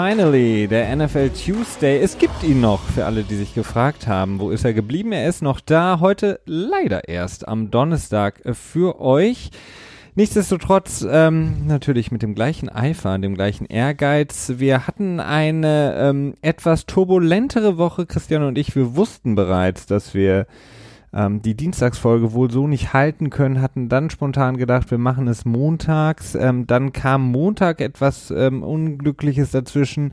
Finally, 0.00 0.68
der 0.68 0.94
NFL 0.94 1.30
Tuesday. 1.30 1.98
Es 2.00 2.18
gibt 2.18 2.44
ihn 2.44 2.60
noch, 2.60 2.80
für 2.84 3.04
alle, 3.04 3.24
die 3.24 3.34
sich 3.34 3.52
gefragt 3.52 4.06
haben, 4.06 4.38
wo 4.38 4.50
ist 4.50 4.64
er 4.64 4.72
geblieben? 4.72 5.10
Er 5.10 5.28
ist 5.28 5.42
noch 5.42 5.58
da, 5.58 5.98
heute 5.98 6.38
leider 6.46 7.08
erst 7.08 7.48
am 7.48 7.72
Donnerstag 7.72 8.40
für 8.52 9.00
euch. 9.00 9.50
Nichtsdestotrotz 10.14 11.04
ähm, 11.10 11.66
natürlich 11.66 12.12
mit 12.12 12.22
dem 12.22 12.36
gleichen 12.36 12.68
Eifer, 12.68 13.18
dem 13.18 13.34
gleichen 13.34 13.66
Ehrgeiz. 13.66 14.52
Wir 14.58 14.86
hatten 14.86 15.18
eine 15.18 15.96
ähm, 15.98 16.34
etwas 16.42 16.86
turbulentere 16.86 17.76
Woche, 17.76 18.06
Christian 18.06 18.44
und 18.44 18.56
ich. 18.56 18.76
Wir 18.76 18.94
wussten 18.94 19.34
bereits, 19.34 19.86
dass 19.86 20.14
wir 20.14 20.46
ähm, 21.12 21.40
die 21.42 21.54
Dienstagsfolge 21.54 22.32
wohl 22.32 22.50
so 22.50 22.66
nicht 22.66 22.92
halten 22.92 23.30
können, 23.30 23.62
hatten 23.62 23.88
dann 23.88 24.10
spontan 24.10 24.56
gedacht, 24.56 24.90
wir 24.90 24.98
machen 24.98 25.28
es 25.28 25.44
montags. 25.44 26.34
Ähm, 26.34 26.66
dann 26.66 26.92
kam 26.92 27.30
Montag 27.30 27.80
etwas 27.80 28.30
ähm, 28.30 28.62
Unglückliches 28.62 29.50
dazwischen. 29.50 30.12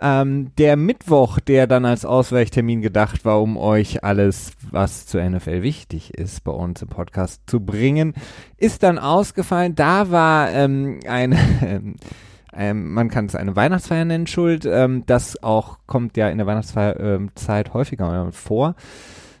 Ähm, 0.00 0.50
der 0.58 0.76
Mittwoch, 0.76 1.38
der 1.38 1.68
dann 1.68 1.84
als 1.84 2.04
Ausweichtermin 2.04 2.82
gedacht 2.82 3.24
war, 3.24 3.40
um 3.40 3.56
euch 3.56 4.02
alles, 4.02 4.52
was 4.70 5.06
zur 5.06 5.22
NFL 5.22 5.62
wichtig 5.62 6.14
ist, 6.14 6.42
bei 6.42 6.50
uns 6.50 6.82
im 6.82 6.88
Podcast 6.88 7.42
zu 7.46 7.60
bringen, 7.60 8.14
ist 8.56 8.82
dann 8.82 8.98
ausgefallen. 8.98 9.76
Da 9.76 10.10
war 10.10 10.50
ähm, 10.50 10.98
eine, 11.06 11.38
ähm, 12.56 12.92
man 12.92 13.08
kann 13.08 13.26
es 13.26 13.36
eine 13.36 13.54
Weihnachtsfeier 13.54 14.04
nennen, 14.04 14.26
schuld. 14.26 14.66
Ähm, 14.66 15.04
das 15.06 15.40
auch 15.44 15.78
kommt 15.86 16.16
ja 16.16 16.28
in 16.28 16.38
der 16.38 16.48
Weihnachtsfeierzeit 16.48 17.72
häufiger 17.72 18.32
vor. 18.32 18.74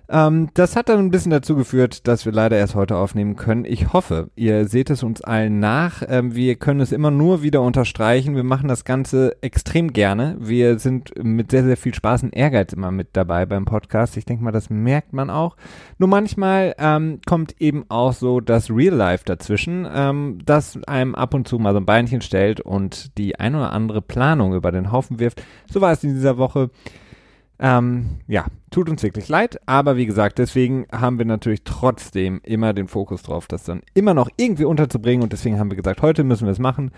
Ähm, 0.08 0.50
das 0.52 0.76
hat 0.76 0.88
dann 0.90 0.98
ein 0.98 1.10
bisschen 1.10 1.30
dazu 1.30 1.56
geführt, 1.56 2.06
dass 2.06 2.26
wir 2.26 2.32
leider 2.32 2.58
erst 2.58 2.74
heute 2.74 2.96
aufnehmen 2.96 3.36
können. 3.36 3.64
Ich 3.64 3.92
hoffe, 3.92 4.30
ihr 4.36 4.68
seht 4.68 4.90
es 4.90 5.02
uns 5.02 5.22
allen 5.22 5.60
nach. 5.60 6.02
Ähm, 6.06 6.34
wir 6.34 6.56
können 6.56 6.80
es 6.80 6.92
immer 6.92 7.10
nur 7.10 7.42
wieder 7.42 7.62
unterstreichen. 7.62 8.36
Wir 8.36 8.44
machen 8.44 8.68
das 8.68 8.84
Ganze 8.84 9.36
extrem 9.42 9.92
gerne. 9.94 10.36
Wir 10.38 10.78
sind 10.78 11.12
mit 11.22 11.50
sehr, 11.50 11.64
sehr 11.64 11.78
viel 11.78 11.94
Spaß 11.94 12.24
und 12.24 12.36
Ehrgeiz 12.36 12.74
immer 12.74 12.90
mit 12.90 13.08
dabei 13.14 13.46
beim 13.46 13.64
Podcast. 13.64 14.16
Ich 14.18 14.26
denke 14.26 14.44
mal, 14.44 14.52
das 14.52 14.68
merkt 14.68 15.14
man 15.14 15.30
auch. 15.30 15.56
Nur 15.98 16.08
manchmal 16.10 16.74
ähm, 16.78 17.20
kommt 17.24 17.60
eben 17.60 17.86
auch 17.88 18.12
so 18.12 18.40
das 18.40 18.70
Real 18.70 18.94
Life 18.94 19.24
dazwischen, 19.24 19.88
ähm, 19.90 20.38
das 20.44 20.78
einem 20.86 21.14
ab 21.14 21.32
und 21.32 21.48
zu 21.48 21.58
mal 21.58 21.72
so 21.72 21.80
ein 21.80 21.86
Beinchen 21.86 22.20
stellt 22.20 22.60
und 22.60 23.16
die 23.16 23.38
ein 23.38 23.54
oder 23.54 23.72
andere 23.72 24.02
Planung 24.02 24.54
über 24.54 24.70
den 24.70 24.92
Haufen 24.92 25.18
wirft. 25.18 25.42
So 25.72 25.80
war 25.80 25.92
es 25.92 26.04
in 26.04 26.12
dieser 26.14 26.36
Woche. 26.36 26.70
Ähm, 27.58 28.18
ja, 28.26 28.46
tut 28.70 28.88
uns 28.88 29.02
wirklich 29.02 29.28
leid, 29.28 29.60
aber 29.66 29.96
wie 29.96 30.06
gesagt, 30.06 30.38
deswegen 30.38 30.86
haben 30.90 31.18
wir 31.18 31.24
natürlich 31.24 31.62
trotzdem 31.62 32.40
immer 32.42 32.72
den 32.72 32.88
Fokus 32.88 33.22
drauf, 33.22 33.46
das 33.46 33.62
dann 33.62 33.82
immer 33.94 34.12
noch 34.12 34.28
irgendwie 34.36 34.64
unterzubringen 34.64 35.22
und 35.22 35.32
deswegen 35.32 35.58
haben 35.58 35.70
wir 35.70 35.76
gesagt, 35.76 36.02
heute 36.02 36.24
müssen 36.24 36.46
wir 36.46 36.52
es 36.52 36.58
machen. 36.58 36.90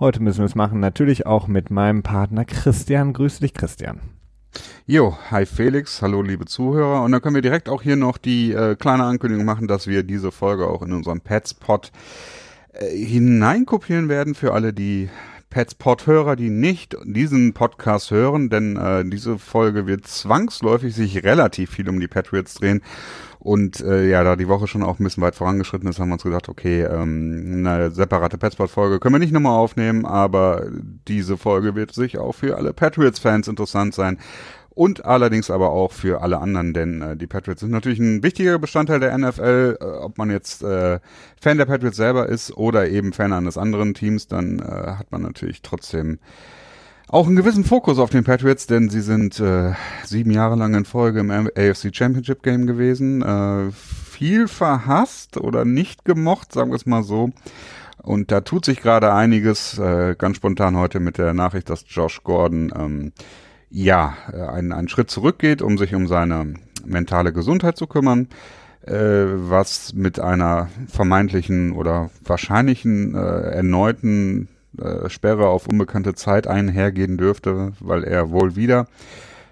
Heute 0.00 0.22
müssen 0.22 0.38
wir 0.38 0.46
es 0.46 0.54
machen, 0.54 0.80
natürlich 0.80 1.26
auch 1.26 1.46
mit 1.46 1.70
meinem 1.70 2.02
Partner 2.02 2.46
Christian. 2.46 3.12
Grüße 3.12 3.40
dich, 3.40 3.52
Christian. 3.52 4.00
Jo, 4.86 5.16
hi 5.30 5.46
Felix, 5.46 6.02
hallo 6.02 6.22
liebe 6.22 6.46
Zuhörer. 6.46 7.02
Und 7.02 7.12
dann 7.12 7.20
können 7.20 7.34
wir 7.34 7.42
direkt 7.42 7.68
auch 7.68 7.82
hier 7.82 7.96
noch 7.96 8.18
die 8.18 8.52
äh, 8.52 8.76
kleine 8.76 9.04
Ankündigung 9.04 9.44
machen, 9.44 9.68
dass 9.68 9.86
wir 9.86 10.02
diese 10.02 10.32
Folge 10.32 10.66
auch 10.66 10.82
in 10.82 10.92
unserem 10.92 11.20
Petspot 11.20 11.92
äh, 12.72 12.88
hineinkopieren 12.88 14.08
werden 14.08 14.34
für 14.34 14.54
alle, 14.54 14.72
die 14.72 15.10
Petspot-Hörer, 15.50 16.36
die 16.36 16.48
nicht 16.48 16.96
diesen 17.04 17.52
Podcast 17.52 18.10
hören, 18.10 18.48
denn 18.48 18.76
äh, 18.76 19.04
diese 19.04 19.38
Folge 19.38 19.86
wird 19.86 20.06
zwangsläufig 20.06 20.94
sich 20.94 21.24
relativ 21.24 21.70
viel 21.70 21.88
um 21.88 22.00
die 22.00 22.08
Patriots 22.08 22.54
drehen. 22.54 22.82
Und 23.40 23.80
äh, 23.80 24.08
ja, 24.08 24.22
da 24.22 24.36
die 24.36 24.48
Woche 24.48 24.66
schon 24.66 24.82
auch 24.82 25.00
ein 25.00 25.04
bisschen 25.04 25.22
weit 25.22 25.34
vorangeschritten 25.34 25.88
ist, 25.88 25.98
haben 25.98 26.10
wir 26.10 26.14
uns 26.14 26.22
gedacht, 26.22 26.48
okay, 26.48 26.82
ähm, 26.82 27.64
eine 27.66 27.90
separate 27.90 28.38
Petspot-Folge 28.38 29.00
können 29.00 29.14
wir 29.14 29.18
nicht 29.18 29.32
nochmal 29.32 29.58
aufnehmen, 29.58 30.04
aber 30.04 30.66
diese 31.08 31.36
Folge 31.36 31.74
wird 31.74 31.92
sich 31.92 32.18
auch 32.18 32.32
für 32.32 32.56
alle 32.56 32.72
Patriots-Fans 32.72 33.48
interessant 33.48 33.94
sein 33.94 34.18
und 34.80 35.04
allerdings 35.04 35.50
aber 35.50 35.72
auch 35.72 35.92
für 35.92 36.22
alle 36.22 36.38
anderen, 36.38 36.72
denn 36.72 37.02
äh, 37.02 37.14
die 37.14 37.26
Patriots 37.26 37.60
sind 37.60 37.70
natürlich 37.70 37.98
ein 37.98 38.22
wichtiger 38.22 38.58
Bestandteil 38.58 38.98
der 38.98 39.18
NFL. 39.18 39.76
Äh, 39.78 39.84
ob 39.84 40.16
man 40.16 40.30
jetzt 40.30 40.62
äh, 40.62 41.00
Fan 41.38 41.58
der 41.58 41.66
Patriots 41.66 41.98
selber 41.98 42.30
ist 42.30 42.56
oder 42.56 42.88
eben 42.88 43.12
Fan 43.12 43.34
eines 43.34 43.58
anderen 43.58 43.92
Teams, 43.92 44.26
dann 44.26 44.58
äh, 44.58 44.62
hat 44.62 45.12
man 45.12 45.20
natürlich 45.20 45.60
trotzdem 45.60 46.18
auch 47.08 47.26
einen 47.26 47.36
gewissen 47.36 47.64
Fokus 47.64 47.98
auf 47.98 48.08
den 48.08 48.24
Patriots, 48.24 48.66
denn 48.68 48.88
sie 48.88 49.02
sind 49.02 49.38
äh, 49.38 49.74
sieben 50.06 50.30
Jahre 50.30 50.56
lang 50.56 50.72
in 50.72 50.86
Folge 50.86 51.20
im 51.20 51.30
AFC 51.30 51.94
Championship 51.94 52.42
Game 52.42 52.66
gewesen. 52.66 53.20
Äh, 53.20 53.72
viel 53.72 54.48
verhasst 54.48 55.36
oder 55.36 55.66
nicht 55.66 56.06
gemocht, 56.06 56.54
sagen 56.54 56.70
wir 56.70 56.76
es 56.76 56.86
mal 56.86 57.02
so. 57.02 57.32
Und 58.02 58.32
da 58.32 58.40
tut 58.40 58.64
sich 58.64 58.80
gerade 58.80 59.12
einiges, 59.12 59.78
äh, 59.78 60.14
ganz 60.16 60.38
spontan 60.38 60.78
heute 60.78 61.00
mit 61.00 61.18
der 61.18 61.34
Nachricht, 61.34 61.68
dass 61.68 61.84
Josh 61.86 62.24
Gordon 62.24 62.72
ähm, 62.74 63.12
ja, 63.70 64.16
äh, 64.32 64.42
einen, 64.42 64.72
einen 64.72 64.88
Schritt 64.88 65.10
zurückgeht, 65.10 65.62
um 65.62 65.78
sich 65.78 65.94
um 65.94 66.06
seine 66.06 66.54
mentale 66.84 67.32
Gesundheit 67.32 67.76
zu 67.76 67.86
kümmern, 67.86 68.28
äh, 68.86 68.94
was 68.94 69.94
mit 69.94 70.18
einer 70.18 70.68
vermeintlichen 70.88 71.72
oder 71.72 72.10
wahrscheinlichen 72.24 73.14
äh, 73.14 73.18
erneuten 73.18 74.48
äh, 74.78 75.08
Sperre 75.08 75.48
auf 75.48 75.66
unbekannte 75.66 76.14
Zeit 76.14 76.46
einhergehen 76.46 77.16
dürfte, 77.16 77.72
weil 77.80 78.04
er 78.04 78.30
wohl 78.30 78.56
wieder 78.56 78.86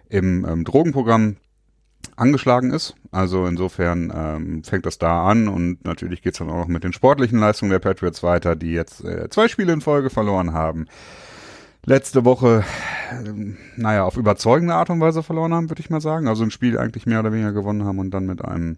im 0.09 0.45
ähm, 0.47 0.65
Drogenprogramm 0.65 1.37
angeschlagen 2.17 2.73
ist. 2.73 2.95
Also 3.13 3.47
insofern 3.47 4.13
ähm, 4.15 4.65
fängt 4.65 4.87
das 4.87 4.99
da 4.99 5.27
an 5.27 5.49
und 5.49 5.85
natürlich 5.85 6.23
geht's 6.23 6.39
dann 6.39 6.51
auch 6.51 6.57
noch 6.59 6.69
mit 6.69 6.83
den 6.83 6.93
sportlichen 6.93 7.39
Leistungen 7.39 7.71
der 7.71 7.79
Patriots 7.79 8.23
weiter, 8.23 8.57
die 8.57 8.73
jetzt 8.73 9.05
äh, 9.05 9.29
zwei 9.29 9.49
Spiele 9.49 9.73
in 9.73 9.81
Folge 9.81 10.11
verloren 10.11 10.53
haben 10.53 10.87
letzte 11.89 12.25
Woche, 12.25 12.65
äh, 13.11 13.55
naja, 13.77 14.05
auf 14.05 14.17
überzeugende 14.17 14.75
Art 14.75 14.91
und 14.91 15.01
Weise 15.01 15.23
verloren 15.23 15.55
haben, 15.55 15.71
würde 15.71 15.81
ich 15.81 15.91
mal 15.91 16.01
sagen. 16.01 16.29
Also 16.29 16.45
ein 16.45 16.51
Spiel 16.51 16.79
eigentlich 16.79 17.07
mehr 17.07 17.21
oder 17.21 17.33
weniger 17.33 17.53
gewonnen 17.53 17.85
haben 17.85 17.99
und 17.99 18.11
dann 18.11 18.27
mit 18.27 18.45
einem 18.45 18.77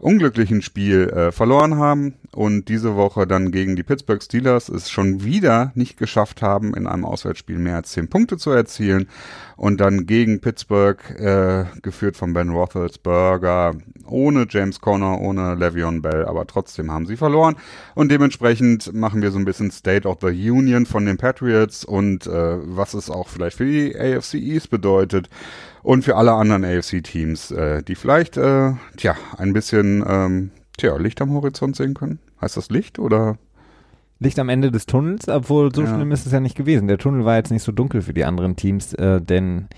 unglücklichen 0.00 0.62
Spiel 0.62 1.08
äh, 1.08 1.30
verloren 1.30 1.76
haben 1.76 2.14
und 2.32 2.68
diese 2.68 2.96
Woche 2.96 3.26
dann 3.26 3.50
gegen 3.50 3.76
die 3.76 3.82
Pittsburgh 3.82 4.22
Steelers 4.22 4.68
es 4.68 4.90
schon 4.90 5.24
wieder 5.24 5.72
nicht 5.74 5.96
geschafft 5.98 6.42
haben, 6.42 6.74
in 6.74 6.86
einem 6.86 7.04
Auswärtsspiel 7.04 7.58
mehr 7.58 7.76
als 7.76 7.92
zehn 7.92 8.08
Punkte 8.08 8.38
zu 8.38 8.50
erzielen 8.50 9.08
und 9.56 9.80
dann 9.80 10.06
gegen 10.06 10.40
Pittsburgh, 10.40 10.98
äh, 11.18 11.64
geführt 11.82 12.16
von 12.16 12.32
Ben 12.32 12.50
Roethlisberger, 12.50 13.74
ohne 14.06 14.46
James 14.48 14.80
Conner, 14.80 15.20
ohne 15.20 15.54
Le'Veon 15.54 16.00
Bell, 16.00 16.24
aber 16.24 16.46
trotzdem 16.46 16.90
haben 16.90 17.06
sie 17.06 17.16
verloren. 17.16 17.56
Und 17.94 18.10
dementsprechend 18.10 18.92
machen 18.94 19.22
wir 19.22 19.30
so 19.30 19.38
ein 19.38 19.44
bisschen 19.44 19.70
State 19.70 20.08
of 20.08 20.18
the 20.22 20.50
Union 20.50 20.86
von 20.86 21.04
den 21.04 21.18
Patriots 21.18 21.84
und 21.84 22.26
äh, 22.26 22.30
was 22.30 22.94
es 22.94 23.10
auch 23.10 23.28
vielleicht 23.28 23.58
für 23.58 23.66
die 23.66 23.94
AFC 23.94 24.34
East 24.34 24.70
bedeutet 24.70 25.28
und 25.82 26.04
für 26.04 26.16
alle 26.16 26.32
anderen 26.32 26.64
AFC-Teams, 26.64 27.50
äh, 27.52 27.82
die 27.82 27.94
vielleicht, 27.94 28.36
äh, 28.36 28.72
tja, 28.96 29.16
ein 29.36 29.52
bisschen, 29.52 30.04
ähm, 30.06 30.50
tja, 30.76 30.96
Licht 30.96 31.20
am 31.20 31.32
Horizont 31.32 31.76
sehen 31.76 31.94
können. 31.94 32.18
Heißt 32.40 32.56
das 32.56 32.70
Licht 32.70 32.98
oder? 32.98 33.38
Licht 34.18 34.38
am 34.38 34.50
Ende 34.50 34.70
des 34.70 34.84
Tunnels, 34.84 35.28
obwohl 35.28 35.74
so 35.74 35.82
ja. 35.82 35.94
schlimm 35.94 36.12
ist 36.12 36.26
es 36.26 36.32
ja 36.32 36.40
nicht 36.40 36.56
gewesen. 36.56 36.88
Der 36.88 36.98
Tunnel 36.98 37.24
war 37.24 37.36
jetzt 37.36 37.50
nicht 37.50 37.62
so 37.62 37.72
dunkel 37.72 38.02
für 38.02 38.12
die 38.12 38.24
anderen 38.24 38.54
Teams, 38.54 38.92
äh, 38.94 39.20
denn 39.20 39.68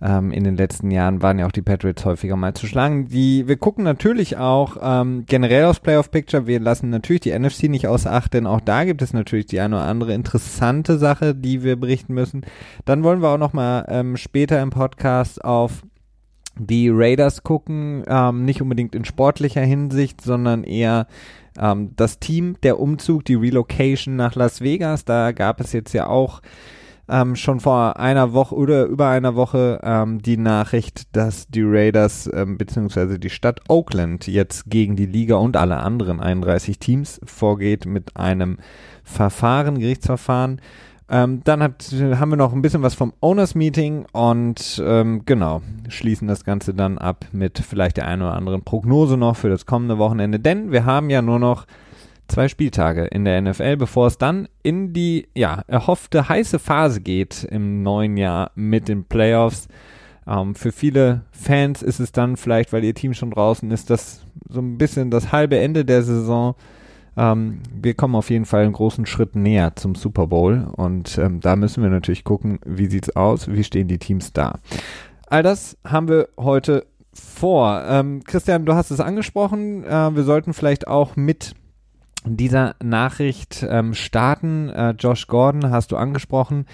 ähm, 0.00 0.30
in 0.30 0.44
den 0.44 0.56
letzten 0.56 0.90
Jahren 0.90 1.22
waren 1.22 1.38
ja 1.38 1.46
auch 1.46 1.52
die 1.52 1.62
Patriots 1.62 2.04
häufiger 2.04 2.36
mal 2.36 2.54
zu 2.54 2.66
schlagen. 2.66 3.08
Die, 3.08 3.48
wir 3.48 3.56
gucken 3.56 3.84
natürlich 3.84 4.36
auch 4.36 4.76
ähm, 4.80 5.24
generell 5.26 5.64
aufs 5.64 5.80
Playoff 5.80 6.10
Picture. 6.10 6.46
Wir 6.46 6.60
lassen 6.60 6.90
natürlich 6.90 7.22
die 7.22 7.36
NFC 7.36 7.64
nicht 7.64 7.88
außer 7.88 8.12
Acht, 8.12 8.34
denn 8.34 8.46
auch 8.46 8.60
da 8.60 8.84
gibt 8.84 9.02
es 9.02 9.12
natürlich 9.12 9.46
die 9.46 9.60
eine 9.60 9.76
oder 9.76 9.86
andere 9.86 10.14
interessante 10.14 10.98
Sache, 10.98 11.34
die 11.34 11.62
wir 11.62 11.76
berichten 11.76 12.14
müssen. 12.14 12.42
Dann 12.84 13.02
wollen 13.02 13.22
wir 13.22 13.28
auch 13.30 13.38
noch 13.38 13.52
mal 13.52 13.84
ähm, 13.88 14.16
später 14.16 14.60
im 14.62 14.70
Podcast 14.70 15.44
auf 15.44 15.82
die 16.56 16.88
Raiders 16.90 17.42
gucken, 17.42 18.04
ähm, 18.08 18.44
nicht 18.44 18.62
unbedingt 18.62 18.94
in 18.94 19.04
sportlicher 19.04 19.62
Hinsicht, 19.62 20.20
sondern 20.20 20.64
eher 20.64 21.06
ähm, 21.58 21.92
das 21.96 22.18
Team, 22.18 22.56
der 22.62 22.80
Umzug, 22.80 23.24
die 23.24 23.34
Relocation 23.34 24.16
nach 24.16 24.34
Las 24.34 24.60
Vegas. 24.60 25.04
Da 25.04 25.32
gab 25.32 25.60
es 25.60 25.72
jetzt 25.72 25.92
ja 25.92 26.06
auch 26.06 26.40
ähm, 27.08 27.36
schon 27.36 27.60
vor 27.60 27.98
einer 27.98 28.32
Woche 28.32 28.54
oder 28.54 28.84
über 28.84 29.08
einer 29.08 29.34
Woche 29.34 29.80
ähm, 29.82 30.20
die 30.20 30.36
Nachricht, 30.36 31.16
dass 31.16 31.48
die 31.48 31.62
Raiders 31.62 32.28
ähm, 32.32 32.58
bzw. 32.58 33.18
die 33.18 33.30
Stadt 33.30 33.60
Oakland 33.68 34.26
jetzt 34.26 34.70
gegen 34.70 34.96
die 34.96 35.06
Liga 35.06 35.36
und 35.36 35.56
alle 35.56 35.78
anderen 35.78 36.20
31 36.20 36.78
Teams 36.78 37.20
vorgeht 37.24 37.86
mit 37.86 38.16
einem 38.16 38.58
Verfahren, 39.02 39.78
Gerichtsverfahren. 39.78 40.60
Ähm, 41.10 41.40
dann 41.44 41.62
hat, 41.62 41.90
haben 41.92 42.30
wir 42.30 42.36
noch 42.36 42.52
ein 42.52 42.60
bisschen 42.60 42.82
was 42.82 42.94
vom 42.94 43.14
Owners 43.20 43.54
Meeting 43.54 44.04
und 44.12 44.82
ähm, 44.84 45.22
genau, 45.24 45.62
schließen 45.88 46.28
das 46.28 46.44
Ganze 46.44 46.74
dann 46.74 46.98
ab 46.98 47.24
mit 47.32 47.58
vielleicht 47.58 47.96
der 47.96 48.06
einen 48.06 48.20
oder 48.20 48.34
anderen 48.34 48.62
Prognose 48.62 49.16
noch 49.16 49.34
für 49.34 49.48
das 49.48 49.64
kommende 49.64 49.96
Wochenende, 49.96 50.38
denn 50.38 50.70
wir 50.70 50.84
haben 50.84 51.08
ja 51.08 51.22
nur 51.22 51.38
noch 51.38 51.64
zwei 52.28 52.48
Spieltage 52.48 53.06
in 53.06 53.24
der 53.24 53.40
NFL, 53.40 53.76
bevor 53.76 54.06
es 54.06 54.18
dann 54.18 54.48
in 54.62 54.92
die 54.92 55.28
ja, 55.34 55.62
erhoffte 55.66 56.28
heiße 56.28 56.58
Phase 56.58 57.00
geht 57.00 57.44
im 57.44 57.82
neuen 57.82 58.16
Jahr 58.16 58.52
mit 58.54 58.88
den 58.88 59.04
Playoffs. 59.04 59.68
Ähm, 60.26 60.54
für 60.54 60.72
viele 60.72 61.22
Fans 61.32 61.82
ist 61.82 62.00
es 62.00 62.12
dann 62.12 62.36
vielleicht, 62.36 62.72
weil 62.72 62.84
ihr 62.84 62.94
Team 62.94 63.14
schon 63.14 63.30
draußen 63.30 63.70
ist, 63.70 63.90
das 63.90 64.24
so 64.48 64.60
ein 64.60 64.78
bisschen 64.78 65.10
das 65.10 65.32
halbe 65.32 65.58
Ende 65.58 65.84
der 65.84 66.02
Saison. 66.02 66.54
Ähm, 67.16 67.60
wir 67.74 67.94
kommen 67.94 68.14
auf 68.14 68.30
jeden 68.30 68.44
Fall 68.44 68.62
einen 68.62 68.74
großen 68.74 69.06
Schritt 69.06 69.34
näher 69.34 69.74
zum 69.74 69.94
Super 69.94 70.26
Bowl 70.26 70.68
und 70.76 71.18
ähm, 71.18 71.40
da 71.40 71.56
müssen 71.56 71.82
wir 71.82 71.90
natürlich 71.90 72.24
gucken, 72.24 72.60
wie 72.64 72.86
sieht's 72.86 73.16
aus, 73.16 73.50
wie 73.50 73.64
stehen 73.64 73.88
die 73.88 73.98
Teams 73.98 74.32
da. 74.32 74.60
All 75.26 75.42
das 75.42 75.76
haben 75.84 76.08
wir 76.08 76.28
heute 76.38 76.86
vor. 77.12 77.82
Ähm, 77.88 78.22
Christian, 78.24 78.66
du 78.66 78.74
hast 78.74 78.90
es 78.90 79.00
angesprochen. 79.00 79.84
Äh, 79.84 80.14
wir 80.14 80.22
sollten 80.22 80.52
vielleicht 80.52 80.86
auch 80.86 81.16
mit 81.16 81.54
dieser 82.24 82.74
Nachricht 82.82 83.66
ähm, 83.68 83.94
starten. 83.94 84.68
Äh, 84.70 84.90
Josh 84.98 85.26
Gordon 85.26 85.70
hast 85.70 85.92
du 85.92 85.96
angesprochen 85.96 86.66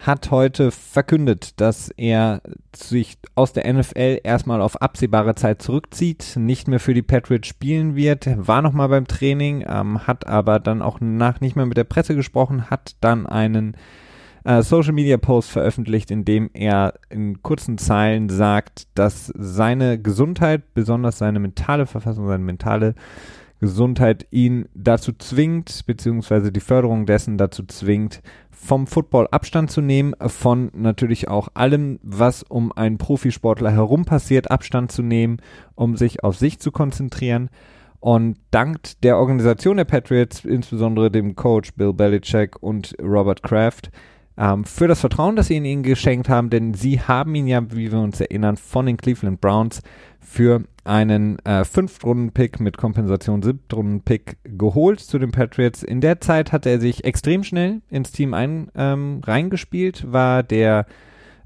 hat 0.00 0.30
heute 0.30 0.70
verkündet, 0.70 1.60
dass 1.60 1.90
er 1.96 2.40
sich 2.74 3.18
aus 3.34 3.52
der 3.52 3.70
NFL 3.70 4.20
erstmal 4.24 4.62
auf 4.62 4.80
absehbare 4.80 5.34
Zeit 5.34 5.60
zurückzieht, 5.60 6.36
nicht 6.36 6.68
mehr 6.68 6.80
für 6.80 6.94
die 6.94 7.02
Patriots 7.02 7.48
spielen 7.48 7.96
wird, 7.96 8.26
war 8.34 8.62
nochmal 8.62 8.88
beim 8.88 9.06
Training, 9.06 9.64
ähm, 9.68 10.06
hat 10.06 10.26
aber 10.26 10.58
dann 10.58 10.80
auch 10.80 11.00
nach 11.00 11.40
nicht 11.40 11.54
mehr 11.54 11.66
mit 11.66 11.76
der 11.76 11.84
Presse 11.84 12.14
gesprochen, 12.14 12.70
hat 12.70 12.96
dann 13.02 13.26
einen 13.26 13.76
äh, 14.44 14.62
Social 14.62 14.92
Media 14.92 15.18
Post 15.18 15.50
veröffentlicht, 15.50 16.10
in 16.10 16.24
dem 16.24 16.48
er 16.54 16.94
in 17.10 17.42
kurzen 17.42 17.76
Zeilen 17.76 18.30
sagt, 18.30 18.86
dass 18.94 19.26
seine 19.36 20.00
Gesundheit, 20.00 20.72
besonders 20.72 21.18
seine 21.18 21.40
mentale 21.40 21.84
Verfassung, 21.84 22.26
seine 22.26 22.44
mentale 22.44 22.94
Gesundheit 23.60 24.26
ihn 24.30 24.68
dazu 24.74 25.12
zwingt, 25.12 25.86
beziehungsweise 25.86 26.50
die 26.50 26.60
Förderung 26.60 27.06
dessen 27.06 27.38
dazu 27.38 27.64
zwingt, 27.64 28.22
vom 28.50 28.86
Football 28.86 29.28
Abstand 29.30 29.70
zu 29.70 29.80
nehmen, 29.80 30.14
von 30.26 30.70
natürlich 30.74 31.28
auch 31.28 31.48
allem, 31.54 31.98
was 32.02 32.42
um 32.42 32.72
einen 32.72 32.98
Profisportler 32.98 33.70
herum 33.70 34.04
passiert, 34.04 34.50
Abstand 34.50 34.90
zu 34.92 35.02
nehmen, 35.02 35.38
um 35.74 35.96
sich 35.96 36.24
auf 36.24 36.36
sich 36.36 36.58
zu 36.58 36.72
konzentrieren. 36.72 37.50
Und 38.00 38.38
dank 38.50 38.80
der 39.02 39.18
Organisation 39.18 39.76
der 39.76 39.84
Patriots, 39.84 40.44
insbesondere 40.44 41.10
dem 41.10 41.36
Coach 41.36 41.74
Bill 41.74 41.92
Belichick 41.92 42.62
und 42.62 42.94
Robert 43.00 43.42
Kraft, 43.42 43.90
ähm, 44.40 44.64
für 44.64 44.88
das 44.88 45.00
Vertrauen, 45.00 45.36
das 45.36 45.48
sie 45.48 45.58
in 45.58 45.66
ihn 45.66 45.82
geschenkt 45.82 46.30
haben, 46.30 46.48
denn 46.48 46.72
sie 46.72 47.00
haben 47.00 47.34
ihn 47.34 47.46
ja, 47.46 47.60
wie 47.72 47.92
wir 47.92 48.00
uns 48.00 48.20
erinnern, 48.20 48.56
von 48.56 48.86
den 48.86 48.96
Cleveland 48.96 49.40
Browns 49.40 49.82
für 50.18 50.64
einen 50.82 51.38
äh, 51.44 51.64
Fünftrunden-Pick 51.64 52.58
mit 52.58 52.78
Kompensation 52.78 53.42
Siebtrunden-Pick 53.42 54.38
geholt 54.44 55.00
zu 55.00 55.18
den 55.18 55.30
Patriots. 55.30 55.82
In 55.82 56.00
der 56.00 56.22
Zeit 56.22 56.52
hat 56.52 56.64
er 56.64 56.80
sich 56.80 57.04
extrem 57.04 57.44
schnell 57.44 57.82
ins 57.90 58.12
Team 58.12 58.32
ein, 58.32 58.70
ähm, 58.74 59.20
reingespielt, 59.24 60.10
war 60.10 60.42
der 60.42 60.86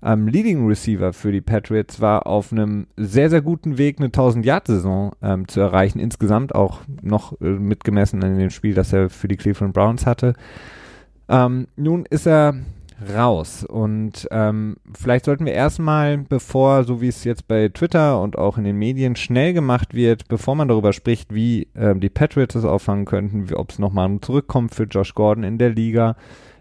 ähm, 0.00 0.29
Leading 0.29 0.64
Receiver 0.64 1.12
für 1.12 1.32
die 1.32 1.41
Patriots, 1.41 2.00
war 2.00 2.29
auf 2.29 2.52
einem 2.52 2.87
sehr, 2.96 3.29
sehr 3.29 3.43
guten 3.43 3.76
Weg, 3.76 3.99
eine 3.99 4.08
1000-Yard-Saison 4.08 5.17
ähm, 5.20 5.49
zu 5.49 5.58
erreichen. 5.61 5.99
Insgesamt 5.99 6.55
auch 6.55 6.82
noch 7.02 7.41
äh, 7.41 7.46
mitgemessen 7.46 8.23
in 8.23 8.38
dem 8.38 8.50
Spiel, 8.50 8.75
das 8.75 8.93
er 8.93 9.11
für 9.11 9.26
die 9.26 9.37
Cleveland 9.37 9.75
Browns 9.75 10.06
hatte. 10.06 10.35
Ähm, 11.29 11.67
nun 11.75 12.05
ist 12.06 12.26
er 12.26 12.55
raus. 13.10 13.64
Und 13.64 14.28
ähm, 14.30 14.76
vielleicht 14.96 15.24
sollten 15.24 15.46
wir 15.46 15.52
erstmal, 15.52 16.18
bevor, 16.18 16.84
so 16.84 17.00
wie 17.00 17.08
es 17.08 17.24
jetzt 17.24 17.48
bei 17.48 17.68
Twitter 17.68 18.20
und 18.20 18.38
auch 18.38 18.58
in 18.58 18.64
den 18.64 18.76
Medien 18.76 19.16
schnell 19.16 19.52
gemacht 19.52 19.94
wird, 19.94 20.28
bevor 20.28 20.54
man 20.54 20.68
darüber 20.68 20.92
spricht, 20.92 21.34
wie 21.34 21.68
ähm, 21.74 22.00
die 22.00 22.10
Patriots 22.10 22.54
es 22.54 22.64
auffangen 22.64 23.04
könnten, 23.04 23.52
ob 23.54 23.70
es 23.70 23.78
nochmal 23.78 24.18
zurückkommt 24.20 24.74
für 24.74 24.84
Josh 24.84 25.14
Gordon 25.14 25.44
in 25.44 25.58
der 25.58 25.70
Liga, 25.70 26.16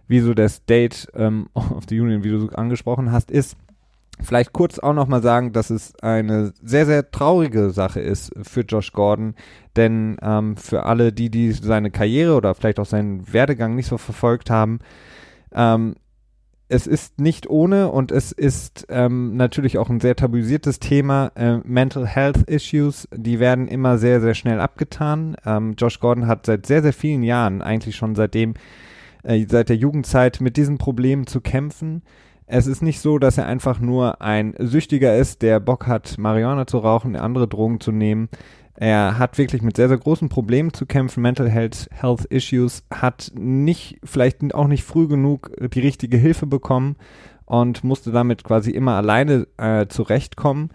wie 0.07 0.19
so 0.19 0.33
der 0.33 0.49
State 0.49 1.07
ähm, 1.15 1.49
of 1.53 1.83
the 1.89 1.99
Union, 1.99 2.23
wie 2.23 2.29
du 2.29 2.49
angesprochen 2.49 3.11
hast, 3.11 3.31
ist. 3.31 3.57
Vielleicht 4.21 4.53
kurz 4.53 4.77
auch 4.77 4.93
nochmal 4.93 5.23
sagen, 5.23 5.53
dass 5.53 5.71
es 5.71 5.93
eine 6.01 6.53
sehr, 6.61 6.85
sehr 6.85 7.09
traurige 7.09 7.71
Sache 7.71 7.99
ist 7.99 8.31
für 8.43 8.61
Josh 8.61 8.93
Gordon, 8.93 9.33
denn 9.75 10.17
ähm, 10.21 10.55
für 10.55 10.85
alle, 10.85 11.11
die, 11.11 11.31
die 11.31 11.51
seine 11.51 11.89
Karriere 11.89 12.35
oder 12.35 12.53
vielleicht 12.53 12.79
auch 12.79 12.85
seinen 12.85 13.33
Werdegang 13.33 13.75
nicht 13.75 13.87
so 13.87 13.97
verfolgt 13.97 14.51
haben, 14.51 14.79
ähm, 15.51 15.95
es 16.73 16.87
ist 16.87 17.19
nicht 17.19 17.47
ohne 17.51 17.91
und 17.91 18.11
es 18.11 18.31
ist 18.31 18.87
ähm, 18.89 19.37
natürlich 19.37 19.77
auch 19.77 19.91
ein 19.91 19.99
sehr 19.99 20.15
tabuisiertes 20.15 20.79
Thema. 20.79 21.31
Äh, 21.35 21.57
Mental 21.63 22.07
Health 22.07 22.49
Issues, 22.49 23.07
die 23.15 23.39
werden 23.39 23.67
immer 23.67 23.99
sehr, 23.99 24.21
sehr 24.21 24.33
schnell 24.33 24.59
abgetan. 24.59 25.35
Ähm, 25.45 25.75
Josh 25.77 25.99
Gordon 25.99 26.25
hat 26.25 26.47
seit 26.47 26.65
sehr, 26.65 26.81
sehr 26.81 26.93
vielen 26.93 27.21
Jahren, 27.21 27.61
eigentlich 27.61 27.95
schon 27.95 28.15
seitdem, 28.15 28.55
äh, 29.21 29.45
seit 29.47 29.69
der 29.69 29.75
Jugendzeit 29.75 30.41
mit 30.41 30.57
diesen 30.57 30.79
Problemen 30.79 31.27
zu 31.27 31.41
kämpfen. 31.41 32.01
Es 32.47 32.65
ist 32.65 32.81
nicht 32.81 33.01
so, 33.01 33.19
dass 33.19 33.37
er 33.37 33.45
einfach 33.45 33.79
nur 33.79 34.23
ein 34.23 34.55
Süchtiger 34.57 35.15
ist, 35.15 35.43
der 35.43 35.59
Bock 35.59 35.85
hat, 35.85 36.17
Marihuana 36.17 36.65
zu 36.65 36.79
rauchen, 36.79 37.15
andere 37.15 37.47
Drogen 37.47 37.81
zu 37.81 37.91
nehmen. 37.91 38.29
Er 38.75 39.19
hat 39.19 39.37
wirklich 39.37 39.61
mit 39.61 39.75
sehr, 39.77 39.87
sehr 39.87 39.97
großen 39.97 40.29
Problemen 40.29 40.73
zu 40.73 40.85
kämpfen, 40.85 41.21
Mental 41.21 41.49
Health, 41.49 41.89
Health 41.91 42.25
Issues, 42.25 42.83
hat 42.91 43.31
nicht, 43.35 43.99
vielleicht 44.03 44.53
auch 44.55 44.67
nicht 44.67 44.83
früh 44.83 45.07
genug 45.07 45.51
die 45.73 45.79
richtige 45.79 46.17
Hilfe 46.17 46.47
bekommen 46.47 46.95
und 47.45 47.83
musste 47.83 48.11
damit 48.11 48.43
quasi 48.43 48.71
immer 48.71 48.93
alleine 48.93 49.47
äh, 49.57 49.85
zurechtkommen, 49.87 50.71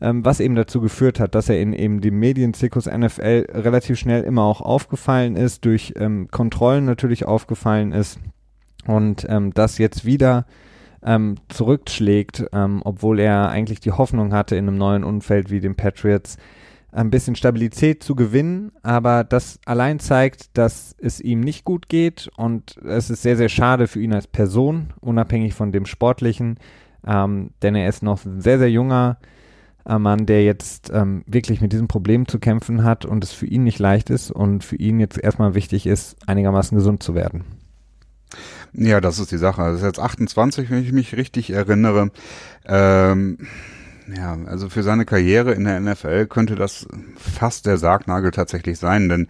ähm, 0.00 0.24
was 0.24 0.38
eben 0.38 0.54
dazu 0.54 0.80
geführt 0.80 1.18
hat, 1.18 1.34
dass 1.34 1.48
er 1.48 1.60
in 1.60 1.72
eben 1.72 2.00
dem 2.00 2.18
Medienzirkus 2.20 2.86
NFL 2.86 3.46
relativ 3.50 3.98
schnell 3.98 4.22
immer 4.22 4.42
auch 4.42 4.60
aufgefallen 4.60 5.34
ist, 5.34 5.64
durch 5.64 5.94
ähm, 5.96 6.28
Kontrollen 6.30 6.84
natürlich 6.84 7.24
aufgefallen 7.24 7.90
ist 7.90 8.20
und 8.86 9.26
ähm, 9.28 9.52
das 9.52 9.78
jetzt 9.78 10.04
wieder 10.04 10.46
ähm, 11.04 11.36
zurückschlägt, 11.48 12.44
ähm, 12.52 12.82
obwohl 12.84 13.18
er 13.18 13.48
eigentlich 13.48 13.80
die 13.80 13.92
Hoffnung 13.92 14.32
hatte, 14.32 14.54
in 14.54 14.68
einem 14.68 14.78
neuen 14.78 15.02
Umfeld 15.02 15.50
wie 15.50 15.60
den 15.60 15.74
Patriots 15.74 16.36
ein 16.92 17.10
bisschen 17.10 17.34
Stabilität 17.34 18.02
zu 18.02 18.14
gewinnen, 18.14 18.70
aber 18.82 19.24
das 19.24 19.58
allein 19.64 19.98
zeigt, 19.98 20.56
dass 20.56 20.94
es 20.98 21.20
ihm 21.20 21.40
nicht 21.40 21.64
gut 21.64 21.88
geht 21.88 22.28
und 22.36 22.76
es 22.84 23.08
ist 23.08 23.22
sehr, 23.22 23.36
sehr 23.36 23.48
schade 23.48 23.88
für 23.88 24.00
ihn 24.00 24.12
als 24.12 24.26
Person, 24.26 24.92
unabhängig 25.00 25.54
von 25.54 25.72
dem 25.72 25.86
Sportlichen, 25.86 26.58
ähm, 27.06 27.50
denn 27.62 27.74
er 27.74 27.88
ist 27.88 28.02
noch 28.02 28.24
ein 28.24 28.42
sehr, 28.42 28.58
sehr 28.58 28.70
junger 28.70 29.18
äh, 29.86 29.98
Mann, 29.98 30.26
der 30.26 30.44
jetzt 30.44 30.90
ähm, 30.92 31.24
wirklich 31.26 31.62
mit 31.62 31.72
diesem 31.72 31.88
Problem 31.88 32.28
zu 32.28 32.38
kämpfen 32.38 32.84
hat 32.84 33.06
und 33.06 33.24
es 33.24 33.32
für 33.32 33.46
ihn 33.46 33.64
nicht 33.64 33.78
leicht 33.78 34.10
ist 34.10 34.30
und 34.30 34.62
für 34.62 34.76
ihn 34.76 35.00
jetzt 35.00 35.18
erstmal 35.18 35.54
wichtig 35.54 35.86
ist, 35.86 36.16
einigermaßen 36.28 36.76
gesund 36.76 37.02
zu 37.02 37.14
werden. 37.14 37.44
Ja, 38.74 39.00
das 39.00 39.18
ist 39.18 39.32
die 39.32 39.38
Sache. 39.38 39.62
Das 39.62 39.76
ist 39.76 39.84
jetzt 39.84 39.98
28, 39.98 40.70
wenn 40.70 40.82
ich 40.82 40.92
mich 40.92 41.16
richtig 41.16 41.50
erinnere. 41.50 42.10
Ähm 42.66 43.38
ja, 44.16 44.36
also 44.46 44.68
für 44.68 44.82
seine 44.82 45.04
Karriere 45.04 45.52
in 45.52 45.64
der 45.64 45.80
NFL 45.80 46.26
könnte 46.26 46.54
das 46.54 46.86
fast 47.16 47.66
der 47.66 47.78
Sargnagel 47.78 48.30
tatsächlich 48.30 48.78
sein, 48.78 49.08
denn 49.08 49.28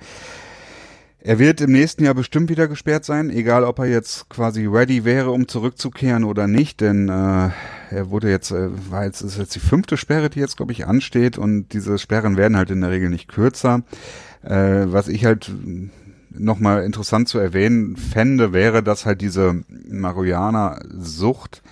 er 1.25 1.39
wird 1.39 1.61
im 1.61 1.71
nächsten 1.71 2.05
Jahr 2.05 2.15
bestimmt 2.15 2.51
wieder 2.51 2.67
gesperrt 2.67 3.05
sein, 3.05 3.31
egal 3.31 3.63
ob 3.63 3.79
er 3.79 3.87
jetzt 3.87 4.29
quasi 4.29 4.67
ready 4.67 5.05
wäre, 5.05 5.31
um 5.31 5.47
zurückzukehren 5.47 6.25
oder 6.25 6.49
nicht, 6.49 6.81
denn 6.81 7.09
äh, 7.09 7.51
er 7.91 8.11
wurde 8.11 8.29
jetzt, 8.29 8.51
äh, 8.51 8.71
war 8.91 9.05
jetzt, 9.05 9.21
ist 9.21 9.39
jetzt 9.39 9.55
die 9.55 9.61
fünfte 9.61 9.97
Sperre, 9.97 10.31
die 10.31 10.41
jetzt, 10.41 10.57
glaube 10.57 10.73
ich, 10.73 10.87
ansteht 10.87 11.39
und 11.39 11.69
diese 11.75 11.99
Sperren 11.99 12.37
werden 12.37 12.57
halt 12.57 12.71
in 12.71 12.81
der 12.81 12.91
Regel 12.91 13.09
nicht 13.09 13.29
kürzer. 13.29 13.83
Äh, 14.43 14.87
was 14.87 15.07
ich 15.07 15.25
halt 15.25 15.53
nochmal 16.31 16.85
interessant 16.85 17.29
zu 17.29 17.39
erwähnen 17.39 17.97
fände, 17.97 18.53
wäre, 18.53 18.83
dass 18.83 19.07
halt 19.07 19.21
diese 19.21 19.63
Marihuana-Sucht 19.89 21.63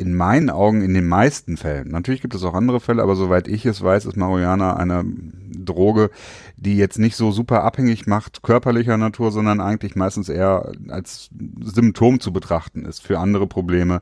in 0.00 0.14
meinen 0.14 0.48
Augen 0.48 0.80
in 0.80 0.94
den 0.94 1.06
meisten 1.06 1.58
Fällen, 1.58 1.90
natürlich 1.90 2.22
gibt 2.22 2.34
es 2.34 2.42
auch 2.42 2.54
andere 2.54 2.80
Fälle, 2.80 3.02
aber 3.02 3.16
soweit 3.16 3.46
ich 3.48 3.66
es 3.66 3.82
weiß, 3.82 4.06
ist 4.06 4.16
Marihuana 4.16 4.76
eine 4.76 5.04
Droge, 5.04 6.10
die 6.56 6.78
jetzt 6.78 6.98
nicht 6.98 7.16
so 7.16 7.30
super 7.30 7.64
abhängig 7.64 8.06
macht, 8.06 8.42
körperlicher 8.42 8.96
Natur, 8.96 9.30
sondern 9.30 9.60
eigentlich 9.60 9.96
meistens 9.96 10.30
eher 10.30 10.72
als 10.88 11.28
Symptom 11.62 12.18
zu 12.18 12.32
betrachten 12.32 12.86
ist 12.86 13.02
für 13.02 13.18
andere 13.18 13.46
Probleme, 13.46 14.00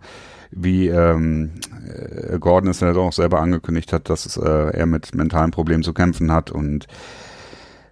wie 0.53 0.87
ähm, 0.87 1.55
äh, 1.85 2.39
Gordon 2.39 2.71
es 2.71 2.81
ja 2.81 2.95
auch 2.95 3.13
selber 3.13 3.41
angekündigt 3.41 3.93
hat, 3.93 4.09
dass 4.09 4.37
äh, 4.37 4.49
er 4.49 4.87
mit 4.87 5.15
mentalen 5.17 5.51
Problemen 5.51 5.83
zu 5.83 5.93
kämpfen 5.93 6.31
hat 6.31 6.53
und 6.53 6.87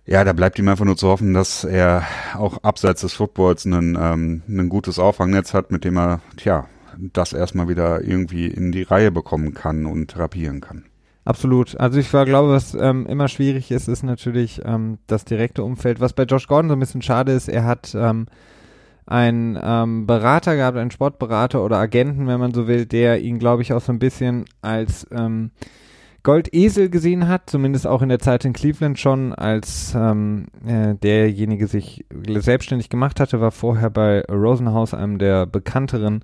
ja, 0.08 0.22
da 0.22 0.32
bleibt 0.32 0.56
ihm 0.60 0.68
einfach 0.68 0.84
nur 0.84 0.96
zu 0.96 1.08
hoffen, 1.08 1.34
dass 1.34 1.64
er 1.64 2.04
auch 2.36 2.62
abseits 2.62 3.00
des 3.00 3.14
Footballs 3.14 3.64
ein, 3.64 3.98
ähm, 4.00 4.42
ein 4.48 4.68
gutes 4.68 5.00
Auffangnetz 5.00 5.52
hat, 5.52 5.72
mit 5.72 5.82
dem 5.82 5.98
er, 5.98 6.20
tja, 6.36 6.68
das 6.98 7.32
erstmal 7.32 7.68
wieder 7.68 8.02
irgendwie 8.02 8.46
in 8.46 8.72
die 8.72 8.82
Reihe 8.82 9.10
bekommen 9.10 9.54
kann 9.54 9.86
und 9.86 10.08
therapieren 10.08 10.60
kann. 10.60 10.84
Absolut. 11.24 11.78
Also 11.80 11.98
ich 11.98 12.12
war, 12.12 12.24
glaube, 12.24 12.50
was 12.50 12.74
ähm, 12.74 13.04
immer 13.06 13.26
schwierig 13.26 13.72
ist, 13.72 13.88
ist 13.88 14.04
natürlich 14.04 14.60
ähm, 14.64 14.98
das 15.08 15.24
direkte 15.24 15.64
Umfeld. 15.64 15.98
Was 15.98 16.12
bei 16.12 16.22
Josh 16.22 16.46
Gordon 16.46 16.68
so 16.68 16.76
ein 16.76 16.80
bisschen 16.80 17.02
schade 17.02 17.32
ist, 17.32 17.48
er 17.48 17.64
hat 17.64 17.96
ähm, 17.98 18.26
einen 19.06 19.58
ähm, 19.60 20.06
Berater 20.06 20.54
gehabt, 20.54 20.76
einen 20.76 20.92
Sportberater 20.92 21.64
oder 21.64 21.78
Agenten, 21.78 22.28
wenn 22.28 22.38
man 22.38 22.54
so 22.54 22.68
will, 22.68 22.86
der 22.86 23.20
ihn, 23.20 23.40
glaube 23.40 23.62
ich, 23.62 23.72
auch 23.72 23.80
so 23.80 23.92
ein 23.92 23.98
bisschen 23.98 24.44
als 24.62 25.04
ähm, 25.10 25.50
Goldesel 26.22 26.90
gesehen 26.90 27.28
hat, 27.28 27.48
zumindest 27.48 27.86
auch 27.86 28.02
in 28.02 28.08
der 28.08 28.18
Zeit 28.18 28.44
in 28.44 28.52
Cleveland 28.52 28.98
schon, 28.98 29.32
als 29.32 29.94
ähm, 29.96 30.46
äh, 30.66 30.94
derjenige 30.94 31.68
sich 31.68 32.04
selbstständig 32.24 32.88
gemacht 32.88 33.20
hatte, 33.20 33.40
war 33.40 33.52
vorher 33.52 33.90
bei 33.90 34.22
Rosenhaus, 34.22 34.92
einem 34.92 35.18
der 35.18 35.46
bekannteren 35.46 36.22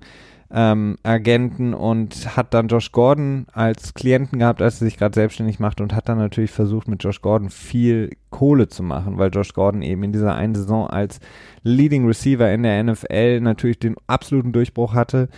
ähm, 0.55 0.97
Agenten 1.01 1.73
und 1.73 2.37
hat 2.37 2.53
dann 2.53 2.67
Josh 2.67 2.91
Gordon 2.91 3.47
als 3.51 3.95
Klienten 3.95 4.37
gehabt, 4.37 4.61
als 4.61 4.75
er 4.75 4.85
sich 4.85 4.97
gerade 4.97 5.15
selbstständig 5.15 5.59
macht 5.59 5.81
und 5.81 5.95
hat 5.95 6.07
dann 6.07 6.19
natürlich 6.19 6.51
versucht, 6.51 6.87
mit 6.87 7.03
Josh 7.03 7.21
Gordon 7.21 7.49
viel 7.49 8.11
Kohle 8.29 8.67
zu 8.67 8.83
machen, 8.83 9.17
weil 9.17 9.31
Josh 9.31 9.53
Gordon 9.53 9.81
eben 9.81 10.03
in 10.03 10.13
dieser 10.13 10.35
einen 10.35 10.53
Saison 10.53 10.87
als 10.87 11.19
Leading 11.63 12.05
Receiver 12.05 12.51
in 12.51 12.63
der 12.63 12.83
NFL 12.83 13.41
natürlich 13.41 13.79
den 13.79 13.95
absoluten 14.05 14.53
Durchbruch 14.53 14.93
hatte. 14.93 15.29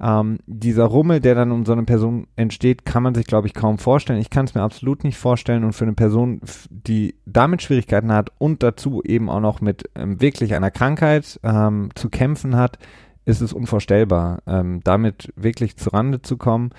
Ähm, 0.00 0.38
dieser 0.46 0.84
Rummel, 0.84 1.20
der 1.20 1.34
dann 1.34 1.50
um 1.50 1.66
so 1.66 1.72
eine 1.72 1.82
Person 1.82 2.28
entsteht, 2.36 2.86
kann 2.86 3.02
man 3.02 3.14
sich, 3.14 3.26
glaube 3.26 3.48
ich, 3.48 3.54
kaum 3.54 3.76
vorstellen. 3.76 4.20
Ich 4.20 4.30
kann 4.30 4.46
es 4.46 4.54
mir 4.54 4.62
absolut 4.62 5.04
nicht 5.04 5.18
vorstellen. 5.18 5.62
Und 5.64 5.74
für 5.74 5.84
eine 5.84 5.92
Person, 5.92 6.40
die 6.70 7.16
damit 7.26 7.60
Schwierigkeiten 7.60 8.12
hat 8.12 8.30
und 8.38 8.62
dazu 8.62 9.02
eben 9.02 9.28
auch 9.28 9.40
noch 9.40 9.60
mit 9.60 9.90
ähm, 9.96 10.20
wirklich 10.20 10.54
einer 10.54 10.70
Krankheit 10.70 11.38
ähm, 11.42 11.90
zu 11.96 12.08
kämpfen 12.08 12.56
hat, 12.56 12.78
ist 13.24 13.40
es 13.40 13.52
unvorstellbar, 13.52 14.42
ähm, 14.46 14.80
damit 14.82 15.32
wirklich 15.36 15.76
zurande 15.76 16.22
zu 16.22 16.36
kommen. 16.36 16.70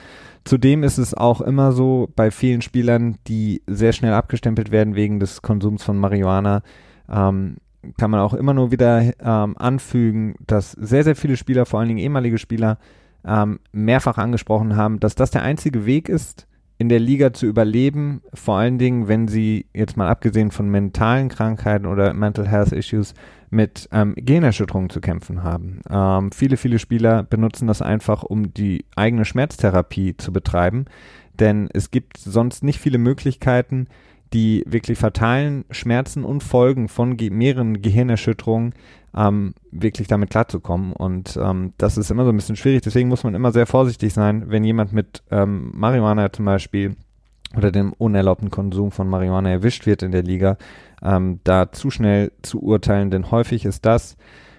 Zudem 0.44 0.84
ist 0.84 0.98
es 0.98 1.14
auch 1.14 1.42
immer 1.42 1.72
so 1.72 2.10
bei 2.16 2.32
vielen 2.32 2.62
Spielern, 2.62 3.18
die 3.28 3.62
sehr 3.68 3.94
schnell 3.94 4.14
abgestempelt 4.14 4.72
werden 4.72 4.96
wegen 4.96 5.20
des 5.20 5.42
Konsums 5.42 5.84
von 5.84 5.98
Marihuana, 5.98 6.64
ähm, 7.10 7.58
kann 7.98 8.12
man 8.12 8.20
auch 8.20 8.34
immer 8.34 8.54
nur 8.54 8.72
wieder 8.72 9.02
ähm, 9.20 9.58
anfügen, 9.58 10.36
dass 10.46 10.72
sehr, 10.72 11.04
sehr 11.04 11.16
viele 11.16 11.38
Spieler, 11.38 11.66
vor 11.66 11.80
allen 11.80 11.90
Dingen 11.90 12.00
ehemalige 12.00 12.38
Spieler, 12.38 12.78
ähm, 13.26 13.60
mehrfach 13.72 14.18
angesprochen 14.18 14.76
haben, 14.76 15.00
dass 15.00 15.16
das 15.16 15.32
der 15.32 15.44
einzige 15.44 15.86
Weg 15.86 16.10
ist, 16.10 16.48
in 16.82 16.90
der 16.90 17.00
Liga 17.00 17.32
zu 17.32 17.46
überleben, 17.46 18.24
vor 18.34 18.58
allen 18.58 18.80
Dingen, 18.80 19.08
wenn 19.08 19.28
sie 19.28 19.68
jetzt 19.72 19.98
mal 19.98 20.08
abgesehen 20.10 20.50
von 20.50 20.68
mentalen 20.68 21.30
Krankheiten 21.30 21.86
oder 21.86 22.12
Mental 22.16 22.48
Health 22.48 22.72
Issues 22.72 23.14
mit 23.52 23.88
ähm, 23.92 24.16
Generschütterungen 24.18 24.90
zu 24.90 25.00
kämpfen 25.00 25.44
haben. 25.44 25.82
Ähm, 25.88 26.32
viele, 26.32 26.58
viele 26.58 26.80
Spieler 26.80 27.22
benutzen 27.22 27.68
das 27.68 27.84
einfach, 27.84 28.24
um 28.24 28.52
die 28.56 28.86
eigene 28.96 29.26
Schmerztherapie 29.26 30.18
zu 30.18 30.34
betreiben, 30.34 30.86
denn 31.40 31.70
es 31.72 31.92
gibt 31.92 32.18
sonst 32.18 32.64
nicht 32.64 32.80
viele 32.80 32.98
Möglichkeiten, 32.98 33.86
die 34.34 34.64
wirklich 34.66 34.98
fatalen 34.98 35.66
Schmerzen 35.72 36.24
und 36.24 36.42
Folgen 36.42 36.88
von 36.88 37.18
ge 37.18 37.30
mehreren 37.30 37.82
Gehirnerschütterungen 37.82 38.74
ähm, 39.16 39.54
wirklich 39.72 40.08
damit 40.08 40.30
klarzukommen. 40.30 40.94
Und 40.94 41.38
ähm, 41.42 41.74
das 41.78 41.98
ist 41.98 42.12
immer 42.12 42.24
so 42.24 42.30
ein 42.30 42.36
bisschen 42.36 42.56
schwierig. 42.56 42.82
Deswegen 42.82 43.10
muss 43.10 43.24
man 43.24 43.36
immer 43.36 43.52
sehr 43.52 43.66
vorsichtig 43.66 44.14
sein, 44.14 44.46
wenn 44.48 44.64
jemand 44.64 44.94
mit 44.94 45.22
ähm, 45.32 45.72
Marihuana 45.74 46.32
zum 46.32 46.46
Beispiel 46.46 46.96
oder 47.56 47.72
dem 47.72 47.94
unerlaubten 47.94 48.50
Konsum 48.50 48.92
von 48.92 49.10
Marihuana 49.10 49.50
erwischt 49.50 49.86
wird 49.86 50.04
in 50.04 50.12
der 50.12 50.24
Liga, 50.24 50.58
ähm, 51.04 51.40
da 51.44 51.72
zu 51.72 51.92
schnell 51.92 52.32
zu 52.42 52.62
urteilen, 52.62 53.12
denn 53.12 53.32
häufig 53.32 53.66
ist 53.66 53.86
das 53.86 54.16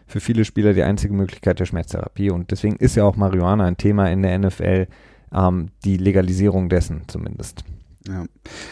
für 0.07 0.21
viele 0.21 0.45
Spieler 0.45 0.75
die 0.75 0.83
einzige 0.83 1.15
Möglichkeit 1.15 1.59
der 1.59 1.65
Schmerztherapie. 1.65 2.31
Und 2.31 2.51
deswegen 2.51 2.77
ist 2.77 2.97
ja 2.97 3.05
auch 3.05 3.17
Marihuana 3.17 3.65
ein 3.65 3.79
Thema 3.79 4.11
in 4.11 4.23
der 4.23 4.39
NFL, 4.39 4.89
ähm, 5.33 5.69
die 5.85 5.97
Legalisierung 5.97 6.69
dessen 6.69 7.03
zumindest. 7.07 7.65
Ja. 8.09 8.25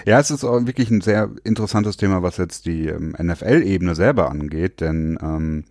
ja, 0.07 0.19
es 0.19 0.31
ist 0.31 0.45
auch 0.45 0.67
wirklich 0.67 0.91
ein 0.91 1.01
sehr 1.01 1.31
interessantes 1.45 1.97
Thema, 1.97 2.23
was 2.23 2.37
jetzt 2.37 2.67
die 2.67 2.89
ähm, 2.89 3.15
NFL-Ebene 3.21 3.95
selber 3.95 4.31
angeht, 4.31 4.81
denn 4.81 5.19
ähm, 5.23 5.65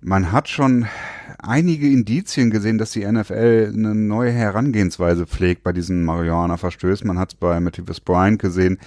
man 0.00 0.32
hat 0.32 0.48
schon 0.48 0.86
einige 1.38 1.88
Indizien 1.88 2.50
gesehen, 2.50 2.78
dass 2.78 2.92
die 2.92 3.04
NFL 3.04 3.72
eine 3.74 3.94
neue 3.94 4.30
Herangehensweise 4.32 5.26
pflegt 5.26 5.64
bei 5.64 5.72
diesen 5.72 6.04
Marihuana-Verstößen. 6.04 7.06
Man 7.06 7.18
hat 7.18 7.32
es 7.32 7.34
bei 7.34 7.58
Matthews 7.60 8.00
Bryant 8.00 8.40
gesehen, 8.40 8.78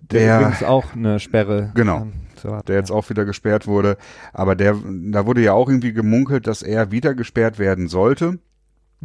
der, 0.00 0.20
der 0.20 0.40
übrigens 0.40 0.62
auch 0.62 0.94
eine 0.94 1.20
Sperre 1.20 1.72
genau 1.74 2.06
hat, 2.44 2.68
der 2.68 2.76
jetzt 2.76 2.90
auch 2.90 3.08
wieder 3.08 3.24
gesperrt 3.24 3.66
wurde, 3.66 3.96
aber 4.32 4.54
der 4.54 4.76
da 5.10 5.26
wurde 5.26 5.40
ja 5.40 5.52
auch 5.54 5.68
irgendwie 5.68 5.92
gemunkelt, 5.92 6.46
dass 6.46 6.62
er 6.62 6.90
wieder 6.90 7.14
gesperrt 7.14 7.58
werden 7.58 7.88
sollte 7.88 8.38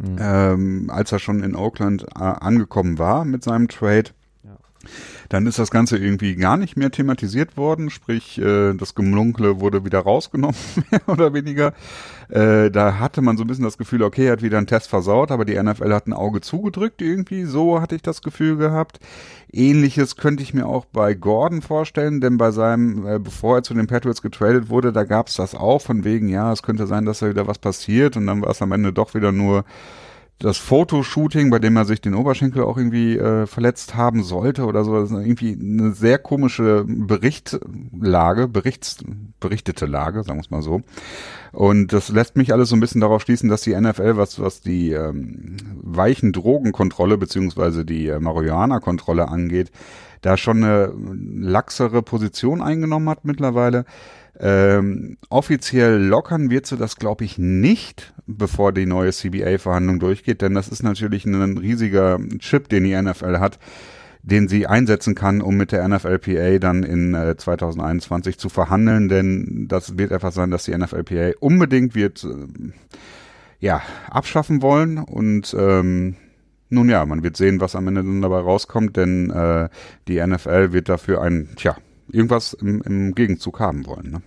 mhm. 0.00 0.16
ähm, 0.18 0.90
als 0.90 1.12
er 1.12 1.18
schon 1.18 1.42
in 1.42 1.54
Oakland 1.54 2.06
äh, 2.14 2.22
angekommen 2.22 2.98
war 2.98 3.24
mit 3.24 3.44
seinem 3.44 3.68
Trade. 3.68 4.10
Ja. 4.42 4.56
Dann 5.28 5.46
ist 5.46 5.58
das 5.58 5.70
Ganze 5.70 5.98
irgendwie 5.98 6.36
gar 6.36 6.56
nicht 6.56 6.76
mehr 6.76 6.90
thematisiert 6.90 7.56
worden, 7.56 7.90
sprich 7.90 8.38
äh, 8.38 8.74
das 8.74 8.94
Gemlunkle 8.94 9.60
wurde 9.60 9.84
wieder 9.84 10.00
rausgenommen, 10.00 10.56
mehr 10.90 11.08
oder 11.08 11.34
weniger. 11.34 11.74
Äh, 12.28 12.70
da 12.70 12.98
hatte 12.98 13.22
man 13.22 13.36
so 13.36 13.44
ein 13.44 13.46
bisschen 13.46 13.64
das 13.64 13.78
Gefühl, 13.78 14.02
okay, 14.02 14.26
er 14.26 14.32
hat 14.32 14.42
wieder 14.42 14.58
einen 14.58 14.66
Test 14.66 14.88
versaut, 14.88 15.30
aber 15.30 15.44
die 15.44 15.60
NFL 15.60 15.92
hat 15.92 16.06
ein 16.06 16.12
Auge 16.12 16.40
zugedrückt 16.40 17.02
irgendwie, 17.02 17.44
so 17.44 17.80
hatte 17.80 17.96
ich 17.96 18.02
das 18.02 18.22
Gefühl 18.22 18.56
gehabt. 18.56 19.00
Ähnliches 19.52 20.16
könnte 20.16 20.42
ich 20.42 20.54
mir 20.54 20.66
auch 20.66 20.84
bei 20.84 21.14
Gordon 21.14 21.62
vorstellen, 21.62 22.20
denn 22.20 22.38
bei 22.38 22.50
seinem, 22.50 23.06
äh, 23.06 23.18
bevor 23.18 23.56
er 23.56 23.62
zu 23.62 23.74
den 23.74 23.86
Patriots 23.86 24.22
getradet 24.22 24.68
wurde, 24.68 24.92
da 24.92 25.04
gab 25.04 25.28
es 25.28 25.34
das 25.34 25.54
auch 25.54 25.80
von 25.80 26.04
wegen, 26.04 26.28
ja, 26.28 26.52
es 26.52 26.62
könnte 26.62 26.86
sein, 26.86 27.04
dass 27.04 27.20
da 27.20 27.28
wieder 27.28 27.46
was 27.46 27.58
passiert 27.58 28.16
und 28.16 28.26
dann 28.26 28.42
war 28.42 28.50
es 28.50 28.62
am 28.62 28.72
Ende 28.72 28.92
doch 28.92 29.14
wieder 29.14 29.32
nur 29.32 29.64
das 30.40 30.56
Fotoshooting, 30.56 31.50
bei 31.50 31.58
dem 31.58 31.76
er 31.76 31.84
sich 31.84 32.00
den 32.00 32.14
Oberschenkel 32.14 32.62
auch 32.62 32.78
irgendwie 32.78 33.16
äh, 33.18 33.46
verletzt 33.46 33.94
haben 33.94 34.22
sollte 34.22 34.64
oder 34.64 34.84
so, 34.84 34.94
das 34.98 35.10
ist 35.10 35.16
irgendwie 35.16 35.52
eine 35.52 35.92
sehr 35.92 36.18
komische 36.18 36.84
Berichtlage, 36.86 38.48
Berichts, 38.48 39.04
berichtete 39.38 39.84
Lage, 39.84 40.22
sagen 40.22 40.38
wir 40.38 40.42
es 40.42 40.50
mal 40.50 40.62
so. 40.62 40.80
Und 41.52 41.92
das 41.92 42.08
lässt 42.08 42.36
mich 42.36 42.54
alles 42.54 42.70
so 42.70 42.76
ein 42.76 42.80
bisschen 42.80 43.02
darauf 43.02 43.20
schließen, 43.20 43.50
dass 43.50 43.60
die 43.60 43.78
NFL, 43.78 44.16
was, 44.16 44.40
was 44.40 44.62
die 44.62 44.92
ähm, 44.92 45.58
weichen 45.74 46.32
Drogenkontrolle 46.32 47.18
beziehungsweise 47.18 47.84
die 47.84 48.08
äh, 48.08 48.18
Marihuana-Kontrolle 48.18 49.28
angeht, 49.28 49.70
da 50.22 50.38
schon 50.38 50.64
eine 50.64 50.92
laxere 51.14 52.00
Position 52.02 52.62
eingenommen 52.62 53.10
hat 53.10 53.26
mittlerweile. 53.26 53.84
Ähm, 54.42 55.18
offiziell 55.28 55.98
lockern 55.98 56.48
wird 56.48 56.66
sie 56.66 56.78
das, 56.78 56.96
glaube 56.96 57.24
ich, 57.24 57.36
nicht, 57.36 58.14
bevor 58.26 58.72
die 58.72 58.86
neue 58.86 59.12
CBA-Verhandlung 59.12 60.00
durchgeht, 60.00 60.40
denn 60.40 60.54
das 60.54 60.68
ist 60.68 60.82
natürlich 60.82 61.26
ein 61.26 61.58
riesiger 61.58 62.18
Chip, 62.38 62.70
den 62.70 62.84
die 62.84 63.00
NFL 63.00 63.38
hat, 63.38 63.58
den 64.22 64.48
sie 64.48 64.66
einsetzen 64.66 65.14
kann, 65.14 65.42
um 65.42 65.56
mit 65.56 65.72
der 65.72 65.86
NFLPA 65.86 66.58
dann 66.58 66.84
in 66.84 67.14
äh, 67.14 67.36
2021 67.36 68.38
zu 68.38 68.48
verhandeln, 68.48 69.10
denn 69.10 69.66
das 69.68 69.98
wird 69.98 70.10
etwas 70.10 70.34
sein, 70.34 70.50
dass 70.50 70.64
die 70.64 70.76
NFLPA 70.76 71.32
unbedingt 71.40 71.94
wird, 71.94 72.24
äh, 72.24 72.72
ja, 73.58 73.82
abschaffen 74.08 74.62
wollen 74.62 74.96
und 74.96 75.54
ähm, 75.58 76.16
nun 76.70 76.88
ja, 76.88 77.04
man 77.04 77.22
wird 77.22 77.36
sehen, 77.36 77.60
was 77.60 77.76
am 77.76 77.88
Ende 77.88 78.02
dann 78.02 78.22
dabei 78.22 78.38
rauskommt, 78.38 78.96
denn 78.96 79.28
äh, 79.28 79.68
die 80.08 80.24
NFL 80.24 80.72
wird 80.72 80.88
dafür 80.88 81.20
ein, 81.20 81.50
tja, 81.56 81.76
irgendwas 82.12 82.52
im, 82.54 82.82
im 82.82 83.14
Gegenzug 83.14 83.60
haben 83.60 83.86
wollen. 83.86 84.10
Ne? 84.10 84.22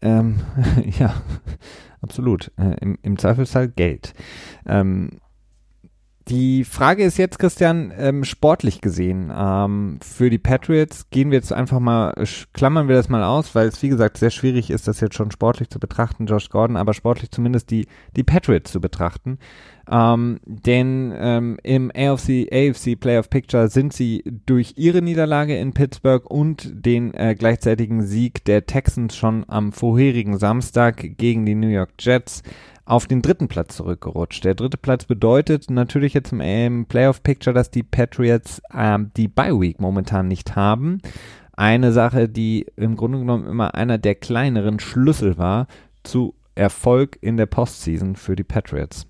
Ähm, 0.00 0.40
ja, 0.98 1.22
absolut. 2.00 2.52
Äh, 2.56 2.76
im, 2.80 2.98
Im 3.02 3.18
Zweifelsfall 3.18 3.68
Geld. 3.68 4.14
Ähm, 4.66 5.20
die 6.28 6.64
Frage 6.64 7.04
ist 7.04 7.16
jetzt, 7.16 7.38
Christian, 7.38 7.92
ähm, 7.96 8.24
sportlich 8.24 8.80
gesehen, 8.80 9.32
ähm, 9.34 9.98
für 10.02 10.30
die 10.30 10.38
Patriots 10.38 11.08
gehen 11.10 11.30
wir 11.30 11.38
jetzt 11.38 11.52
einfach 11.52 11.80
mal, 11.80 12.14
klammern 12.52 12.88
wir 12.88 12.96
das 12.96 13.08
mal 13.08 13.24
aus, 13.24 13.54
weil 13.54 13.68
es 13.68 13.82
wie 13.82 13.88
gesagt 13.88 14.18
sehr 14.18 14.30
schwierig 14.30 14.70
ist, 14.70 14.88
das 14.88 15.00
jetzt 15.00 15.14
schon 15.14 15.30
sportlich 15.30 15.70
zu 15.70 15.78
betrachten, 15.78 16.26
Josh 16.26 16.50
Gordon, 16.50 16.76
aber 16.76 16.92
sportlich 16.92 17.30
zumindest 17.30 17.70
die, 17.70 17.86
die 18.16 18.24
Patriots 18.24 18.72
zu 18.72 18.80
betrachten. 18.80 19.38
Ähm, 19.90 20.40
denn 20.44 21.14
ähm, 21.16 21.58
im 21.62 21.90
AFC, 21.90 22.46
AFC 22.52 23.00
Playoff 23.00 23.30
Picture 23.30 23.68
sind 23.68 23.94
sie 23.94 24.22
durch 24.46 24.74
ihre 24.76 25.00
Niederlage 25.00 25.56
in 25.56 25.72
Pittsburgh 25.72 26.30
und 26.30 26.70
den 26.84 27.14
äh, 27.14 27.34
gleichzeitigen 27.34 28.02
Sieg 28.02 28.44
der 28.44 28.66
Texans 28.66 29.16
schon 29.16 29.44
am 29.48 29.72
vorherigen 29.72 30.38
Samstag 30.38 31.16
gegen 31.16 31.46
die 31.46 31.54
New 31.54 31.68
York 31.68 31.92
Jets 31.98 32.42
auf 32.88 33.06
den 33.06 33.20
dritten 33.20 33.48
Platz 33.48 33.76
zurückgerutscht. 33.76 34.44
Der 34.44 34.54
dritte 34.54 34.78
Platz 34.78 35.04
bedeutet 35.04 35.68
natürlich 35.68 36.14
jetzt 36.14 36.32
im, 36.32 36.86
Playoff 36.86 37.22
Picture, 37.22 37.52
dass 37.52 37.70
die 37.70 37.82
Patriots 37.82 38.62
ähm, 38.74 39.10
die 39.16 39.28
Bye 39.28 39.60
Week 39.60 39.78
momentan 39.78 40.26
nicht 40.26 40.56
haben. 40.56 41.02
Eine 41.52 41.92
Sache, 41.92 42.28
die 42.28 42.66
im 42.76 42.96
Grunde 42.96 43.18
genommen 43.18 43.46
immer 43.46 43.74
einer 43.74 43.98
der 43.98 44.14
kleineren 44.14 44.80
Schlüssel 44.80 45.36
war 45.36 45.66
zu 46.02 46.34
Erfolg 46.54 47.18
in 47.20 47.36
der 47.36 47.46
Postseason 47.46 48.16
für 48.16 48.36
die 48.36 48.44
Patriots. 48.44 49.06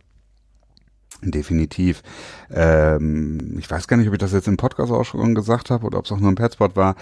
Definitiv. 1.20 2.02
Ähm, 2.48 3.56
ich 3.58 3.68
weiß 3.68 3.88
gar 3.88 3.96
nicht, 3.96 4.06
ob 4.06 4.14
ich 4.14 4.20
das 4.20 4.32
jetzt 4.32 4.46
im 4.46 4.56
Podcast 4.56 4.92
auch 4.92 5.04
schon 5.04 5.34
gesagt 5.34 5.68
habe 5.68 5.84
oder 5.84 5.98
ob 5.98 6.04
es 6.04 6.12
auch 6.12 6.20
nur 6.20 6.30
ein 6.30 6.36
Petspot 6.36 6.76
war. 6.76 6.94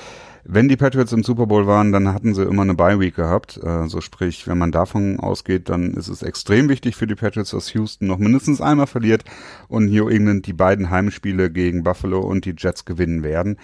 Wenn 0.43 0.69
die 0.69 0.77
Patriots 0.77 1.13
im 1.13 1.23
Super 1.23 1.47
Bowl 1.47 1.67
waren, 1.67 1.93
dann 1.93 2.15
hatten 2.15 2.35
sie 2.35 2.45
immer 2.45 2.63
eine 2.63 2.75
Bye 2.75 2.99
Week 2.99 3.15
gehabt. 3.15 3.61
Äh, 3.63 3.89
so 3.89 4.01
sprich, 4.01 4.49
wenn 4.49 4.57
man 4.57 4.73
davon 4.73 5.21
ausgeht, 5.21 5.69
dann 5.69 5.93
ist 5.93 6.09
es 6.09 6.23
extrem 6.23 6.71
wichtig 6.71 6.97
für 6.97 7.07
die 7.07 7.15
Patriots, 7.15 7.51
dass 7.51 7.75
Houston 7.75 8.07
noch 8.07 8.17
mindestens 8.17 8.63
einmal 8.63 8.87
verliert 8.87 9.25
und 9.69 9.91
New 9.91 10.09
England 10.09 10.47
die 10.47 10.55
beiden 10.55 10.89
Heimspiele 10.89 11.51
gegen 11.51 11.83
Buffalo 11.83 12.21
und 12.21 12.47
die 12.47 12.55
Jets 12.57 12.87
gewinnen 12.87 13.23
werden. 13.23 13.59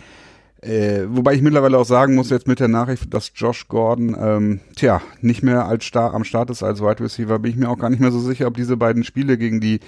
Äh, 0.61 1.07
wobei 1.09 1.35
ich 1.35 1.43
mittlerweile 1.43 1.79
auch 1.79 1.87
sagen 1.87 2.15
muss, 2.15 2.31
jetzt 2.31 2.47
mit 2.47 2.61
der 2.61 2.69
Nachricht, 2.69 3.13
dass 3.13 3.33
Josh 3.35 3.67
Gordon, 3.69 4.17
ähm, 4.21 4.61
tja, 4.77 5.01
nicht 5.21 5.43
mehr 5.43 5.67
als 5.67 5.85
Star 5.85 6.15
am 6.15 6.25
Start 6.25 6.51
ist 6.51 6.63
als 6.63 6.81
Wide 6.81 7.01
Receiver, 7.01 7.39
bin 7.39 7.51
ich 7.51 7.57
mir 7.57 7.69
auch 7.69 7.79
gar 7.79 7.91
nicht 7.91 8.01
mehr 8.01 8.13
so 8.13 8.21
sicher, 8.21 8.47
ob 8.47 8.55
diese 8.55 8.77
beiden 8.77 9.03
Spiele 9.03 9.39
gegen 9.39 9.61
die 9.61 9.81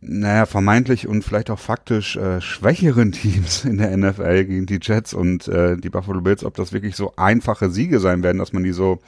naja, 0.00 0.46
vermeintlich 0.46 1.06
und 1.06 1.22
vielleicht 1.22 1.50
auch 1.50 1.58
faktisch 1.58 2.16
äh, 2.16 2.40
schwächeren 2.40 3.12
Teams 3.12 3.64
in 3.64 3.78
der 3.78 3.96
NFL 3.96 4.44
gegen 4.44 4.66
die 4.66 4.78
Jets 4.80 5.14
und 5.14 5.48
äh, 5.48 5.76
die 5.76 5.90
Buffalo 5.90 6.20
Bills, 6.20 6.44
ob 6.44 6.54
das 6.54 6.72
wirklich 6.72 6.96
so 6.96 7.14
einfache 7.16 7.70
Siege 7.70 8.00
sein 8.00 8.22
werden, 8.22 8.38
dass 8.38 8.52
man 8.52 8.62
die 8.62 8.72
so 8.72 9.00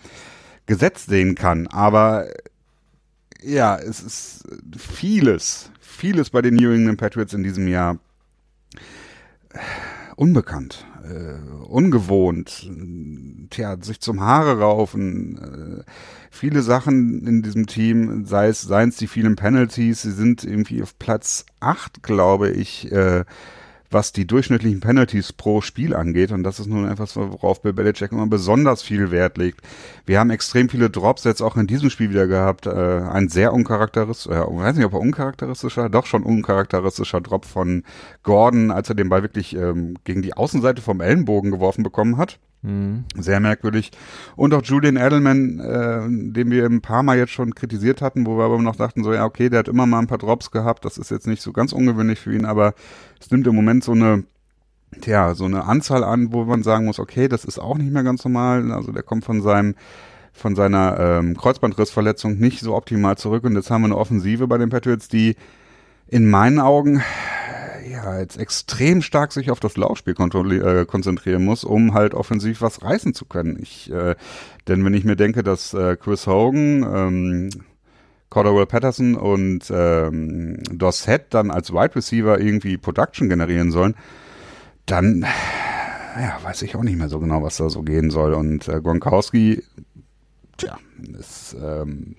gesetzt 0.66 1.08
sehen 1.08 1.34
kann. 1.34 1.66
Aber 1.66 2.28
ja, 3.42 3.76
es 3.76 4.00
ist 4.00 4.44
vieles, 4.76 5.70
vieles 5.80 6.30
bei 6.30 6.42
den 6.42 6.54
New 6.54 6.70
England 6.70 6.98
Patriots 6.98 7.34
in 7.34 7.42
diesem 7.42 7.66
Jahr 7.68 7.98
unbekannt, 10.22 10.86
äh, 11.02 11.34
ungewohnt, 11.64 12.70
tja, 13.50 13.76
sich 13.80 14.00
zum 14.00 14.20
Haare 14.20 14.60
raufen, 14.60 15.80
äh, 15.80 15.90
viele 16.30 16.62
Sachen 16.62 17.26
in 17.26 17.42
diesem 17.42 17.66
Team, 17.66 18.24
sei 18.24 18.46
es, 18.46 18.62
seien 18.62 18.90
es 18.90 18.98
die 18.98 19.08
vielen 19.08 19.34
Penalties, 19.34 20.02
sie 20.02 20.12
sind 20.12 20.44
irgendwie 20.44 20.80
auf 20.80 20.96
Platz 20.96 21.44
acht, 21.58 22.04
glaube 22.04 22.50
ich, 22.50 22.92
äh, 22.92 23.24
was 23.92 24.12
die 24.12 24.26
durchschnittlichen 24.26 24.80
Penalties 24.80 25.32
pro 25.32 25.60
Spiel 25.60 25.94
angeht. 25.94 26.32
Und 26.32 26.42
das 26.42 26.60
ist 26.60 26.66
nun 26.66 26.88
etwas, 26.88 27.16
worauf 27.16 27.62
Bill 27.62 27.72
Belichick 27.72 28.12
immer 28.12 28.26
besonders 28.26 28.82
viel 28.82 29.10
Wert 29.10 29.38
legt. 29.38 29.60
Wir 30.06 30.18
haben 30.18 30.30
extrem 30.30 30.68
viele 30.68 30.90
Drops 30.90 31.24
jetzt 31.24 31.42
auch 31.42 31.56
in 31.56 31.66
diesem 31.66 31.90
Spiel 31.90 32.10
wieder 32.10 32.26
gehabt. 32.26 32.66
Äh, 32.66 32.70
ein 32.70 33.28
sehr 33.28 33.52
uncharakteristischer, 33.52 34.48
äh, 34.48 34.56
weiß 34.56 34.76
nicht, 34.76 34.86
ob 34.86 34.94
er 34.94 35.00
uncharakteristischer, 35.00 35.88
doch 35.88 36.06
schon 36.06 36.22
uncharakteristischer 36.22 37.20
Drop 37.20 37.44
von 37.44 37.84
Gordon, 38.22 38.70
als 38.70 38.88
er 38.88 38.94
den 38.94 39.08
Ball 39.08 39.22
wirklich 39.22 39.54
ähm, 39.56 39.96
gegen 40.04 40.22
die 40.22 40.34
Außenseite 40.34 40.82
vom 40.82 41.00
Ellenbogen 41.00 41.50
geworfen 41.50 41.82
bekommen 41.82 42.16
hat. 42.16 42.38
Mhm. 42.62 43.04
Sehr 43.18 43.40
merkwürdig. 43.40 43.90
Und 44.36 44.54
auch 44.54 44.62
Julian 44.62 44.96
Edelman, 44.96 45.58
äh, 45.58 46.32
den 46.32 46.50
wir 46.50 46.64
ein 46.64 46.80
paar 46.80 47.02
Mal 47.02 47.18
jetzt 47.18 47.32
schon 47.32 47.54
kritisiert 47.54 48.00
hatten, 48.00 48.24
wo 48.24 48.38
wir 48.38 48.44
aber 48.44 48.60
noch 48.62 48.76
dachten, 48.76 49.02
so 49.02 49.12
ja, 49.12 49.24
okay, 49.24 49.48
der 49.48 49.60
hat 49.60 49.68
immer 49.68 49.86
mal 49.86 49.98
ein 49.98 50.06
paar 50.06 50.18
Drops 50.18 50.50
gehabt, 50.50 50.84
das 50.84 50.96
ist 50.96 51.10
jetzt 51.10 51.26
nicht 51.26 51.42
so 51.42 51.52
ganz 51.52 51.72
ungewöhnlich 51.72 52.20
für 52.20 52.34
ihn, 52.34 52.44
aber 52.44 52.74
es 53.20 53.30
nimmt 53.30 53.46
im 53.48 53.56
Moment 53.56 53.82
so 53.82 53.92
eine, 53.92 54.24
tja, 55.00 55.34
so 55.34 55.44
eine 55.44 55.64
Anzahl 55.64 56.04
an, 56.04 56.32
wo 56.32 56.44
man 56.44 56.62
sagen 56.62 56.86
muss, 56.86 57.00
okay, 57.00 57.26
das 57.26 57.44
ist 57.44 57.58
auch 57.58 57.76
nicht 57.76 57.92
mehr 57.92 58.04
ganz 58.04 58.24
normal. 58.24 58.70
Also 58.70 58.92
der 58.92 59.02
kommt 59.02 59.24
von 59.24 59.42
seinem 59.42 59.74
von 60.34 60.56
seiner 60.56 60.98
ähm, 60.98 61.36
Kreuzbandrissverletzung 61.36 62.38
nicht 62.38 62.60
so 62.60 62.74
optimal 62.74 63.18
zurück 63.18 63.44
und 63.44 63.54
jetzt 63.54 63.70
haben 63.70 63.82
wir 63.82 63.86
eine 63.86 63.98
Offensive 63.98 64.46
bei 64.46 64.56
den 64.56 64.70
Patriots, 64.70 65.08
die 65.08 65.36
in 66.08 66.30
meinen 66.30 66.58
Augen 66.58 67.02
ja 68.04 68.18
jetzt 68.20 68.38
extrem 68.38 69.02
stark 69.02 69.32
sich 69.32 69.50
auf 69.50 69.60
das 69.60 69.76
Laufspiel 69.76 70.14
äh, 70.14 70.84
konzentrieren 70.86 71.44
muss, 71.44 71.64
um 71.64 71.94
halt 71.94 72.14
offensiv 72.14 72.60
was 72.60 72.82
reißen 72.82 73.14
zu 73.14 73.24
können. 73.24 73.58
Ich, 73.60 73.90
äh, 73.90 74.14
denn 74.68 74.84
wenn 74.84 74.94
ich 74.94 75.04
mir 75.04 75.16
denke, 75.16 75.42
dass 75.42 75.74
äh, 75.74 75.96
Chris 75.96 76.26
Hogan, 76.26 76.82
ähm, 76.82 77.50
Cordell 78.30 78.64
Patterson 78.66 79.14
und 79.14 79.70
ähm, 79.70 80.62
Dossett 80.72 81.26
dann 81.34 81.50
als 81.50 81.72
Wide 81.72 81.96
Receiver 81.96 82.40
irgendwie 82.40 82.78
Production 82.78 83.28
generieren 83.28 83.70
sollen, 83.70 83.94
dann 84.86 85.26
ja, 86.18 86.38
weiß 86.42 86.62
ich 86.62 86.74
auch 86.76 86.82
nicht 86.82 86.96
mehr 86.96 87.08
so 87.08 87.20
genau, 87.20 87.42
was 87.42 87.58
da 87.58 87.68
so 87.68 87.82
gehen 87.82 88.10
soll. 88.10 88.34
Und 88.34 88.68
äh, 88.68 88.80
Gronkowski, 88.80 89.62
tja, 90.56 90.78
ist 91.18 91.56
ähm, 91.62 92.16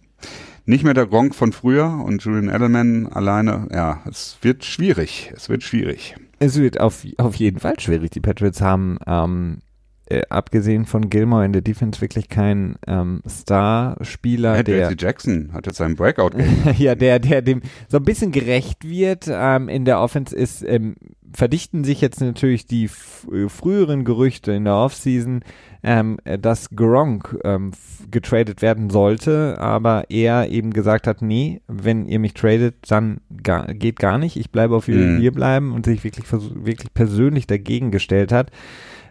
nicht 0.66 0.84
mehr 0.84 0.94
der 0.94 1.08
Gronk 1.08 1.36
von 1.36 1.52
früher 1.52 2.02
und 2.06 2.24
Julian 2.24 2.54
Edelman 2.54 3.08
alleine, 3.08 3.68
ja, 3.72 4.02
es 4.10 4.38
wird 4.42 4.64
schwierig. 4.64 5.32
Es 5.36 5.50
wird 5.50 5.64
schwierig. 5.64 6.16
Es 6.40 6.60
wird 6.60 6.80
auf, 6.80 7.06
auf 7.18 7.36
jeden 7.36 7.60
Fall 7.60 7.80
schwierig. 7.80 8.12
Die 8.12 8.22
Patriots 8.22 8.62
haben 8.62 8.98
ähm, 9.06 9.60
äh, 10.06 10.22
abgesehen 10.30 10.86
von 10.86 11.10
Gilmore 11.10 11.46
in 11.46 11.54
der 11.54 11.62
Defense 11.62 12.02
wirklich 12.02 12.30
kein 12.30 12.76
ähm, 12.88 13.22
Star-Spieler. 13.28 14.58
Ja, 14.58 14.64
der 14.64 14.96
Jackson 14.98 15.52
hat 15.54 15.66
jetzt 15.66 15.78
seinen 15.78 15.96
Breakout. 15.96 16.32
ja, 16.78 16.96
der, 16.96 17.20
der 17.20 17.42
dem 17.42 17.62
so 17.88 17.98
ein 17.98 18.04
bisschen 18.04 18.32
gerecht 18.32 18.88
wird. 18.88 19.26
Ähm, 19.30 19.70
in 19.70 19.86
der 19.86 20.00
Offense 20.02 20.36
ist, 20.36 20.64
ähm, 20.64 20.96
verdichten 21.34 21.84
sich 21.84 22.02
jetzt 22.02 22.22
natürlich 22.22 22.68
die 22.68 22.90
früheren 22.90 24.04
Gerüchte 24.06 24.52
in 24.52 24.66
der 24.66 24.76
Offseason, 24.76 25.42
ähm, 25.84 26.18
dass 26.24 26.70
Gronk 26.70 27.38
ähm, 27.44 27.72
getradet 28.10 28.62
werden 28.62 28.90
sollte, 28.90 29.60
aber 29.60 30.06
er 30.10 30.50
eben 30.50 30.72
gesagt 30.72 31.08
hat, 31.08 31.22
nee, 31.22 31.62
wenn 31.68 32.06
ihr 32.06 32.20
mich 32.20 32.34
tradet, 32.34 32.76
dann 32.90 33.20
gar, 33.44 33.68
geht 33.68 34.00
gar 34.00 34.18
nicht, 34.18 34.38
ich 34.38 34.52
bleibe 34.52 34.76
auf 34.76 34.88
mhm. 34.88 35.20
hier 35.20 35.32
bleiben 35.32 35.74
und 35.74 35.86
sich 35.86 36.04
wirklich, 36.04 36.26
wirklich 36.32 36.94
persönlich 36.94 37.48
dagegen 37.48 37.92
gestellt 37.92 38.32
hat 38.32 38.52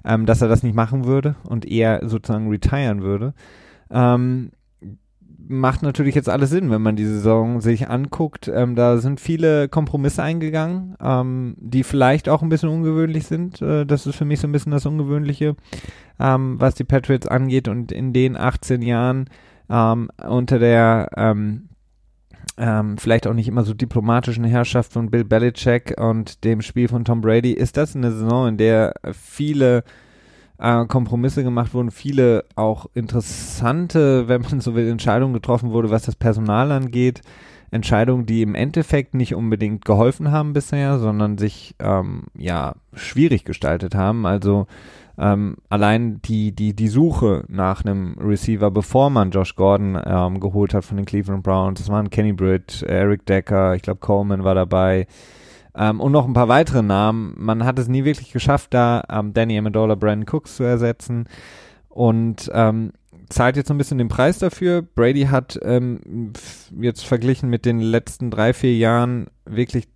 ähm, 0.05 0.27
dass 0.27 0.43
er 0.43 0.49
das 0.49 0.63
nicht 0.63 0.75
machen 0.75 1.05
würde 1.05 1.37
und 1.45 1.67
eher 1.67 2.01
sozusagen 2.09 2.49
retiren 2.49 3.03
würde. 3.03 3.35
Ähm, 3.91 4.51
macht 5.49 5.83
natürlich 5.83 6.15
jetzt 6.15 6.29
alles 6.29 6.51
Sinn, 6.51 6.71
wenn 6.71 6.83
man 6.83 6.97
die 6.97 7.05
Saison 7.05 7.61
sich 7.61 7.89
anguckt. 7.89 8.49
Ähm, 8.49 8.75
da 8.75 8.99
sind 8.99 9.21
viele 9.21 9.69
Kompromisse 9.69 10.23
eingegangen, 10.23 10.97
ähm, 11.01 11.57
die 11.59 11.83
vielleicht 11.83 12.29
auch 12.29 12.43
ein 12.43 12.49
bisschen 12.49 12.69
ungewöhnlich 12.69 13.27
sind. 13.27 13.61
Äh, 13.63 13.87
das 13.87 14.07
ist 14.07 14.17
für 14.17 14.25
mich 14.25 14.41
so 14.41 14.49
ein 14.49 14.53
bisschen 14.53 14.73
das 14.73 14.87
Ungewöhnliche, 14.87 15.57
ähm, 16.19 16.61
was 16.61 16.75
die 16.75 16.85
Patriots 16.85 17.27
angeht. 17.27 17.69
Und 17.69 17.93
in 17.93 18.13
den 18.13 18.37
18 18.37 18.83
Jahren 18.83 19.27
ähm, 19.69 20.11
unter 20.27 20.59
der 20.59 21.09
ähm, 21.17 21.69
ähm, 22.59 22.99
vielleicht 22.99 23.27
auch 23.27 23.35
nicht 23.35 23.49
immer 23.49 23.65
so 23.65 23.75
diplomatischen 23.75 24.45
Herrschaft 24.45 24.93
von 24.93 25.11
Bill 25.11 25.25
Belichick 25.25 25.95
und 25.99 26.45
dem 26.45 26.61
Spiel 26.61 26.89
von 26.89 27.05
Tom 27.05 27.21
Brady, 27.21 27.53
ist 27.53 27.77
das 27.77 27.97
eine 27.97 28.13
Saison, 28.13 28.49
in 28.49 28.57
der 28.57 28.95
viele 29.13 29.85
äh, 30.63 30.87
Kompromisse 30.87 31.43
gemacht 31.43 31.75
wurden, 31.75 31.91
viele 31.91 32.45
auch 32.55 32.87
interessante, 32.95 34.29
wenn 34.29 34.43
man 34.43 34.61
so 34.61 34.75
will, 34.75 34.89
Entscheidungen 34.89 35.35
getroffen 35.35 35.73
wurde, 35.73 35.91
was 35.91 36.05
das 36.05 36.17
Personal 36.17 36.73
angeht. 36.73 37.21
Entscheidungen, 37.71 38.27
die 38.27 38.43
im 38.43 38.55
Endeffekt 38.55 39.15
nicht 39.15 39.35
unbedingt 39.35 39.87
geholfen 39.87 40.31
haben 40.31 40.53
bisher, 40.53 40.99
sondern 40.99 41.39
sich 41.39 41.75
ähm, 41.79 42.25
ja 42.37 42.75
schwierig 42.93 43.47
gestaltet 43.47 43.95
haben. 43.95 44.27
Also 44.27 44.67
ähm, 45.19 45.57
allein 45.71 46.21
die, 46.23 46.53
die, 46.53 46.77
die 46.77 46.89
Suche 46.89 47.45
nach 47.49 47.83
einem 47.83 48.17
Receiver, 48.21 48.71
bevor 48.71 49.09
man 49.09 49.31
Josh 49.31 49.57
Gordon 49.57 49.99
ähm, 50.05 50.39
geholt 50.39 50.75
hat 50.75 50.85
von 50.85 50.99
den 50.99 51.07
Cleveland 51.07 51.43
Browns, 51.43 51.81
das 51.81 51.89
waren 51.89 52.11
Kenny 52.11 52.35
Britt, 52.35 52.83
Eric 52.87 53.25
Decker, 53.25 53.75
ich 53.75 53.83
glaube 53.83 54.01
Coleman 54.01 54.45
war 54.45 54.55
dabei 54.55 55.07
ähm, 55.77 56.01
und 56.01 56.13
noch 56.13 56.27
ein 56.27 56.35
paar 56.35 56.49
weitere 56.49 56.83
Namen. 56.83 57.35
Man 57.39 57.65
hat 57.65 57.79
es 57.79 57.89
nie 57.89 58.05
wirklich 58.05 58.33
geschafft, 58.33 58.75
da 58.75 59.05
ähm, 59.11 59.33
Danny 59.33 59.59
Amendola, 59.59 59.95
Brandon 59.95 60.29
Cooks 60.29 60.57
zu 60.57 60.63
ersetzen 60.63 61.29
und 61.89 62.51
ähm, 62.55 62.93
zahlt 63.29 63.57
jetzt 63.57 63.69
so 63.69 63.75
ein 63.75 63.79
bisschen 63.79 63.99
den 63.99 64.09
Preis 64.09 64.39
dafür. 64.39 64.83
Brady 64.83 65.25
hat 65.25 65.59
ähm, 65.63 66.33
jetzt 66.81 67.05
verglichen 67.05 67.49
mit 67.49 67.65
den 67.65 67.81
letzten 67.81 68.31
drei, 68.31 68.53
vier 68.53 68.77
Jahren 68.77 69.27
wirklich 69.45 69.89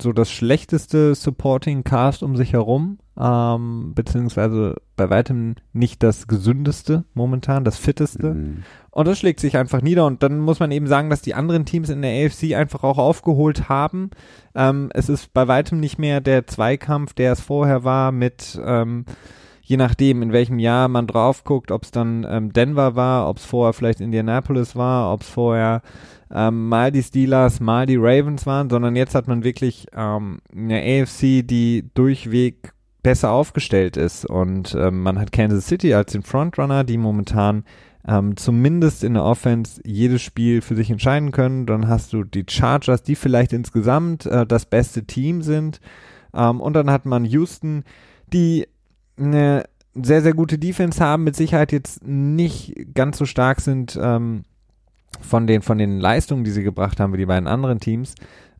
so 0.00 0.12
das 0.12 0.30
schlechteste 0.30 1.14
Supporting 1.14 1.84
Cast 1.84 2.22
um 2.22 2.36
sich 2.36 2.52
herum, 2.52 2.98
ähm, 3.20 3.92
beziehungsweise 3.94 4.76
bei 4.96 5.10
weitem 5.10 5.56
nicht 5.72 6.02
das 6.02 6.26
gesündeste 6.26 7.04
momentan, 7.12 7.64
das 7.64 7.76
fitteste. 7.76 8.34
Mhm. 8.34 8.62
Und 8.94 9.08
das 9.08 9.18
schlägt 9.18 9.40
sich 9.40 9.56
einfach 9.56 9.82
nieder. 9.82 10.06
Und 10.06 10.22
dann 10.22 10.38
muss 10.38 10.60
man 10.60 10.70
eben 10.70 10.86
sagen, 10.86 11.10
dass 11.10 11.20
die 11.20 11.34
anderen 11.34 11.64
Teams 11.64 11.90
in 11.90 12.00
der 12.00 12.26
AFC 12.26 12.54
einfach 12.54 12.84
auch 12.84 12.98
aufgeholt 12.98 13.68
haben. 13.68 14.10
Ähm, 14.54 14.90
es 14.94 15.08
ist 15.08 15.34
bei 15.34 15.48
weitem 15.48 15.80
nicht 15.80 15.98
mehr 15.98 16.20
der 16.20 16.46
Zweikampf, 16.46 17.12
der 17.12 17.32
es 17.32 17.40
vorher 17.40 17.82
war 17.82 18.12
mit 18.12 18.60
ähm, 18.64 19.04
je 19.64 19.78
nachdem, 19.78 20.22
in 20.22 20.32
welchem 20.32 20.58
Jahr 20.58 20.88
man 20.88 21.06
drauf 21.06 21.42
guckt, 21.42 21.70
ob 21.70 21.84
es 21.84 21.90
dann 21.90 22.26
ähm, 22.28 22.52
Denver 22.52 22.94
war, 22.94 23.28
ob 23.28 23.38
es 23.38 23.44
vorher 23.44 23.72
vielleicht 23.72 24.00
Indianapolis 24.00 24.76
war, 24.76 25.12
ob 25.12 25.22
es 25.22 25.28
vorher 25.28 25.80
ähm, 26.30 26.68
mal 26.68 26.92
die 26.92 27.02
Steelers, 27.02 27.60
mal 27.60 27.86
die 27.86 27.96
Ravens 27.96 28.46
waren, 28.46 28.68
sondern 28.68 28.94
jetzt 28.94 29.14
hat 29.14 29.26
man 29.26 29.42
wirklich 29.42 29.86
ähm, 29.94 30.38
eine 30.54 30.82
AFC, 31.02 31.46
die 31.46 31.90
durchweg 31.94 32.72
besser 33.02 33.30
aufgestellt 33.30 33.96
ist. 33.96 34.26
Und 34.26 34.74
ähm, 34.78 35.02
man 35.02 35.18
hat 35.18 35.32
Kansas 35.32 35.66
City 35.66 35.94
als 35.94 36.12
den 36.12 36.22
Frontrunner, 36.22 36.84
die 36.84 36.98
momentan 36.98 37.64
ähm, 38.06 38.36
zumindest 38.36 39.02
in 39.02 39.14
der 39.14 39.24
Offense 39.24 39.80
jedes 39.84 40.22
Spiel 40.22 40.60
für 40.60 40.76
sich 40.76 40.90
entscheiden 40.90 41.30
können. 41.30 41.66
Dann 41.66 41.88
hast 41.88 42.12
du 42.12 42.24
die 42.24 42.44
Chargers, 42.48 43.02
die 43.02 43.14
vielleicht 43.14 43.52
insgesamt 43.52 44.26
äh, 44.26 44.46
das 44.46 44.66
beste 44.66 45.04
Team 45.04 45.42
sind. 45.42 45.80
Ähm, 46.34 46.60
und 46.60 46.74
dann 46.74 46.90
hat 46.90 47.06
man 47.06 47.24
Houston, 47.24 47.84
die 48.32 48.66
eine 49.16 49.64
sehr, 49.94 50.22
sehr 50.22 50.34
gute 50.34 50.58
Defense 50.58 51.02
haben, 51.02 51.24
mit 51.24 51.36
Sicherheit 51.36 51.72
jetzt 51.72 52.04
nicht 52.04 52.94
ganz 52.94 53.16
so 53.16 53.26
stark 53.26 53.60
sind 53.60 53.98
ähm, 54.00 54.42
von 55.20 55.46
den, 55.46 55.62
von 55.62 55.78
den 55.78 56.00
Leistungen, 56.00 56.44
die 56.44 56.50
sie 56.50 56.64
gebracht 56.64 57.00
haben, 57.00 57.12
wie 57.12 57.18
die 57.18 57.26
beiden 57.26 57.46
anderen 57.46 57.78
Teams, 57.78 58.14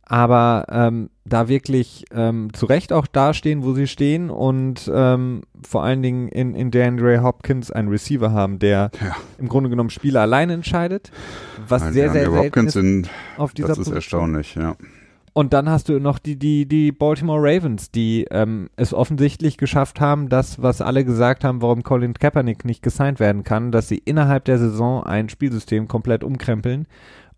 aber 0.06 0.66
ähm, 0.70 1.10
da 1.24 1.48
wirklich 1.48 2.04
ähm, 2.12 2.52
zu 2.52 2.66
Recht 2.66 2.92
auch 2.92 3.06
dastehen, 3.06 3.64
wo 3.64 3.72
sie 3.72 3.86
stehen 3.86 4.30
und 4.30 4.90
ähm, 4.92 5.42
vor 5.66 5.82
allen 5.82 6.02
Dingen 6.02 6.28
in, 6.28 6.54
in 6.54 6.70
DeAndre 6.70 7.22
Hopkins 7.22 7.70
einen 7.70 7.88
Receiver 7.88 8.32
haben, 8.32 8.58
der 8.58 8.90
ja. 9.00 9.16
im 9.38 9.48
Grunde 9.48 9.70
genommen 9.70 9.90
Spiele 9.90 10.20
alleine 10.20 10.52
entscheidet, 10.52 11.10
was 11.66 11.82
Nein, 11.82 11.92
sehr, 11.94 12.10
sehr 12.10 12.30
selten 12.30 12.38
Hopkins 12.38 12.76
ist 12.76 12.82
in, 12.82 13.06
auf 13.38 13.54
dieser 13.54 13.68
Das 13.68 13.78
ist 13.78 13.84
Position. 13.84 14.34
erstaunlich, 14.34 14.54
ja. 14.54 14.76
Und 15.36 15.52
dann 15.52 15.68
hast 15.68 15.88
du 15.88 15.98
noch 15.98 16.20
die, 16.20 16.36
die, 16.36 16.64
die 16.64 16.92
Baltimore 16.92 17.40
Ravens, 17.42 17.90
die 17.90 18.24
ähm, 18.30 18.70
es 18.76 18.94
offensichtlich 18.94 19.56
geschafft 19.56 20.00
haben, 20.00 20.28
das, 20.28 20.62
was 20.62 20.80
alle 20.80 21.04
gesagt 21.04 21.42
haben, 21.42 21.60
warum 21.60 21.82
Colin 21.82 22.14
Kaepernick 22.14 22.64
nicht 22.64 22.84
gesigned 22.84 23.18
werden 23.18 23.42
kann, 23.42 23.72
dass 23.72 23.88
sie 23.88 23.98
innerhalb 23.98 24.44
der 24.44 24.58
Saison 24.58 25.02
ein 25.02 25.28
Spielsystem 25.28 25.88
komplett 25.88 26.22
umkrempeln 26.22 26.86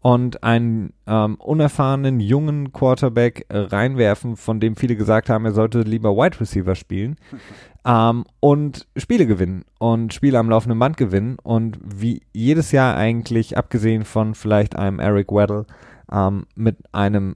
und 0.07 0.45
einen 0.45 0.93
ähm, 1.09 1.35
unerfahrenen 1.35 2.21
jungen 2.21 2.73
Quarterback 2.73 3.47
äh, 3.49 3.59
reinwerfen, 3.59 4.37
von 4.37 4.61
dem 4.61 4.77
viele 4.77 4.95
gesagt 4.95 5.29
haben, 5.29 5.45
er 5.45 5.51
sollte 5.51 5.81
lieber 5.81 6.17
Wide 6.17 6.39
Receiver 6.39 6.77
spielen 6.77 7.17
ähm, 7.85 8.25
und 8.39 8.87
Spiele 8.97 9.27
gewinnen 9.27 9.65
und 9.81 10.15
Spiele 10.15 10.39
am 10.39 10.49
laufenden 10.49 10.79
Band 10.79 10.97
gewinnen 10.97 11.39
und 11.43 11.81
wie 11.83 12.23
jedes 12.33 12.71
Jahr 12.71 12.97
eigentlich, 12.97 13.59
abgesehen 13.59 14.05
von 14.05 14.37
vielleicht 14.37 14.77
einem 14.77 15.01
Eric 15.01 15.33
Weddle, 15.33 15.67
ähm, 16.13 16.47
mit 16.55 16.77
einem 16.93 17.35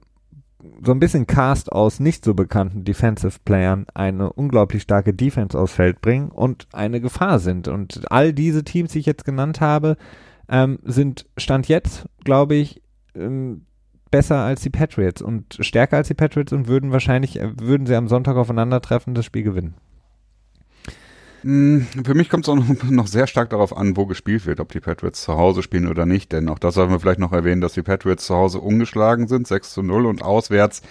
so 0.81 0.93
ein 0.93 0.99
bisschen 1.01 1.27
Cast 1.27 1.73
aus 1.73 1.99
nicht 1.99 2.23
so 2.23 2.35
bekannten 2.35 2.85
Defensive 2.85 3.39
Playern 3.43 3.85
eine 3.93 4.31
unglaublich 4.31 4.83
starke 4.83 5.13
Defense 5.13 5.59
aufs 5.59 5.73
Feld 5.73 5.99
bringen 5.99 6.29
und 6.29 6.69
eine 6.71 7.01
Gefahr 7.01 7.39
sind. 7.39 7.67
Und 7.67 8.09
all 8.09 8.31
diese 8.31 8.63
Teams, 8.63 8.93
die 8.93 8.99
ich 8.99 9.05
jetzt 9.07 9.25
genannt 9.25 9.59
habe, 9.59 9.97
ähm, 10.51 10.79
sind 10.83 11.25
Stand 11.37 11.67
jetzt, 11.67 12.05
glaube 12.23 12.55
ich, 12.55 12.81
ähm, 13.15 13.65
besser 14.11 14.39
als 14.39 14.61
die 14.61 14.69
Patriots 14.69 15.21
und 15.21 15.57
stärker 15.61 15.97
als 15.97 16.09
die 16.09 16.13
Patriots 16.13 16.51
und 16.51 16.67
würden 16.67 16.91
wahrscheinlich, 16.91 17.39
äh, 17.39 17.49
würden 17.59 17.87
sie 17.87 17.95
am 17.95 18.09
Sonntag 18.09 18.35
aufeinandertreffen, 18.35 19.15
das 19.15 19.25
Spiel 19.25 19.43
gewinnen. 19.43 19.75
Hm, 21.43 21.87
für 22.05 22.13
mich 22.13 22.29
kommt 22.29 22.45
es 22.45 22.49
auch 22.49 22.55
noch, 22.55 22.83
noch, 22.89 23.07
sehr 23.07 23.25
stark 23.25 23.49
darauf 23.49 23.75
an, 23.75 23.97
wo 23.97 24.05
gespielt 24.05 24.45
wird, 24.45 24.59
ob 24.59 24.71
die 24.71 24.81
Patriots 24.81 25.23
zu 25.23 25.37
Hause 25.37 25.63
spielen 25.63 25.87
oder 25.87 26.05
nicht. 26.05 26.31
Denn 26.31 26.49
auch 26.49 26.59
das 26.59 26.75
sollten 26.75 26.91
wir 26.91 26.99
vielleicht 26.99 27.19
noch 27.19 27.31
erwähnen, 27.31 27.61
dass 27.61 27.73
die 27.73 27.81
Patriots 27.81 28.27
zu 28.27 28.35
Hause 28.35 28.59
ungeschlagen 28.59 29.27
sind, 29.27 29.47
6 29.47 29.73
zu 29.73 29.81
0 29.81 30.05
und 30.05 30.21
auswärts 30.21 30.81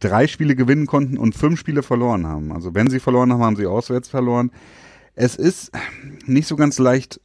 drei 0.00 0.28
Spiele 0.28 0.54
gewinnen 0.54 0.86
konnten 0.86 1.18
und 1.18 1.34
fünf 1.34 1.58
Spiele 1.58 1.82
verloren 1.82 2.26
haben. 2.26 2.52
Also 2.52 2.74
wenn 2.74 2.88
sie 2.88 3.00
verloren 3.00 3.32
haben, 3.32 3.42
haben 3.42 3.56
sie 3.56 3.66
auswärts 3.66 4.08
verloren. 4.08 4.52
Es 5.14 5.34
ist 5.34 5.72
nicht 6.24 6.46
so 6.46 6.54
ganz 6.54 6.78
leicht 6.78 7.20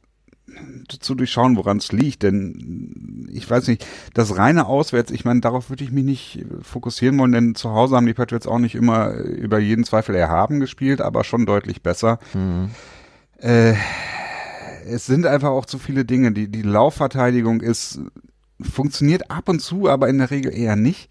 zu 0.88 1.14
durchschauen, 1.14 1.56
woran 1.56 1.78
es 1.78 1.92
liegt. 1.92 2.22
Denn 2.22 3.28
ich 3.32 3.48
weiß 3.48 3.68
nicht, 3.68 3.86
das 4.14 4.36
reine 4.36 4.66
Auswärts, 4.66 5.10
ich 5.10 5.24
meine, 5.24 5.40
darauf 5.40 5.70
würde 5.70 5.84
ich 5.84 5.92
mich 5.92 6.04
nicht 6.04 6.44
fokussieren 6.62 7.18
wollen, 7.18 7.32
denn 7.32 7.54
zu 7.54 7.70
Hause 7.70 7.96
haben 7.96 8.06
die 8.06 8.14
Patriots 8.14 8.46
auch 8.46 8.58
nicht 8.58 8.74
immer 8.74 9.12
über 9.14 9.58
jeden 9.58 9.84
Zweifel 9.84 10.14
erhaben 10.14 10.60
gespielt, 10.60 11.00
aber 11.00 11.24
schon 11.24 11.46
deutlich 11.46 11.82
besser. 11.82 12.18
Mhm. 12.34 12.70
Äh, 13.38 13.74
es 14.86 15.06
sind 15.06 15.26
einfach 15.26 15.50
auch 15.50 15.66
zu 15.66 15.78
viele 15.78 16.04
Dinge. 16.04 16.32
Die, 16.32 16.48
die 16.48 16.62
Laufverteidigung 16.62 17.60
ist, 17.60 18.00
funktioniert 18.60 19.30
ab 19.30 19.48
und 19.48 19.60
zu, 19.60 19.88
aber 19.88 20.08
in 20.08 20.18
der 20.18 20.30
Regel 20.30 20.56
eher 20.56 20.76
nicht. 20.76 21.10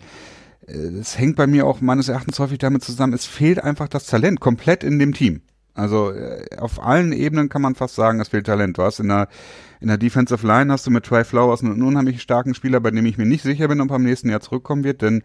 Äh, 0.67 0.73
es 0.73 1.17
hängt 1.17 1.35
bei 1.35 1.47
mir 1.47 1.65
auch 1.65 1.81
meines 1.81 2.09
Erachtens 2.09 2.39
häufig 2.39 2.59
damit 2.59 2.83
zusammen, 2.83 3.13
es 3.13 3.25
fehlt 3.25 3.63
einfach 3.63 3.87
das 3.87 4.05
Talent 4.05 4.39
komplett 4.39 4.83
in 4.83 4.99
dem 4.99 5.13
Team. 5.13 5.41
Also 5.73 6.11
äh, 6.11 6.45
auf 6.57 6.83
allen 6.83 7.13
Ebenen 7.13 7.49
kann 7.49 7.61
man 7.61 7.75
fast 7.75 7.95
sagen, 7.95 8.19
es 8.19 8.29
fehlt 8.29 8.45
Talent. 8.45 8.77
Du 8.77 8.83
hast 8.83 8.99
in 8.99 9.07
der, 9.07 9.27
in 9.79 9.87
der 9.87 9.97
Defensive 9.97 10.45
Line 10.45 10.71
hast 10.71 10.85
du 10.85 10.91
mit 10.91 11.05
Trey 11.05 11.23
Flowers 11.23 11.63
einen 11.63 11.81
unheimlich 11.81 12.21
starken 12.21 12.53
Spieler, 12.53 12.79
bei 12.79 12.91
dem 12.91 13.05
ich 13.05 13.17
mir 13.17 13.25
nicht 13.25 13.43
sicher 13.43 13.67
bin, 13.67 13.81
ob 13.81 13.89
er 13.89 13.95
im 13.97 14.03
nächsten 14.03 14.29
Jahr 14.29 14.41
zurückkommen 14.41 14.83
wird, 14.83 15.01
denn 15.01 15.23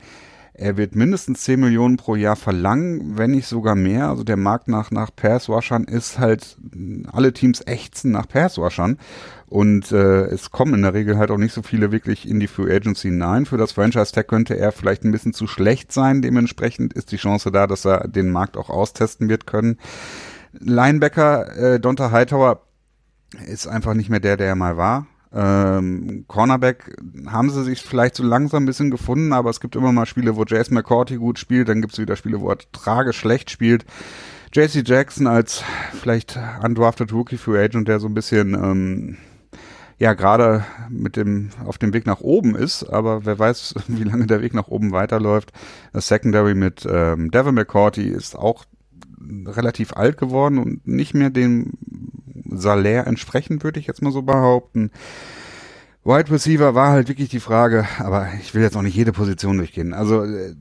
er 0.60 0.76
wird 0.76 0.96
mindestens 0.96 1.44
10 1.44 1.60
Millionen 1.60 1.96
pro 1.98 2.16
Jahr 2.16 2.34
verlangen, 2.34 3.16
wenn 3.16 3.30
nicht 3.30 3.46
sogar 3.46 3.76
mehr. 3.76 4.08
Also 4.08 4.24
der 4.24 4.36
Markt 4.36 4.66
nach, 4.66 4.90
nach 4.90 5.14
Passwashern 5.14 5.84
ist 5.84 6.18
halt, 6.18 6.56
alle 7.12 7.32
Teams 7.32 7.62
ächzen 7.64 8.10
nach 8.10 8.26
Passwashern. 8.26 8.98
Und 9.46 9.92
äh, 9.92 10.24
es 10.24 10.50
kommen 10.50 10.74
in 10.74 10.82
der 10.82 10.94
Regel 10.94 11.16
halt 11.16 11.30
auch 11.30 11.38
nicht 11.38 11.54
so 11.54 11.62
viele 11.62 11.92
wirklich 11.92 12.28
in 12.28 12.40
die 12.40 12.48
Free 12.48 12.74
Agency 12.74 13.08
hinein. 13.08 13.46
Für 13.46 13.56
das 13.56 13.70
Franchise-Tag 13.70 14.26
könnte 14.26 14.58
er 14.58 14.72
vielleicht 14.72 15.04
ein 15.04 15.12
bisschen 15.12 15.32
zu 15.32 15.46
schlecht 15.46 15.92
sein. 15.92 16.22
Dementsprechend 16.22 16.92
ist 16.92 17.12
die 17.12 17.18
Chance 17.18 17.52
da, 17.52 17.68
dass 17.68 17.84
er 17.84 18.08
den 18.08 18.32
Markt 18.32 18.56
auch 18.56 18.68
austesten 18.68 19.28
wird 19.28 19.46
können. 19.46 19.78
Linebacker 20.60 21.56
äh, 21.56 21.80
Donta 21.80 22.10
Hightower 22.10 22.62
ist 23.46 23.66
einfach 23.66 23.94
nicht 23.94 24.10
mehr 24.10 24.20
der, 24.20 24.36
der 24.36 24.48
er 24.48 24.56
mal 24.56 24.76
war. 24.76 25.06
Ähm, 25.30 26.24
Cornerback 26.26 26.96
haben 27.26 27.50
sie 27.50 27.62
sich 27.62 27.82
vielleicht 27.82 28.14
so 28.14 28.22
langsam 28.22 28.62
ein 28.62 28.66
bisschen 28.66 28.90
gefunden, 28.90 29.32
aber 29.34 29.50
es 29.50 29.60
gibt 29.60 29.76
immer 29.76 29.92
mal 29.92 30.06
Spiele, 30.06 30.36
wo 30.36 30.44
Jason 30.44 30.74
McCourty 30.74 31.16
gut 31.16 31.38
spielt, 31.38 31.68
dann 31.68 31.82
gibt 31.82 31.92
es 31.92 31.98
wieder 31.98 32.16
Spiele, 32.16 32.40
wo 32.40 32.48
er 32.48 32.58
tragisch 32.72 33.18
schlecht 33.18 33.50
spielt. 33.50 33.84
JC 34.54 34.82
Jackson 34.86 35.26
als 35.26 35.62
vielleicht 36.00 36.38
undrafted 36.64 37.12
Rookie 37.12 37.36
Free 37.36 37.62
Agent, 37.62 37.88
der 37.88 38.00
so 38.00 38.06
ein 38.06 38.14
bisschen 38.14 38.54
ähm, 38.54 39.18
ja 39.98 40.14
gerade 40.14 40.64
mit 40.88 41.16
dem 41.16 41.50
auf 41.66 41.76
dem 41.76 41.92
Weg 41.92 42.06
nach 42.06 42.20
oben 42.20 42.54
ist, 42.54 42.84
aber 42.84 43.26
wer 43.26 43.38
weiß, 43.38 43.74
wie 43.88 44.04
lange 44.04 44.26
der 44.26 44.40
Weg 44.40 44.54
nach 44.54 44.68
oben 44.68 44.92
weiterläuft. 44.92 45.52
Das 45.92 46.08
Secondary 46.08 46.54
mit 46.54 46.86
ähm, 46.90 47.30
Devin 47.30 47.54
McCourty 47.54 48.08
ist 48.08 48.34
auch 48.34 48.64
relativ 49.46 49.92
alt 49.94 50.18
geworden 50.18 50.58
und 50.58 50.86
nicht 50.86 51.14
mehr 51.14 51.30
dem 51.30 51.72
Salär 52.50 53.06
entsprechend, 53.06 53.64
würde 53.64 53.80
ich 53.80 53.86
jetzt 53.86 54.02
mal 54.02 54.12
so 54.12 54.22
behaupten. 54.22 54.90
Wide 56.04 56.30
Receiver 56.30 56.74
war 56.74 56.90
halt 56.90 57.08
wirklich 57.08 57.28
die 57.28 57.40
Frage, 57.40 57.86
aber 57.98 58.28
ich 58.40 58.54
will 58.54 58.62
jetzt 58.62 58.76
auch 58.76 58.82
nicht 58.82 58.96
jede 58.96 59.12
Position 59.12 59.58
durchgehen. 59.58 59.92
Also 59.92 60.24
äh, 60.24 60.54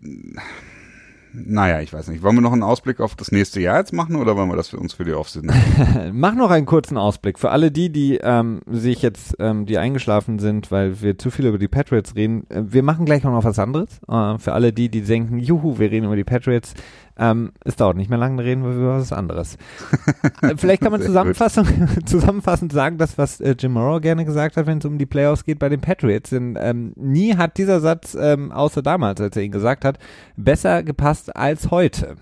naja, 1.46 1.82
ich 1.82 1.94
weiß 1.94 2.08
nicht. 2.08 2.24
Wollen 2.24 2.36
wir 2.36 2.42
noch 2.42 2.54
einen 2.54 2.64
Ausblick 2.64 3.00
auf 3.00 3.16
das 3.16 3.32
nächste 3.32 3.62
Jahr 3.62 3.78
jetzt 3.78 3.94
machen 3.94 4.16
oder 4.16 4.36
wollen 4.36 4.50
wir 4.50 4.56
das 4.56 4.70
für 4.70 4.78
uns 4.78 4.94
für 4.94 5.06
die 5.06 5.14
Offseason? 5.14 5.52
Mach 6.14 6.34
noch 6.34 6.50
einen 6.50 6.66
kurzen 6.66 6.98
Ausblick. 6.98 7.38
Für 7.38 7.52
alle 7.52 7.72
die, 7.72 7.92
die 7.92 8.18
ähm, 8.22 8.62
sich 8.66 9.02
jetzt, 9.02 9.36
ähm, 9.40 9.66
die 9.66 9.78
eingeschlafen 9.78 10.40
sind, 10.40 10.72
weil 10.72 11.02
wir 11.02 11.18
zu 11.18 11.30
viel 11.30 11.46
über 11.46 11.60
die 11.60 11.68
Patriots 11.68 12.16
reden, 12.16 12.50
äh, 12.50 12.64
wir 12.66 12.82
machen 12.82 13.06
gleich 13.06 13.24
noch 13.24 13.44
was 13.44 13.60
anderes. 13.60 14.00
Äh, 14.08 14.38
für 14.40 14.54
alle 14.54 14.74
die, 14.74 14.90
die 14.90 15.02
denken, 15.02 15.40
juhu, 15.40 15.78
wir 15.78 15.92
reden 15.92 16.06
über 16.06 16.16
die 16.16 16.24
Patriots, 16.24 16.74
ähm, 17.18 17.52
es 17.66 17.76
dauert 17.76 17.98
nicht 17.98 18.10
mehr 18.10 18.20
lange, 18.20 18.44
reden 18.44 18.64
wir 18.64 18.72
über 18.72 18.98
was 18.98 19.12
anderes. 19.12 19.58
Vielleicht 20.58 20.82
kann 20.82 20.92
man 20.92 21.02
zusammenfassend 22.06 22.72
sagen, 22.72 22.98
dass 22.98 23.18
was 23.18 23.40
äh, 23.40 23.56
Jim 23.58 23.74
Morrow 23.74 24.00
gerne 24.02 24.26
gesagt 24.26 24.58
hat, 24.58 24.68
wenn 24.68 24.78
es 24.78 24.86
um 24.86 24.98
die 24.98 25.06
Playoffs 25.06 25.44
geht 25.44 25.60
bei 25.60 25.70
den 25.70 25.82
Patriots. 25.82 26.30
Denn 26.30 26.58
ähm, 26.60 26.94
nie 26.96 27.36
hat 27.36 27.58
dieser 27.58 27.80
Satz, 27.80 28.16
ähm, 28.20 28.52
außer 28.52 28.82
damals, 28.82 29.20
als 29.22 29.36
er 29.36 29.44
ihn 29.44 29.52
gesagt 29.52 29.86
hat, 29.86 29.98
besser 30.36 30.84
gepasst 30.84 31.36
als 31.36 31.72
heute. 31.72 32.16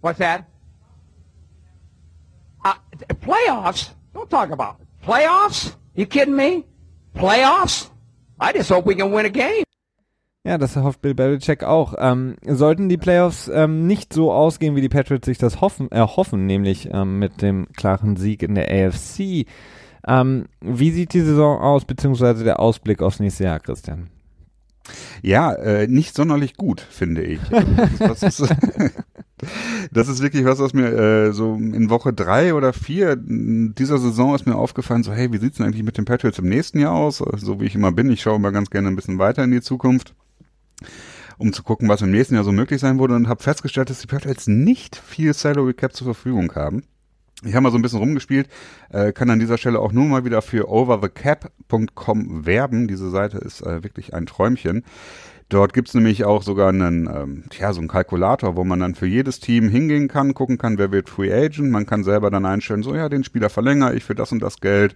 What's 0.00 0.18
that? 0.18 0.44
Uh, 2.64 2.72
playoffs? 3.20 3.94
Don't 4.14 4.28
talk 4.28 4.50
about 4.50 4.76
it. 4.80 5.06
Playoffs? 5.06 5.76
You 5.94 6.06
kidding 6.06 6.34
me? 6.34 6.64
Playoffs? 7.14 7.90
I 8.40 8.52
just 8.52 8.70
hope 8.70 8.86
we 8.86 8.94
can 8.94 9.12
win 9.12 9.26
a 9.26 9.30
game. 9.30 9.63
Ja, 10.46 10.58
das 10.58 10.76
hofft 10.76 11.00
Bill 11.00 11.14
Belichick 11.14 11.64
auch. 11.64 11.94
Ähm, 11.98 12.36
sollten 12.46 12.90
die 12.90 12.98
Playoffs 12.98 13.50
ähm, 13.52 13.86
nicht 13.86 14.12
so 14.12 14.30
ausgehen, 14.30 14.76
wie 14.76 14.82
die 14.82 14.90
Patriots 14.90 15.24
sich 15.24 15.38
das 15.38 15.62
hoffen, 15.62 15.90
erhoffen, 15.90 16.44
nämlich 16.44 16.90
ähm, 16.92 17.18
mit 17.18 17.40
dem 17.40 17.66
klaren 17.74 18.16
Sieg 18.16 18.42
in 18.42 18.54
der 18.54 18.70
AFC, 18.70 19.46
ähm, 20.06 20.44
wie 20.60 20.90
sieht 20.90 21.14
die 21.14 21.22
Saison 21.22 21.58
aus, 21.60 21.86
beziehungsweise 21.86 22.44
der 22.44 22.60
Ausblick 22.60 23.00
aufs 23.00 23.20
nächste 23.20 23.44
Jahr, 23.44 23.58
Christian? 23.58 24.10
Ja, 25.22 25.54
äh, 25.54 25.86
nicht 25.86 26.14
sonderlich 26.14 26.58
gut, 26.58 26.82
finde 26.82 27.22
ich. 27.22 27.40
das, 27.98 28.22
ist, 28.22 28.54
das 29.92 30.08
ist 30.08 30.22
wirklich 30.22 30.44
was, 30.44 30.58
was 30.58 30.74
mir 30.74 30.88
äh, 30.92 31.32
so 31.32 31.54
in 31.54 31.88
Woche 31.88 32.12
drei 32.12 32.52
oder 32.52 32.74
vier 32.74 33.16
dieser 33.16 33.96
Saison 33.96 34.34
ist 34.34 34.44
mir 34.44 34.56
aufgefallen, 34.56 35.04
so 35.04 35.12
hey, 35.12 35.32
wie 35.32 35.38
sieht's 35.38 35.56
denn 35.56 35.64
eigentlich 35.64 35.84
mit 35.84 35.96
den 35.96 36.04
Patriots 36.04 36.38
im 36.38 36.50
nächsten 36.50 36.80
Jahr 36.80 36.92
aus? 36.92 37.24
So 37.36 37.60
wie 37.62 37.64
ich 37.64 37.74
immer 37.74 37.92
bin, 37.92 38.10
ich 38.10 38.20
schaue 38.20 38.36
immer 38.36 38.52
ganz 38.52 38.68
gerne 38.68 38.88
ein 38.88 38.96
bisschen 38.96 39.18
weiter 39.18 39.42
in 39.42 39.52
die 39.52 39.62
Zukunft 39.62 40.14
um 41.38 41.52
zu 41.52 41.62
gucken, 41.62 41.88
was 41.88 42.02
im 42.02 42.10
nächsten 42.10 42.34
Jahr 42.34 42.44
so 42.44 42.52
möglich 42.52 42.80
sein 42.80 42.98
würde 42.98 43.14
und 43.14 43.28
habe 43.28 43.42
festgestellt, 43.42 43.90
dass 43.90 44.00
die 44.00 44.06
Patriots 44.06 44.46
nicht 44.46 44.96
viel 44.96 45.34
Salary 45.34 45.74
Cap 45.74 45.94
zur 45.94 46.06
Verfügung 46.06 46.54
haben. 46.54 46.84
Ich 47.44 47.54
habe 47.54 47.62
mal 47.62 47.70
so 47.70 47.78
ein 47.78 47.82
bisschen 47.82 47.98
rumgespielt, 47.98 48.48
äh, 48.90 49.12
kann 49.12 49.28
an 49.28 49.38
dieser 49.38 49.58
Stelle 49.58 49.80
auch 49.80 49.92
nur 49.92 50.04
mal 50.06 50.24
wieder 50.24 50.40
für 50.40 50.68
overthecap.com 50.70 52.46
werben. 52.46 52.88
Diese 52.88 53.10
Seite 53.10 53.38
ist 53.38 53.60
äh, 53.60 53.82
wirklich 53.82 54.14
ein 54.14 54.26
Träumchen. 54.26 54.84
Dort 55.50 55.74
gibt's 55.74 55.92
nämlich 55.92 56.24
auch 56.24 56.42
sogar 56.42 56.70
einen, 56.70 57.06
ähm, 57.06 57.44
ja, 57.58 57.72
so 57.74 57.80
einen 57.80 57.88
Kalkulator, 57.88 58.56
wo 58.56 58.64
man 58.64 58.80
dann 58.80 58.94
für 58.94 59.06
jedes 59.06 59.40
Team 59.40 59.68
hingehen 59.68 60.08
kann, 60.08 60.32
gucken 60.32 60.56
kann, 60.56 60.78
wer 60.78 60.90
wird 60.90 61.10
Free 61.10 61.32
Agent. 61.32 61.70
Man 61.70 61.84
kann 61.84 62.02
selber 62.02 62.30
dann 62.30 62.46
einstellen, 62.46 62.82
so 62.82 62.94
ja, 62.94 63.10
den 63.10 63.24
Spieler 63.24 63.50
verlängere 63.50 63.94
ich 63.94 64.04
für 64.04 64.14
das 64.14 64.32
und 64.32 64.40
das 64.40 64.60
Geld 64.60 64.94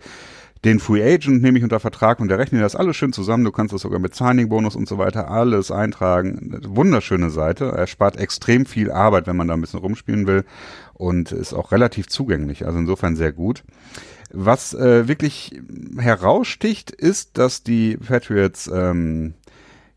den 0.64 0.80
Free 0.80 1.02
Agent 1.02 1.42
nehme 1.42 1.58
ich 1.58 1.64
unter 1.64 1.80
Vertrag 1.80 2.20
und 2.20 2.28
der 2.28 2.38
rechnet 2.38 2.62
das 2.62 2.74
alles 2.74 2.96
schön 2.96 3.12
zusammen. 3.12 3.44
Du 3.44 3.52
kannst 3.52 3.72
das 3.72 3.82
sogar 3.82 4.00
mit 4.00 4.14
Signing-Bonus 4.14 4.74
und 4.74 4.88
so 4.88 4.98
weiter 4.98 5.30
alles 5.30 5.70
eintragen. 5.70 6.60
Wunderschöne 6.66 7.30
Seite. 7.30 7.66
Er 7.66 7.86
spart 7.86 8.16
extrem 8.16 8.66
viel 8.66 8.90
Arbeit, 8.90 9.26
wenn 9.26 9.36
man 9.36 9.48
da 9.48 9.54
ein 9.54 9.60
bisschen 9.60 9.80
rumspielen 9.80 10.26
will 10.26 10.44
und 10.94 11.32
ist 11.32 11.54
auch 11.54 11.70
relativ 11.70 12.08
zugänglich. 12.08 12.66
Also 12.66 12.78
insofern 12.78 13.14
sehr 13.14 13.32
gut. 13.32 13.62
Was 14.30 14.74
äh, 14.74 15.08
wirklich 15.08 15.60
heraussticht, 15.96 16.90
ist, 16.90 17.38
dass 17.38 17.62
die 17.62 17.96
Patriots 17.96 18.70
ähm, 18.72 19.34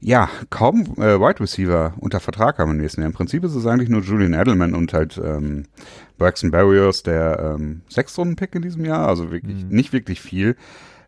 ja, 0.03 0.29
kaum 0.49 0.81
äh, 0.97 1.19
Wide 1.19 1.39
Receiver 1.39 1.93
unter 1.99 2.19
Vertrag 2.19 2.57
haben 2.57 2.71
im 2.71 2.77
nächsten 2.77 3.01
Jahr. 3.01 3.09
Im 3.09 3.15
Prinzip 3.15 3.43
ist 3.43 3.53
es 3.53 3.67
eigentlich 3.67 3.89
nur 3.89 4.01
Julian 4.01 4.33
Edelman 4.33 4.73
und 4.73 4.93
halt 4.93 5.21
ähm, 5.23 5.65
Braxton 6.17 6.49
Barriers, 6.49 7.03
der 7.03 7.55
ähm, 7.55 7.81
Sechstrunden-Pick 7.87 8.55
in 8.55 8.63
diesem 8.63 8.83
Jahr, 8.83 9.07
also 9.07 9.31
wirklich 9.31 9.63
mhm. 9.63 9.69
nicht 9.69 9.93
wirklich 9.93 10.19
viel. 10.19 10.55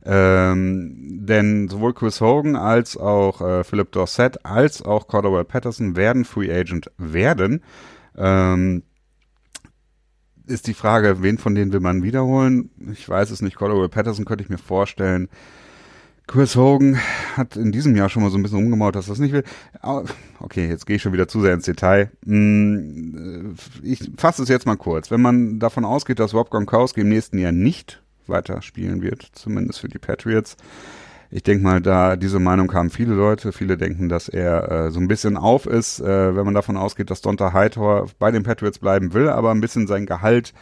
Ähm, 0.06 1.26
denn 1.26 1.70
sowohl 1.70 1.94
Chris 1.94 2.22
Hogan 2.22 2.56
als 2.56 2.96
auch 2.96 3.42
äh, 3.42 3.64
Philip 3.64 3.92
Dorsett 3.92 4.46
als 4.46 4.84
auch 4.84 5.08
Cordell 5.08 5.44
Patterson 5.44 5.96
werden 5.96 6.24
Free 6.24 6.54
Agent 6.54 6.92
werden. 6.98 7.64
Ähm, 8.16 8.84
ist 10.46 10.68
die 10.68 10.74
Frage, 10.74 11.24
wen 11.24 11.38
von 11.38 11.56
denen 11.56 11.72
will 11.72 11.80
man 11.80 12.04
wiederholen? 12.04 12.70
Ich 12.92 13.08
weiß 13.08 13.32
es 13.32 13.42
nicht. 13.42 13.56
Cordell 13.56 13.88
Patterson 13.90 14.26
könnte 14.26 14.44
ich 14.44 14.50
mir 14.50 14.58
vorstellen 14.58 15.30
Chris 16.26 16.56
Hogan 16.56 16.98
hat 17.36 17.58
in 17.58 17.72
diesem 17.72 17.96
Jahr 17.96 18.10
schon 18.10 18.24
mal 18.24 18.32
so 18.32 18.38
ein 18.38 18.44
bisschen 18.44 18.60
umgemalt, 18.60 18.96
dass 18.96 19.08
das 19.08 19.20
nicht 19.20 19.34
will. 19.34 19.44
Okay, 20.40 20.68
jetzt 20.68 20.86
gehe 20.86 20.96
ich 20.96 21.02
schon 21.02 21.14
wieder 21.14 21.28
zu 21.28 21.42
sehr 21.42 21.54
ins 21.54 21.66
Detail. 21.66 22.12
Hm, 22.26 23.56
ich 23.82 24.10
fasse 24.18 24.44
es 24.44 24.50
jetzt 24.50 24.66
mal 24.66 24.78
kurz. 24.78 25.12
Wenn 25.12 25.22
man 25.22 25.60
davon 25.60 25.84
ausgeht, 25.84 26.20
dass 26.20 26.34
Rob 26.34 26.50
Gronkowski 26.50 27.02
im 27.02 27.10
nächsten 27.10 27.38
Jahr 27.40 27.52
nicht 27.52 28.02
weiter 28.26 28.62
spielen 28.62 29.02
wird, 29.02 29.28
zumindest 29.34 29.82
für 29.82 29.90
die 29.90 30.00
Patriots, 30.00 30.56
ich 31.30 31.44
denke 31.44 31.64
mal, 31.64 31.82
da 31.82 32.16
diese 32.16 32.40
Meinung 32.40 32.72
haben 32.74 32.90
viele 32.90 33.16
Leute. 33.16 33.52
Viele 33.52 33.76
denken, 33.76 34.08
dass 34.08 34.30
er 34.30 34.72
äh, 34.72 34.92
so 34.92 35.00
ein 35.00 35.08
bisschen 35.08 35.36
auf 35.36 35.66
ist, 35.66 36.00
äh, 36.00 36.36
wenn 36.36 36.46
man 36.46 36.54
davon 36.54 36.78
ausgeht, 36.78 37.10
dass 37.10 37.22
Donta 37.22 37.54
Hightower 37.54 38.08
bei 38.20 38.32
den 38.32 38.44
Patriots 38.44 38.80
bleiben 38.80 39.14
will, 39.14 39.30
aber 39.30 39.52
ein 39.52 39.60
bisschen 39.60 39.88
sein 39.88 40.06
Gehalt 40.06 40.54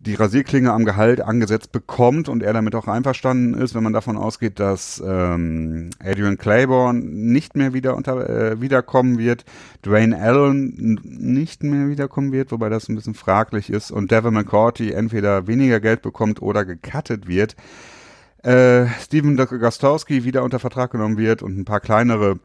die 0.00 0.14
Rasierklinge 0.14 0.72
am 0.72 0.84
Gehalt 0.84 1.20
angesetzt 1.20 1.72
bekommt 1.72 2.28
und 2.28 2.42
er 2.42 2.52
damit 2.52 2.74
auch 2.74 2.86
einverstanden 2.86 3.54
ist, 3.54 3.74
wenn 3.74 3.82
man 3.82 3.92
davon 3.92 4.16
ausgeht, 4.16 4.60
dass 4.60 5.02
ähm, 5.04 5.90
Adrian 5.98 6.38
Claiborne 6.38 7.00
nicht 7.00 7.56
mehr 7.56 7.72
wieder 7.72 7.96
unter, 7.96 8.28
äh, 8.28 8.60
wiederkommen 8.60 9.18
wird, 9.18 9.44
Dwayne 9.84 10.16
Allen 10.16 11.00
nicht 11.02 11.64
mehr 11.64 11.88
wiederkommen 11.88 12.30
wird, 12.30 12.52
wobei 12.52 12.68
das 12.68 12.88
ein 12.88 12.94
bisschen 12.94 13.14
fraglich 13.14 13.70
ist 13.70 13.90
und 13.90 14.12
Devin 14.12 14.34
McCourty 14.34 14.92
entweder 14.92 15.48
weniger 15.48 15.80
Geld 15.80 16.02
bekommt 16.02 16.40
oder 16.40 16.64
gecuttet 16.64 17.26
wird, 17.26 17.56
äh, 18.44 18.86
Steven 19.00 19.36
Gostowski 19.36 20.22
wieder 20.22 20.44
unter 20.44 20.60
Vertrag 20.60 20.92
genommen 20.92 21.18
wird 21.18 21.42
und 21.42 21.58
ein 21.58 21.64
paar 21.64 21.80
kleinere 21.80 22.38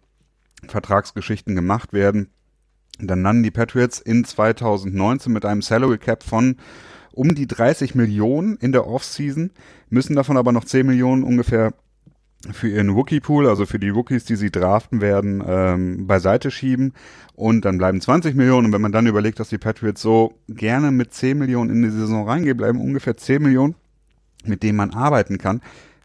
Vertragsgeschichten 0.68 1.56
gemacht 1.56 1.94
werden, 1.94 2.32
dann 3.00 3.22
landen 3.22 3.44
die 3.44 3.52
Patriots 3.52 4.00
in 4.00 4.24
2019 4.24 5.32
mit 5.32 5.46
einem 5.46 5.62
Salary 5.62 5.98
Cap 5.98 6.24
von 6.24 6.58
um 7.14 7.36
die 7.36 7.48
30 7.48 7.96
Millionen 7.96 8.58
in 8.58 8.72
der 8.72 8.88
Offseason, 8.88 9.52
müssen 9.90 10.16
davon 10.16 10.36
aber 10.36 10.52
noch 10.52 10.66
10 10.66 10.86
Millionen 10.86 11.24
ungefähr 11.24 11.74
für 12.52 12.68
ihren 12.68 12.90
Rookie-Pool, 12.90 13.48
also 13.48 13.66
für 13.66 13.80
die 13.80 13.90
Rookies, 13.90 14.26
die 14.26 14.36
sie 14.36 14.52
draften 14.52 15.00
werden, 15.00 15.42
ähm, 15.48 16.08
beiseite 16.08 16.52
schieben. 16.52 16.94
Und 17.36 17.64
dann 17.64 17.78
bleiben 17.78 18.02
20 18.02 18.36
Millionen. 18.36 18.68
Und 18.68 18.74
wenn 18.74 18.82
man 18.82 18.92
dann 18.92 19.08
überlegt, 19.08 19.40
dass 19.40 19.50
die 19.50 19.58
Patriots 19.58 20.02
so 20.02 20.34
gerne 20.50 20.92
mit 20.92 21.14
10 21.14 21.38
Millionen 21.38 21.70
in 21.70 21.84
die 21.84 21.90
Saison 21.90 22.28
reingehen, 22.28 22.58
bleiben 22.58 22.82
ungefähr 22.82 23.16
10 23.16 23.42
Millionen, 23.42 23.76
mit 24.44 24.62
denen 24.62 24.76
man 24.76 24.92
arbeiten 24.92 25.38
kann, 25.38 25.62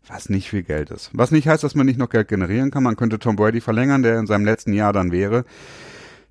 was 0.06 0.28
nicht 0.28 0.48
viel 0.48 0.62
Geld 0.62 0.90
ist. 0.90 1.10
Was 1.12 1.32
nicht 1.32 1.48
heißt, 1.48 1.64
dass 1.64 1.74
man 1.74 1.86
nicht 1.86 1.98
noch 1.98 2.08
Geld 2.08 2.28
generieren 2.28 2.70
kann. 2.70 2.84
Man 2.84 2.96
könnte 2.96 3.18
Tom 3.18 3.34
Brady 3.34 3.60
verlängern, 3.60 4.02
der 4.02 4.18
in 4.18 4.28
seinem 4.28 4.44
letzten 4.44 4.72
Jahr 4.72 4.92
dann 4.92 5.10
wäre. 5.10 5.44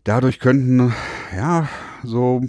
Dadurch 0.06 0.40
könnten, 0.40 0.94
ja, 1.36 1.68
so 2.04 2.42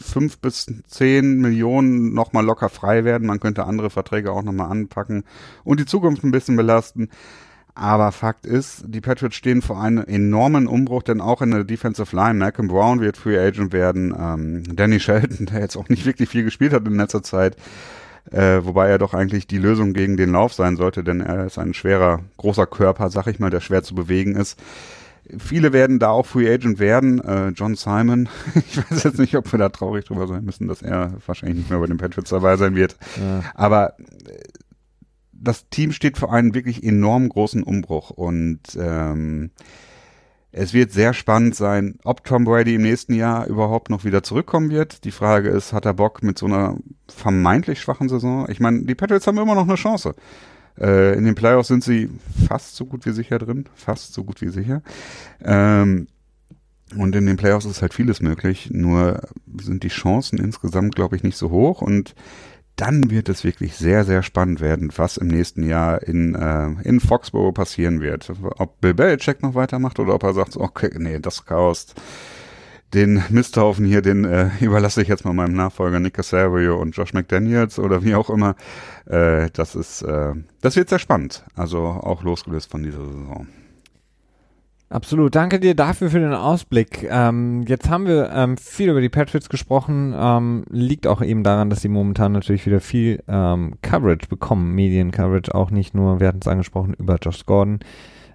fünf 0.00 0.38
bis 0.38 0.66
zehn 0.86 1.40
Millionen 1.40 2.14
nochmal 2.14 2.44
locker 2.44 2.68
frei 2.68 3.04
werden. 3.04 3.26
Man 3.26 3.40
könnte 3.40 3.64
andere 3.64 3.90
Verträge 3.90 4.32
auch 4.32 4.42
nochmal 4.42 4.70
anpacken 4.70 5.24
und 5.64 5.80
die 5.80 5.86
Zukunft 5.86 6.24
ein 6.24 6.30
bisschen 6.30 6.56
belasten. 6.56 7.08
Aber 7.76 8.10
Fakt 8.10 8.46
ist, 8.46 8.84
die 8.86 9.02
Patriots 9.02 9.36
stehen 9.36 9.60
vor 9.60 9.78
einem 9.78 10.02
enormen 10.02 10.66
Umbruch, 10.66 11.02
denn 11.02 11.20
auch 11.20 11.42
in 11.42 11.50
der 11.50 11.64
Defensive 11.64 12.16
Line, 12.16 12.32
Malcolm 12.32 12.68
Brown 12.68 13.00
wird 13.00 13.18
Free 13.18 13.38
Agent 13.38 13.74
werden, 13.74 14.14
ähm, 14.18 14.62
Danny 14.74 14.98
Shelton, 14.98 15.44
der 15.44 15.60
jetzt 15.60 15.76
auch 15.76 15.90
nicht 15.90 16.06
wirklich 16.06 16.30
viel 16.30 16.42
gespielt 16.42 16.72
hat 16.72 16.86
in 16.86 16.96
letzter 16.96 17.22
Zeit, 17.22 17.56
äh, 18.30 18.60
wobei 18.62 18.88
er 18.88 18.96
doch 18.96 19.12
eigentlich 19.12 19.46
die 19.46 19.58
Lösung 19.58 19.92
gegen 19.92 20.16
den 20.16 20.32
Lauf 20.32 20.54
sein 20.54 20.76
sollte, 20.76 21.04
denn 21.04 21.20
er 21.20 21.44
ist 21.44 21.58
ein 21.58 21.74
schwerer, 21.74 22.20
großer 22.38 22.66
Körper, 22.66 23.10
sag 23.10 23.26
ich 23.26 23.40
mal, 23.40 23.50
der 23.50 23.60
schwer 23.60 23.82
zu 23.82 23.94
bewegen 23.94 24.36
ist. 24.36 24.58
Viele 25.38 25.72
werden 25.72 25.98
da 25.98 26.10
auch 26.10 26.26
Free 26.26 26.52
Agent 26.52 26.78
werden. 26.78 27.20
Äh, 27.20 27.48
John 27.48 27.74
Simon, 27.74 28.28
ich 28.54 28.78
weiß 28.78 29.04
jetzt 29.04 29.18
nicht, 29.18 29.36
ob 29.36 29.50
wir 29.52 29.58
da 29.58 29.68
traurig 29.68 30.04
drüber 30.04 30.26
sein 30.26 30.44
müssen, 30.44 30.68
dass 30.68 30.82
er 30.82 31.14
wahrscheinlich 31.26 31.58
nicht 31.58 31.70
mehr 31.70 31.80
bei 31.80 31.86
den 31.86 31.98
Patriots 31.98 32.30
dabei 32.30 32.56
sein 32.56 32.74
wird. 32.74 32.96
Ja. 33.20 33.42
Aber 33.54 33.98
äh, 33.98 34.42
das 35.32 35.68
Team 35.68 35.92
steht 35.92 36.18
vor 36.18 36.32
einem 36.32 36.54
wirklich 36.54 36.82
enorm 36.82 37.28
großen 37.28 37.62
Umbruch 37.62 38.10
und 38.10 38.60
ähm, 38.78 39.50
es 40.58 40.72
wird 40.72 40.90
sehr 40.90 41.12
spannend 41.12 41.54
sein, 41.54 41.98
ob 42.02 42.24
Tom 42.24 42.44
Brady 42.44 42.76
im 42.76 42.82
nächsten 42.82 43.12
Jahr 43.12 43.46
überhaupt 43.46 43.90
noch 43.90 44.04
wieder 44.04 44.22
zurückkommen 44.22 44.70
wird. 44.70 45.04
Die 45.04 45.10
Frage 45.10 45.50
ist, 45.50 45.74
hat 45.74 45.84
er 45.84 45.92
Bock 45.92 46.22
mit 46.22 46.38
so 46.38 46.46
einer 46.46 46.78
vermeintlich 47.08 47.80
schwachen 47.80 48.08
Saison? 48.08 48.46
Ich 48.48 48.58
meine, 48.58 48.84
die 48.84 48.94
Patriots 48.94 49.26
haben 49.26 49.36
immer 49.36 49.54
noch 49.54 49.68
eine 49.68 49.74
Chance. 49.74 50.14
Äh, 50.80 51.16
in 51.16 51.24
den 51.24 51.34
Playoffs 51.34 51.68
sind 51.68 51.84
sie 51.84 52.10
fast 52.48 52.76
so 52.76 52.86
gut 52.86 53.06
wie 53.06 53.12
sicher 53.12 53.38
drin, 53.38 53.64
fast 53.74 54.14
so 54.14 54.24
gut 54.24 54.40
wie 54.40 54.48
sicher. 54.48 54.82
Ähm, 55.42 56.08
und 56.96 57.16
in 57.16 57.26
den 57.26 57.36
Playoffs 57.36 57.64
ist 57.64 57.82
halt 57.82 57.94
vieles 57.94 58.20
möglich, 58.20 58.70
nur 58.70 59.20
sind 59.60 59.82
die 59.82 59.88
Chancen 59.88 60.38
insgesamt, 60.38 60.94
glaube 60.94 61.16
ich, 61.16 61.24
nicht 61.24 61.36
so 61.36 61.50
hoch 61.50 61.82
und 61.82 62.14
dann 62.76 63.10
wird 63.10 63.30
es 63.30 63.42
wirklich 63.42 63.74
sehr, 63.74 64.04
sehr 64.04 64.22
spannend 64.22 64.60
werden, 64.60 64.92
was 64.96 65.16
im 65.16 65.28
nächsten 65.28 65.62
Jahr 65.62 66.02
in, 66.02 66.34
äh, 66.34 66.68
in 66.82 67.00
Foxborough 67.00 67.54
passieren 67.54 68.02
wird. 68.02 68.30
Ob 68.58 68.80
Bill 68.82 68.92
Belichick 68.92 69.42
noch 69.42 69.54
weitermacht 69.54 69.98
oder 69.98 70.14
ob 70.14 70.22
er 70.22 70.34
sagt, 70.34 70.58
okay, 70.58 70.90
nee, 70.98 71.18
das 71.18 71.46
Chaos, 71.46 71.94
den 72.94 73.22
Misthaufen 73.30 73.84
hier, 73.84 74.02
den 74.02 74.24
äh, 74.24 74.50
überlasse 74.60 75.02
ich 75.02 75.08
jetzt 75.08 75.24
mal 75.24 75.32
meinem 75.32 75.54
Nachfolger 75.54 76.00
Nick 76.00 76.14
Casario 76.14 76.80
und 76.80 76.96
Josh 76.96 77.12
McDaniels 77.12 77.78
oder 77.78 78.04
wie 78.04 78.14
auch 78.14 78.30
immer. 78.30 78.54
Äh, 79.06 79.50
das 79.52 79.74
ist, 79.74 80.02
äh, 80.02 80.32
das 80.60 80.76
wird 80.76 80.88
sehr 80.88 80.98
spannend. 80.98 81.44
Also 81.54 81.78
auch 81.78 82.22
losgelöst 82.22 82.70
von 82.70 82.82
dieser 82.82 83.04
Saison. 83.04 83.46
Absolut. 84.88 85.34
Danke 85.34 85.58
dir 85.58 85.74
dafür 85.74 86.10
für 86.10 86.20
den 86.20 86.32
Ausblick. 86.32 87.02
Ähm, 87.10 87.64
jetzt 87.66 87.90
haben 87.90 88.06
wir 88.06 88.30
ähm, 88.32 88.56
viel 88.56 88.88
über 88.88 89.00
die 89.00 89.08
Patriots 89.08 89.48
gesprochen. 89.48 90.14
Ähm, 90.16 90.64
liegt 90.70 91.08
auch 91.08 91.22
eben 91.22 91.42
daran, 91.42 91.70
dass 91.70 91.82
sie 91.82 91.88
momentan 91.88 92.30
natürlich 92.30 92.66
wieder 92.66 92.80
viel 92.80 93.20
ähm, 93.26 93.74
Coverage 93.82 94.28
bekommen, 94.28 94.76
Medien-Coverage, 94.76 95.52
auch 95.52 95.72
nicht 95.72 95.94
nur, 95.94 96.20
wir 96.20 96.28
hatten 96.28 96.38
es 96.40 96.46
angesprochen, 96.46 96.94
über 96.94 97.16
Josh 97.20 97.44
Gordon 97.46 97.80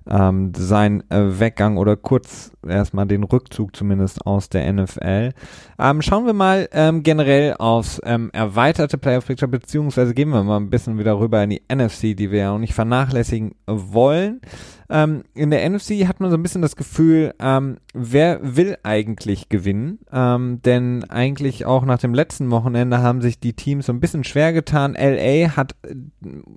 ähm, 0.10 0.52
sein 0.56 1.04
äh, 1.10 1.40
Weggang 1.40 1.78
oder 1.78 1.96
kurz 1.96 2.52
erstmal 2.68 3.06
den 3.08 3.24
Rückzug 3.24 3.76
zumindest 3.76 4.26
aus 4.26 4.50
der 4.50 4.72
NFL. 4.72 5.32
Ähm, 5.80 6.02
schauen 6.02 6.26
wir 6.26 6.34
mal 6.34 6.68
ähm, 6.72 7.04
generell 7.04 7.56
aufs 7.58 8.02
ähm, 8.04 8.30
erweiterte 8.34 8.98
Playoff 8.98 9.28
Picture, 9.28 9.50
beziehungsweise 9.50 10.14
gehen 10.14 10.30
wir 10.30 10.44
mal 10.44 10.58
ein 10.58 10.70
bisschen 10.70 10.98
wieder 10.98 11.20
rüber 11.20 11.44
in 11.44 11.52
die 11.52 11.62
NFC, 11.72 12.16
die 12.16 12.32
wir 12.32 12.40
ja 12.40 12.52
auch 12.52 12.60
nicht 12.60 12.74
vernachlässigen 12.74 13.56
wollen. 13.68 14.42
Ähm, 14.92 15.24
in 15.34 15.52
der 15.52 15.68
NFC 15.70 16.06
hat 16.06 16.20
man 16.20 16.30
so 16.32 16.38
ein 16.38 16.44
bisschen 16.44 16.62
das 16.62 16.76
Gefühl, 16.76 17.34
ähm, 17.40 17.78
wer 17.94 18.58
will 18.58 18.78
eigentlich 18.84 19.48
gewinnen? 19.48 20.00
Ähm, 20.12 20.62
denn 20.66 21.10
eigentlich 21.10 21.66
auch 21.66 21.86
nach 21.86 22.00
dem 22.00 22.14
letzten 22.14 22.52
Wochenende 22.52 23.00
haben 23.00 23.22
sich 23.22 23.40
die 23.40 23.54
Teams 23.54 23.86
so 23.86 23.94
ein 23.94 24.02
bisschen 24.02 24.26
schwer 24.26 24.52
getan. 24.52 24.98
LA 25.00 25.56
hat 25.56 25.76
äh, 25.84 25.96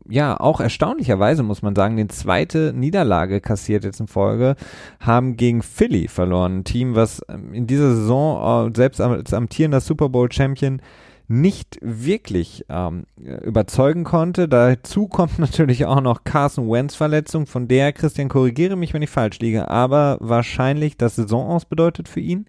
ja 0.09 0.39
auch 0.41 0.61
erstaunlicherweise, 0.61 1.45
muss 1.45 1.63
man 1.63 1.77
sagen, 1.77 1.97
den 1.97 2.09
zweite 2.09 2.73
Niederlage 2.75 3.41
kassiert 3.41 3.85
jetzt 3.85 4.01
in 4.01 4.09
Folge, 4.09 4.57
haben 4.99 5.37
gegen 5.37 5.63
Philly 5.63 6.09
verloren. 6.09 6.59
Ein 6.59 6.65
Team, 6.65 6.97
was 6.97 7.23
ähm, 7.29 7.55
in 7.55 7.69
dieser 7.69 7.95
Saison 7.95 8.69
äh, 8.69 8.73
selbst 8.77 9.01
als 9.01 9.33
amtierender 9.33 9.81
Super 9.81 10.09
Bowl 10.09 10.31
Champion 10.33 10.83
nicht 11.27 11.79
wirklich 11.81 12.65
ähm, 12.69 13.05
überzeugen 13.17 14.05
konnte. 14.05 14.49
Dazu 14.49 15.09
kommt 15.09 15.39
natürlich 15.41 15.87
auch 15.87 16.01
noch 16.01 16.25
Carson 16.25 16.71
Wentz 16.71 16.95
Verletzung, 16.95 17.47
von 17.47 17.69
der, 17.69 17.93
Christian, 17.93 18.29
korrigiere 18.29 18.77
mich, 18.77 18.95
wenn 18.95 19.03
ich 19.03 19.11
falsch 19.11 19.39
liege, 19.39 19.69
aber 19.69 20.19
wahrscheinlich 20.21 20.97
das 20.97 21.17
Saison 21.17 21.49
aus 21.49 21.65
bedeutet 21.65 22.09
für 22.09 22.21
ihn. 22.21 22.47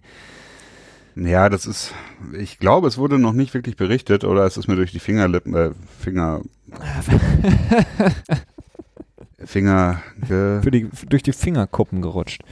Ja, 1.14 1.48
das 1.48 1.64
ist, 1.64 1.94
ich 2.38 2.58
glaube, 2.58 2.88
es 2.88 2.98
wurde 2.98 3.18
noch 3.18 3.32
nicht 3.32 3.54
wirklich 3.54 3.76
berichtet 3.76 4.24
oder 4.24 4.44
es 4.44 4.58
ist 4.58 4.68
mir 4.68 4.76
durch 4.76 4.92
die 4.92 4.98
Fingerlippen, 4.98 5.54
äh, 5.54 5.70
Finger, 5.98 6.42
Finger, 9.38 10.02
Für 10.62 10.70
die, 10.70 10.88
durch 11.08 11.22
die 11.22 11.32
Fingerkuppen 11.32 12.02
gerutscht. 12.02 12.42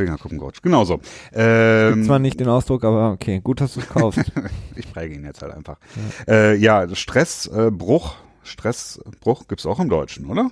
Fingerkuppencoach. 0.00 0.62
Genau 0.62 0.84
so. 0.84 1.00
Ähm, 1.32 1.94
Gibt 1.94 2.06
zwar 2.06 2.18
nicht 2.18 2.40
den 2.40 2.48
Ausdruck, 2.48 2.84
aber 2.84 3.12
okay, 3.12 3.40
gut, 3.42 3.60
dass 3.60 3.74
du 3.74 3.80
es 3.80 3.88
kaufst. 3.88 4.32
ich 4.76 4.90
präge 4.92 5.14
ihn 5.14 5.24
jetzt 5.24 5.42
halt 5.42 5.52
einfach. 5.52 5.78
Ja, 6.26 6.34
äh, 6.34 6.54
ja 6.56 6.94
Stressbruch, 6.94 8.14
äh, 8.14 8.46
Stressbruch 8.46 9.48
gibt's 9.48 9.66
auch 9.66 9.80
im 9.80 9.88
Deutschen, 9.88 10.26
oder? 10.26 10.50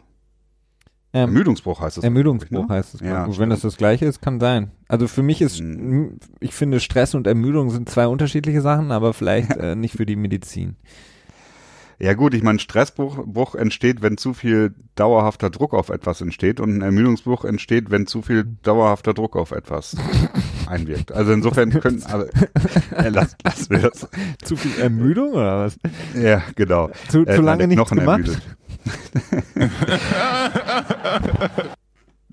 Ähm, 1.15 1.31
Ermüdungsbruch 1.31 1.81
heißt 1.81 1.99
es. 1.99 2.05
Ermüdungsbruch 2.05 2.69
ne? 2.69 2.75
heißt 2.75 2.95
es. 2.95 3.01
Ja, 3.01 3.27
wenn 3.39 3.49
das 3.49 3.61
das 3.61 3.79
gleiche 3.79 4.05
ist, 4.05 4.21
kann 4.21 4.41
sein. 4.41 4.73
Also 4.89 5.09
für 5.09 5.23
mich 5.23 5.41
ist, 5.41 5.59
hm. 5.59 6.19
ich 6.41 6.53
finde 6.53 6.81
Stress 6.81 7.15
und 7.15 7.27
Ermüdung 7.27 7.71
sind 7.71 7.89
zwei 7.89 8.07
unterschiedliche 8.07 8.61
Sachen, 8.61 8.93
aber 8.93 9.15
vielleicht 9.15 9.51
äh, 9.57 9.75
nicht 9.75 9.97
für 9.97 10.05
die 10.05 10.17
Medizin. 10.17 10.77
Ja 12.01 12.15
gut, 12.15 12.33
ich 12.35 12.45
meine, 12.45 12.61
Stressbruch 12.61 13.25
Bruch 13.27 13.57
entsteht, 13.57 14.03
wenn 14.03 14.17
zu 14.17 14.33
viel 14.33 14.73
dauerhafter 14.95 15.51
Druck 15.51 15.75
auf 15.75 15.89
etwas 15.89 16.21
entsteht 16.21 16.61
und 16.61 16.77
ein 16.77 16.83
Ermüdungsbruch 16.83 17.45
entsteht, 17.45 17.91
wenn 17.91 18.07
zu 18.07 18.23
viel 18.23 18.45
dauerhafter 18.63 19.15
Druck 19.15 19.35
auf 19.35 19.51
etwas 19.51 19.97
einwirkt. 20.69 21.11
Also 21.11 21.33
insofern 21.33 21.71
können, 21.71 22.05
also, 22.05 22.27
äh, 22.97 23.09
lass, 23.09 23.37
lass 23.43 23.69
wir 23.69 23.79
das. 23.81 24.09
Zu 24.45 24.57
viel 24.57 24.81
Ermüdung 24.81 25.33
oder 25.33 25.65
was? 25.65 25.77
Ja, 26.15 26.43
genau. 26.55 26.91
Zu, 27.09 27.27
äh, 27.27 27.35
zu 27.35 27.43
lange 27.43 27.67
nichts 27.67 27.91
gemacht? 27.91 28.41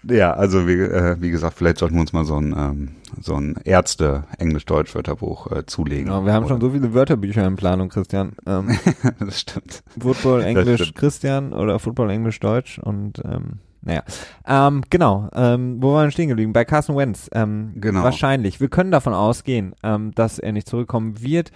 Ja, 0.09 0.33
also 0.33 0.67
wie, 0.67 0.79
äh, 0.79 1.17
wie 1.19 1.31
gesagt, 1.31 1.57
vielleicht 1.57 1.79
sollten 1.79 1.95
wir 1.95 2.01
uns 2.01 2.13
mal 2.13 2.25
so 2.25 2.35
ein, 2.35 2.55
ähm, 2.57 2.95
so 3.21 3.35
ein 3.35 3.55
Ärzte-Englisch-Deutsch-Wörterbuch 3.63 5.51
äh, 5.51 5.65
zulegen. 5.65 6.05
Genau, 6.05 6.25
wir 6.25 6.33
haben 6.33 6.47
schon 6.47 6.61
so 6.61 6.69
viele 6.69 6.93
Wörterbücher 6.93 7.45
in 7.45 7.55
Planung, 7.55 7.89
Christian. 7.89 8.33
Ähm, 8.45 8.77
das 9.19 9.39
stimmt. 9.39 9.83
Football 9.99 10.43
Englisch 10.43 10.93
Christian 10.93 11.53
oder 11.53 11.79
Football 11.79 12.11
Englisch 12.11 12.39
Deutsch 12.39 12.79
und 12.79 13.21
ähm, 13.25 13.59
naja. 13.81 14.03
Ähm, 14.47 14.83
genau, 14.89 15.29
ähm, 15.33 15.77
wo 15.81 15.93
waren 15.93 16.07
wir 16.07 16.11
stehen 16.11 16.29
geblieben? 16.29 16.53
Bei 16.53 16.65
Carson 16.65 16.97
Wentz. 16.97 17.29
Ähm, 17.33 17.73
genau. 17.75 18.03
Wahrscheinlich. 18.03 18.59
Wir 18.59 18.67
können 18.67 18.91
davon 18.91 19.13
ausgehen, 19.13 19.75
ähm, 19.83 20.11
dass 20.15 20.39
er 20.39 20.51
nicht 20.51 20.67
zurückkommen 20.67 21.21
wird. 21.21 21.51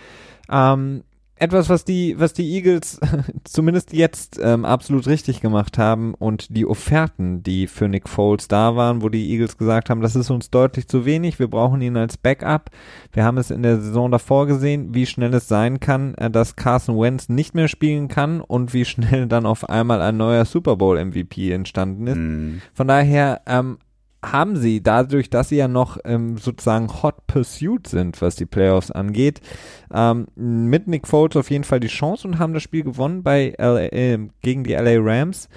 Ähm, 0.49 1.03
etwas, 1.39 1.69
was 1.69 1.85
die, 1.85 2.19
was 2.19 2.33
die 2.33 2.53
Eagles 2.53 2.99
zumindest 3.43 3.93
jetzt 3.93 4.39
ähm, 4.41 4.65
absolut 4.65 5.07
richtig 5.07 5.41
gemacht 5.41 5.77
haben 5.77 6.13
und 6.13 6.55
die 6.55 6.65
Offerten, 6.65 7.43
die 7.43 7.67
für 7.67 7.87
Nick 7.87 8.09
Foles 8.09 8.47
da 8.47 8.75
waren, 8.75 9.01
wo 9.01 9.09
die 9.09 9.31
Eagles 9.31 9.57
gesagt 9.57 9.89
haben, 9.89 10.01
das 10.01 10.15
ist 10.15 10.29
uns 10.29 10.49
deutlich 10.49 10.87
zu 10.87 11.05
wenig, 11.05 11.39
wir 11.39 11.47
brauchen 11.47 11.81
ihn 11.81 11.97
als 11.97 12.17
Backup. 12.17 12.69
Wir 13.13 13.23
haben 13.23 13.37
es 13.37 13.51
in 13.51 13.63
der 13.63 13.79
Saison 13.79 14.11
davor 14.11 14.47
gesehen, 14.47 14.93
wie 14.93 15.05
schnell 15.05 15.33
es 15.33 15.47
sein 15.47 15.79
kann, 15.79 16.13
äh, 16.15 16.29
dass 16.29 16.55
Carson 16.55 16.99
Wentz 16.99 17.29
nicht 17.29 17.55
mehr 17.55 17.67
spielen 17.67 18.07
kann 18.09 18.41
und 18.41 18.73
wie 18.73 18.85
schnell 18.85 19.27
dann 19.27 19.45
auf 19.45 19.69
einmal 19.69 20.01
ein 20.01 20.17
neuer 20.17 20.45
Super 20.45 20.75
Bowl 20.75 21.03
MVP 21.03 21.51
entstanden 21.51 22.07
ist. 22.07 22.17
Mm. 22.17 22.61
Von 22.73 22.87
daher 22.87 23.41
ähm, 23.47 23.77
haben 24.23 24.57
sie 24.57 24.83
dadurch, 24.83 25.29
dass 25.29 25.49
sie 25.49 25.57
ja 25.57 25.67
noch 25.67 25.97
ähm, 26.03 26.37
sozusagen 26.37 26.89
Hot 27.01 27.25
Pursuit 27.27 27.87
sind, 27.87 28.21
was 28.21 28.35
die 28.35 28.45
Playoffs 28.45 28.91
angeht, 28.91 29.41
ähm, 29.93 30.27
mit 30.35 30.87
Nick 30.87 31.07
Foles 31.07 31.37
auf 31.37 31.49
jeden 31.49 31.63
Fall 31.63 31.79
die 31.79 31.87
Chance 31.87 32.27
und 32.27 32.39
haben 32.39 32.53
das 32.53 32.63
Spiel 32.63 32.83
gewonnen 32.83 33.23
bei 33.23 33.53
LA, 33.57 33.91
äh, 33.93 34.19
gegen 34.41 34.63
die 34.63 34.73
LA 34.73 34.97
Rams 34.99 35.47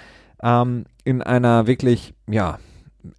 ähm, 0.43 0.85
in 1.05 1.23
einer 1.23 1.67
wirklich 1.67 2.15
ja 2.29 2.59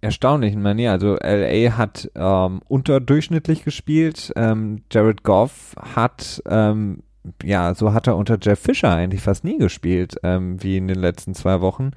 erstaunlichen 0.00 0.62
Manier. 0.62 0.92
Also 0.92 1.16
LA 1.16 1.76
hat 1.76 2.10
ähm, 2.14 2.62
unterdurchschnittlich 2.66 3.64
gespielt. 3.64 4.32
Ähm, 4.36 4.82
Jared 4.90 5.24
Goff 5.24 5.76
hat 5.78 6.42
ähm, 6.48 7.02
ja, 7.42 7.74
so 7.74 7.92
hat 7.92 8.06
er 8.06 8.16
unter 8.16 8.38
Jeff 8.40 8.60
Fisher 8.60 8.90
eigentlich 8.90 9.22
fast 9.22 9.44
nie 9.44 9.56
gespielt, 9.56 10.16
wie 10.22 10.76
in 10.76 10.88
den 10.88 10.98
letzten 10.98 11.32
zwei 11.32 11.62
Wochen. 11.62 11.92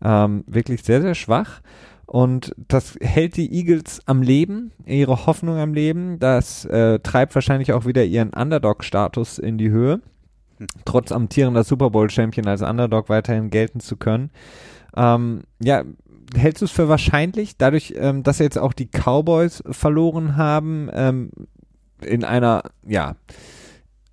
Wirklich 0.00 0.82
sehr, 0.82 1.00
sehr 1.00 1.14
schwach. 1.14 1.60
Und 2.06 2.54
das 2.68 2.96
hält 3.00 3.36
die 3.36 3.52
Eagles 3.52 4.00
am 4.06 4.22
Leben, 4.22 4.72
ihre 4.84 5.26
Hoffnung 5.26 5.56
am 5.56 5.74
Leben. 5.74 6.18
Das 6.18 6.64
äh, 6.66 6.98
treibt 7.00 7.34
wahrscheinlich 7.34 7.72
auch 7.72 7.86
wieder 7.86 8.04
ihren 8.04 8.30
Underdog-Status 8.30 9.38
in 9.38 9.58
die 9.58 9.70
Höhe. 9.70 10.00
Hm. 10.58 10.66
Trotz 10.84 11.12
amtierender 11.12 11.64
Super 11.64 11.90
Bowl-Champion 11.90 12.46
als 12.46 12.62
Underdog 12.62 13.08
weiterhin 13.08 13.50
gelten 13.50 13.80
zu 13.80 13.96
können. 13.96 14.30
Ähm, 14.96 15.42
ja, 15.62 15.82
hältst 16.36 16.62
du 16.62 16.66
es 16.66 16.72
für 16.72 16.88
wahrscheinlich, 16.88 17.56
dadurch, 17.56 17.94
ähm, 17.96 18.22
dass 18.22 18.38
jetzt 18.38 18.58
auch 18.58 18.72
die 18.72 18.88
Cowboys 18.88 19.62
verloren 19.70 20.36
haben, 20.36 20.90
ähm, 20.92 21.30
in 22.02 22.24
einer, 22.24 22.62
ja, 22.86 23.16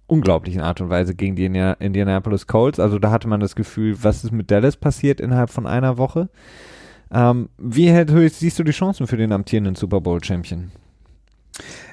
unglaublichen 0.08 0.62
Art 0.62 0.82
und 0.82 0.90
Weise 0.90 1.16
gegen 1.16 1.38
die 1.38 1.46
Indianapolis 1.46 2.46
Colts. 2.46 2.82
Also 2.82 3.00
da 3.00 3.12
hatte 3.12 3.30
man 3.30 3.40
das 3.40 3.56
Gefühl, 3.56 4.04
was 4.04 4.26
ist 4.26 4.32
mit 4.32 4.52
Dallas 4.52 4.76
passiert 4.76 5.22
innerhalb 5.22 5.50
von 5.50 5.66
einer 5.66 5.98
Woche. 5.98 6.30
Ähm, 7.12 7.50
wie 7.58 8.30
siehst 8.30 8.60
du 8.60 8.64
die 8.64 8.72
Chancen 8.72 9.08
für 9.08 9.18
den 9.18 9.32
amtierenden 9.32 9.76
Super 9.76 10.02
Bowl-Champion? 10.02 10.72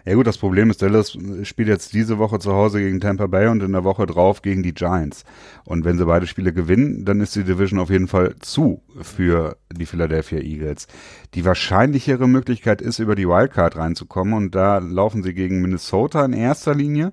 Ja 0.05 0.15
gut, 0.15 0.27
das 0.27 0.39
Problem 0.39 0.71
ist, 0.71 0.81
Dallas 0.81 1.19
spielt 1.43 1.69
jetzt 1.69 1.93
diese 1.93 2.19
Woche 2.19 2.39
zu 2.39 2.53
Hause 2.53 2.79
gegen 2.79 3.01
Tampa 3.01 3.27
Bay 3.27 3.49
und 3.49 3.63
in 3.63 3.73
der 3.73 3.85
Woche 3.85 4.07
drauf 4.07 4.41
gegen 4.41 4.63
die 4.63 4.73
Giants. 4.73 5.25
Und 5.65 5.85
wenn 5.85 5.99
sie 5.99 6.07
beide 6.07 6.27
Spiele 6.27 6.53
gewinnen, 6.53 7.05
dann 7.05 7.21
ist 7.21 7.35
die 7.35 7.45
Division 7.45 7.81
auf 7.81 7.91
jeden 7.91 8.09
Fall 8.09 8.37
zu 8.41 8.81
für 9.03 9.57
die 9.71 9.85
Philadelphia 9.85 10.39
Eagles. 10.39 10.87
Die 11.35 11.45
wahrscheinlichere 11.45 12.29
Möglichkeit 12.29 12.81
ist, 12.81 13.01
über 13.01 13.17
die 13.17 13.29
Wildcard 13.29 13.77
reinzukommen 13.77 14.35
und 14.35 14.55
da 14.55 14.79
laufen 14.79 15.23
sie 15.23 15.35
gegen 15.35 15.61
Minnesota 15.61 16.25
in 16.25 16.33
erster 16.33 16.75
Linie. 16.75 17.13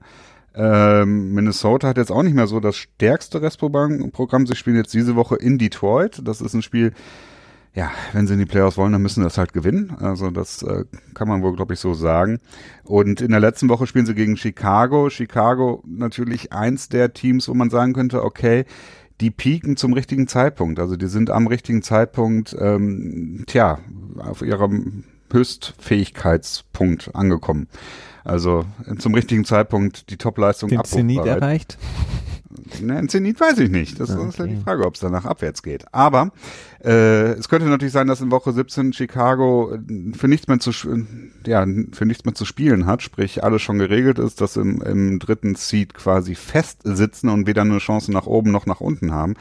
Ähm, 0.54 1.34
Minnesota 1.34 1.90
hat 1.90 1.98
jetzt 1.98 2.12
auch 2.12 2.24
nicht 2.24 2.36
mehr 2.36 2.48
so 2.48 2.62
das 2.62 2.78
stärkste 2.78 3.42
Restprogramm. 3.42 4.48
Sie 4.48 4.56
spielen 4.56 4.78
jetzt 4.78 4.94
diese 4.94 5.16
Woche 5.16 5.36
in 5.36 5.58
Detroit. 5.58 6.22
Das 6.24 6.40
ist 6.40 6.54
ein 6.54 6.62
Spiel, 6.62 6.94
ja, 7.76 7.92
wenn 8.14 8.26
sie 8.26 8.34
in 8.34 8.40
die 8.40 8.46
Playoffs 8.46 8.78
wollen, 8.78 8.94
dann 8.94 9.02
müssen 9.02 9.22
sie 9.22 9.26
das 9.26 9.38
halt 9.38 9.52
gewinnen. 9.52 9.96
Also 10.00 10.32
das 10.32 10.64
äh, 10.64 10.86
kann 11.14 11.28
man 11.28 11.44
wohl, 11.44 11.56
glaube 11.56 11.74
ich, 11.74 11.80
so 11.80 11.94
sagen. 11.94 12.40
Und 12.86 13.20
in 13.20 13.32
der 13.32 13.42
letzten 13.42 13.68
Woche 13.68 13.86
spielen 13.86 14.06
sie 14.06 14.16
gegen 14.16 14.38
Chicago. 14.38 15.10
Chicago 15.10 15.84
natürlich 15.86 16.54
eins 16.54 16.88
der 16.88 17.14
Teams, 17.14 17.50
wo 17.50 17.54
man 17.54 17.70
sagen 17.70 17.92
könnte, 17.92 18.24
okay, 18.24 18.64
die 19.20 19.30
pieken 19.30 19.76
zum 19.76 19.92
richtigen 19.92 20.28
Zeitpunkt. 20.28 20.80
Also 20.80 20.96
die 20.96 21.08
sind 21.08 21.30
am 21.30 21.48
richtigen 21.48 21.82
Zeitpunkt, 21.82 22.56
ähm, 22.58 23.44
tja, 23.46 23.80
auf 24.18 24.42
ihrem 24.42 25.04
Höchstfähigkeitspunkt 25.32 27.14
angekommen. 27.14 27.68
Also 28.24 28.66
zum 28.98 29.14
richtigen 29.14 29.44
Zeitpunkt 29.44 30.10
die 30.10 30.18
Topleistung 30.18 30.70
Den 30.70 30.84
Zenit 30.86 31.26
erreicht? 31.26 31.78
Ne, 32.82 32.98
ein 32.98 33.10
Zenit 33.10 33.40
weiß 33.40 33.60
ich 33.60 33.70
nicht. 33.70 34.00
Das 34.00 34.12
okay. 34.12 34.28
ist 34.28 34.40
halt 34.40 34.52
die 34.52 34.62
Frage, 34.62 34.86
ob 34.86 34.96
es 34.96 35.02
danach 35.02 35.26
abwärts 35.26 35.64
geht. 35.64 35.86
Aber 35.94 36.32
äh, 36.84 37.32
es 37.34 37.50
könnte 37.50 37.68
natürlich 37.68 37.94
sein, 37.94 38.08
dass 38.08 38.22
in 38.22 38.32
Woche 38.32 38.52
17 38.52 38.94
Chicago 38.94 39.74
äh, 39.76 40.14
für 40.16 40.28
nichts 40.28 40.48
mehr 40.48 40.60
zu 40.60 40.72
ja 41.46 41.66
für 41.92 42.06
nichts 42.06 42.26
mehr 42.26 42.36
zu 42.36 42.46
spielen 42.46 42.86
hat, 42.86 43.02
sprich 43.02 43.44
alles 43.44 43.62
schon 43.62 43.80
geregelt 43.80 44.20
ist, 44.20 44.42
dass 44.42 44.58
im, 44.58 44.82
im 44.82 45.20
dritten 45.20 45.56
Seed 45.56 45.94
quasi 45.94 46.36
festsitzen 46.36 47.30
und 47.30 47.48
weder 47.48 47.62
eine 47.62 47.78
Chance 47.78 48.12
nach 48.12 48.26
oben 48.26 48.52
noch 48.52 48.66
nach 48.66 48.82
unten 48.82 49.12
haben 49.12 49.36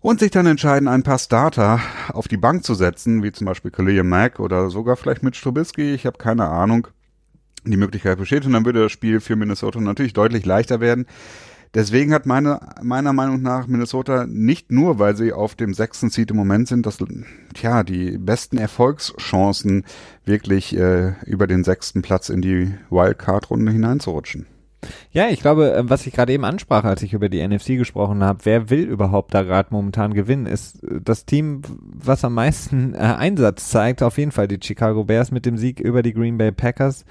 und 0.00 0.20
sich 0.20 0.30
dann 0.30 0.46
entscheiden, 0.46 0.88
ein 0.88 1.02
paar 1.02 1.18
Starter 1.18 1.80
auf 2.08 2.26
die 2.26 2.38
Bank 2.38 2.64
zu 2.64 2.74
setzen, 2.74 3.22
wie 3.22 3.32
zum 3.32 3.46
Beispiel 3.46 3.70
Khalil 3.70 4.02
Mack 4.02 4.40
oder 4.40 4.70
sogar 4.70 4.96
vielleicht 4.96 5.22
mit 5.22 5.36
Strubisky. 5.36 5.94
Ich 5.94 6.06
habe 6.06 6.18
keine 6.18 6.48
Ahnung. 6.48 6.88
Die 7.64 7.76
Möglichkeit 7.76 8.16
besteht 8.16 8.46
und 8.46 8.54
dann 8.54 8.64
würde 8.64 8.80
das 8.80 8.92
Spiel 8.92 9.20
für 9.20 9.36
Minnesota 9.36 9.78
natürlich 9.80 10.14
deutlich 10.14 10.46
leichter 10.46 10.80
werden. 10.80 11.04
Deswegen 11.74 12.12
hat 12.12 12.26
meine, 12.26 12.60
meiner 12.82 13.12
Meinung 13.12 13.42
nach 13.42 13.68
Minnesota 13.68 14.26
nicht 14.26 14.72
nur, 14.72 14.98
weil 14.98 15.16
sie 15.16 15.32
auf 15.32 15.54
dem 15.54 15.72
sechsten 15.72 16.10
Seed 16.10 16.32
im 16.32 16.36
Moment 16.36 16.66
sind, 16.66 16.84
das, 16.84 16.98
tja, 17.54 17.84
die 17.84 18.18
besten 18.18 18.58
Erfolgschancen 18.58 19.84
wirklich 20.24 20.76
äh, 20.76 21.12
über 21.26 21.46
den 21.46 21.62
sechsten 21.62 22.02
Platz 22.02 22.28
in 22.28 22.42
die 22.42 22.74
Wildcard-Runde 22.90 23.70
hineinzurutschen. 23.70 24.46
Ja, 25.12 25.28
ich 25.28 25.40
glaube, 25.40 25.74
äh, 25.74 25.88
was 25.88 26.06
ich 26.06 26.14
gerade 26.14 26.32
eben 26.32 26.44
ansprach, 26.44 26.84
als 26.84 27.02
ich 27.02 27.12
über 27.12 27.28
die 27.28 27.46
NFC 27.46 27.76
gesprochen 27.78 28.24
habe, 28.24 28.40
wer 28.44 28.70
will 28.70 28.84
überhaupt 28.84 29.34
da 29.34 29.42
gerade 29.42 29.68
momentan 29.72 30.14
gewinnen, 30.14 30.46
ist 30.46 30.82
äh, 30.82 31.00
das 31.02 31.26
Team, 31.26 31.62
was 31.78 32.24
am 32.24 32.34
meisten 32.34 32.94
äh, 32.94 32.98
Einsatz 32.98 33.68
zeigt, 33.68 34.02
auf 34.02 34.18
jeden 34.18 34.32
Fall 34.32 34.48
die 34.48 34.58
Chicago 34.62 35.04
Bears 35.04 35.30
mit 35.30 35.46
dem 35.46 35.56
Sieg 35.56 35.80
über 35.80 36.02
die 36.02 36.14
Green 36.14 36.38
Bay 36.38 36.52
Packers. 36.52 37.04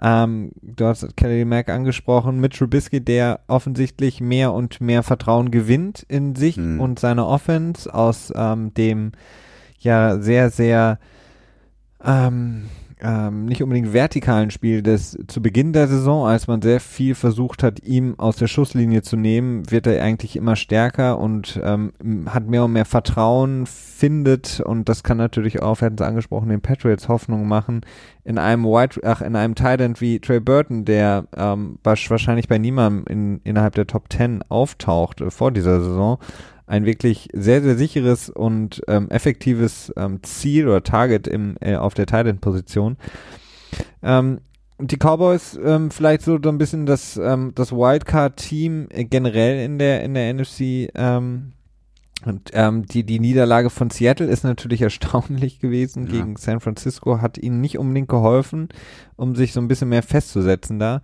Ähm, 0.00 0.52
du 0.60 0.86
hast 0.86 1.16
Kelly 1.16 1.44
Mack 1.44 1.68
angesprochen, 1.68 2.38
mit 2.40 2.54
Trubisky, 2.54 3.00
der 3.00 3.40
offensichtlich 3.46 4.20
mehr 4.20 4.52
und 4.52 4.80
mehr 4.80 5.02
Vertrauen 5.02 5.50
gewinnt 5.50 6.04
in 6.08 6.34
sich 6.34 6.56
mhm. 6.56 6.80
und 6.80 6.98
seine 6.98 7.26
Offense 7.26 7.92
aus 7.92 8.32
ähm, 8.36 8.74
dem 8.74 9.12
ja 9.78 10.18
sehr, 10.18 10.50
sehr 10.50 10.98
ähm, 12.04 12.66
ähm, 13.00 13.44
nicht 13.44 13.62
unbedingt 13.62 13.92
vertikalen 13.92 14.50
Spiel 14.50 14.82
des 14.82 15.18
zu 15.26 15.42
Beginn 15.42 15.74
der 15.74 15.86
Saison, 15.86 16.26
als 16.26 16.46
man 16.46 16.62
sehr 16.62 16.80
viel 16.80 17.14
versucht 17.14 17.62
hat, 17.62 17.80
ihm 17.80 18.18
aus 18.18 18.36
der 18.36 18.46
Schusslinie 18.46 19.02
zu 19.02 19.16
nehmen, 19.16 19.70
wird 19.70 19.86
er 19.86 20.02
eigentlich 20.02 20.34
immer 20.34 20.56
stärker 20.56 21.18
und 21.18 21.60
ähm, 21.62 21.92
hat 22.26 22.46
mehr 22.46 22.64
und 22.64 22.72
mehr 22.72 22.86
Vertrauen, 22.86 23.66
findet 23.66 24.60
und 24.60 24.88
das 24.88 25.02
kann 25.02 25.18
natürlich 25.18 25.62
auch, 25.62 25.80
wir 25.80 25.86
hatten 25.86 25.96
es 25.98 26.06
angesprochen, 26.06 26.48
den 26.48 26.60
Patriots 26.62 27.08
Hoffnung 27.08 27.46
machen, 27.46 27.82
in 28.24 28.38
einem 28.38 28.64
White, 28.64 29.00
ach, 29.04 29.20
in 29.20 29.36
einem 29.36 29.54
Tight 29.54 30.00
wie 30.00 30.18
Trey 30.18 30.40
Burton, 30.40 30.84
der 30.84 31.26
ähm, 31.36 31.78
wahrscheinlich 31.82 32.48
bei 32.48 32.58
niemandem 32.58 33.04
in, 33.08 33.40
innerhalb 33.44 33.74
der 33.74 33.86
Top 33.86 34.10
10 34.10 34.42
auftaucht 34.48 35.20
äh, 35.20 35.30
vor 35.30 35.52
dieser 35.52 35.80
Saison, 35.80 36.18
ein 36.66 36.84
wirklich 36.84 37.28
sehr, 37.32 37.62
sehr 37.62 37.76
sicheres 37.76 38.28
und 38.28 38.82
ähm, 38.88 39.08
effektives 39.10 39.92
ähm, 39.96 40.22
Ziel 40.22 40.68
oder 40.68 40.82
Target 40.82 41.28
im, 41.28 41.56
äh, 41.60 41.76
auf 41.76 41.94
der 41.94 42.06
Thailand-Position. 42.06 42.96
Ähm, 44.02 44.40
die 44.78 44.98
Cowboys 44.98 45.58
ähm, 45.62 45.90
vielleicht 45.90 46.22
so 46.22 46.34
ein 46.36 46.58
bisschen 46.58 46.86
das, 46.86 47.16
ähm, 47.16 47.52
das 47.54 47.72
Wildcard-Team 47.72 48.88
äh, 48.90 49.04
generell 49.04 49.64
in 49.64 49.78
der, 49.78 50.02
in 50.02 50.14
der 50.14 50.34
NFC. 50.34 50.90
Ähm, 50.94 51.52
und 52.24 52.50
ähm, 52.54 52.84
die, 52.86 53.04
die 53.04 53.20
Niederlage 53.20 53.70
von 53.70 53.90
Seattle 53.90 54.26
ist 54.26 54.42
natürlich 54.42 54.82
erstaunlich 54.82 55.60
gewesen 55.60 56.06
ja. 56.06 56.12
gegen 56.12 56.36
San 56.36 56.60
Francisco, 56.60 57.20
hat 57.20 57.38
ihnen 57.38 57.60
nicht 57.60 57.78
unbedingt 57.78 58.08
geholfen, 58.08 58.68
um 59.16 59.34
sich 59.34 59.52
so 59.52 59.60
ein 59.60 59.68
bisschen 59.68 59.88
mehr 59.88 60.02
festzusetzen 60.02 60.78
da. 60.78 61.00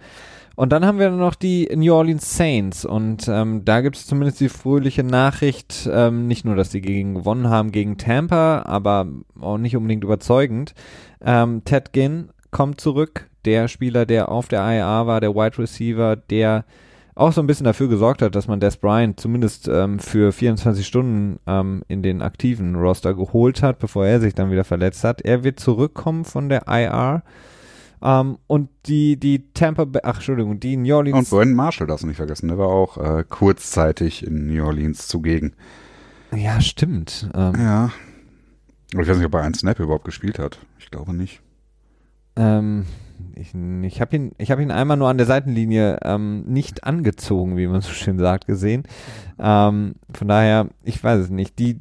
Und 0.63 0.71
dann 0.71 0.87
haben 0.87 1.01
wir 1.01 1.11
noch 1.11 1.35
die 1.35 1.69
New 1.75 1.93
Orleans 1.93 2.37
Saints 2.37 2.85
und 2.85 3.27
ähm, 3.27 3.65
da 3.65 3.81
gibt 3.81 3.97
es 3.97 4.07
zumindest 4.07 4.39
die 4.39 4.49
fröhliche 4.49 5.03
Nachricht, 5.03 5.91
ähm, 5.93 6.29
nicht 6.29 6.45
nur, 6.45 6.55
dass 6.55 6.71
sie 6.71 6.81
gegen 6.81 7.15
gewonnen 7.15 7.51
haben 7.51 7.73
gegen 7.73 7.99
Tampa, 7.99 8.63
aber 8.65 9.09
auch 9.41 9.59
nicht 9.59 9.77
unbedingt 9.77 10.05
überzeugend. 10.05 10.75
Ähm, 11.21 11.65
Ted 11.65 11.93
Ginn 11.93 12.29
kommt 12.53 12.81
zurück, 12.81 13.29
der 13.45 13.67
Spieler, 13.67 14.07
der 14.07 14.31
auf 14.31 14.47
der 14.47 14.61
IA 14.61 15.05
war, 15.09 15.21
der 15.21 15.35
Wide 15.35 15.59
Receiver, 15.59 16.15
der 16.15 16.65
auch 17.17 17.33
so 17.33 17.41
ein 17.41 17.49
bisschen 17.49 17.65
dafür 17.65 17.89
gesorgt 17.89 18.23
hat, 18.23 18.37
dass 18.37 18.47
man 18.47 18.61
Des 18.61 18.77
Bryant 18.77 19.19
zumindest 19.19 19.67
ähm, 19.67 19.99
für 19.99 20.31
24 20.31 20.87
Stunden 20.87 21.41
ähm, 21.49 21.83
in 21.89 22.05
den 22.05 22.23
aktiven 22.23 22.77
Roster 22.77 23.15
geholt 23.15 23.65
hat, 23.65 23.81
bevor 23.81 24.07
er 24.07 24.21
sich 24.21 24.37
dann 24.37 24.53
wieder 24.53 24.63
verletzt 24.63 25.03
hat. 25.03 25.23
Er 25.23 25.43
wird 25.43 25.59
zurückkommen 25.59 26.25
von 26.25 26.49
der 26.49 26.69
IR. 26.69 27.25
Ähm, 28.03 28.39
und 28.47 28.69
die, 28.87 29.19
die 29.19 29.53
Tampa 29.55 29.85
Bay, 29.85 30.03
ach 30.05 30.17
Entschuldigung, 30.17 30.59
die 30.59 30.77
New 30.77 30.95
Orleans. 30.97 31.31
Und 31.33 31.39
Brandon 31.39 31.57
Marshall 31.57 31.87
darfst 31.87 32.03
du 32.03 32.09
nicht 32.09 32.17
vergessen, 32.17 32.49
der 32.49 32.59
war 32.59 32.69
auch 32.69 32.99
äh, 32.99 33.25
kurzzeitig 33.29 34.27
in 34.27 34.47
New 34.47 34.65
Orleans 34.65 35.07
zugegen. 35.09 35.53
Ja, 36.35 36.61
stimmt. 36.61 37.31
Ähm, 37.35 37.55
ja. 37.59 37.91
Ich 38.93 39.09
weiß 39.09 39.17
nicht, 39.17 39.27
ob 39.27 39.35
er 39.35 39.43
einen 39.43 39.55
Snap 39.55 39.79
überhaupt 39.81 40.05
gespielt 40.05 40.39
hat. 40.39 40.59
Ich 40.79 40.91
glaube 40.91 41.15
nicht. 41.15 41.41
Ähm, 42.37 42.87
ich, 43.35 43.55
ich 43.55 44.01
habe 44.01 44.17
ihn, 44.17 44.33
ich 44.39 44.51
habe 44.51 44.63
ihn 44.63 44.71
einmal 44.71 44.97
nur 44.97 45.09
an 45.09 45.19
der 45.19 45.27
Seitenlinie 45.27 45.99
ähm, 46.03 46.45
nicht 46.47 46.85
angezogen, 46.85 47.57
wie 47.57 47.67
man 47.67 47.81
so 47.81 47.91
schön 47.91 48.19
sagt, 48.19 48.47
gesehen. 48.47 48.85
Ähm, 49.39 49.95
von 50.13 50.29
daher, 50.29 50.69
ich 50.83 51.03
weiß 51.03 51.21
es 51.21 51.31
nicht. 51.31 51.59
Die 51.59 51.79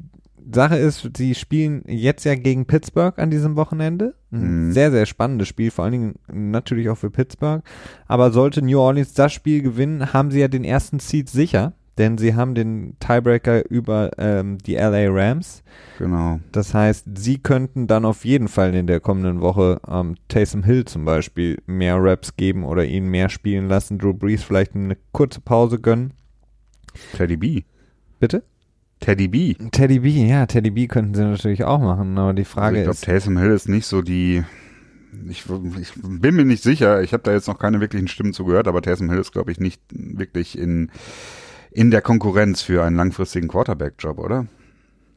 Sache 0.50 0.76
ist, 0.76 1.08
sie 1.16 1.34
spielen 1.34 1.82
jetzt 1.86 2.24
ja 2.24 2.34
gegen 2.34 2.66
Pittsburgh 2.66 3.18
an 3.18 3.30
diesem 3.30 3.56
Wochenende. 3.56 4.14
Ein 4.30 4.68
mhm. 4.68 4.72
sehr, 4.72 4.90
sehr 4.90 5.06
spannendes 5.06 5.48
Spiel, 5.48 5.70
vor 5.70 5.84
allen 5.84 5.92
Dingen 5.92 6.14
natürlich 6.32 6.88
auch 6.88 6.98
für 6.98 7.10
Pittsburgh. 7.10 7.62
Aber 8.06 8.30
sollte 8.32 8.62
New 8.62 8.78
Orleans 8.78 9.14
das 9.14 9.32
Spiel 9.32 9.62
gewinnen, 9.62 10.12
haben 10.12 10.30
sie 10.30 10.40
ja 10.40 10.48
den 10.48 10.64
ersten 10.64 10.98
Seed 10.98 11.28
sicher 11.28 11.74
denn 11.98 12.16
sie 12.16 12.34
haben 12.34 12.54
den 12.54 12.96
Tiebreaker 13.00 13.68
über 13.70 14.10
ähm, 14.18 14.58
die 14.58 14.74
LA 14.74 15.08
Rams. 15.08 15.62
Genau. 15.98 16.40
Das 16.50 16.74
heißt, 16.74 17.06
sie 17.14 17.38
könnten 17.38 17.86
dann 17.86 18.04
auf 18.04 18.24
jeden 18.24 18.48
Fall 18.48 18.74
in 18.74 18.86
der 18.86 19.00
kommenden 19.00 19.40
Woche 19.40 19.80
ähm, 19.86 20.16
Taysom 20.28 20.62
Hill 20.62 20.84
zum 20.86 21.04
Beispiel 21.04 21.60
mehr 21.66 21.96
Raps 21.98 22.36
geben 22.36 22.64
oder 22.64 22.84
ihn 22.84 23.06
mehr 23.06 23.28
spielen 23.28 23.68
lassen, 23.68 23.98
Drew 23.98 24.14
Brees 24.14 24.42
vielleicht 24.42 24.74
eine 24.74 24.96
kurze 25.12 25.40
Pause 25.40 25.78
gönnen. 25.78 26.14
Teddy 27.16 27.36
B. 27.36 27.62
Bitte? 28.18 28.42
Teddy 29.02 29.28
B. 29.28 29.54
Teddy 29.54 29.98
B, 29.98 30.08
ja, 30.26 30.46
Teddy 30.46 30.70
B 30.70 30.86
könnten 30.86 31.14
sie 31.14 31.24
natürlich 31.24 31.64
auch 31.64 31.80
machen, 31.80 32.16
aber 32.16 32.32
die 32.32 32.44
Frage 32.44 32.78
also 32.78 32.90
ich 32.90 32.96
ist. 32.96 33.02
Ich 33.02 33.06
glaube, 33.06 33.18
Taysom 33.18 33.38
Hill 33.38 33.50
ist 33.50 33.68
nicht 33.68 33.86
so 33.86 34.00
die 34.00 34.44
ich, 35.28 35.44
ich, 35.78 35.92
bin 36.02 36.34
mir 36.34 36.46
nicht 36.46 36.62
sicher, 36.62 37.02
ich 37.02 37.12
habe 37.12 37.22
da 37.22 37.32
jetzt 37.32 37.46
noch 37.46 37.58
keine 37.58 37.80
wirklichen 37.80 38.08
Stimmen 38.08 38.32
zugehört, 38.32 38.66
aber 38.66 38.80
Taysom 38.80 39.10
Hill 39.10 39.18
ist, 39.18 39.32
glaube 39.32 39.52
ich, 39.52 39.60
nicht 39.60 39.82
wirklich 39.90 40.56
in 40.56 40.90
in 41.70 41.90
der 41.90 42.02
Konkurrenz 42.02 42.62
für 42.62 42.84
einen 42.84 42.96
langfristigen 42.96 43.48
Quarterback-Job, 43.48 44.18
oder? 44.18 44.46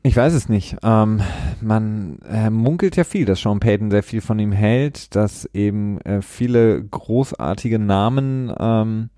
Ich 0.03 0.15
weiß 0.15 0.33
es 0.33 0.49
nicht. 0.49 0.77
Ähm, 0.83 1.21
man 1.61 2.19
äh, 2.29 2.49
munkelt 2.49 2.95
ja 2.95 3.03
viel, 3.03 3.25
dass 3.25 3.41
Sean 3.41 3.59
Payton 3.59 3.91
sehr 3.91 4.03
viel 4.03 4.21
von 4.21 4.39
ihm 4.39 4.51
hält, 4.51 5.15
dass 5.15 5.49
eben 5.53 5.99
äh, 6.01 6.21
viele 6.21 6.83
großartige 6.83 7.79
Namen 7.79 8.53
ähm, 8.57 9.09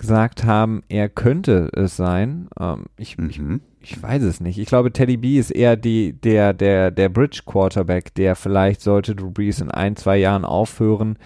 gesagt 0.00 0.44
haben, 0.44 0.82
er 0.88 1.08
könnte 1.08 1.70
es 1.74 1.96
sein. 1.96 2.48
Ähm, 2.58 2.86
ich, 2.96 3.18
mhm. 3.18 3.60
ich, 3.80 3.92
ich, 3.92 4.02
weiß 4.02 4.22
es 4.22 4.40
nicht. 4.40 4.58
Ich 4.58 4.66
glaube, 4.66 4.92
Teddy 4.92 5.18
B 5.18 5.38
ist 5.38 5.50
eher 5.50 5.76
die, 5.76 6.14
der, 6.14 6.54
der, 6.54 6.90
der 6.90 7.08
Bridge 7.10 7.42
Quarterback, 7.44 8.14
der 8.14 8.34
vielleicht 8.34 8.80
sollte 8.80 9.14
Drew 9.14 9.30
Brees 9.30 9.60
in 9.60 9.70
ein, 9.70 9.96
zwei 9.96 10.16
Jahren 10.16 10.44
aufhören, 10.44 11.18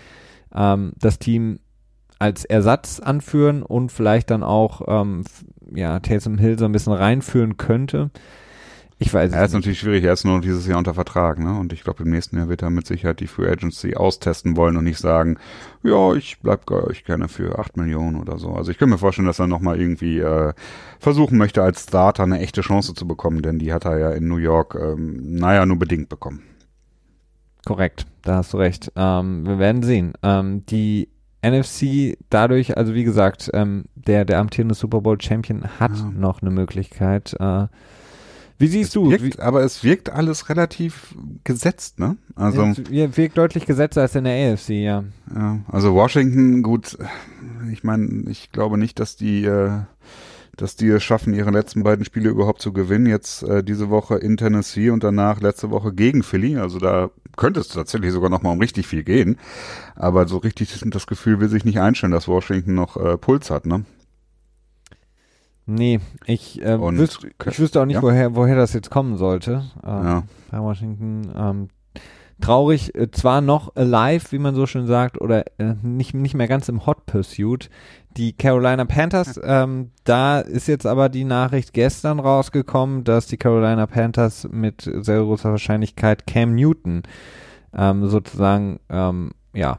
ähm, 0.55 0.93
das 0.99 1.19
Team 1.19 1.61
als 2.19 2.45
Ersatz 2.45 3.01
anführen 3.01 3.63
und 3.63 3.93
vielleicht 3.93 4.31
dann 4.31 4.43
auch 4.43 4.83
ähm, 4.89 5.25
ja, 5.73 6.01
Taysom 6.01 6.39
Hill 6.39 6.59
so 6.59 6.65
ein 6.65 6.73
bisschen 6.73 6.93
reinführen 6.93 7.57
könnte. 7.57 8.11
Ich 9.05 9.13
weiß 9.13 9.31
es 9.33 9.37
Er 9.37 9.45
ist 9.45 9.53
natürlich 9.53 9.81
schwierig, 9.81 10.05
er 10.05 10.15
ist 10.15 10.25
nur 10.25 10.41
dieses 10.41 10.67
Jahr 10.67 10.79
unter 10.79 10.95
Vertrag, 10.95 11.39
ne? 11.39 11.59
Und 11.59 11.75
ich 11.75 11.85
glaube, 11.85 12.05
im 12.05 12.11
nächsten 12.11 12.39
Jahr 12.39 12.49
wird 12.49 12.63
er 12.63 12.71
mit 12.71 12.87
Sicherheit 12.87 13.21
die 13.21 13.27
Free 13.27 13.51
Agency 13.51 13.95
austesten 13.97 14.57
wollen 14.57 14.79
und 14.79 14.85
nicht 14.85 14.99
sagen, 14.99 15.37
ja, 15.83 16.15
ich 16.15 16.39
bleib 16.41 16.65
bei 16.65 16.83
euch 16.83 17.05
gerne 17.05 17.29
für 17.29 17.59
acht 17.59 17.77
Millionen 17.77 18.17
oder 18.17 18.39
so. 18.39 18.53
Also 18.53 18.71
ich 18.71 18.79
kann 18.79 18.89
mir 18.89 18.97
vorstellen, 18.97 19.27
dass 19.27 19.39
er 19.39 19.47
nochmal 19.47 19.79
irgendwie 19.79 20.21
äh, 20.21 20.55
versuchen 20.99 21.37
möchte, 21.37 21.63
als 21.63 21.83
Starter 21.83 22.23
eine 22.23 22.41
echte 22.41 22.63
Chance 22.63 22.95
zu 22.95 23.07
bekommen, 23.07 23.43
denn 23.43 23.59
die 23.59 23.75
hat 23.75 23.85
er 23.85 23.99
ja 23.99 24.11
in 24.11 24.27
New 24.27 24.39
York, 24.39 24.75
ähm, 24.75 25.35
naja, 25.35 25.67
nur 25.67 25.79
bedingt 25.79 26.09
bekommen. 26.09 26.43
Korrekt, 27.67 28.07
da 28.23 28.37
hast 28.37 28.55
du 28.55 28.57
recht. 28.57 28.91
Ähm, 28.97 29.47
wir 29.47 29.59
werden 29.59 29.83
sehen. 29.83 30.15
Ähm, 30.23 30.65
die 30.67 31.09
NFC 31.43 32.17
dadurch, 32.31 32.79
also 32.79 32.95
wie 32.95 33.05
gesagt, 33.05 33.51
ähm, 33.53 33.85
der, 33.95 34.25
der 34.25 34.39
amtierende 34.39 34.75
Super 34.75 35.03
Bowl 35.03 35.21
Champion 35.21 35.65
hat 35.79 35.95
ja. 35.95 36.11
noch 36.11 36.41
eine 36.41 36.51
Möglichkeit. 36.51 37.37
Äh, 37.39 37.67
wie 38.59 38.67
siehst 38.69 38.89
es 38.89 38.95
du? 38.95 39.11
Wirkt, 39.11 39.25
wie, 39.25 39.39
aber 39.41 39.63
es 39.63 39.83
wirkt 39.85 40.11
alles 40.11 40.49
relativ 40.49 41.15
gesetzt, 41.45 41.99
ne? 41.99 42.17
Also 42.37 42.63
es 42.63 43.17
wirkt 43.17 43.39
deutlich 43.39 43.67
gesetzter 43.67 44.03
als 44.03 44.15
in 44.15 44.25
der 44.25 44.53
AFC, 44.53 44.71
ja. 44.71 45.05
ja 45.35 45.61
also 45.69 45.95
Washington, 45.95 46.63
gut, 46.63 46.99
ich 47.73 47.85
meine, 47.85 48.25
ich 48.31 48.53
glaube 48.53 48.79
nicht, 48.79 48.99
dass 49.01 49.17
die 49.17 49.45
äh, 49.45 49.81
dass 50.57 50.77
die 50.77 50.89
es 50.89 51.03
schaffen, 51.03 51.35
ihre 51.35 51.51
letzten 51.51 51.83
beiden 51.83 52.05
Spiele 52.05 52.29
überhaupt 52.31 52.63
zu 52.63 52.73
gewinnen. 52.73 53.07
Jetzt 53.07 53.43
äh, 53.43 53.63
diese 53.63 53.91
Woche 53.91 54.17
in 54.17 54.37
Tennessee 54.37 54.91
und 54.91 55.03
danach 55.03 55.41
letzte 55.41 55.71
Woche 55.71 55.93
gegen 55.93 56.23
Philly. 56.23 56.57
Also 56.59 56.79
da 56.79 57.11
könnte 57.37 57.61
es 57.61 57.69
tatsächlich 57.69 58.13
sogar 58.13 58.31
noch 58.31 58.43
mal 58.43 58.53
um 58.53 58.61
richtig 58.61 58.87
viel 58.87 59.03
gehen. 59.03 59.39
Aber 59.97 60.29
so 60.29 60.39
richtig 60.39 60.79
das 60.87 61.07
Gefühl 61.07 61.41
will 61.41 61.49
sich 61.49 61.65
nicht 61.65 61.81
einstellen, 61.81 62.13
dass 62.13 62.29
Washington 62.29 62.75
noch 62.75 62.97
äh, 62.97 63.17
Puls 63.17 63.51
hat, 63.51 63.67
ne? 63.67 63.85
Nee, 65.67 66.01
ich, 66.27 66.61
äh, 66.63 66.79
wüsste, 66.79 67.31
ich 67.47 67.59
wüsste 67.59 67.81
auch 67.81 67.87
nicht, 67.87 67.97
ja? 67.97 68.03
woher, 68.03 68.37
woher 68.37 68.57
das 68.57 68.75
jetzt 68.75 68.91
kommen 68.91 69.17
sollte. 69.17 69.65
Ähm, 69.83 70.05
ja. 70.05 70.23
Bei 70.51 70.61
Washington. 70.61 71.33
Ähm, 71.35 71.69
traurig, 72.41 72.95
äh, 72.95 73.11
zwar 73.11 73.41
noch 73.41 73.75
alive, 73.75 74.31
wie 74.33 74.39
man 74.39 74.55
so 74.55 74.67
schön 74.67 74.87
sagt, 74.87 75.21
oder 75.21 75.45
äh, 75.59 75.75
nicht, 75.83 76.15
nicht 76.15 76.35
mehr 76.35 76.49
ganz 76.49 76.69
im 76.69 76.85
Hot 76.87 77.07
Pursuit. 77.07 77.71
Die 78.17 78.33
Carolina 78.33 78.85
Panthers, 78.85 79.41
ähm, 79.43 79.91
da 80.05 80.41
ist 80.41 80.69
jetzt 80.69 80.87
aber 80.87 81.09
die 81.09 81.25
Nachricht 81.25 81.73
gestern 81.73 82.21
rausgekommen, 82.21 83.03
dass 83.03 83.27
die 83.27 83.39
Carolina 83.39 83.87
Panthers 83.87 84.47
mit 84.51 84.83
sehr 84.83 85.21
großer 85.21 85.51
Wahrscheinlichkeit 85.51 86.27
Cam 86.27 86.55
Newton 86.55 87.03
ähm, 87.77 88.07
sozusagen 88.09 88.79
ähm, 88.89 89.33
ja 89.53 89.79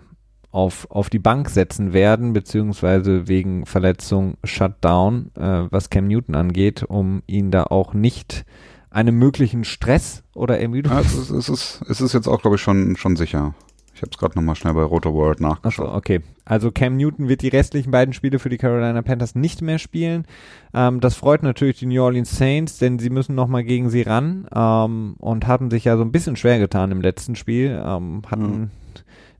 auf, 0.55 0.89
auf 0.89 1.09
die 1.09 1.19
Bank 1.19 1.49
setzen 1.49 1.91
werden, 1.91 2.31
beziehungsweise 2.31 3.27
wegen 3.27 3.65
Verletzung 3.65 4.37
Shutdown, 4.45 5.31
äh, 5.35 5.65
was 5.69 5.89
Cam 5.89 6.07
Newton 6.07 6.33
angeht, 6.33 6.83
um 6.83 7.23
ihn 7.27 7.51
da 7.51 7.63
auch 7.63 7.93
nicht 7.93 8.45
einem 8.89 9.19
möglichen 9.19 9.65
Stress 9.65 10.23
oder 10.33 10.57
Ermüdung. 10.57 10.93
Ja, 10.93 11.01
es, 11.01 11.13
ist, 11.13 11.29
es, 11.29 11.49
ist, 11.49 11.81
es 11.89 11.99
ist 11.99 12.13
jetzt 12.13 12.27
auch, 12.27 12.41
glaube 12.41 12.55
ich, 12.55 12.61
schon, 12.61 12.95
schon 12.95 13.17
sicher. 13.17 13.53
Ich 13.93 14.01
habe 14.01 14.11
es 14.13 14.17
gerade 14.17 14.35
nochmal 14.35 14.55
schnell 14.55 14.73
bei 14.73 14.83
Roto 14.83 15.13
World 15.13 15.41
nachgeschaut. 15.41 15.87
Achso, 15.87 15.97
okay. 15.97 16.21
Also 16.45 16.71
Cam 16.71 16.95
Newton 16.95 17.27
wird 17.27 17.41
die 17.41 17.49
restlichen 17.49 17.91
beiden 17.91 18.13
Spiele 18.13 18.39
für 18.39 18.49
die 18.49 18.57
Carolina 18.57 19.01
Panthers 19.01 19.35
nicht 19.35 19.61
mehr 19.61 19.77
spielen. 19.77 20.25
Ähm, 20.73 21.01
das 21.01 21.15
freut 21.15 21.43
natürlich 21.43 21.79
die 21.79 21.85
New 21.85 22.01
Orleans 22.01 22.37
Saints, 22.37 22.77
denn 22.77 22.97
sie 22.97 23.09
müssen 23.09 23.35
nochmal 23.35 23.65
gegen 23.65 23.89
sie 23.89 24.03
ran 24.03 24.47
ähm, 24.55 25.15
und 25.19 25.47
hatten 25.47 25.69
sich 25.69 25.83
ja 25.83 25.97
so 25.97 26.03
ein 26.03 26.13
bisschen 26.13 26.37
schwer 26.37 26.59
getan 26.59 26.91
im 26.91 27.01
letzten 27.01 27.35
Spiel. 27.35 27.81
Ähm, 27.85 28.21
hatten 28.29 28.59
mhm 28.59 28.69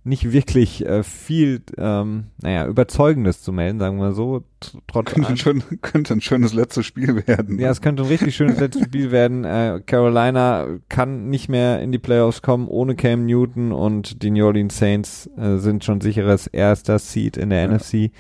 nicht 0.06 0.32
wirklich 0.32 0.86
äh, 0.86 1.02
viel, 1.02 1.62
ähm, 1.78 2.26
naja, 2.40 2.68
Überzeugendes 2.68 3.42
zu 3.42 3.52
melden, 3.52 3.80
sagen 3.80 3.98
wir 3.98 4.14
so. 4.14 4.44
Trotz 4.86 5.12
könnte, 5.12 5.36
schön, 5.36 5.64
könnte 5.82 6.14
ein 6.14 6.22
schönes 6.22 6.54
letztes 6.54 6.86
Spiel 6.86 7.28
werden. 7.28 7.58
Ja, 7.58 7.72
es 7.72 7.82
könnte 7.82 8.04
ein 8.04 8.10
richtig 8.10 8.36
schönes 8.36 8.60
letztes 8.60 8.84
Spiel 8.86 9.10
werden. 9.12 9.46
Äh, 9.46 9.82
Carolina 9.84 10.68
kann 10.90 11.30
nicht 11.30 11.50
mehr 11.50 11.82
in 11.82 11.92
die 11.92 11.98
Playoffs 11.98 12.44
kommen 12.44 12.68
ohne 12.68 12.96
Cam 12.96 13.26
Newton 13.26 13.72
und 13.72 14.22
die 14.22 14.30
New 14.30 14.46
Orleans 14.46 14.78
Saints 14.78 15.28
äh, 15.38 15.58
sind 15.58 15.84
schon 15.84 16.02
sicheres 16.02 16.46
erster 16.46 17.00
Seed 17.00 17.36
in 17.36 17.50
der 17.50 17.64
ja. 17.64 17.68
NFC. 17.68 18.12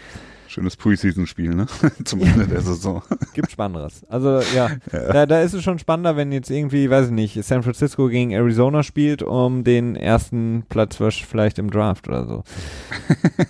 Schönes 0.55 0.77
Preseason-Spiel, 0.77 1.53
ne? 1.53 1.65
Zum 2.05 2.21
Ende 2.21 2.47
der 2.47 2.61
Saison. 2.61 3.03
Gibt 3.33 3.51
Spannenderes. 3.51 4.05
Also 4.07 4.39
ja, 4.55 4.69
ja, 4.93 5.11
Da, 5.11 5.25
da 5.25 5.41
ist 5.41 5.51
es 5.53 5.61
schon 5.61 5.79
spannender, 5.79 6.15
wenn 6.15 6.31
jetzt 6.31 6.49
irgendwie, 6.49 6.89
weiß 6.89 7.07
ich 7.07 7.11
nicht, 7.11 7.43
San 7.43 7.61
Francisco 7.61 8.07
gegen 8.07 8.31
Arizona 8.31 8.81
spielt, 8.81 9.21
um 9.21 9.65
den 9.65 9.97
ersten 9.97 10.63
Platz 10.69 10.95
vielleicht 10.95 11.59
im 11.59 11.69
Draft 11.69 12.07
oder 12.07 12.25
so. 12.25 12.43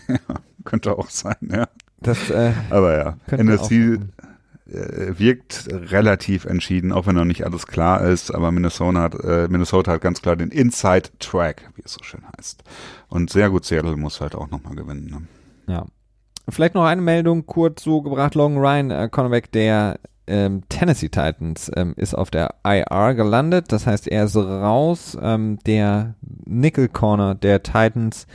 ja, 0.07 0.17
könnte 0.63 0.97
auch 0.97 1.11
sein, 1.11 1.35
ja. 1.47 1.67
Das, 1.99 2.31
äh, 2.31 2.53
Aber 2.71 2.97
ja, 2.97 3.17
NFC 3.37 3.71
äh, 3.71 3.99
wirkt 5.19 5.67
relativ 5.69 6.45
entschieden, 6.45 6.91
auch 6.91 7.05
wenn 7.05 7.13
noch 7.13 7.25
nicht 7.25 7.45
alles 7.45 7.67
klar 7.67 8.01
ist, 8.01 8.33
aber 8.33 8.51
Minnesota 8.51 9.01
hat, 9.03 9.13
äh, 9.23 9.47
Minnesota 9.47 9.91
hat 9.91 10.01
ganz 10.01 10.23
klar 10.23 10.35
den 10.37 10.49
Inside 10.49 11.09
Track, 11.19 11.69
wie 11.75 11.83
es 11.85 11.93
so 11.93 12.03
schön 12.03 12.23
heißt. 12.35 12.63
Und 13.09 13.29
sehr 13.29 13.51
gut, 13.51 13.63
Seattle 13.63 13.95
muss 13.95 14.21
halt 14.21 14.33
auch 14.33 14.49
nochmal 14.49 14.73
gewinnen. 14.73 15.05
Ne? 15.05 15.21
Ja, 15.71 15.85
Vielleicht 16.49 16.75
noch 16.75 16.85
eine 16.85 17.01
Meldung 17.01 17.45
kurz 17.45 17.83
so 17.83 18.01
gebracht. 18.01 18.35
Logan 18.35 18.57
Ryan, 18.57 18.91
äh, 18.91 19.09
Cornerback 19.09 19.51
der 19.51 19.99
ähm, 20.27 20.63
Tennessee 20.69 21.09
Titans, 21.09 21.71
ähm, 21.75 21.93
ist 21.97 22.13
auf 22.13 22.29
der 22.29 22.55
IR 22.63 23.15
gelandet. 23.15 23.71
Das 23.71 23.87
heißt, 23.87 24.07
er 24.07 24.25
ist 24.25 24.35
raus. 24.35 25.17
Ähm, 25.21 25.59
der 25.65 26.15
Nickel 26.45 26.87
Corner 26.87 27.35
der 27.35 27.63
Titans, 27.63 28.27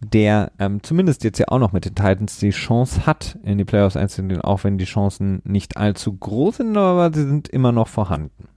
der 0.00 0.52
ähm, 0.58 0.82
zumindest 0.82 1.24
jetzt 1.24 1.38
ja 1.38 1.46
auch 1.48 1.58
noch 1.58 1.72
mit 1.72 1.84
den 1.84 1.94
Titans 1.94 2.38
die 2.38 2.50
Chance 2.50 3.06
hat, 3.06 3.38
in 3.42 3.58
die 3.58 3.64
Playoffs 3.64 3.96
einzugehen, 3.96 4.40
auch 4.40 4.64
wenn 4.64 4.78
die 4.78 4.84
Chancen 4.84 5.42
nicht 5.44 5.76
allzu 5.76 6.16
groß 6.16 6.58
sind, 6.58 6.76
aber 6.76 7.12
sie 7.12 7.26
sind 7.26 7.48
immer 7.48 7.72
noch 7.72 7.88
vorhanden. 7.88 8.48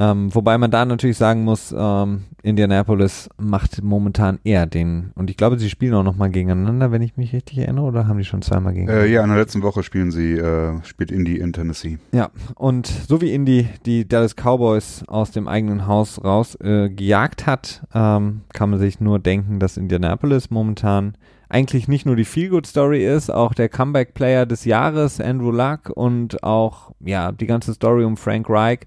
Ähm, 0.00 0.34
wobei 0.34 0.56
man 0.56 0.70
da 0.70 0.86
natürlich 0.86 1.18
sagen 1.18 1.44
muss, 1.44 1.74
ähm, 1.76 2.22
Indianapolis 2.42 3.28
macht 3.36 3.82
momentan 3.82 4.38
eher 4.44 4.64
den, 4.64 5.12
und 5.14 5.28
ich 5.28 5.36
glaube, 5.36 5.58
sie 5.58 5.68
spielen 5.68 5.92
auch 5.92 6.02
nochmal 6.02 6.30
gegeneinander, 6.30 6.90
wenn 6.90 7.02
ich 7.02 7.18
mich 7.18 7.34
richtig 7.34 7.58
erinnere, 7.58 7.84
oder 7.84 8.08
haben 8.08 8.16
die 8.16 8.24
schon 8.24 8.40
zweimal 8.40 8.72
gegeneinander? 8.72 9.06
Äh, 9.06 9.12
ja, 9.12 9.22
in 9.22 9.28
der 9.28 9.38
letzten 9.38 9.62
Woche 9.62 9.82
spielen 9.82 10.10
sie, 10.10 10.38
äh, 10.38 10.82
spielt 10.84 11.10
Indy 11.10 11.36
in 11.36 11.52
Tennessee. 11.52 11.98
Ja, 12.12 12.30
und 12.54 12.86
so 12.86 13.20
wie 13.20 13.34
Indy 13.34 13.68
die 13.84 14.08
Dallas 14.08 14.36
Cowboys 14.36 15.04
aus 15.06 15.32
dem 15.32 15.46
eigenen 15.46 15.86
Haus 15.86 16.24
raus 16.24 16.54
äh, 16.62 16.88
gejagt 16.88 17.46
hat, 17.46 17.82
ähm, 17.92 18.40
kann 18.54 18.70
man 18.70 18.78
sich 18.78 19.00
nur 19.00 19.18
denken, 19.18 19.58
dass 19.58 19.76
Indianapolis 19.76 20.48
momentan 20.48 21.12
eigentlich 21.50 21.88
nicht 21.88 22.06
nur 22.06 22.16
die 22.16 22.24
Feel-Good-Story 22.24 23.04
ist, 23.04 23.28
auch 23.28 23.52
der 23.52 23.68
Comeback-Player 23.68 24.46
des 24.46 24.64
Jahres, 24.64 25.20
Andrew 25.20 25.50
Luck, 25.50 25.90
und 25.94 26.42
auch, 26.42 26.92
ja, 27.00 27.32
die 27.32 27.46
ganze 27.46 27.74
Story 27.74 28.04
um 28.04 28.16
Frank 28.16 28.48
Reich, 28.48 28.86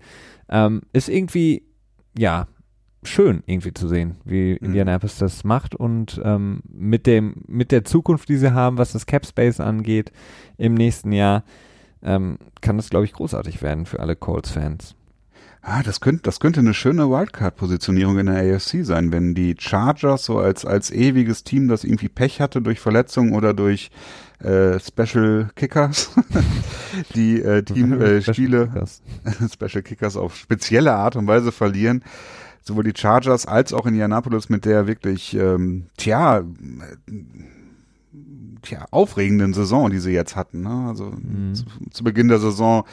ähm, 0.53 0.83
ist 0.93 1.09
irgendwie, 1.09 1.63
ja, 2.17 2.47
schön 3.03 3.43
irgendwie 3.47 3.73
zu 3.73 3.89
sehen, 3.89 4.15
wie 4.23 4.53
mhm. 4.53 4.67
Indianapolis 4.67 5.17
das 5.17 5.43
macht 5.43 5.75
und 5.75 6.21
ähm, 6.23 6.61
mit 6.69 7.05
dem, 7.05 7.43
mit 7.47 7.71
der 7.71 7.83
Zukunft, 7.83 8.29
die 8.29 8.37
sie 8.37 8.53
haben, 8.53 8.77
was 8.77 8.93
das 8.93 9.05
Cap 9.05 9.25
Space 9.25 9.59
angeht, 9.59 10.13
im 10.57 10.75
nächsten 10.75 11.11
Jahr, 11.11 11.43
ähm, 12.01 12.37
kann 12.61 12.77
das, 12.77 12.89
glaube 12.89 13.05
ich, 13.05 13.13
großartig 13.13 13.61
werden 13.61 13.85
für 13.85 13.99
alle 13.99 14.15
Colts-Fans. 14.15 14.95
Ah, 15.65 15.81
das 15.81 16.01
könnte, 16.01 16.23
das 16.23 16.39
könnte 16.39 16.59
eine 16.59 16.73
schöne 16.73 17.09
Wildcard-Positionierung 17.09 18.19
in 18.19 18.25
der 18.27 18.55
AFC 18.55 18.85
sein, 18.85 19.13
wenn 19.13 19.33
die 19.33 19.55
Chargers 19.57 20.25
so 20.25 20.37
als, 20.37 20.65
als 20.65 20.91
ewiges 20.91 21.45
Team, 21.45 21.69
das 21.69 21.85
irgendwie 21.85 22.09
Pech 22.09 22.41
hatte 22.41 22.61
durch 22.61 22.79
Verletzungen 22.81 23.33
oder 23.33 23.53
durch 23.53 23.89
äh, 24.43 24.79
Special 24.79 25.49
Kickers, 25.55 26.11
die 27.15 27.41
äh, 27.41 27.63
Team 27.63 28.01
äh, 28.01 28.21
Spiele, 28.21 28.85
Special 29.53 29.81
Kickers 29.81 30.17
auf 30.17 30.35
spezielle 30.35 30.93
Art 30.93 31.15
und 31.15 31.27
Weise 31.27 31.51
verlieren. 31.51 32.03
Sowohl 32.61 32.85
die 32.85 32.93
Chargers 32.95 33.45
als 33.45 33.73
auch 33.73 33.85
Indianapolis 33.85 34.47
mit 34.47 34.63
der 34.63 34.87
wirklich, 34.87 35.35
ähm, 35.35 35.87
tja, 35.97 36.43
tja, 38.61 38.85
aufregenden 38.91 39.53
Saison, 39.53 39.89
die 39.89 39.99
sie 39.99 40.13
jetzt 40.13 40.35
hatten. 40.37 40.61
Ne? 40.61 40.87
Also 40.87 41.11
mhm. 41.11 41.53
zu, 41.53 41.65
zu 41.91 42.03
Beginn 42.03 42.29
der 42.29 42.39
Saison 42.39 42.85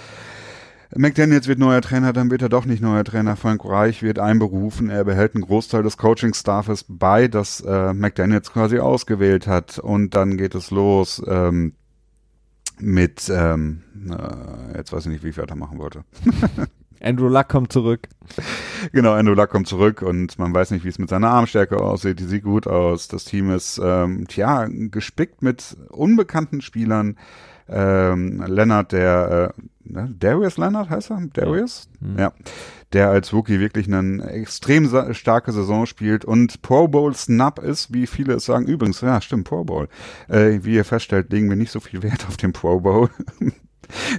McDaniels 0.97 1.47
wird 1.47 1.59
neuer 1.61 1.81
Trainer, 1.83 2.13
dann 2.13 2.31
wird 2.31 2.43
er 2.43 2.49
doch 2.49 2.65
nicht 2.65 2.83
neuer 2.83 3.05
Trainer. 3.05 3.37
Frank 3.37 3.65
Reich 3.65 4.03
wird 4.03 4.19
einberufen. 4.19 4.91
Er 4.91 5.05
behält 5.05 5.35
einen 5.35 5.45
Großteil 5.45 5.83
des 5.85 5.97
Coaching-Staffes 5.97 6.85
bei, 6.89 7.29
das 7.29 7.61
äh, 7.61 7.93
McDaniels 7.93 8.53
quasi 8.53 8.81
ausgewählt 8.81 9.47
hat. 9.47 9.79
Und 9.79 10.17
dann 10.17 10.37
geht 10.37 10.55
es 10.57 10.73
los 10.73 11.23
ähm, 11.29 11.75
mit, 12.81 13.31
ähm, 13.33 13.83
äh, 14.11 14.77
jetzt 14.79 14.93
weiß 14.93 15.07
ich 15.07 15.13
nicht, 15.13 15.25
wie 15.25 15.29
ich 15.29 15.39
weitermachen 15.39 15.79
wollte. 15.79 16.05
Andrew 17.03 17.29
Luck 17.29 17.49
kommt 17.49 17.73
zurück. 17.73 18.09
Genau, 18.93 19.13
Andrew 19.13 19.35
Luck 19.35 19.49
kommt 19.49 19.69
zurück 19.69 20.03
und 20.03 20.39
man 20.39 20.53
weiß 20.53 20.71
nicht, 20.73 20.85
wie 20.85 20.89
es 20.89 20.99
mit 20.99 21.09
seiner 21.09 21.31
Armstärke 21.31 21.79
aussieht. 21.79 22.21
Die 22.21 22.25
sieht 22.25 22.43
gut 22.43 22.67
aus. 22.67 23.09
Das 23.09 23.25
Team 23.25 23.51
ist, 23.51 23.81
ähm, 23.83 24.27
tja, 24.29 24.67
gespickt 24.69 25.41
mit 25.41 25.77
unbekannten 25.89 26.61
Spielern. 26.61 27.17
Ähm, 27.69 28.43
Leonard, 28.47 28.93
der 28.93 29.55
äh, 29.57 29.63
ne, 29.93 30.15
Darius 30.19 30.57
Leonard 30.57 30.91
heißt 30.91 31.11
er? 31.11 31.23
Darius? 31.33 31.89
Ja. 32.01 32.07
Mhm. 32.07 32.19
ja. 32.19 32.33
Der 32.93 33.11
als 33.11 33.33
Rookie 33.33 33.61
wirklich 33.61 33.87
eine 33.87 34.25
extrem 34.25 34.91
starke 35.15 35.53
Saison 35.53 35.87
spielt 35.87 36.25
und 36.25 36.61
Pro 36.63 36.89
Bowl 36.89 37.15
Snap 37.15 37.61
ist, 37.61 37.95
wie 37.95 38.09
viele 38.09 38.35
es 38.35 38.47
sagen. 38.47 38.67
Übrigens, 38.67 39.01
ja, 39.01 39.21
stimmt, 39.21 39.45
Pro 39.45 39.63
Bowl. 39.63 39.89
Äh, 40.29 40.61
wie 40.63 40.75
ihr 40.75 40.85
feststellt, 40.85 41.33
legen 41.33 41.49
wir 41.49 41.57
nicht 41.57 41.71
so 41.71 41.79
viel 41.79 42.03
Wert 42.03 42.27
auf 42.29 42.37
den 42.37 42.53
Pro 42.53 42.81
Bowl. 42.81 43.09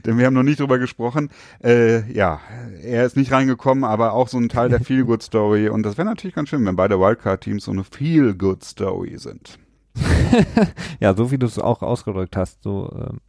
Denn 0.06 0.18
wir 0.18 0.26
haben 0.26 0.34
noch 0.34 0.44
nicht 0.44 0.60
drüber 0.60 0.80
gesprochen. 0.80 1.30
Äh, 1.64 2.12
ja, 2.12 2.40
er 2.82 3.06
ist 3.06 3.18
nicht 3.18 3.32
reingekommen, 3.32 3.84
aber 3.84 4.14
auch 4.14 4.28
so 4.28 4.38
ein 4.38 4.50
Teil 4.50 4.70
der 4.70 4.80
Feel-Good-Story. 4.84 5.70
Und 5.70 5.84
das 5.84 5.98
wäre 5.98 6.08
natürlich 6.08 6.36
ganz 6.36 6.50
schön, 6.50 6.66
wenn 6.66 6.76
beide 6.76 7.00
Wildcard-Teams 7.00 7.66
so 7.66 7.72
eine 7.72 7.84
Feel-Good-Story 7.84 9.18
sind. 9.18 9.60
ja, 11.00 11.14
so 11.14 11.32
wie 11.32 11.38
du 11.38 11.46
es 11.46 11.60
auch 11.60 11.82
ausgedrückt 11.82 12.38
hast, 12.38 12.64
so, 12.64 12.90
ähm, 12.96 13.20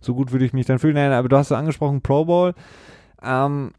so 0.00 0.14
gut 0.14 0.32
würde 0.32 0.44
ich 0.44 0.52
mich 0.52 0.66
dann 0.66 0.78
fühlen. 0.78 0.94
Nein, 0.94 1.12
aber 1.12 1.28
du 1.28 1.36
hast 1.36 1.50
es 1.50 1.56
angesprochen, 1.56 2.00
Pro 2.00 2.24
Bowl. 2.24 2.54
Ähm, 3.22 3.72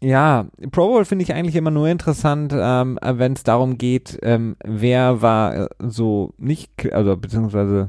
ja, 0.00 0.46
Pro 0.72 0.88
Bowl 0.88 1.04
finde 1.04 1.22
ich 1.22 1.32
eigentlich 1.32 1.56
immer 1.56 1.70
nur 1.70 1.88
interessant, 1.88 2.52
ähm, 2.54 2.98
wenn 3.02 3.32
es 3.32 3.44
darum 3.44 3.78
geht, 3.78 4.18
ähm, 4.22 4.56
wer 4.64 5.22
war 5.22 5.54
äh, 5.56 5.68
so 5.80 6.34
nicht, 6.38 6.92
also 6.92 7.16
beziehungsweise 7.16 7.88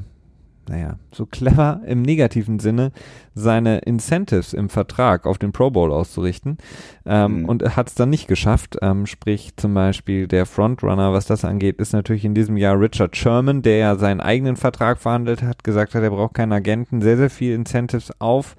naja, 0.69 0.97
so 1.11 1.25
clever 1.25 1.81
im 1.85 2.01
negativen 2.01 2.59
Sinne, 2.59 2.91
seine 3.33 3.79
Incentives 3.79 4.53
im 4.53 4.69
Vertrag 4.69 5.25
auf 5.25 5.37
den 5.37 5.51
Pro 5.51 5.69
Bowl 5.69 5.91
auszurichten 5.91 6.57
ähm, 7.05 7.41
mhm. 7.41 7.45
und 7.45 7.75
hat 7.75 7.89
es 7.89 7.95
dann 7.95 8.09
nicht 8.09 8.27
geschafft. 8.27 8.77
Ähm, 8.81 9.05
sprich 9.05 9.55
zum 9.57 9.73
Beispiel 9.73 10.27
der 10.27 10.45
Frontrunner, 10.45 11.13
was 11.13 11.25
das 11.25 11.45
angeht, 11.45 11.77
ist 11.77 11.93
natürlich 11.93 12.25
in 12.25 12.33
diesem 12.33 12.57
Jahr 12.57 12.79
Richard 12.79 13.15
Sherman, 13.15 13.61
der 13.61 13.77
ja 13.77 13.95
seinen 13.95 14.21
eigenen 14.21 14.55
Vertrag 14.55 14.99
verhandelt 14.99 15.43
hat, 15.43 15.63
gesagt 15.63 15.95
hat, 15.95 16.03
er 16.03 16.09
braucht 16.09 16.33
keinen 16.33 16.53
Agenten, 16.53 17.01
sehr, 17.01 17.17
sehr 17.17 17.29
viel 17.29 17.53
Incentives 17.53 18.11
auf 18.19 18.55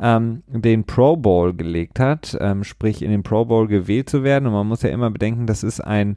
ähm, 0.00 0.42
den 0.48 0.84
Pro 0.84 1.16
Bowl 1.16 1.54
gelegt 1.54 2.00
hat, 2.00 2.36
ähm, 2.40 2.64
sprich 2.64 3.02
in 3.02 3.10
den 3.10 3.22
Pro 3.22 3.44
Bowl 3.44 3.68
gewählt 3.68 4.08
zu 4.08 4.24
werden. 4.24 4.46
Und 4.46 4.52
man 4.52 4.66
muss 4.66 4.82
ja 4.82 4.90
immer 4.90 5.10
bedenken, 5.10 5.46
das 5.46 5.62
ist 5.62 5.80
ein 5.80 6.16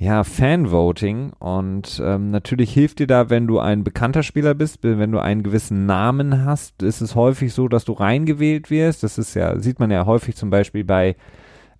ja, 0.00 0.24
Fanvoting 0.24 1.32
und 1.40 2.00
ähm, 2.02 2.30
natürlich 2.30 2.72
hilft 2.72 3.00
dir 3.00 3.06
da, 3.06 3.28
wenn 3.28 3.46
du 3.46 3.58
ein 3.58 3.84
bekannter 3.84 4.22
Spieler 4.22 4.54
bist, 4.54 4.78
wenn 4.80 5.12
du 5.12 5.18
einen 5.18 5.42
gewissen 5.42 5.84
Namen 5.84 6.42
hast, 6.46 6.82
ist 6.82 7.02
es 7.02 7.14
häufig 7.14 7.52
so, 7.52 7.68
dass 7.68 7.84
du 7.84 7.92
reingewählt 7.92 8.70
wirst. 8.70 9.02
Das 9.02 9.18
ist 9.18 9.34
ja, 9.34 9.58
sieht 9.58 9.78
man 9.78 9.90
ja 9.90 10.06
häufig 10.06 10.36
zum 10.36 10.48
Beispiel 10.48 10.84
bei 10.84 11.16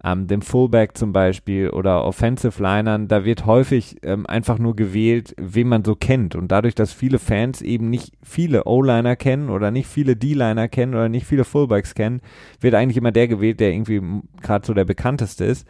ähm, 0.04 0.26
dem 0.26 0.42
Fullback 0.42 0.98
zum 0.98 1.14
Beispiel 1.14 1.70
oder 1.70 2.04
Offensive 2.04 2.62
Linern, 2.62 3.08
da 3.08 3.24
wird 3.24 3.46
häufig 3.46 3.96
ähm, 4.02 4.26
einfach 4.26 4.58
nur 4.58 4.76
gewählt, 4.76 5.34
wen 5.38 5.68
man 5.68 5.82
so 5.82 5.94
kennt. 5.94 6.34
Und 6.34 6.52
dadurch, 6.52 6.74
dass 6.74 6.92
viele 6.92 7.18
Fans 7.18 7.62
eben 7.62 7.88
nicht 7.88 8.12
viele 8.22 8.64
O-Liner 8.64 9.16
kennen 9.16 9.48
oder 9.48 9.70
nicht 9.70 9.86
viele 9.86 10.14
D-Liner 10.14 10.68
kennen 10.68 10.94
oder 10.94 11.08
nicht 11.08 11.24
viele 11.24 11.44
Fullbacks 11.44 11.94
kennen, 11.94 12.20
wird 12.60 12.74
eigentlich 12.74 12.98
immer 12.98 13.12
der 13.12 13.28
gewählt, 13.28 13.60
der 13.60 13.72
irgendwie 13.72 14.02
gerade 14.42 14.66
so 14.66 14.74
der 14.74 14.84
bekannteste 14.84 15.46
ist. 15.46 15.66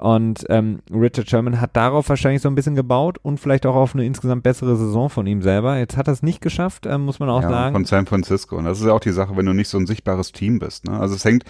Und 0.00 0.46
ähm, 0.48 0.78
Richard 0.90 1.28
Sherman 1.28 1.60
hat 1.60 1.76
darauf 1.76 2.08
wahrscheinlich 2.08 2.40
so 2.40 2.48
ein 2.48 2.54
bisschen 2.54 2.74
gebaut 2.74 3.18
und 3.20 3.38
vielleicht 3.38 3.66
auch 3.66 3.74
auf 3.74 3.94
eine 3.94 4.06
insgesamt 4.06 4.42
bessere 4.42 4.74
Saison 4.74 5.10
von 5.10 5.26
ihm 5.26 5.42
selber. 5.42 5.76
Jetzt 5.76 5.98
hat 5.98 6.08
er 6.08 6.14
es 6.14 6.22
nicht 6.22 6.40
geschafft, 6.40 6.86
ähm, 6.86 7.02
muss 7.02 7.18
man 7.18 7.28
auch 7.28 7.42
ja, 7.42 7.50
sagen. 7.50 7.74
Von 7.74 7.84
San 7.84 8.06
Francisco. 8.06 8.56
Und 8.56 8.64
das 8.64 8.80
ist 8.80 8.86
ja 8.86 8.94
auch 8.94 9.00
die 9.00 9.12
Sache, 9.12 9.36
wenn 9.36 9.44
du 9.44 9.52
nicht 9.52 9.68
so 9.68 9.76
ein 9.76 9.86
sichtbares 9.86 10.32
Team 10.32 10.58
bist. 10.58 10.86
Ne? 10.86 10.98
Also 10.98 11.16
es 11.16 11.26
hängt 11.26 11.44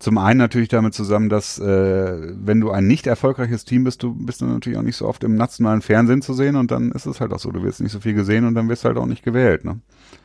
zum 0.00 0.18
einen 0.18 0.38
natürlich 0.38 0.68
damit 0.68 0.94
zusammen, 0.94 1.28
dass 1.28 1.60
äh, 1.60 2.34
wenn 2.34 2.60
du 2.60 2.72
ein 2.72 2.88
nicht 2.88 3.06
erfolgreiches 3.06 3.64
Team 3.64 3.84
bist, 3.84 4.02
du 4.02 4.12
bist 4.12 4.40
du 4.40 4.46
natürlich 4.46 4.80
auch 4.80 4.82
nicht 4.82 4.96
so 4.96 5.06
oft 5.06 5.22
im 5.22 5.36
nationalen 5.36 5.80
Fernsehen 5.80 6.22
zu 6.22 6.34
sehen 6.34 6.56
und 6.56 6.72
dann 6.72 6.90
ist 6.90 7.06
es 7.06 7.20
halt 7.20 7.32
auch 7.32 7.38
so, 7.38 7.52
du 7.52 7.62
wirst 7.62 7.80
nicht 7.80 7.92
so 7.92 8.00
viel 8.00 8.14
gesehen 8.14 8.46
und 8.46 8.56
dann 8.56 8.68
wirst 8.68 8.82
du 8.82 8.88
halt 8.88 8.98
auch 8.98 9.06
nicht 9.06 9.22
gewählt. 9.22 9.64
Ne? 9.64 9.78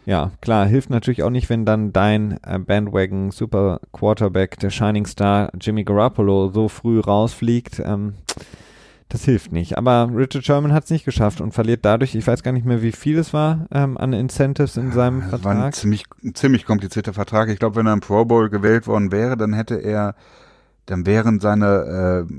Ja, 0.06 0.32
klar, 0.42 0.66
hilft 0.66 0.90
natürlich 0.90 1.24
auch 1.24 1.30
nicht, 1.30 1.50
wenn 1.50 1.66
dann 1.66 1.92
dein 1.92 2.40
äh, 2.44 2.60
Bandwagon 2.60 3.32
Super 3.32 3.82
Quarterback, 3.92 4.58
der 4.60 4.70
Shining 4.70 5.06
Star 5.06 5.52
Jimmy 5.60 5.84
Garoppolo 5.84 6.50
so 6.50 6.70
früh 6.70 7.00
rausfliegt. 7.00 7.82
Ähm, 7.84 8.14
das 9.10 9.24
hilft 9.24 9.54
nicht. 9.54 9.78
Aber 9.78 10.10
Richard 10.14 10.46
Sherman 10.46 10.74
hat 10.74 10.86
es 10.86 10.90
nicht 10.90 11.06
geschafft 11.06 11.40
und 11.40 11.54
verliert 11.54 11.86
dadurch, 11.86 12.14
ich 12.16 12.28
weiß 12.28 12.44
gar 12.44 12.52
nicht 12.52 12.66
mehr, 12.66 12.82
wie 12.82 12.92
viel 12.92 13.18
es 13.18 13.34
war 13.34 13.68
ähm, 13.72 13.98
an 13.98 14.14
Incentives 14.14 14.76
in 14.76 14.92
seinem 14.92 15.22
das 15.22 15.30
Vertrag. 15.30 15.58
War 15.58 15.66
ein 15.66 15.74
ziemlich, 15.74 16.06
ziemlich 16.34 16.66
komplizierter 16.66 17.14
Vertrag. 17.14 17.50
Ich 17.50 17.60
glaube, 17.60 17.78
wenn 17.78 17.88
er 17.88 17.94
im 17.94 18.02
Pro 18.02 18.26
Bowl 18.26 18.50
gewählt 18.50 18.86
worden 18.86 19.12
wäre, 19.12 19.38
dann 19.38 19.54
hätte 19.54 19.76
er, 19.76 20.16
dann 20.88 21.06
wären 21.06 21.40
seine, 21.40 22.26
äh, 22.28 22.34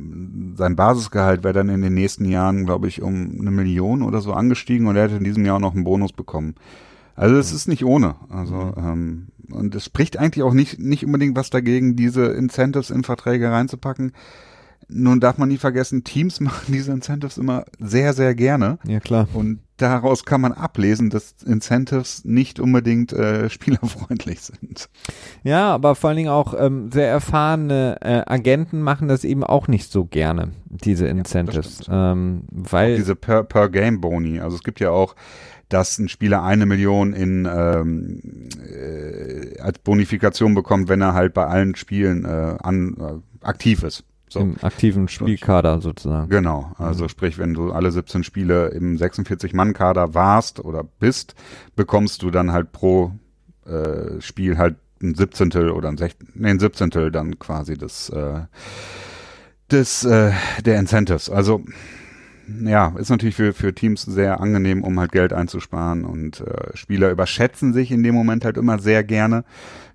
sein 0.56 0.76
Basisgehalt 0.76 1.42
wäre 1.42 1.54
dann 1.54 1.70
in 1.70 1.80
den 1.80 1.94
nächsten 1.94 2.26
Jahren, 2.26 2.66
glaube 2.66 2.88
ich, 2.88 3.00
um 3.00 3.38
eine 3.40 3.50
Million 3.50 4.02
oder 4.02 4.20
so 4.20 4.34
angestiegen 4.34 4.86
und 4.86 4.96
er 4.96 5.04
hätte 5.04 5.16
in 5.16 5.24
diesem 5.24 5.46
Jahr 5.46 5.60
noch 5.60 5.74
einen 5.74 5.84
Bonus 5.84 6.12
bekommen. 6.12 6.54
Also 7.18 7.36
es 7.36 7.52
ist 7.52 7.66
nicht 7.68 7.84
ohne. 7.84 8.14
Also 8.30 8.54
mhm. 8.54 8.72
ähm, 8.78 9.26
und 9.50 9.74
es 9.74 9.84
spricht 9.84 10.18
eigentlich 10.18 10.44
auch 10.44 10.54
nicht 10.54 10.78
nicht 10.78 11.04
unbedingt 11.04 11.36
was 11.36 11.50
dagegen, 11.50 11.96
diese 11.96 12.26
Incentives 12.26 12.90
in 12.90 13.02
Verträge 13.02 13.50
reinzupacken. 13.50 14.12
Nun 14.90 15.20
darf 15.20 15.36
man 15.36 15.48
nie 15.48 15.58
vergessen, 15.58 16.04
Teams 16.04 16.40
machen 16.40 16.72
diese 16.72 16.92
Incentives 16.92 17.36
immer 17.36 17.64
sehr, 17.78 18.14
sehr 18.14 18.34
gerne. 18.34 18.78
Ja, 18.86 19.00
klar. 19.00 19.28
Und 19.34 19.60
daraus 19.76 20.24
kann 20.24 20.40
man 20.40 20.52
ablesen, 20.52 21.10
dass 21.10 21.34
Incentives 21.44 22.24
nicht 22.24 22.60
unbedingt 22.60 23.12
äh, 23.12 23.50
spielerfreundlich 23.50 24.40
sind. 24.40 24.88
Ja, 25.42 25.74
aber 25.74 25.94
vor 25.96 26.08
allen 26.08 26.18
Dingen 26.18 26.30
auch 26.30 26.54
ähm, 26.56 26.90
sehr 26.92 27.08
erfahrene 27.08 27.96
äh, 28.00 28.22
Agenten 28.26 28.80
machen 28.80 29.08
das 29.08 29.24
eben 29.24 29.42
auch 29.42 29.66
nicht 29.66 29.90
so 29.90 30.04
gerne, 30.04 30.52
diese 30.68 31.06
Incentives. 31.08 31.86
Ja, 31.86 32.12
ähm, 32.12 32.42
weil 32.50 32.92
auch 32.92 32.96
diese 32.96 33.16
Per-Game-Boni. 33.16 34.40
also 34.40 34.56
es 34.56 34.62
gibt 34.62 34.80
ja 34.80 34.90
auch 34.90 35.14
dass 35.68 35.98
ein 35.98 36.08
Spieler 36.08 36.42
eine 36.42 36.66
Million 36.66 37.12
in 37.12 37.46
ähm, 37.50 38.20
äh, 38.66 39.58
als 39.60 39.78
Bonifikation 39.80 40.54
bekommt, 40.54 40.88
wenn 40.88 41.00
er 41.00 41.14
halt 41.14 41.34
bei 41.34 41.46
allen 41.46 41.74
Spielen 41.76 42.24
äh, 42.24 42.56
an, 42.62 42.96
äh, 42.98 43.46
aktiv 43.46 43.82
ist. 43.82 44.04
So. 44.30 44.40
Im 44.40 44.56
aktiven 44.60 45.08
Spielkader 45.08 45.80
sozusagen. 45.80 46.28
Genau, 46.28 46.72
also 46.76 47.04
mhm. 47.04 47.08
sprich, 47.08 47.38
wenn 47.38 47.54
du 47.54 47.72
alle 47.72 47.90
17 47.90 48.24
Spiele 48.24 48.68
im 48.68 48.96
46-Mann-Kader 48.96 50.14
warst 50.14 50.62
oder 50.62 50.84
bist, 50.84 51.34
bekommst 51.76 52.22
du 52.22 52.30
dann 52.30 52.52
halt 52.52 52.72
pro 52.72 53.12
äh, 53.66 54.20
Spiel 54.20 54.58
halt 54.58 54.76
ein 55.02 55.14
Siebzehntel 55.14 55.70
oder 55.70 55.88
ein 55.88 55.96
Sechzehntel, 55.96 56.34
nee, 56.34 56.50
ein 56.50 56.58
Siebzehntel 56.58 57.10
dann 57.10 57.38
quasi 57.38 57.78
des 57.78 58.10
äh, 58.10 58.40
des 59.70 60.04
äh, 60.04 60.32
der 60.64 60.78
Incentives. 60.78 61.30
Also 61.30 61.62
ja, 62.64 62.94
ist 62.96 63.10
natürlich 63.10 63.34
für, 63.34 63.52
für 63.52 63.74
Teams 63.74 64.02
sehr 64.02 64.40
angenehm, 64.40 64.82
um 64.82 64.98
halt 64.98 65.12
Geld 65.12 65.32
einzusparen 65.32 66.04
und 66.04 66.40
äh, 66.40 66.74
Spieler 66.74 67.10
überschätzen 67.10 67.72
sich 67.72 67.90
in 67.90 68.02
dem 68.02 68.14
Moment 68.14 68.44
halt 68.44 68.56
immer 68.56 68.78
sehr 68.78 69.04
gerne. 69.04 69.44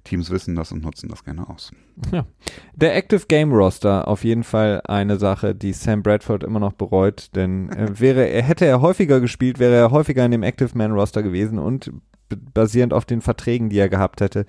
Teams 0.04 0.30
wissen 0.30 0.56
das 0.56 0.72
und 0.72 0.84
nutzen 0.84 1.10
das 1.10 1.24
gerne 1.24 1.50
aus. 1.50 1.72
Ja. 2.12 2.26
Der 2.76 2.96
Active 2.96 3.26
Game 3.28 3.52
Roster 3.54 4.08
auf 4.08 4.24
jeden 4.24 4.44
Fall 4.44 4.82
eine 4.86 5.18
Sache, 5.18 5.56
die 5.56 5.74
Sam 5.74 6.04
Bradford 6.04 6.44
immer 6.44 6.60
noch 6.60 6.74
bereut, 6.74 7.30
denn 7.36 7.70
äh, 7.70 7.88
wäre 8.00 8.28
er 8.28 8.44
hätte 8.44 8.66
er 8.66 8.82
häufiger 8.82 9.20
gespielt, 9.20 9.60
wäre 9.60 9.76
er 9.76 9.92
häufiger 9.92 10.26
in 10.26 10.32
dem 10.32 10.44
Active 10.44 10.78
Man 10.78 10.92
Roster 10.92 11.24
gewesen 11.24 11.58
und 11.58 11.92
basierend 12.54 12.94
auf 12.94 13.06
den 13.06 13.22
Verträgen, 13.22 13.70
die 13.70 13.78
er 13.78 13.90
gehabt 13.90 14.22
hätte, 14.22 14.46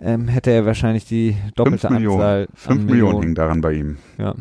ähm, 0.00 0.28
hätte 0.28 0.50
er 0.50 0.66
wahrscheinlich 0.66 1.04
die 1.04 1.36
doppelte 1.56 1.88
fünf 1.88 1.92
Millionen, 1.92 2.20
Anzahl. 2.20 2.48
Fünf 2.54 2.84
Millionen 2.84 3.22
hing 3.22 3.34
daran 3.34 3.60
bei 3.60 3.72
ihm. 3.74 3.98
Ja. 4.18 4.34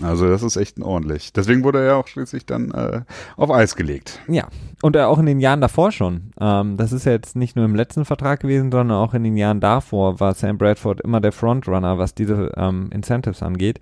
Also 0.00 0.26
das 0.28 0.42
ist 0.42 0.56
echt 0.56 0.80
ordentlich. 0.80 1.32
Deswegen 1.32 1.64
wurde 1.64 1.84
er 1.84 1.96
auch 1.96 2.06
schließlich 2.06 2.46
dann 2.46 2.70
äh, 2.70 3.02
auf 3.36 3.50
Eis 3.50 3.76
gelegt. 3.76 4.20
Ja, 4.26 4.48
und 4.80 4.96
auch 4.96 5.18
in 5.18 5.26
den 5.26 5.40
Jahren 5.40 5.60
davor 5.60 5.92
schon. 5.92 6.32
Ähm, 6.40 6.76
das 6.78 6.92
ist 6.92 7.04
ja 7.04 7.12
jetzt 7.12 7.36
nicht 7.36 7.56
nur 7.56 7.66
im 7.66 7.74
letzten 7.74 8.04
Vertrag 8.04 8.40
gewesen, 8.40 8.72
sondern 8.72 8.96
auch 8.96 9.12
in 9.12 9.22
den 9.22 9.36
Jahren 9.36 9.60
davor 9.60 10.18
war 10.18 10.34
Sam 10.34 10.56
Bradford 10.56 11.02
immer 11.02 11.20
der 11.20 11.32
Frontrunner, 11.32 11.98
was 11.98 12.14
diese 12.14 12.52
ähm, 12.56 12.88
Incentives 12.90 13.42
angeht. 13.42 13.80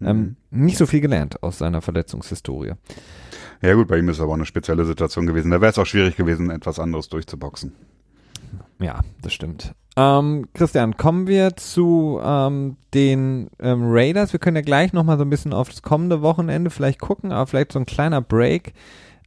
Ähm, 0.00 0.36
mhm. 0.50 0.64
Nicht 0.64 0.78
so 0.78 0.86
viel 0.86 1.00
gelernt 1.00 1.42
aus 1.42 1.58
seiner 1.58 1.82
Verletzungshistorie. 1.82 2.72
Ja 3.60 3.74
gut, 3.74 3.88
bei 3.88 3.98
ihm 3.98 4.08
ist 4.08 4.20
aber 4.20 4.30
auch 4.30 4.36
eine 4.36 4.46
spezielle 4.46 4.84
Situation 4.84 5.26
gewesen. 5.26 5.50
Da 5.50 5.60
wäre 5.60 5.70
es 5.70 5.78
auch 5.78 5.86
schwierig 5.86 6.16
gewesen, 6.16 6.50
etwas 6.50 6.78
anderes 6.78 7.08
durchzuboxen. 7.08 7.72
Ja, 8.80 9.00
das 9.22 9.32
stimmt. 9.32 9.74
Ähm, 9.98 10.46
Christian, 10.54 10.96
kommen 10.96 11.26
wir 11.26 11.56
zu 11.56 12.20
ähm, 12.22 12.76
den 12.94 13.50
ähm, 13.58 13.80
Raiders. 13.82 14.32
Wir 14.32 14.38
können 14.38 14.54
ja 14.54 14.62
gleich 14.62 14.92
nochmal 14.92 15.18
so 15.18 15.24
ein 15.24 15.30
bisschen 15.30 15.52
auf 15.52 15.70
das 15.70 15.82
kommende 15.82 16.22
Wochenende 16.22 16.70
vielleicht 16.70 17.00
gucken, 17.00 17.32
aber 17.32 17.48
vielleicht 17.48 17.72
so 17.72 17.80
ein 17.80 17.86
kleiner 17.86 18.20
Break. 18.20 18.74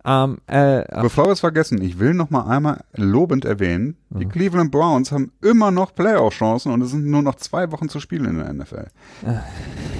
Ähm, 0.04 0.40
äh, 0.48 0.84
Bevor 1.02 1.26
wir 1.26 1.32
es 1.32 1.40
vergessen, 1.40 1.82
ich 1.82 2.00
will 2.00 2.14
noch 2.14 2.30
mal 2.30 2.48
einmal 2.48 2.84
lobend 2.94 3.46
erwähnen, 3.46 3.98
mhm. 4.10 4.20
die 4.20 4.26
Cleveland 4.26 4.72
Browns 4.72 5.12
haben 5.12 5.32
immer 5.42 5.70
noch 5.70 5.94
Playoff-Chancen 5.94 6.72
und 6.72 6.82
es 6.82 6.92
sind 6.92 7.06
nur 7.06 7.22
noch 7.22 7.36
zwei 7.36 7.72
Wochen 7.72 7.88
zu 7.88 8.00
spielen 8.00 8.26
in 8.26 8.38
der 8.38 8.54
NFL. 8.54 8.88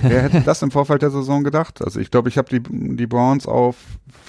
Wer 0.02 0.22
hätte 0.24 0.42
das 0.42 0.62
im 0.64 0.72
Vorfeld 0.72 1.04
der 1.04 1.12
Saison 1.12 1.44
gedacht? 1.44 1.84
Also 1.84 2.00
ich 2.00 2.10
glaube, 2.10 2.30
ich 2.30 2.38
habe 2.38 2.50
die, 2.50 2.62
die 2.96 3.08
Browns 3.08 3.46
auf 3.46 3.76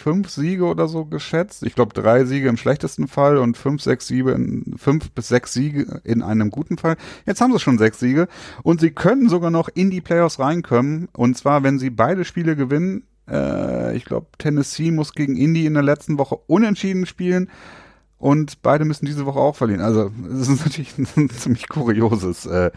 fünf 0.02 0.30
Siege 0.30 0.64
oder 0.64 0.88
so 0.88 1.04
geschätzt. 1.04 1.62
Ich 1.62 1.74
glaube, 1.74 1.94
drei 1.94 2.24
Siege 2.24 2.48
im 2.48 2.56
schlechtesten 2.56 3.08
Fall 3.08 3.38
und 3.38 3.56
fünf, 3.56 3.82
sechs 3.82 4.08
Siege, 4.08 4.32
in, 4.32 4.74
fünf 4.76 5.10
bis 5.12 5.28
sechs 5.28 5.52
Siege 5.52 6.00
in 6.04 6.22
einem 6.22 6.50
guten 6.50 6.76
Fall. 6.76 6.96
Jetzt 7.24 7.40
haben 7.40 7.52
sie 7.52 7.60
schon 7.60 7.78
sechs 7.78 8.00
Siege 8.00 8.28
und 8.62 8.80
sie 8.80 8.90
können 8.90 9.28
sogar 9.28 9.50
noch 9.50 9.68
in 9.68 9.90
die 9.90 10.00
Playoffs 10.00 10.38
reinkommen. 10.38 11.08
Und 11.12 11.38
zwar, 11.38 11.62
wenn 11.62 11.78
sie 11.78 11.90
beide 11.90 12.24
Spiele 12.24 12.56
gewinnen, 12.56 13.04
äh, 13.28 13.96
ich 13.96 14.04
glaube, 14.04 14.26
Tennessee 14.38 14.90
muss 14.90 15.12
gegen 15.12 15.36
Indy 15.36 15.66
in 15.66 15.74
der 15.74 15.82
letzten 15.82 16.18
Woche 16.18 16.36
unentschieden 16.46 17.06
spielen. 17.06 17.50
Und 18.18 18.62
beide 18.62 18.84
müssen 18.84 19.04
diese 19.04 19.26
Woche 19.26 19.40
auch 19.40 19.56
verlieren. 19.56 19.80
Also 19.80 20.12
es 20.30 20.48
ist 20.48 20.64
natürlich 20.64 20.94
ein 21.16 21.28
ziemlich 21.28 21.68
kurioses 21.68 22.46
äh, 22.46 22.70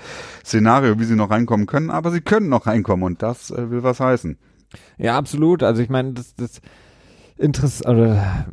Szenario, 0.43 0.99
wie 0.99 1.03
sie 1.03 1.15
noch 1.15 1.29
reinkommen 1.29 1.67
können. 1.67 1.91
Aber 1.91 2.11
sie 2.11 2.21
können 2.21 2.49
noch 2.49 2.65
reinkommen 2.65 3.05
und 3.05 3.21
das 3.21 3.51
äh, 3.51 3.69
will 3.69 3.83
was 3.83 3.99
heißen. 3.99 4.37
Ja, 4.97 5.17
absolut. 5.17 5.61
Also 5.61 5.83
ich 5.83 5.89
meine, 5.89 6.13
das, 6.13 6.33
das 6.35 6.61
interessant, 7.37 7.87
oder 7.97 8.45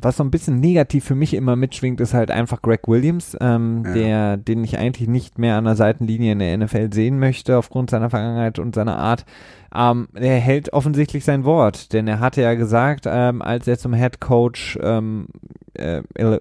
was 0.00 0.16
so 0.16 0.24
ein 0.24 0.30
bisschen 0.30 0.60
negativ 0.60 1.04
für 1.04 1.14
mich 1.14 1.34
immer 1.34 1.56
mitschwingt, 1.56 2.00
ist 2.00 2.14
halt 2.14 2.30
einfach 2.30 2.62
Greg 2.62 2.86
Williams, 2.86 3.36
ähm, 3.40 3.82
ja. 3.84 3.92
der, 3.94 4.36
den 4.36 4.64
ich 4.64 4.78
eigentlich 4.78 5.08
nicht 5.08 5.38
mehr 5.38 5.56
an 5.56 5.64
der 5.64 5.76
Seitenlinie 5.76 6.32
in 6.32 6.38
der 6.38 6.56
NFL 6.56 6.92
sehen 6.92 7.18
möchte, 7.18 7.56
aufgrund 7.56 7.90
seiner 7.90 8.10
Vergangenheit 8.10 8.58
und 8.58 8.74
seiner 8.74 8.98
Art. 8.98 9.24
Ähm, 9.74 10.08
er 10.14 10.38
hält 10.38 10.72
offensichtlich 10.72 11.24
sein 11.24 11.44
Wort, 11.44 11.92
denn 11.92 12.06
er 12.08 12.20
hatte 12.20 12.42
ja 12.42 12.54
gesagt, 12.54 13.04
ähm, 13.06 13.42
als 13.42 13.66
er 13.66 13.78
zum 13.78 13.94
Head 13.94 14.20
Coach 14.20 14.78
ähm, 14.82 15.28
äh, 15.74 16.02
äh, 16.14 16.38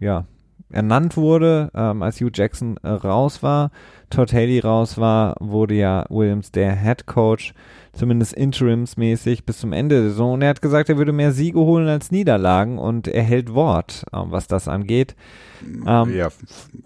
ja, 0.00 0.26
ernannt 0.70 1.16
wurde, 1.16 1.70
ähm, 1.74 2.02
als 2.02 2.20
Hugh 2.20 2.30
Jackson 2.32 2.76
äh, 2.82 2.88
raus 2.88 3.42
war, 3.42 3.70
Todd 4.12 4.32
Haley 4.32 4.60
raus 4.60 4.98
war, 4.98 5.34
wurde 5.40 5.74
ja 5.74 6.04
Williams 6.10 6.52
der 6.52 6.76
Head 6.76 7.06
Coach 7.06 7.54
zumindest 7.94 8.34
interimsmäßig 8.34 9.44
bis 9.44 9.58
zum 9.58 9.72
Ende 9.72 10.00
der 10.00 10.10
Saison. 10.10 10.34
Und 10.34 10.42
er 10.42 10.50
hat 10.50 10.62
gesagt, 10.62 10.88
er 10.90 10.98
würde 10.98 11.12
mehr 11.12 11.32
Siege 11.32 11.58
holen 11.58 11.88
als 11.88 12.10
Niederlagen 12.10 12.78
und 12.78 13.08
er 13.08 13.22
hält 13.22 13.54
Wort, 13.54 14.04
ähm, 14.12 14.26
was 14.28 14.46
das 14.46 14.68
angeht. 14.68 15.16
Ähm, 15.86 16.14
ja, 16.14 16.28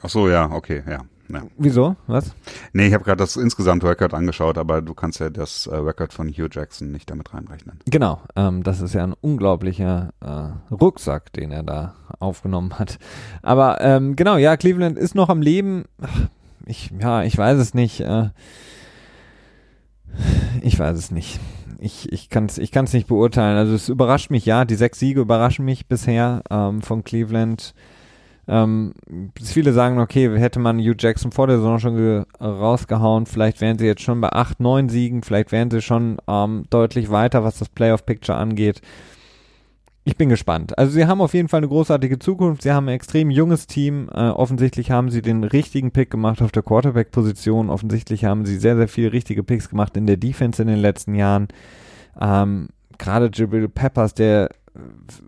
ach 0.03 0.09
so, 0.09 0.29
ja, 0.29 0.51
okay, 0.51 0.83
ja. 0.89 1.01
Ja. 1.29 1.43
Wieso? 1.59 1.97
Was? 2.07 2.37
Nee, 2.73 2.87
ich 2.87 2.95
habe 2.95 3.03
gerade 3.03 3.19
das 3.19 3.35
insgesamte 3.35 3.89
Record 3.89 4.15
angeschaut, 4.15 4.59
aber 4.59 4.81
du 4.81 4.95
kannst 4.95 5.19
ja 5.19 5.29
das 5.29 5.67
äh, 5.67 5.75
Record 5.75 6.13
von 6.13 6.29
Hugh 6.29 6.49
Jackson 6.49 6.93
nicht 6.93 7.11
damit 7.11 7.35
reinrechnen. 7.35 7.81
Genau, 7.87 8.21
ähm, 8.37 8.63
das 8.63 8.81
ist 8.81 8.95
ja 8.95 9.03
ein 9.03 9.13
unglaublicher 9.13 10.11
äh, 10.21 10.73
Rucksack, 10.73 11.33
den 11.33 11.51
er 11.51 11.65
da 11.65 11.97
aufgenommen 12.21 12.79
hat. 12.79 13.01
Aber 13.43 13.81
ähm, 13.81 14.15
genau, 14.15 14.37
ja, 14.37 14.57
Cleveland 14.57 14.97
ist 14.99 15.17
noch 15.17 15.29
am 15.29 15.43
Leben. 15.43 15.87
Ach, 16.01 16.29
ich, 16.67 16.91
ja, 17.01 17.23
ich 17.23 17.37
weiß 17.39 17.59
es 17.59 17.75
nicht. 17.75 18.01
Äh, 18.01 18.31
ich 20.63 20.79
weiß 20.79 20.99
es 20.99 21.11
nicht. 21.11 21.41
Ich, 21.79 22.11
ich 22.13 22.29
kann 22.31 22.47
es 22.47 22.59
ich 22.59 22.73
kann's 22.73 22.93
nicht 22.93 23.07
beurteilen. 23.07 23.57
Also 23.57 23.75
es 23.75 23.89
überrascht 23.89 24.31
mich, 24.31 24.47
ja, 24.47 24.65
die 24.65 24.75
sechs 24.75 24.99
Siege 24.99 25.21
überraschen 25.21 25.65
mich 25.65 25.87
bisher 25.87 26.43
ähm, 26.51 26.83
von 26.83 27.05
Cleveland. 27.05 27.75
Ähm, 28.49 28.95
viele 29.43 29.73
sagen, 29.73 29.99
okay, 29.99 30.39
hätte 30.39 30.61
man 30.61 30.79
Hugh 30.79 30.95
Jackson 30.99 31.33
vor 31.33 31.49
der 31.49 31.57
Saison 31.57 31.79
schon 31.81 32.25
rausgehauen, 32.41 33.27
vielleicht 33.27 33.61
wären 33.61 33.77
sie 33.77 33.87
jetzt 33.87 34.03
schon 34.03 34.21
bei 34.21 34.29
acht, 34.29 34.61
neun 34.61 34.89
Siegen, 34.89 35.25
vielleicht 35.25 35.51
wären 35.51 35.69
sie 35.69 35.83
schon 35.83 36.19
ähm, 36.29 36.65
deutlich 36.71 37.11
weiter, 37.11 37.43
was 37.43 37.59
das 37.59 37.69
Playoff-Picture 37.69 38.39
angeht 38.39 38.83
ich 40.07 40.17
bin 40.17 40.29
gespannt. 40.29 40.79
Also 40.79 40.93
sie 40.93 41.07
haben 41.07 41.21
auf 41.21 41.35
jeden 41.35 41.49
Fall 41.49 41.59
eine 41.59 41.67
großartige 41.67 42.21
Zukunft. 42.21 42.63
Sie 42.63 42.71
haben 42.71 42.87
ein 42.89 42.95
extrem 42.95 43.29
junges 43.29 43.67
Team. 43.67 44.09
Äh, 44.15 44.29
offensichtlich 44.29 44.93
haben 44.93 45.11
sie 45.11 45.21
den 45.21 45.43
richtigen 45.43 45.91
Pick 45.91 46.13
gemacht 46.13 46.41
auf 46.43 46.53
der 46.53 46.63
Quarterback-Position. 46.63 47.71
Offensichtlich 47.71 48.25
haben 48.25 48.47
sie 48.47 48.57
sehr, 48.57 48.77
sehr 48.77 48.87
viele 48.87 49.13
richtige 49.13 49.43
Picks 49.43 49.69
gemacht 49.69 49.97
in 49.97 50.07
der 50.07 50.17
Defense 50.17 50.63
in 50.63 50.69
den 50.69 50.79
letzten 50.79 51.17
Jahren. 51.17 51.49
Ähm, 52.21 52.69
Gerade 52.99 53.33
Jabril 53.35 53.69
Peppers, 53.69 54.15
der 54.15 54.51
äh, 54.77 54.79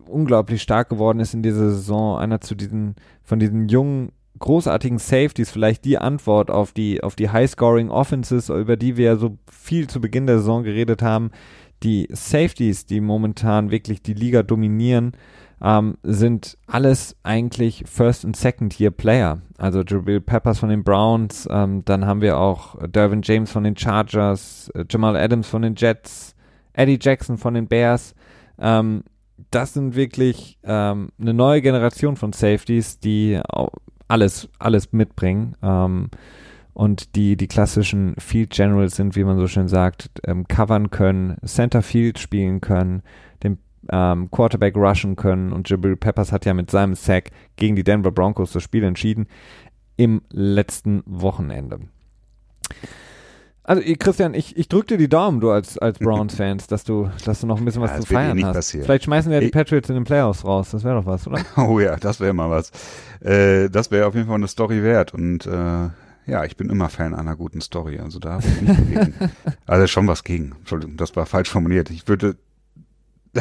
unglaublich 0.09 0.63
stark 0.63 0.91
geworden 0.91 1.19
ist 1.19 1.35
in 1.35 1.43
dieser 1.43 1.71
Saison, 1.71 2.17
einer 2.17 2.41
zu 2.41 2.55
diesen, 2.55 2.95
von 3.25 3.41
diesen 3.41 3.69
jungen, 3.69 4.13
großartigen 4.39 4.99
Safeties, 4.99 5.51
vielleicht 5.51 5.85
die 5.85 5.99
Antwort 5.99 6.53
auf 6.53 6.71
die, 6.71 7.03
auf 7.03 7.17
die 7.17 7.31
High-Scoring 7.31 7.91
Offenses, 7.91 8.49
über 8.49 8.77
die 8.77 8.97
wir 8.97 9.07
ja 9.07 9.17
so 9.17 9.39
viel 9.51 9.89
zu 9.89 10.01
Beginn 10.01 10.29
der 10.29 10.39
Saison 10.39 10.63
geredet 10.63 11.03
haben 11.03 11.33
die 11.83 12.09
Safeties, 12.11 12.87
die 12.87 13.01
momentan 13.01 13.71
wirklich 13.71 14.03
die 14.03 14.15
Liga 14.15 14.43
dominieren, 14.43 15.13
ähm, 15.61 15.97
sind 16.03 16.57
alles 16.67 17.17
eigentlich 17.23 17.85
First- 17.87 18.25
und 18.25 18.37
Second-Year-Player. 18.37 19.41
Also 19.57 19.83
Jabril 19.83 20.21
Peppers 20.21 20.59
von 20.61 20.69
den 20.69 20.85
Browns, 20.85 21.49
ähm, 21.51 21.85
dann 21.85 22.07
haben 22.07 22.21
wir 22.21 22.39
auch 22.39 22.77
Dervin 22.87 23.23
James 23.23 23.51
von 23.51 23.65
den 23.65 23.77
Chargers, 23.77 24.71
äh, 24.75 24.85
Jamal 24.89 25.17
Adams 25.17 25.49
von 25.49 25.63
den 25.63 25.75
Jets, 25.75 26.35
Eddie 26.75 26.99
Jackson 27.01 27.39
von 27.39 27.55
den 27.55 27.67
Bears. 27.67 28.15
Ähm, 28.59 29.03
das 29.51 29.75
sind 29.75 29.97
wirklich 29.97 30.59
ähm, 30.63 31.11
eine 31.21 31.35
neue 31.35 31.63
Generation 31.63 32.17
von 32.17 32.33
Safeties, 32.33 32.99
die 33.01 33.41
alles, 34.09 34.49
alles 34.59 34.93
mitbringen. 34.93 35.55
Und 36.79 37.17
die 37.17 37.37
die 37.37 37.49
klassischen 37.49 38.15
Field 38.19 38.51
Generals 38.51 38.95
sind, 38.95 39.17
wie 39.17 39.25
man 39.25 39.37
so 39.37 39.49
schön 39.49 39.67
sagt, 39.67 40.11
ähm, 40.25 40.47
covern 40.47 40.91
können, 40.91 41.37
Center 41.45 41.83
Field 41.83 42.21
spielen 42.21 42.61
können, 42.61 43.03
den 43.43 43.59
ähm, 43.91 44.31
Quarterback 44.31 44.77
rushen 44.77 45.17
können 45.17 45.53
und 45.53 45.69
Jabril 45.69 45.97
Peppers 45.97 46.31
hat 46.31 46.45
ja 46.45 46.55
mit 46.55 46.71
seinem 46.71 46.95
Sack 46.95 47.33
gegen 47.57 47.75
die 47.75 47.83
Denver 47.83 48.13
Broncos 48.13 48.53
das 48.53 48.63
Spiel 48.63 48.85
entschieden 48.85 49.27
im 49.97 50.23
letzten 50.31 51.03
Wochenende. 51.05 51.81
Also 53.65 53.83
Christian, 53.99 54.35
ich, 54.35 54.57
ich 54.57 54.69
drücke 54.69 54.87
dir 54.87 54.99
die 54.99 55.09
Daumen, 55.09 55.41
du 55.41 55.51
als, 55.51 55.79
als 55.79 55.99
Browns-Fans, 55.99 56.69
dass 56.69 56.85
du, 56.85 57.11
dass 57.25 57.41
du 57.41 57.49
noch 57.49 57.59
ein 57.59 57.65
bisschen 57.65 57.83
was 57.83 57.91
ja, 57.91 58.01
zu 58.03 58.07
feiern 58.07 58.45
hast. 58.45 58.55
Passieren. 58.55 58.85
Vielleicht 58.85 59.03
schmeißen 59.03 59.33
wir 59.33 59.39
ja 59.39 59.45
die 59.45 59.51
Patriots 59.51 59.89
in 59.89 59.97
den 59.97 60.05
Playoffs 60.05 60.45
raus, 60.45 60.71
das 60.71 60.85
wäre 60.85 60.95
doch 60.95 61.07
was, 61.07 61.27
oder? 61.27 61.41
Oh 61.57 61.81
ja, 61.81 61.97
das 61.97 62.21
wäre 62.21 62.33
mal 62.35 62.49
was. 62.49 62.71
Äh, 63.21 63.69
das 63.69 63.91
wäre 63.91 64.07
auf 64.07 64.15
jeden 64.15 64.29
Fall 64.29 64.37
eine 64.37 64.47
Story 64.47 64.85
wert 64.85 65.13
und 65.13 65.45
äh, 65.45 65.89
ja, 66.29 66.45
ich 66.45 66.57
bin 66.57 66.69
immer 66.69 66.89
Fan 66.91 67.15
einer 67.15 67.37
guten 67.37 67.61
Story, 67.61 67.99
also 67.99 68.19
da 68.19 68.35
habe 68.35 68.45
ich 68.47 68.61
nichts 68.61 68.87
gegen. 68.87 69.15
Also 69.67 69.87
schon 69.87 70.07
was 70.07 70.25
gegen. 70.25 70.53
Entschuldigung, 70.59 70.97
das 70.97 71.15
war 71.17 71.27
falsch 71.27 71.51
formuliert. 71.51 71.91
Ich 71.91 72.09
würde 72.09 72.37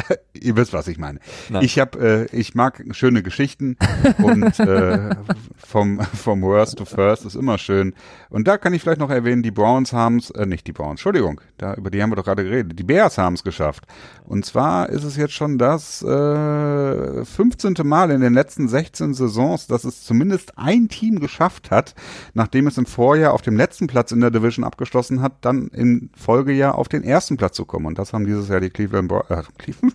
Ihr 0.32 0.56
wisst, 0.56 0.72
was 0.72 0.88
ich 0.88 0.98
meine. 0.98 1.18
Nein. 1.48 1.64
Ich 1.64 1.78
habe, 1.78 2.28
äh, 2.32 2.36
ich 2.36 2.54
mag 2.54 2.84
schöne 2.92 3.22
Geschichten 3.22 3.76
und 4.18 4.58
äh, 4.60 5.10
vom 5.56 6.00
vom 6.00 6.42
Worst 6.42 6.78
to 6.78 6.84
First 6.84 7.24
ist 7.24 7.34
immer 7.34 7.58
schön. 7.58 7.94
Und 8.30 8.48
da 8.48 8.58
kann 8.58 8.74
ich 8.74 8.82
vielleicht 8.82 9.00
noch 9.00 9.10
erwähnen, 9.10 9.42
die 9.42 9.50
Browns 9.50 9.92
haben's, 9.92 10.30
äh, 10.30 10.46
nicht 10.46 10.66
die 10.66 10.72
Browns, 10.72 10.92
Entschuldigung, 10.92 11.40
da 11.56 11.74
über 11.74 11.90
die 11.90 12.02
haben 12.02 12.10
wir 12.10 12.16
doch 12.16 12.24
gerade 12.24 12.44
geredet. 12.44 12.78
Die 12.78 12.84
Bears 12.84 13.18
haben's 13.18 13.42
geschafft. 13.42 13.84
Und 14.24 14.44
zwar 14.44 14.88
ist 14.90 15.04
es 15.04 15.16
jetzt 15.16 15.32
schon 15.32 15.58
das 15.58 16.02
äh, 16.02 17.24
15. 17.24 17.74
Mal 17.84 18.10
in 18.10 18.20
den 18.20 18.34
letzten 18.34 18.68
16 18.68 19.14
Saisons, 19.14 19.66
dass 19.66 19.84
es 19.84 20.04
zumindest 20.04 20.58
ein 20.58 20.88
Team 20.88 21.20
geschafft 21.20 21.70
hat, 21.70 21.94
nachdem 22.34 22.66
es 22.66 22.78
im 22.78 22.86
Vorjahr 22.86 23.32
auf 23.32 23.42
dem 23.42 23.56
letzten 23.56 23.86
Platz 23.86 24.12
in 24.12 24.20
der 24.20 24.30
Division 24.30 24.64
abgeschlossen 24.64 25.22
hat, 25.22 25.32
dann 25.40 25.68
im 25.68 26.10
Folgejahr 26.16 26.74
auf 26.74 26.88
den 26.88 27.02
ersten 27.02 27.36
Platz 27.36 27.56
zu 27.56 27.64
kommen. 27.64 27.86
Und 27.86 27.98
das 27.98 28.12
haben 28.12 28.26
dieses 28.26 28.48
Jahr 28.48 28.60
die 28.60 28.70
Cleveland, 28.70 29.10
äh, 29.28 29.42
Cleveland? 29.58 29.87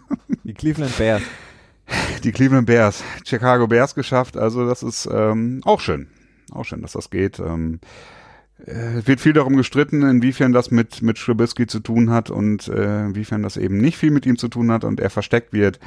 Die 0.43 0.53
Cleveland 0.53 0.97
Bears. 0.97 1.21
Die 2.23 2.31
Cleveland 2.31 2.65
Bears, 2.65 3.03
Chicago 3.25 3.67
Bears 3.67 3.95
geschafft. 3.95 4.37
Also 4.37 4.67
das 4.67 4.83
ist 4.83 5.07
ähm, 5.11 5.61
auch 5.65 5.79
schön. 5.79 6.07
Auch 6.51 6.63
schön, 6.63 6.81
dass 6.81 6.93
das 6.93 7.09
geht. 7.09 7.39
Ähm, 7.39 7.79
äh, 8.65 8.97
es 8.99 9.07
wird 9.07 9.19
viel 9.19 9.33
darum 9.33 9.55
gestritten, 9.55 10.01
inwiefern 10.03 10.53
das 10.53 10.71
mit, 10.71 11.01
mit 11.01 11.17
Trubisky 11.17 11.67
zu 11.67 11.79
tun 11.79 12.09
hat 12.09 12.29
und 12.29 12.67
äh, 12.67 13.05
inwiefern 13.05 13.43
das 13.43 13.57
eben 13.57 13.77
nicht 13.77 13.97
viel 13.97 14.11
mit 14.11 14.25
ihm 14.25 14.37
zu 14.37 14.47
tun 14.47 14.71
hat 14.71 14.83
und 14.83 14.99
er 14.99 15.09
versteckt 15.09 15.53
wird. 15.53 15.79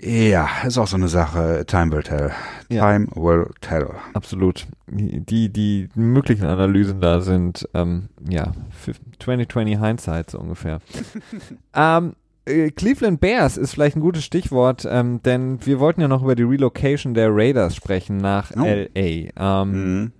Ja, 0.00 0.48
ist 0.64 0.78
auch 0.78 0.86
so 0.86 0.96
eine 0.96 1.08
Sache. 1.08 1.64
Time 1.66 1.90
will 1.90 2.04
tell. 2.04 2.30
Ja. 2.68 2.92
Time 2.92 3.08
will 3.16 3.50
tell. 3.60 3.90
Absolut. 4.14 4.66
Die, 4.86 5.52
die 5.52 5.88
möglichen 5.96 6.46
Analysen 6.46 7.00
da 7.00 7.20
sind, 7.20 7.68
ähm, 7.74 8.08
ja, 8.28 8.52
2020 9.18 9.80
Hindsight 9.80 10.30
so 10.30 10.38
ungefähr. 10.38 10.80
ähm, 11.74 12.14
äh, 12.48 12.70
Cleveland 12.70 13.20
Bears 13.20 13.56
ist 13.56 13.74
vielleicht 13.74 13.96
ein 13.96 14.00
gutes 14.00 14.24
Stichwort, 14.24 14.86
ähm, 14.90 15.22
denn 15.22 15.64
wir 15.64 15.80
wollten 15.80 16.00
ja 16.00 16.08
noch 16.08 16.22
über 16.22 16.34
die 16.34 16.42
Relocation 16.42 17.14
der 17.14 17.28
Raiders 17.30 17.76
sprechen 17.76 18.16
nach 18.16 18.52
oh. 18.56 18.64
LA. 18.64 18.90
Ähm, 19.36 19.70
mhm. 19.70 20.12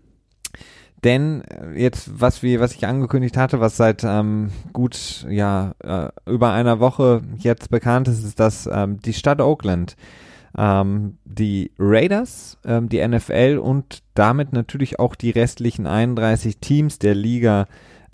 Denn 1.05 1.43
äh, 1.43 1.81
jetzt, 1.81 2.20
was 2.20 2.43
wir, 2.43 2.61
was 2.61 2.74
ich 2.74 2.87
angekündigt 2.87 3.37
hatte, 3.37 3.61
was 3.61 3.76
seit 3.76 4.03
ähm, 4.05 4.51
gut 4.72 5.26
ja 5.29 5.74
äh, 5.83 6.09
über 6.31 6.53
einer 6.53 6.81
Woche 6.81 7.22
jetzt 7.37 7.70
bekannt 7.70 8.09
ist, 8.09 8.24
ist, 8.24 8.41
dass 8.41 8.68
ähm, 8.70 9.01
die 9.01 9.12
Stadt 9.12 9.41
Oakland 9.41 9.97
ähm, 10.57 11.18
die 11.24 11.70
Raiders, 11.79 12.59
ähm, 12.64 12.89
die 12.89 13.07
NFL 13.07 13.61
und 13.62 14.03
damit 14.14 14.53
natürlich 14.53 14.99
auch 14.99 15.14
die 15.14 15.31
restlichen 15.31 15.87
31 15.87 16.59
Teams 16.59 16.99
der 16.99 17.14
Liga 17.14 17.66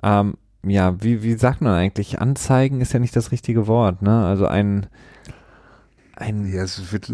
ähm, 0.03 0.35
ja, 0.67 1.03
wie, 1.03 1.23
wie 1.23 1.35
sagt 1.35 1.61
man 1.61 1.73
eigentlich? 1.73 2.21
Anzeigen 2.21 2.81
ist 2.81 2.93
ja 2.93 2.99
nicht 2.99 3.17
das 3.17 3.33
richtige 3.33 3.67
Wort, 3.67 4.03
ne? 4.03 4.25
Also 4.25 4.47
ein, 4.47 4.87
ein 6.17 6.47
ja, 6.53 6.65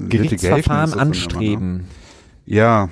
Gerichtsverfahren 0.09 0.94
anstreben. 0.94 1.68
Immer, 1.68 1.78
ne? 1.78 1.84
Ja, 2.46 2.88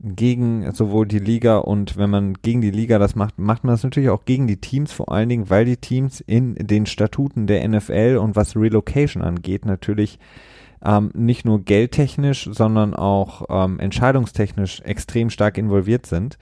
gegen 0.00 0.70
sowohl 0.72 1.06
die 1.06 1.18
Liga 1.18 1.58
und 1.58 1.96
wenn 1.96 2.10
man 2.10 2.34
gegen 2.34 2.60
die 2.60 2.70
Liga 2.70 2.98
das 2.98 3.16
macht, 3.16 3.38
macht 3.38 3.64
man 3.64 3.74
das 3.74 3.82
natürlich 3.82 4.10
auch 4.10 4.24
gegen 4.24 4.46
die 4.46 4.58
Teams, 4.58 4.92
vor 4.92 5.10
allen 5.10 5.28
Dingen, 5.28 5.50
weil 5.50 5.64
die 5.64 5.76
Teams 5.76 6.20
in 6.20 6.54
den 6.54 6.86
Statuten 6.86 7.46
der 7.46 7.66
NFL 7.68 8.18
und 8.20 8.36
was 8.36 8.54
Relocation 8.54 9.22
angeht, 9.22 9.64
natürlich 9.64 10.18
ähm, 10.84 11.10
nicht 11.14 11.44
nur 11.44 11.64
geldtechnisch, 11.64 12.48
sondern 12.52 12.94
auch 12.94 13.46
ähm, 13.48 13.80
entscheidungstechnisch 13.80 14.80
extrem 14.82 15.30
stark 15.30 15.58
involviert 15.58 16.06
sind. 16.06 16.38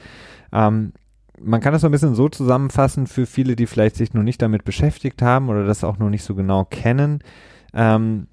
Ähm, 0.53 0.93
man 1.41 1.61
kann 1.61 1.73
das 1.73 1.83
so 1.83 1.89
ein 1.89 1.93
bisschen 1.93 2.15
so 2.15 2.29
zusammenfassen 2.29 3.07
für 3.07 3.27
viele, 3.27 3.57
die 3.57 3.67
vielleicht 3.67 3.97
sich 3.97 4.15
noch 4.15 4.23
nicht 4.23 4.41
damit 4.43 4.65
beschäftigt 4.65 5.23
haben 5.23 5.49
oder 5.49 5.65
das 5.67 5.85
auch 5.85 5.99
noch 5.99 6.11
nicht 6.11 6.25
so 6.25 6.35
genau 6.35 6.65
kennen. 6.65 7.21
Ähm, 7.75 8.29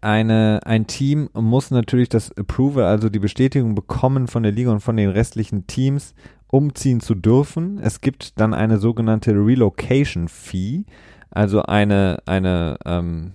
eine, 0.00 0.60
ein 0.64 0.86
Team 0.86 1.30
muss 1.32 1.70
natürlich 1.70 2.08
das 2.08 2.36
Approval, 2.36 2.84
also 2.84 3.08
die 3.08 3.18
Bestätigung 3.18 3.74
bekommen 3.74 4.26
von 4.26 4.42
der 4.42 4.52
Liga 4.52 4.70
und 4.70 4.80
von 4.80 4.96
den 4.96 5.10
restlichen 5.10 5.66
Teams, 5.66 6.14
umziehen 6.48 7.00
zu 7.00 7.14
dürfen. 7.14 7.78
Es 7.78 8.00
gibt 8.00 8.38
dann 8.40 8.54
eine 8.54 8.78
sogenannte 8.78 9.32
Relocation 9.32 10.28
Fee, 10.28 10.84
also 11.30 11.62
eine, 11.62 12.18
eine 12.26 12.78
ähm, 12.84 13.34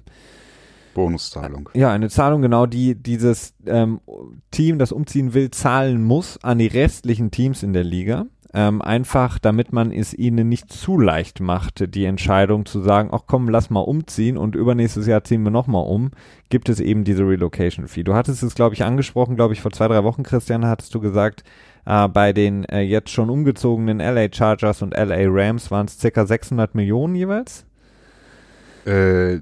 Bonuszahlung. 0.94 1.70
Ja, 1.74 1.92
eine 1.92 2.10
Zahlung, 2.10 2.42
genau, 2.42 2.66
die 2.66 2.96
dieses 2.96 3.54
ähm, 3.66 4.02
Team, 4.52 4.78
das 4.78 4.92
umziehen 4.92 5.34
will, 5.34 5.52
zahlen 5.52 6.04
muss 6.04 6.38
an 6.44 6.60
die 6.60 6.68
restlichen 6.68 7.32
Teams 7.32 7.64
in 7.64 7.74
der 7.74 7.84
Liga. 7.84 8.26
Ähm, 8.54 8.82
einfach, 8.82 9.40
damit 9.40 9.72
man 9.72 9.92
es 9.92 10.14
ihnen 10.14 10.50
nicht 10.50 10.74
zu 10.74 11.00
leicht 11.00 11.40
macht, 11.40 11.96
die 11.96 12.04
Entscheidung 12.04 12.66
zu 12.66 12.82
sagen, 12.82 13.10
ach 13.14 13.22
komm, 13.26 13.48
lass 13.48 13.70
mal 13.70 13.80
umziehen 13.80 14.38
und 14.38 14.56
übernächstes 14.56 15.08
Jahr 15.08 15.24
ziehen 15.24 15.44
wir 15.44 15.52
nochmal 15.52 15.86
um, 15.86 16.12
gibt 16.50 16.68
es 16.68 16.82
eben 16.82 17.06
diese 17.06 17.26
Relocation 17.26 17.88
Fee. 17.88 18.04
Du 18.04 18.14
hattest 18.14 18.44
es, 18.44 18.54
glaube 18.54 18.76
ich, 18.76 18.84
angesprochen, 18.84 19.38
glaube 19.38 19.54
ich, 19.54 19.62
vor 19.62 19.72
zwei, 19.72 19.88
drei 19.88 20.04
Wochen, 20.04 20.24
Christian, 20.24 20.66
hattest 20.66 20.94
du 20.94 21.00
gesagt, 21.00 21.44
äh, 21.86 22.10
bei 22.10 22.34
den 22.34 22.66
äh, 22.66 22.82
jetzt 22.82 23.12
schon 23.12 23.30
umgezogenen 23.30 24.00
LA 24.00 24.28
Chargers 24.32 24.82
und 24.82 24.96
LA 24.98 25.28
Rams 25.28 25.72
waren 25.72 25.86
es 25.86 25.98
circa 25.98 26.26
600 26.26 26.76
Millionen 26.76 27.16
jeweils. 27.16 27.66
Äh, 28.86 29.36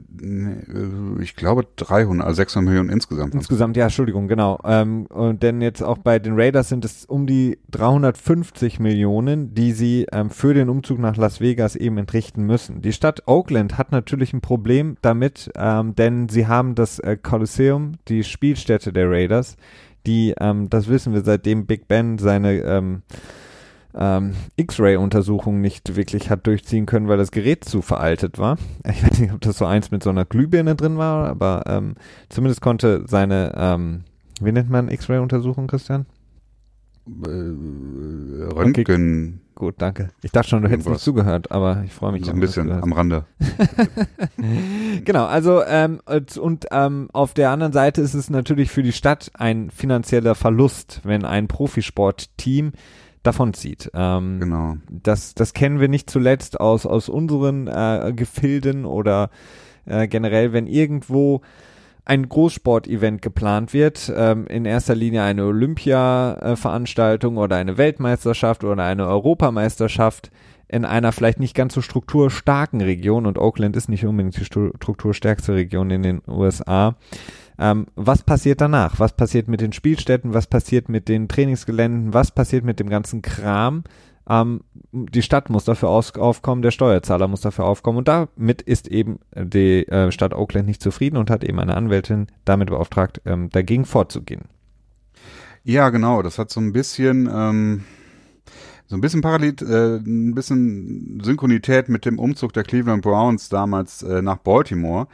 ich 1.21 1.35
glaube 1.35 1.65
300, 1.77 2.25
also 2.25 2.37
600 2.37 2.67
Millionen 2.67 2.89
insgesamt. 2.89 3.33
Insgesamt, 3.33 3.77
ja, 3.77 3.85
Entschuldigung, 3.85 4.27
genau. 4.27 4.59
Ähm, 4.63 5.05
und 5.07 5.43
denn 5.43 5.61
jetzt 5.61 5.81
auch 5.81 5.97
bei 5.97 6.19
den 6.19 6.33
Raiders 6.35 6.69
sind 6.69 6.83
es 6.85 7.05
um 7.05 7.25
die 7.25 7.57
350 7.71 8.79
Millionen, 8.79 9.53
die 9.53 9.71
sie 9.71 10.07
ähm, 10.11 10.29
für 10.29 10.53
den 10.53 10.69
Umzug 10.69 10.99
nach 10.99 11.15
Las 11.15 11.39
Vegas 11.39 11.75
eben 11.75 11.97
entrichten 11.97 12.43
müssen. 12.43 12.81
Die 12.81 12.93
Stadt 12.93 13.23
Oakland 13.27 13.77
hat 13.77 13.91
natürlich 13.91 14.33
ein 14.33 14.41
Problem 14.41 14.97
damit, 15.01 15.51
ähm, 15.55 15.95
denn 15.95 16.29
sie 16.29 16.47
haben 16.47 16.75
das 16.75 16.99
äh, 16.99 17.17
Coliseum, 17.17 17.93
die 18.07 18.23
Spielstätte 18.23 18.91
der 18.91 19.09
Raiders, 19.09 19.55
die, 20.05 20.33
ähm, 20.39 20.69
das 20.69 20.87
wissen 20.89 21.13
wir 21.13 21.21
seitdem 21.21 21.65
Big 21.65 21.87
Ben 21.87 22.17
seine 22.17 22.61
ähm, 23.95 24.33
X-Ray-Untersuchung 24.55 25.61
nicht 25.61 25.95
wirklich 25.95 26.29
hat 26.29 26.45
durchziehen 26.45 26.85
können, 26.85 27.07
weil 27.07 27.17
das 27.17 27.31
Gerät 27.31 27.65
zu 27.65 27.81
veraltet 27.81 28.37
war. 28.37 28.57
Ich 28.89 29.03
weiß 29.03 29.19
nicht, 29.19 29.33
ob 29.33 29.41
das 29.41 29.57
so 29.57 29.65
eins 29.65 29.91
mit 29.91 30.03
so 30.03 30.09
einer 30.09 30.25
Glühbirne 30.25 30.75
drin 30.75 30.97
war, 30.97 31.27
aber 31.27 31.63
ähm, 31.67 31.95
zumindest 32.29 32.61
konnte 32.61 33.03
seine, 33.07 33.53
ähm, 33.55 34.03
wie 34.41 34.51
nennt 34.51 34.69
man 34.69 34.89
X-Ray-Untersuchung, 34.89 35.67
Christian? 35.67 36.05
Äh, 37.07 37.29
Röntgen. 38.53 39.39
Okay. 39.39 39.49
Gut, 39.59 39.75
danke. 39.79 40.11
Ich 40.21 40.31
dachte 40.31 40.49
schon, 40.49 40.61
du 40.61 40.69
hättest 40.69 40.87
nicht 40.87 41.01
zugehört, 41.01 41.51
aber 41.51 41.83
ich 41.83 41.91
freue 41.91 42.13
mich. 42.13 42.23
So 42.23 42.31
ein 42.31 42.39
bisschen 42.39 42.71
am 42.71 42.93
Rande. 42.93 43.25
genau, 45.03 45.25
also 45.25 45.61
ähm, 45.65 45.99
und 46.39 46.67
ähm, 46.71 47.09
auf 47.11 47.33
der 47.33 47.49
anderen 47.49 47.73
Seite 47.73 47.99
ist 47.99 48.13
es 48.13 48.29
natürlich 48.29 48.71
für 48.71 48.83
die 48.83 48.93
Stadt 48.93 49.31
ein 49.33 49.69
finanzieller 49.69 50.35
Verlust, 50.35 51.01
wenn 51.03 51.25
ein 51.25 51.49
Profisportteam 51.49 52.71
davonzieht. 53.23 53.91
Ähm, 53.93 54.39
genau. 54.39 54.77
Das, 54.89 55.33
das 55.33 55.53
kennen 55.53 55.79
wir 55.79 55.87
nicht 55.87 56.09
zuletzt 56.09 56.59
aus, 56.59 56.85
aus 56.85 57.09
unseren 57.09 57.67
äh, 57.67 58.13
Gefilden 58.15 58.85
oder 58.85 59.29
äh, 59.85 60.07
generell, 60.07 60.53
wenn 60.53 60.67
irgendwo 60.67 61.41
ein 62.05 62.27
Großsportevent 62.27 63.21
geplant 63.21 63.73
wird, 63.73 64.11
ähm, 64.15 64.47
in 64.47 64.65
erster 64.65 64.95
Linie 64.95 65.21
eine 65.21 65.45
Olympia-Veranstaltung 65.45 67.37
oder 67.37 67.57
eine 67.57 67.77
Weltmeisterschaft 67.77 68.63
oder 68.63 68.83
eine 68.83 69.07
Europameisterschaft 69.07 70.31
in 70.67 70.85
einer 70.85 71.11
vielleicht 71.11 71.39
nicht 71.39 71.55
ganz 71.55 71.73
so 71.73 71.81
strukturstarken 71.81 72.81
Region 72.81 73.25
und 73.25 73.37
Oakland 73.37 73.75
ist 73.75 73.89
nicht 73.89 74.05
unbedingt 74.05 74.37
die 74.37 74.45
strukturstärkste 74.45 75.53
Region 75.53 75.89
in 75.89 76.03
den 76.03 76.21
USA, 76.27 76.95
ähm, 77.59 77.87
was 77.95 78.23
passiert 78.23 78.61
danach? 78.61 78.99
Was 78.99 79.15
passiert 79.15 79.47
mit 79.47 79.61
den 79.61 79.73
Spielstätten? 79.73 80.33
Was 80.33 80.47
passiert 80.47 80.89
mit 80.89 81.09
den 81.09 81.27
Trainingsgeländen? 81.27 82.13
Was 82.13 82.31
passiert 82.31 82.63
mit 82.63 82.79
dem 82.79 82.89
ganzen 82.89 83.21
Kram? 83.21 83.83
Ähm, 84.29 84.61
die 84.91 85.21
Stadt 85.21 85.49
muss 85.49 85.65
dafür 85.65 85.89
aufkommen, 85.89 86.61
der 86.61 86.71
Steuerzahler 86.71 87.27
muss 87.27 87.41
dafür 87.41 87.65
aufkommen 87.65 87.97
und 87.97 88.07
damit 88.07 88.61
ist 88.61 88.87
eben 88.87 89.19
die 89.35 89.87
äh, 89.87 90.11
Stadt 90.11 90.33
Oakland 90.33 90.67
nicht 90.67 90.81
zufrieden 90.81 91.17
und 91.17 91.29
hat 91.29 91.43
eben 91.43 91.59
eine 91.59 91.75
Anwältin 91.75 92.27
damit 92.45 92.69
beauftragt, 92.69 93.21
ähm, 93.25 93.49
dagegen 93.49 93.85
vorzugehen. 93.85 94.45
Ja, 95.63 95.89
genau. 95.89 96.21
Das 96.21 96.37
hat 96.39 96.51
so 96.51 96.59
ein 96.59 96.71
bisschen 96.73 97.29
ähm, 97.31 97.83
so 98.89 98.95
ein 98.95 99.01
bisschen 99.01 99.21
parallel, 99.21 99.55
äh, 99.61 99.97
ein 99.97 100.33
bisschen 100.33 101.21
Synchronität 101.23 101.89
mit 101.89 102.05
dem 102.05 102.17
Umzug 102.17 102.53
der 102.53 102.63
Cleveland 102.63 103.03
Browns 103.03 103.49
damals 103.49 104.01
äh, 104.01 104.21
nach 104.21 104.37
Baltimore. 104.37 105.07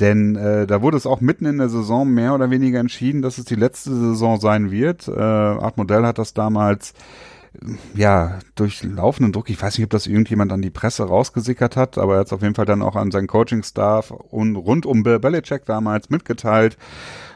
Denn 0.00 0.36
äh, 0.36 0.66
da 0.66 0.82
wurde 0.82 0.96
es 0.96 1.06
auch 1.06 1.20
mitten 1.20 1.46
in 1.46 1.58
der 1.58 1.68
Saison 1.68 2.08
mehr 2.08 2.34
oder 2.34 2.50
weniger 2.50 2.80
entschieden, 2.80 3.22
dass 3.22 3.38
es 3.38 3.46
die 3.46 3.54
letzte 3.54 3.94
Saison 3.94 4.38
sein 4.38 4.70
wird. 4.70 5.08
Äh, 5.08 5.20
Art 5.20 5.78
Modell 5.78 6.04
hat 6.04 6.18
das 6.18 6.34
damals 6.34 6.92
äh, 7.54 7.74
ja 7.94 8.38
durch 8.56 8.82
laufenden 8.82 9.32
Druck, 9.32 9.48
ich 9.48 9.60
weiß 9.60 9.78
nicht, 9.78 9.84
ob 9.84 9.90
das 9.90 10.06
irgendjemand 10.06 10.52
an 10.52 10.60
die 10.60 10.70
Presse 10.70 11.04
rausgesickert 11.04 11.76
hat, 11.76 11.96
aber 11.96 12.14
er 12.14 12.20
hat 12.20 12.26
es 12.26 12.32
auf 12.34 12.42
jeden 12.42 12.54
Fall 12.54 12.66
dann 12.66 12.82
auch 12.82 12.94
an 12.94 13.10
seinen 13.10 13.26
Coaching-Staff 13.26 14.10
und 14.10 14.56
rund 14.56 14.84
um 14.84 15.02
Bill 15.02 15.18
Belichick 15.18 15.64
damals 15.64 16.10
mitgeteilt. 16.10 16.76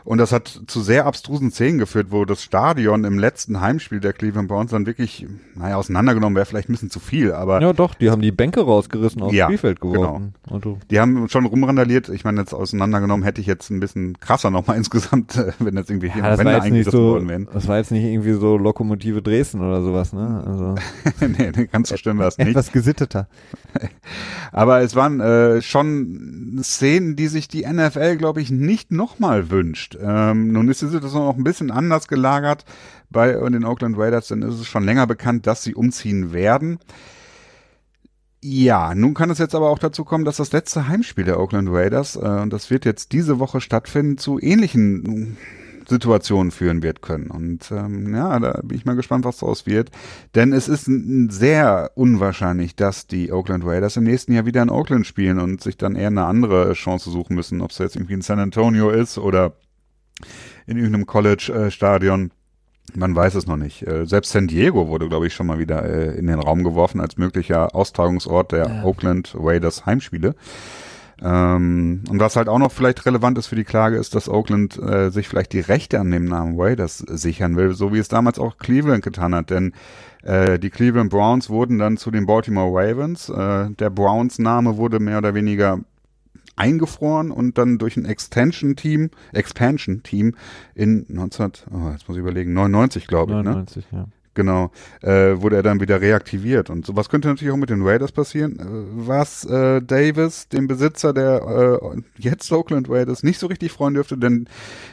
Und 0.05 0.19
das 0.19 0.33
hat 0.33 0.61
zu 0.67 0.81
sehr 0.81 1.07
abstrusen 1.07 1.51
Szenen 1.51 1.79
geführt, 1.79 2.09
wo 2.11 2.25
das 2.25 2.43
Stadion 2.43 3.05
im 3.05 3.19
letzten 3.19 3.61
Heimspiel 3.61 4.01
der 4.01 4.13
Cleveland 4.13 4.49
Browns 4.49 4.71
dann 4.71 4.87
wirklich, 4.87 5.27
naja, 5.55 5.77
auseinandergenommen 5.77 6.37
wäre 6.37 6.47
vielleicht 6.47 6.69
ein 6.69 6.73
bisschen 6.73 6.91
zu 6.91 7.01
viel, 7.01 7.33
aber. 7.33 7.61
Ja, 7.61 7.73
doch, 7.73 7.95
die 7.95 8.11
haben 8.11 8.23
die 8.23 8.33
Bänke 8.33 8.61
rausgerissen 8.61 9.23
aufs 9.23 9.35
Ja, 9.35 9.47
Spielfeld 9.47 9.81
genau. 9.81 9.93
geworfen. 9.95 10.35
Also, 10.51 10.79
Die 10.91 11.01
haben 11.01 11.29
schon 11.29 11.47
rumrandaliert. 11.47 12.09
Ich 12.09 12.25
meine, 12.25 12.41
jetzt 12.41 12.53
auseinandergenommen 12.55 13.25
hätte 13.25 13.41
ich 13.41 13.47
jetzt 13.47 13.71
ein 13.71 13.81
bisschen 13.81 14.19
krasser 14.21 14.51
nochmal 14.51 14.77
insgesamt, 14.79 15.37
äh, 15.37 15.53
wenn 15.59 15.77
jetzt 15.77 15.91
irgendwie 15.91 16.11
hier 16.11 16.23
ja, 16.23 16.31
das 16.31 16.39
war 16.39 16.45
Wände 16.47 16.57
jetzt 16.57 16.65
eingerissen 16.65 16.93
so, 16.93 17.05
worden 17.13 17.29
wären. 17.29 17.49
das 17.53 17.69
war 17.69 17.77
jetzt 17.79 17.91
nicht 17.91 18.05
irgendwie 18.05 18.33
so 18.33 18.57
Lokomotive 18.57 19.23
Dresden 19.23 19.61
oder 19.61 19.83
sowas, 19.83 20.13
ne? 20.13 20.43
Also, 20.47 20.75
nee, 21.27 21.53
nee, 21.55 21.67
ganz 21.67 21.89
so 21.91 21.97
schlimm 21.97 22.19
war 22.19 22.29
es 22.29 22.39
nicht. 22.39 22.49
etwas 22.51 22.73
gesitteter. 22.73 23.29
Aber 24.53 24.81
es 24.81 24.97
waren 24.97 25.21
äh, 25.21 25.63
schon 25.63 26.61
Szenen, 26.63 27.17
die 27.17 27.29
sich 27.29 27.49
die 27.49 27.67
NFL, 27.67 28.17
glaube 28.17 28.41
ich, 28.41 28.51
nicht 28.51 28.91
nochmal 28.93 29.51
wünscht. 29.51 29.90
Ähm, 30.01 30.53
nun 30.53 30.69
ist 30.69 30.83
die 30.83 30.89
Situation 30.89 31.25
noch 31.25 31.37
ein 31.37 31.45
bisschen 31.45 31.71
anders 31.71 32.09
gelagert 32.09 32.65
bei 33.11 33.33
den 33.33 33.65
Oakland 33.65 33.97
Raiders, 33.99 34.29
denn 34.29 34.43
ist 34.43 34.61
es 34.61 34.67
schon 34.67 34.85
länger 34.85 35.07
bekannt, 35.07 35.47
dass 35.47 35.63
sie 35.63 35.75
umziehen 35.75 36.33
werden. 36.33 36.79
Ja, 38.43 38.95
nun 38.95 39.13
kann 39.13 39.29
es 39.31 39.39
jetzt 39.39 39.55
aber 39.55 39.69
auch 39.69 39.79
dazu 39.79 40.05
kommen, 40.05 40.25
dass 40.25 40.39
das 40.39 40.53
letzte 40.53 40.89
Heimspiel 40.89 41.25
der 41.25 41.39
Oakland 41.39 41.69
Raiders, 41.71 42.17
äh, 42.17 42.21
und 42.21 42.53
das 42.53 42.71
wird 42.71 42.85
jetzt 42.85 43.13
diese 43.13 43.39
Woche 43.39 43.61
stattfinden, 43.61 44.17
zu 44.17 44.39
ähnlichen 44.41 45.37
Situationen 45.91 46.51
führen 46.51 46.83
wird 46.83 47.03
können. 47.03 47.31
Und 47.31 47.71
ähm, 47.71 48.15
ja, 48.15 48.39
da 48.39 48.61
bin 48.63 48.79
ich 48.79 48.87
mal 48.87 48.97
gespannt, 48.97 49.25
was 49.27 49.39
daraus 49.39 49.67
wird. 49.67 49.91
Denn 50.35 50.53
es 50.55 50.69
ist 50.69 50.89
sehr 51.31 51.91
unwahrscheinlich, 51.97 52.77
dass 52.77 53.07
die 53.07 53.31
Oakland 53.33 53.65
Raiders 53.67 53.97
im 53.97 54.05
nächsten 54.05 54.33
Jahr 54.33 54.47
wieder 54.47 54.63
in 54.63 54.71
Oakland 54.71 55.07
spielen 55.07 55.39
und 55.39 55.61
sich 55.61 55.77
dann 55.77 55.97
eher 55.97 56.07
eine 56.07 56.25
andere 56.25 56.73
Chance 56.73 57.11
suchen 57.11 57.35
müssen, 57.35 57.61
ob 57.61 57.73
es 57.73 57.79
jetzt 57.79 57.97
irgendwie 57.97 58.15
in 58.15 58.23
San 58.23 58.39
Antonio 58.39 58.91
ist 58.91 59.19
oder 59.19 59.53
in 60.67 60.77
irgendeinem 60.77 61.07
College-Stadion. 61.07 62.31
Man 62.95 63.15
weiß 63.15 63.37
es 63.37 63.47
noch 63.47 63.57
nicht. 63.57 63.87
Äh, 63.87 64.05
Selbst 64.07 64.33
San 64.33 64.49
Diego 64.49 64.89
wurde, 64.89 65.09
glaube 65.09 65.27
ich, 65.27 65.35
schon 65.35 65.47
mal 65.47 65.59
wieder 65.59 65.85
äh, 65.85 66.19
in 66.19 66.27
den 66.27 66.41
Raum 66.41 66.65
geworfen 66.65 67.01
als 67.01 67.17
möglicher 67.17 67.75
Austragungsort 67.75 68.53
der 68.53 68.67
Ja. 68.67 68.85
Oakland 68.85 69.35
Raiders 69.39 69.87
Heimspiele. 69.87 70.35
Ähm, 71.23 72.03
und 72.09 72.19
was 72.19 72.37
halt 72.37 72.49
auch 72.49 72.59
noch 72.59 72.73
vielleicht 72.73 73.05
relevant 73.05 73.37
ist 73.39 73.47
für 73.47 73.57
die 73.57 73.65
Klage, 73.65 73.97
ist, 73.97 74.15
dass 74.15 74.29
Oakland 74.29 74.79
äh, 74.79 75.11
sich 75.11 75.29
vielleicht 75.29 75.53
die 75.53 75.61
Rechte 75.61 76.01
an 76.01 76.11
dem 76.11 76.25
Namen 76.25 76.59
Raiders 76.59 76.99
sichern 76.99 77.57
will, 77.57 77.75
so 77.75 77.93
wie 77.93 77.99
es 77.99 78.09
damals 78.09 78.39
auch 78.39 78.57
Cleveland 78.59 79.05
getan 79.05 79.35
hat. 79.35 79.51
Denn 79.51 79.73
äh, 80.23 80.59
die 80.59 80.71
Cleveland 80.71 81.11
Browns 81.11 81.51
wurden 81.51 81.79
dann 81.79 81.97
zu 81.99 82.11
den 82.11 82.27
Baltimore 82.27 82.71
Ravens. 82.73 83.29
Äh, 83.29 83.71
der 83.71 83.91
Browns-Name 83.91 84.79
wurde 84.79 84.99
mehr 84.99 85.19
oder 85.19 85.35
weniger 85.35 85.81
eingefroren 86.61 87.31
und 87.31 87.59
dann 87.59 87.79
durch 87.79 87.97
ein 87.97 88.05
Extension-Team, 88.05 89.11
Expansion-Team 89.33 90.35
in 90.75 91.07
19, 91.09 91.53
oh, 91.73 91.91
jetzt 91.93 92.07
muss 92.09 92.17
ich 92.17 92.23
überlegen, 92.23 92.53
99, 92.53 93.07
glaube 93.07 93.33
ich, 93.33 93.37
ne? 93.39 93.45
99, 93.45 93.87
ja. 93.91 94.07
Genau, 94.35 94.71
äh, 95.03 95.41
wurde 95.43 95.57
er 95.57 95.65
dann 95.65 95.81
wieder 95.81 96.01
reaktiviert. 96.01 96.71
Und 96.71 96.87
sowas 96.87 97.09
könnte 97.09 97.27
natürlich 97.27 97.53
auch 97.53 97.57
mit 97.59 97.69
den 97.69 97.83
Raiders 97.83 98.13
passieren, 98.13 98.61
äh, 98.61 98.65
was 99.07 99.45
äh, 99.45 99.83
Davis, 99.83 100.49
dem 100.49 100.69
Besitzer 100.69 101.13
der 101.13 101.81
äh, 101.83 102.01
jetzt 102.17 102.51
Oakland 102.53 102.89
Raiders, 102.89 103.25
nicht 103.25 103.41
so 103.41 103.49
richtig 103.49 103.73
freuen 103.73 103.95
dürfte, 103.95 104.17
denn 104.17 104.49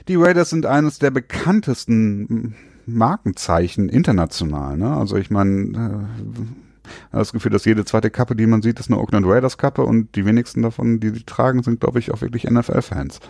die 0.07 0.15
Raiders 0.15 0.49
sind 0.49 0.65
eines 0.65 0.97
der 0.97 1.11
bekanntesten 1.11 2.55
Markenzeichen 2.87 3.89
international. 3.89 4.75
Ne? 4.75 4.91
Also 4.95 5.17
ich 5.17 5.29
meine, 5.29 6.07
äh, 6.09 6.66
das 7.11 7.33
Gefühl, 7.33 7.51
dass 7.51 7.65
jede 7.65 7.85
zweite 7.85 8.09
Kappe, 8.09 8.35
die 8.35 8.47
man 8.47 8.61
sieht, 8.61 8.79
ist 8.79 8.89
eine 8.89 8.99
Oakland 8.99 9.25
Raiders 9.27 9.57
Kappe 9.57 9.83
und 9.83 10.15
die 10.15 10.25
wenigsten 10.25 10.61
davon, 10.61 10.99
die 10.99 11.09
sie 11.09 11.23
tragen, 11.23 11.63
sind, 11.63 11.79
glaube 11.79 11.99
ich, 11.99 12.11
auch 12.11 12.21
wirklich 12.21 12.43
NFL-Fans. 12.49 13.19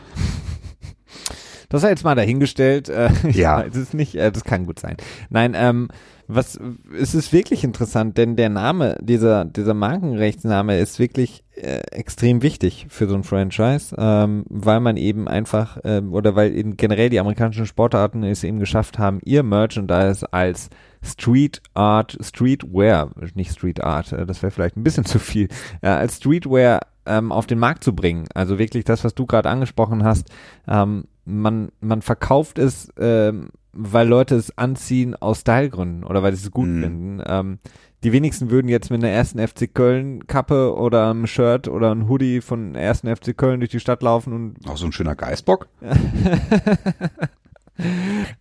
Das 1.69 1.81
sei 1.81 1.89
jetzt 1.89 2.05
mal 2.05 2.15
dahingestellt. 2.15 2.87
Äh, 2.87 3.09
Ja. 3.31 3.61
es 3.61 3.93
nicht, 3.93 4.15
äh, 4.15 4.31
das 4.31 4.43
kann 4.45 4.65
gut 4.65 4.79
sein. 4.79 4.95
Nein, 5.29 5.53
ähm, 5.55 5.89
was, 6.27 6.59
es 6.97 7.13
ist 7.13 7.33
wirklich 7.33 7.63
interessant, 7.63 8.17
denn 8.17 8.35
der 8.35 8.49
Name, 8.49 8.97
dieser, 9.01 9.45
dieser 9.45 9.73
Markenrechtsname 9.73 10.79
ist 10.79 10.99
wirklich 10.99 11.43
äh, 11.57 11.81
extrem 11.91 12.41
wichtig 12.41 12.87
für 12.89 13.07
so 13.07 13.15
ein 13.15 13.23
Franchise, 13.23 13.95
ähm, 13.97 14.45
weil 14.49 14.79
man 14.79 14.97
eben 14.97 15.27
einfach, 15.27 15.77
ähm, 15.83 16.13
oder 16.13 16.35
weil 16.35 16.55
eben 16.55 16.77
generell 16.77 17.09
die 17.09 17.19
amerikanischen 17.19 17.65
Sportarten 17.65 18.23
es 18.23 18.43
eben 18.43 18.59
geschafft 18.59 18.99
haben, 18.99 19.19
ihr 19.23 19.43
Merchandise 19.43 20.31
als 20.31 20.69
Street 21.03 21.61
Art, 21.73 22.17
Streetwear, 22.21 23.11
nicht 23.33 23.51
Street 23.51 23.83
Art, 23.83 24.11
äh, 24.11 24.25
das 24.25 24.41
wäre 24.41 24.51
vielleicht 24.51 24.77
ein 24.77 24.83
bisschen 24.83 25.05
zu 25.05 25.19
viel, 25.19 25.47
äh, 25.81 25.87
als 25.87 26.17
Streetwear 26.17 26.81
ähm, 27.05 27.31
auf 27.31 27.47
den 27.47 27.59
Markt 27.59 27.83
zu 27.83 27.95
bringen. 27.95 28.27
Also 28.33 28.59
wirklich 28.59 28.83
das, 28.83 29.03
was 29.03 29.15
du 29.15 29.25
gerade 29.25 29.49
angesprochen 29.49 30.03
hast, 30.03 30.29
ähm, 30.67 31.05
man, 31.25 31.69
man 31.81 32.01
verkauft 32.01 32.59
es, 32.59 32.91
ähm, 32.99 33.49
weil 33.77 34.07
Leute 34.07 34.35
es 34.35 34.57
anziehen 34.57 35.15
aus 35.15 35.41
Stylegründen 35.41 36.03
oder 36.03 36.23
weil 36.23 36.33
sie 36.35 36.45
es 36.45 36.51
gut 36.51 36.67
Mhm. 36.67 36.81
finden. 36.81 37.23
Ähm, 37.25 37.59
die 38.03 38.11
wenigsten 38.11 38.51
würden 38.51 38.67
jetzt 38.69 38.91
mit 38.91 39.03
einer 39.03 39.11
ersten 39.11 39.39
FC 39.39 39.73
Köln 39.73 40.27
Kappe 40.27 40.75
oder 40.75 41.09
einem 41.09 41.25
Shirt 41.27 41.67
oder 41.67 41.91
einem 41.91 42.07
Hoodie 42.09 42.41
von 42.41 42.75
ersten 42.75 43.07
FC 43.13 43.35
Köln 43.35 43.59
durch 43.59 43.71
die 43.71 43.79
Stadt 43.79 44.03
laufen 44.03 44.33
und 44.33 44.69
Auch 44.69 44.77
so 44.77 44.85
ein 44.85 44.91
schöner 44.91 45.15
Geißbock. 45.15 45.67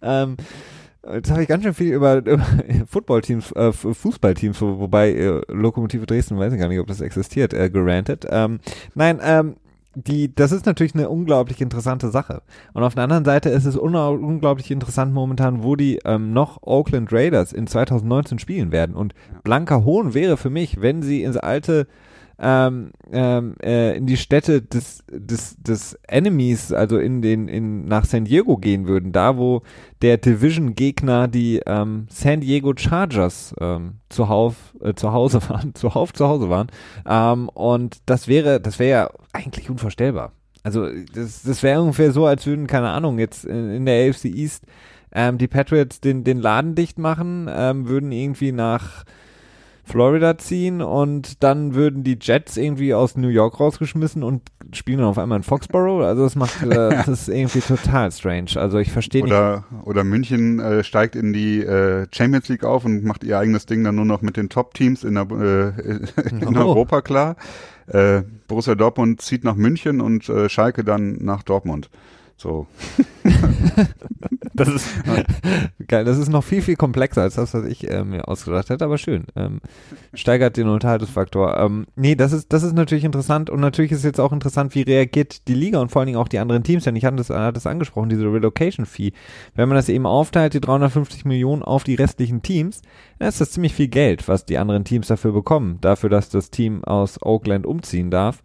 ähm, 0.02 0.36
jetzt 1.14 1.30
habe 1.30 1.42
ich 1.42 1.48
ganz 1.48 1.62
schön 1.62 1.74
viel 1.74 1.92
über, 1.94 2.16
über 2.18 2.44
Footballteams, 2.88 3.52
äh, 3.52 3.72
Fußballteams, 3.72 4.60
wo, 4.60 4.78
wobei 4.78 5.12
äh, 5.12 5.40
Lokomotive 5.48 6.06
Dresden, 6.06 6.38
weiß 6.38 6.52
ich 6.52 6.58
gar 6.58 6.68
nicht, 6.68 6.80
ob 6.80 6.86
das 6.86 7.00
existiert, 7.00 7.54
äh, 7.54 7.70
gerantet. 7.70 8.26
Ähm, 8.28 8.60
nein, 8.94 9.20
ähm, 9.22 9.56
die, 9.96 10.34
das 10.34 10.52
ist 10.52 10.66
natürlich 10.66 10.94
eine 10.94 11.08
unglaublich 11.08 11.62
interessante 11.62 12.10
Sache. 12.10 12.42
Und 12.74 12.82
auf 12.82 12.94
der 12.94 13.04
anderen 13.04 13.24
Seite 13.24 13.48
ist 13.48 13.64
es 13.64 13.76
unglaublich 13.76 14.70
interessant 14.70 15.14
momentan, 15.14 15.62
wo 15.62 15.74
die 15.74 16.00
ähm, 16.04 16.34
noch 16.34 16.62
Oakland 16.62 17.10
Raiders 17.12 17.54
in 17.54 17.66
2019 17.66 18.38
spielen 18.38 18.72
werden. 18.72 18.94
Und 18.94 19.14
blanker 19.42 19.84
Hohn 19.84 20.12
wäre 20.12 20.36
für 20.36 20.50
mich, 20.50 20.82
wenn 20.82 21.02
sie 21.02 21.22
ins 21.22 21.38
alte 21.38 21.86
ähm, 22.38 22.90
ähm, 23.10 23.54
äh, 23.62 23.96
in 23.96 24.06
die 24.06 24.16
Städte 24.16 24.60
des, 24.60 25.04
des, 25.10 25.56
des 25.58 25.98
Enemies, 26.06 26.72
also 26.72 26.98
in 26.98 27.22
den, 27.22 27.48
in, 27.48 27.86
nach 27.86 28.04
San 28.04 28.24
Diego 28.24 28.58
gehen 28.58 28.86
würden, 28.86 29.12
da 29.12 29.36
wo 29.36 29.62
der 30.02 30.18
Division-Gegner 30.18 31.28
die 31.28 31.60
ähm, 31.66 32.06
San 32.10 32.40
Diego 32.40 32.74
Chargers 32.76 33.54
ähm, 33.60 33.94
zuhauf, 34.08 34.74
äh, 34.82 34.94
zu 34.94 35.12
Hause 35.12 35.40
waren, 35.48 35.74
zuhauf 35.74 36.12
zu 36.12 36.28
Hause 36.28 36.50
waren. 36.50 36.68
Ähm, 37.08 37.48
und 37.48 37.98
das 38.06 38.28
wäre, 38.28 38.60
das 38.60 38.78
wäre 38.78 38.90
ja 38.90 39.10
eigentlich 39.32 39.70
unvorstellbar. 39.70 40.32
Also 40.62 40.88
das, 41.14 41.42
das 41.42 41.62
wäre 41.62 41.80
ungefähr 41.80 42.12
so, 42.12 42.26
als 42.26 42.44
würden, 42.44 42.66
keine 42.66 42.90
Ahnung, 42.90 43.18
jetzt 43.18 43.44
in, 43.44 43.70
in 43.70 43.86
der 43.86 44.10
AFC 44.10 44.26
East 44.26 44.64
ähm, 45.12 45.38
die 45.38 45.48
Patriots 45.48 46.00
den, 46.00 46.24
den 46.24 46.40
Laden 46.40 46.74
dicht 46.74 46.98
machen, 46.98 47.48
ähm, 47.50 47.88
würden 47.88 48.12
irgendwie 48.12 48.52
nach 48.52 49.04
Florida 49.86 50.36
ziehen 50.36 50.82
und 50.82 51.44
dann 51.44 51.74
würden 51.76 52.02
die 52.02 52.18
Jets 52.20 52.56
irgendwie 52.56 52.92
aus 52.92 53.16
New 53.16 53.28
York 53.28 53.60
rausgeschmissen 53.60 54.24
und 54.24 54.42
spielen 54.72 54.98
dann 54.98 55.06
auf 55.06 55.16
einmal 55.16 55.38
in 55.38 55.42
Foxborough. 55.44 56.04
Also 56.04 56.24
das 56.24 56.34
macht, 56.34 56.60
äh, 56.62 56.66
das 57.06 57.06
ist 57.06 57.28
irgendwie 57.28 57.60
total 57.60 58.10
strange. 58.10 58.50
Also 58.56 58.78
ich 58.78 58.90
verstehe 58.90 59.22
nicht. 59.22 59.32
Oder, 59.32 60.02
München 60.02 60.58
äh, 60.58 60.82
steigt 60.82 61.14
in 61.14 61.32
die 61.32 61.60
äh, 61.60 62.08
Champions 62.10 62.48
League 62.48 62.64
auf 62.64 62.84
und 62.84 63.04
macht 63.04 63.22
ihr 63.22 63.38
eigenes 63.38 63.66
Ding 63.66 63.84
dann 63.84 63.94
nur 63.94 64.04
noch 64.04 64.22
mit 64.22 64.36
den 64.36 64.48
Top-Teams 64.48 65.04
in, 65.04 65.14
der, 65.14 65.30
äh, 65.30 66.28
in 66.30 66.56
Oh. 66.56 66.60
Europa 66.60 67.00
klar. 67.02 67.36
Äh, 67.86 68.22
Borussia 68.48 68.74
Dortmund 68.74 69.20
zieht 69.22 69.44
nach 69.44 69.54
München 69.54 70.00
und 70.00 70.28
äh, 70.28 70.48
Schalke 70.48 70.82
dann 70.82 71.18
nach 71.20 71.44
Dortmund. 71.44 71.90
So. 72.36 72.66
Das 74.56 74.68
ist 74.68 74.88
geil. 75.86 76.04
Das 76.04 76.16
ist 76.16 76.28
noch 76.30 76.42
viel, 76.42 76.62
viel 76.62 76.76
komplexer 76.76 77.22
als 77.22 77.34
das, 77.34 77.52
was 77.52 77.66
ich 77.66 77.90
äh, 77.90 78.04
mir 78.04 78.26
ausgedacht 78.26 78.70
hätte, 78.70 78.84
aber 78.84 78.96
schön. 78.96 79.24
Ähm, 79.36 79.60
steigert 80.14 80.56
den 80.56 80.68
Unterhaltungsfaktor. 80.68 81.58
Ähm, 81.58 81.86
nee, 81.94 82.14
das 82.14 82.32
ist, 82.32 82.52
das 82.52 82.62
ist 82.62 82.72
natürlich 82.72 83.04
interessant 83.04 83.50
und 83.50 83.60
natürlich 83.60 83.92
ist 83.92 84.04
jetzt 84.04 84.18
auch 84.18 84.32
interessant, 84.32 84.74
wie 84.74 84.82
reagiert 84.82 85.46
die 85.46 85.54
Liga 85.54 85.78
und 85.80 85.92
vor 85.92 86.00
allen 86.00 86.06
Dingen 86.06 86.18
auch 86.18 86.28
die 86.28 86.38
anderen 86.38 86.64
Teams, 86.64 86.84
denn 86.84 86.96
ich 86.96 87.04
hatte 87.04 87.16
das, 87.16 87.28
hatte 87.28 87.52
das 87.52 87.66
angesprochen, 87.66 88.08
diese 88.08 88.24
Relocation-Fee. 88.24 89.12
Wenn 89.54 89.68
man 89.68 89.76
das 89.76 89.90
eben 89.90 90.06
aufteilt, 90.06 90.54
die 90.54 90.60
350 90.60 91.26
Millionen 91.26 91.62
auf 91.62 91.84
die 91.84 91.94
restlichen 91.94 92.40
Teams, 92.40 92.80
dann 93.18 93.28
ist 93.28 93.40
das 93.40 93.50
ziemlich 93.50 93.74
viel 93.74 93.88
Geld, 93.88 94.26
was 94.26 94.46
die 94.46 94.56
anderen 94.56 94.84
Teams 94.84 95.08
dafür 95.08 95.32
bekommen, 95.32 95.78
dafür, 95.82 96.08
dass 96.08 96.30
das 96.30 96.50
Team 96.50 96.82
aus 96.82 97.20
Oakland 97.22 97.66
umziehen 97.66 98.10
darf. 98.10 98.42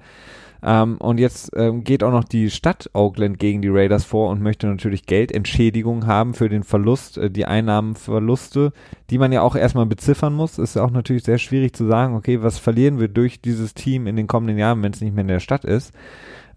Ähm, 0.64 0.98
und 0.98 1.20
jetzt 1.20 1.52
ähm, 1.56 1.84
geht 1.84 2.04
auch 2.04 2.12
noch 2.12 2.24
die 2.24 2.50
Stadt 2.50 2.90
Oakland 2.94 3.40
gegen 3.40 3.62
die 3.62 3.70
Raiders 3.70 4.06
vor 4.06 4.30
und 4.30 4.42
möchte 4.42 4.68
natürlich 4.68 5.06
Geldentschädigung 5.06 6.06
haben 6.06 6.34
für 6.34 6.50
den 6.50 6.64
Verlust, 6.64 7.18
äh, 7.18 7.32
die 7.32 7.46
Einnahmenverluste, 7.46 8.72
die 9.10 9.18
man 9.18 9.32
ja 9.32 9.42
auch 9.42 9.56
erstmal 9.56 9.88
beziffern 9.88 10.34
muss. 10.34 10.60
Ist 10.60 10.78
auch 10.78 10.92
natürlich 10.92 11.24
sehr 11.24 11.40
schwierig 11.40 11.74
zu 11.74 11.88
sagen, 11.88 12.16
okay, 12.16 12.44
was 12.44 12.60
verlieren 12.60 13.00
wir 13.00 13.08
durch 13.08 13.42
dieses 13.42 13.74
Team 13.74 14.08
in 14.08 14.16
den 14.16 14.28
kommenden 14.28 14.58
Jahren, 14.58 14.84
wenn 14.84 14.94
es 14.94 15.02
nicht 15.02 15.14
mehr 15.14 15.24
in 15.24 15.28
der 15.28 15.40
Stadt 15.40 15.66
ist. 15.66 15.94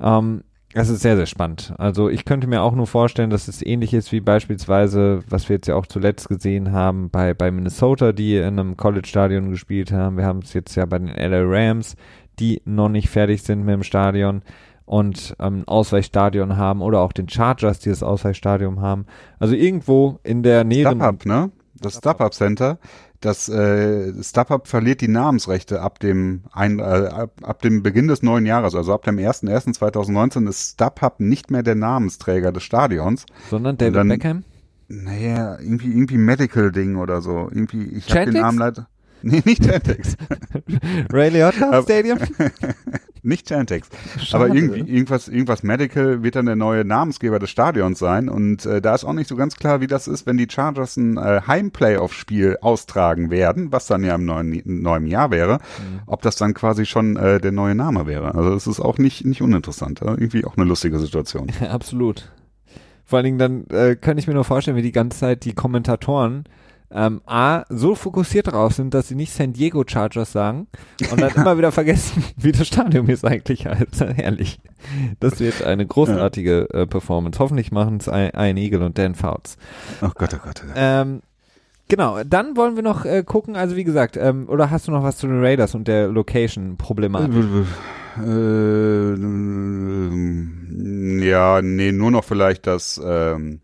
Ähm, 0.01 0.43
das 0.75 0.89
ist 0.89 1.03
sehr, 1.03 1.17
sehr 1.17 1.27
spannend. 1.27 1.73
Also 1.79 2.09
ich 2.09 2.25
könnte 2.25 2.49
mir 2.49 2.61
auch 2.61 2.75
nur 2.75 2.89
vorstellen, 2.89 3.31
dass 3.31 3.47
es 3.47 3.65
ähnlich 3.65 3.95
ist 3.95 4.11
wie 4.11 4.21
beispielsweise, 4.21 5.23
was 5.29 5.49
wir 5.49 5.55
jetzt 5.55 5.69
ja 5.69 5.77
auch 5.77 5.87
zuletzt 5.87 6.29
gesehen 6.29 6.73
haben 6.73 7.11
bei, 7.11 7.33
bei 7.33 7.53
Minnesota, 7.53 8.11
die 8.11 8.37
in 8.37 8.59
einem 8.59 8.77
College-Stadion 8.77 9.51
gespielt 9.51 9.93
haben. 9.93 10.17
Wir 10.17 10.25
haben 10.25 10.41
es 10.41 10.53
jetzt 10.53 10.75
ja 10.75 10.85
bei 10.85 10.99
den 10.99 11.11
LA 11.11 11.43
Rams, 11.45 11.95
die 12.39 12.63
noch 12.65 12.89
nicht 12.89 13.09
fertig 13.09 13.43
sind 13.43 13.65
mit 13.65 13.75
dem 13.75 13.83
Stadion. 13.83 14.43
und 14.87 15.35
ähm, 15.39 15.65
Ausweichstadion 15.67 16.57
haben 16.57 16.83
oder 16.83 17.01
auch 17.01 17.13
den 17.13 17.29
Chargers, 17.29 17.79
die 17.79 17.89
das 17.89 18.03
Ausweichstadion 18.03 18.81
haben. 18.81 19.07
Also 19.39 19.55
irgendwo 19.55 20.19
in 20.23 20.43
der 20.43 20.65
Nähe. 20.65 20.87
StubHub, 20.87 21.25
ne? 21.25 21.51
Das 21.81 21.95
StubHub 21.95 22.35
Center. 22.35 22.79
Das 23.21 23.49
äh, 23.49 24.13
StubHub 24.23 24.69
verliert 24.69 25.01
die 25.01 25.09
Namensrechte 25.09 25.81
ab 25.81 25.99
dem 25.99 26.43
ein, 26.53 26.79
äh, 26.79 26.83
ab, 26.83 27.33
ab 27.43 27.63
dem 27.63 27.83
Beginn 27.83 28.07
des 28.09 28.23
neuen 28.23 28.45
Jahres, 28.45 28.75
also 28.75 28.93
ab 28.93 29.03
dem 29.05 29.17
1.1.2019 29.17 30.47
ist 30.49 30.73
StubHub 30.73 31.21
nicht 31.21 31.51
mehr 31.51 31.63
der 31.63 31.75
Namensträger 31.75 32.53
des 32.53 32.63
Stadions. 32.63 33.25
Sondern 33.49 33.79
David 33.79 33.97
dann, 33.97 34.09
Beckham? 34.09 34.45
Naja, 34.89 35.59
irgendwie, 35.59 35.91
irgendwie 35.91 36.19
Medical-Ding 36.19 36.97
oder 36.97 37.23
so. 37.23 37.49
Irgendwie, 37.51 37.85
ich 37.85 38.11
habe 38.15 38.31
den 38.31 38.43
Namen 38.43 38.59
leider. 38.59 38.89
Nee, 39.27 39.43
nicht 39.45 39.65
Chantex. 39.65 40.17
Ray 41.13 41.31
Liotta 41.31 41.83
Stadium? 41.83 42.19
nicht 43.23 43.49
Chantex. 43.49 43.89
Aber 44.33 44.49
irgendwie, 44.49 44.81
irgendwas, 44.81 45.29
irgendwas 45.29 45.63
Medical 45.63 46.23
wird 46.23 46.37
dann 46.37 46.45
der 46.45 46.57
neue 46.57 46.85
Namensgeber 46.85 47.39
des 47.39 47.49
Stadions 47.49 47.99
sein. 47.99 48.29
Und 48.29 48.67
äh, 48.67 48.83
da 48.83 48.95
ist 48.95 49.05
auch 49.05 49.15
nicht 49.15 49.29
so 49.29 49.35
ganz 49.35 49.57
klar, 49.57 49.81
wie 49.81 49.87
das 49.87 50.09
ist, 50.09 50.27
wenn 50.27 50.37
die 50.37 50.47
Chargers 50.51 50.99
ein 50.99 51.17
äh, 51.17 51.41
Heim-Playoff-Spiel 51.47 52.59
austragen 52.61 53.31
werden, 53.31 53.73
was 53.73 53.87
dann 53.87 54.05
ja 54.05 54.15
im 54.15 54.27
neuen, 54.27 54.61
neuen 54.65 55.07
Jahr 55.07 55.31
wäre, 55.31 55.55
mhm. 55.55 56.01
ob 56.07 56.21
das 56.21 56.37
dann 56.37 56.53
quasi 56.53 56.85
schon 56.85 57.17
äh, 57.17 57.41
der 57.41 57.53
neue 57.53 57.75
Name 57.75 58.07
wäre. 58.07 58.35
Also 58.35 58.53
es 58.53 58.67
ist 58.67 58.81
auch 58.81 58.99
nicht, 58.99 59.25
nicht 59.25 59.41
uninteressant. 59.41 60.03
Irgendwie 60.03 60.45
auch 60.45 60.59
eine 60.59 60.67
lustige 60.67 60.99
Situation. 60.99 61.51
absolut. 61.71 62.31
Vor 63.07 63.19
allen 63.19 63.25
Dingen 63.25 63.39
dann 63.39 63.67
äh, 63.69 63.97
kann 63.97 64.19
ich 64.19 64.27
mir 64.27 64.35
nur 64.35 64.45
vorstellen, 64.45 64.77
wie 64.77 64.83
die 64.83 64.93
ganze 64.93 65.21
Zeit 65.21 65.47
die 65.47 65.55
Kommentatoren 65.55 66.45
ähm, 66.91 67.21
A, 67.27 67.65
so 67.69 67.95
fokussiert 67.95 68.47
darauf 68.47 68.75
sind, 68.75 68.95
dass 68.95 69.09
sie 69.09 69.15
nicht 69.15 69.33
San 69.33 69.53
Diego 69.53 69.85
Chargers 69.87 70.33
sagen 70.33 70.69
und 71.11 71.21
dann 71.21 71.33
immer 71.35 71.59
wieder 71.59 71.73
vergessen, 71.73 72.25
wie 72.37 72.53
das 72.53 72.67
Stadion 72.67 73.07
jetzt 73.07 73.25
eigentlich 73.25 73.67
heißt. 73.67 74.01
Herrlich. 74.01 74.61
Das 75.21 75.41
wird 75.41 75.63
eine 75.63 75.87
großartige 75.87 76.69
äh, 76.73 76.87
Performance. 76.87 77.39
Hoffentlich 77.39 77.73
machen 77.73 77.97
es 77.99 78.09
ein 78.09 78.57
Eagle 78.57 78.83
und 78.83 78.99
Dan 78.99 79.15
Fouts. 79.15 79.57
Oh 80.03 80.11
Gott, 80.15 80.35
oh 80.35 80.39
Gott. 80.45 80.63
Oh 80.63 80.67
Gott. 80.69 80.77
Ähm, 80.77 81.23
Genau, 81.89 82.25
dann 82.25 82.57
wollen 82.57 82.77
wir 82.77 82.83
noch 82.83 83.05
äh, 83.05 83.23
gucken, 83.25 83.57
also 83.57 83.77
wie 83.77 83.85
gesagt, 83.85 84.17
ähm, 84.17 84.49
oder 84.49 84.71
hast 84.71 84.89
du 84.89 84.93
noch 84.93 85.03
was 85.03 85.19
zu 85.19 85.27
den 85.27 85.45
Raiders 85.45 85.75
und 85.75 85.87
der 85.87 86.09
Location-Problematik? 86.09 87.45
Äh, 88.17 89.15
ja, 91.27 91.61
nee, 91.61 91.93
nur 91.93 92.11
noch 92.11 92.25
vielleicht 92.25 92.67
das 92.67 92.99
ähm, 93.05 93.61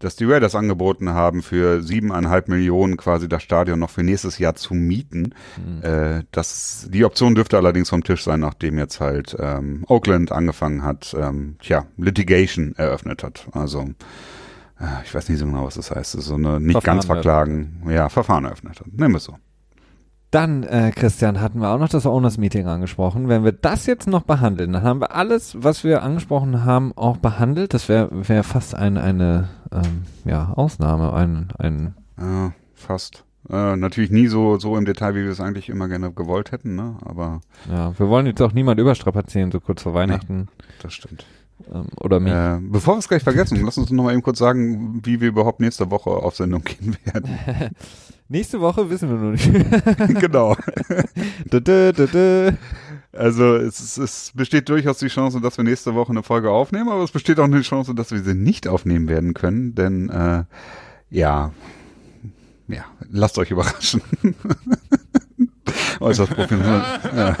dass 0.00 0.16
die 0.16 0.24
Raiders 0.24 0.54
angeboten 0.54 1.10
haben, 1.10 1.42
für 1.42 1.82
siebeneinhalb 1.82 2.48
Millionen 2.48 2.96
quasi 2.96 3.28
das 3.28 3.42
Stadion 3.42 3.78
noch 3.78 3.90
für 3.90 4.02
nächstes 4.02 4.38
Jahr 4.38 4.54
zu 4.56 4.74
mieten. 4.74 5.34
Mhm. 5.56 5.82
Äh, 5.82 6.24
das, 6.32 6.88
die 6.90 7.04
Option 7.04 7.34
dürfte 7.34 7.56
allerdings 7.56 7.90
vom 7.90 8.02
Tisch 8.02 8.24
sein, 8.24 8.40
nachdem 8.40 8.78
jetzt 8.78 9.00
halt 9.00 9.36
ähm, 9.38 9.84
Oakland 9.86 10.32
angefangen 10.32 10.82
hat, 10.82 11.14
ähm, 11.18 11.56
tja, 11.60 11.84
Litigation 11.98 12.74
eröffnet 12.76 13.22
hat. 13.22 13.46
Also 13.52 13.90
äh, 14.80 15.04
ich 15.04 15.14
weiß 15.14 15.28
nicht 15.28 15.38
so 15.38 15.44
genau, 15.44 15.66
was 15.66 15.74
das 15.74 15.90
heißt. 15.90 16.14
Das 16.14 16.22
ist 16.22 16.26
so 16.26 16.34
eine 16.34 16.58
nicht 16.58 16.72
Verfahren 16.72 16.96
ganz 16.96 17.06
verklagen, 17.06 17.82
ja, 17.88 18.08
Verfahren 18.08 18.46
eröffnet 18.46 18.80
hat. 18.80 18.86
Nehmen 18.86 19.12
wir 19.12 19.18
es 19.18 19.24
so. 19.24 19.36
Dann, 20.30 20.62
äh, 20.62 20.92
Christian, 20.94 21.40
hatten 21.40 21.60
wir 21.60 21.70
auch 21.70 21.78
noch 21.78 21.88
das 21.88 22.06
Owners 22.06 22.38
Meeting 22.38 22.66
angesprochen. 22.68 23.28
Wenn 23.28 23.44
wir 23.44 23.52
das 23.52 23.86
jetzt 23.86 24.06
noch 24.06 24.22
behandeln, 24.22 24.72
dann 24.72 24.82
haben 24.84 25.00
wir 25.00 25.14
alles, 25.14 25.56
was 25.58 25.82
wir 25.82 26.04
angesprochen 26.04 26.64
haben, 26.64 26.92
auch 26.96 27.16
behandelt. 27.16 27.74
Das 27.74 27.88
wäre 27.88 28.08
wär 28.12 28.44
fast 28.44 28.76
ein, 28.76 28.96
eine 28.96 29.48
ähm, 29.72 30.04
ja, 30.24 30.52
Ausnahme, 30.54 31.12
ein, 31.12 31.48
ein 31.58 31.94
ja, 32.18 32.52
fast. 32.74 33.24
Äh, 33.48 33.76
natürlich 33.76 34.10
nie 34.10 34.26
so, 34.26 34.58
so 34.58 34.76
im 34.76 34.84
Detail, 34.84 35.14
wie 35.14 35.24
wir 35.24 35.30
es 35.30 35.40
eigentlich 35.40 35.68
immer 35.68 35.88
gerne 35.88 36.12
gewollt 36.12 36.52
hätten, 36.52 36.76
ne? 36.76 36.96
Aber. 37.02 37.40
Ja, 37.70 37.98
wir 37.98 38.08
wollen 38.08 38.26
jetzt 38.26 38.42
auch 38.42 38.52
niemand 38.52 38.78
überstrapazieren, 38.78 39.50
so 39.50 39.60
kurz 39.60 39.82
vor 39.82 39.94
Weihnachten. 39.94 40.48
Ja, 40.48 40.64
das 40.82 40.94
stimmt. 40.94 41.24
Ähm, 41.72 41.86
oder 41.96 42.20
mich. 42.20 42.32
Äh, 42.32 42.58
bevor 42.60 42.94
wir 42.94 42.98
es 42.98 43.08
gleich 43.08 43.22
vergessen, 43.22 43.62
lass 43.64 43.78
uns 43.78 43.90
noch 43.90 44.04
mal 44.04 44.12
eben 44.12 44.22
kurz 44.22 44.38
sagen, 44.38 45.00
wie 45.04 45.20
wir 45.20 45.28
überhaupt 45.28 45.60
nächste 45.60 45.90
Woche 45.90 46.10
auf 46.10 46.36
Sendung 46.36 46.64
gehen 46.64 46.96
werden. 47.04 47.30
Nächste 48.32 48.60
Woche 48.60 48.88
wissen 48.88 49.08
wir 49.08 49.16
noch 49.16 49.32
nicht. 49.32 49.44
genau. 50.20 50.52
also 53.12 53.56
es, 53.56 53.98
es, 53.98 54.30
besteht 54.36 54.68
durchaus 54.68 54.98
die 54.98 55.08
Chance, 55.08 55.40
dass 55.40 55.56
wir 55.56 55.64
nächste 55.64 55.96
Woche 55.96 56.10
eine 56.10 56.22
Folge 56.22 56.48
aufnehmen, 56.48 56.90
aber 56.90 57.02
es 57.02 57.10
besteht 57.10 57.40
auch 57.40 57.44
eine 57.44 57.60
Chance, 57.62 57.92
dass 57.92 58.12
wir 58.12 58.22
sie 58.22 58.34
nicht 58.34 58.68
aufnehmen 58.68 59.08
werden 59.08 59.34
können, 59.34 59.74
denn 59.74 60.10
äh, 60.10 60.44
ja, 61.10 61.50
ja, 62.68 62.84
lasst 63.10 63.36
euch 63.38 63.50
überraschen. 63.50 64.00
Äußerst 65.98 66.32
professionell. 66.32 66.84
ja. 67.16 67.36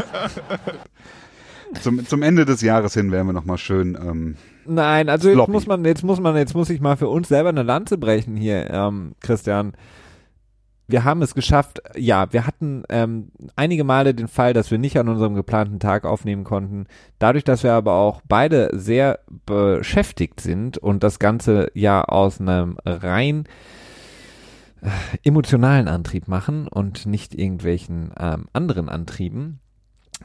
Zum, 1.80 2.06
zum 2.06 2.22
Ende 2.22 2.44
des 2.44 2.62
Jahres 2.62 2.94
hin 2.94 3.12
werden 3.12 3.26
wir 3.26 3.32
nochmal 3.32 3.58
schön. 3.58 3.96
Ähm, 4.00 4.36
Nein, 4.66 5.08
also 5.08 5.28
jetzt 5.30 5.48
muss 5.48 5.66
man, 5.66 5.84
jetzt 5.84 6.02
muss 6.02 6.20
man, 6.20 6.36
jetzt 6.36 6.54
muss 6.54 6.70
ich 6.70 6.80
mal 6.80 6.96
für 6.96 7.08
uns 7.08 7.28
selber 7.28 7.50
eine 7.50 7.62
Lanze 7.62 7.98
brechen 7.98 8.36
hier, 8.36 8.70
ähm, 8.70 9.14
Christian 9.20 9.74
wir 10.90 11.04
haben 11.04 11.22
es 11.22 11.34
geschafft, 11.34 11.80
ja, 11.96 12.32
wir 12.32 12.46
hatten 12.46 12.82
ähm, 12.88 13.30
einige 13.56 13.84
Male 13.84 14.14
den 14.14 14.28
Fall, 14.28 14.52
dass 14.52 14.70
wir 14.70 14.78
nicht 14.78 14.98
an 14.98 15.08
unserem 15.08 15.34
geplanten 15.34 15.78
Tag 15.78 16.04
aufnehmen 16.04 16.44
konnten. 16.44 16.86
Dadurch, 17.18 17.44
dass 17.44 17.62
wir 17.62 17.72
aber 17.72 17.94
auch 17.94 18.22
beide 18.28 18.70
sehr 18.72 19.20
beschäftigt 19.46 20.40
sind 20.40 20.78
und 20.78 21.02
das 21.02 21.18
Ganze 21.18 21.70
ja 21.74 22.02
aus 22.04 22.40
einem 22.40 22.76
rein 22.84 23.44
äh, 24.82 24.88
emotionalen 25.22 25.88
Antrieb 25.88 26.28
machen 26.28 26.66
und 26.66 27.06
nicht 27.06 27.34
irgendwelchen 27.34 28.12
ähm, 28.18 28.46
anderen 28.52 28.88
Antrieben, 28.88 29.60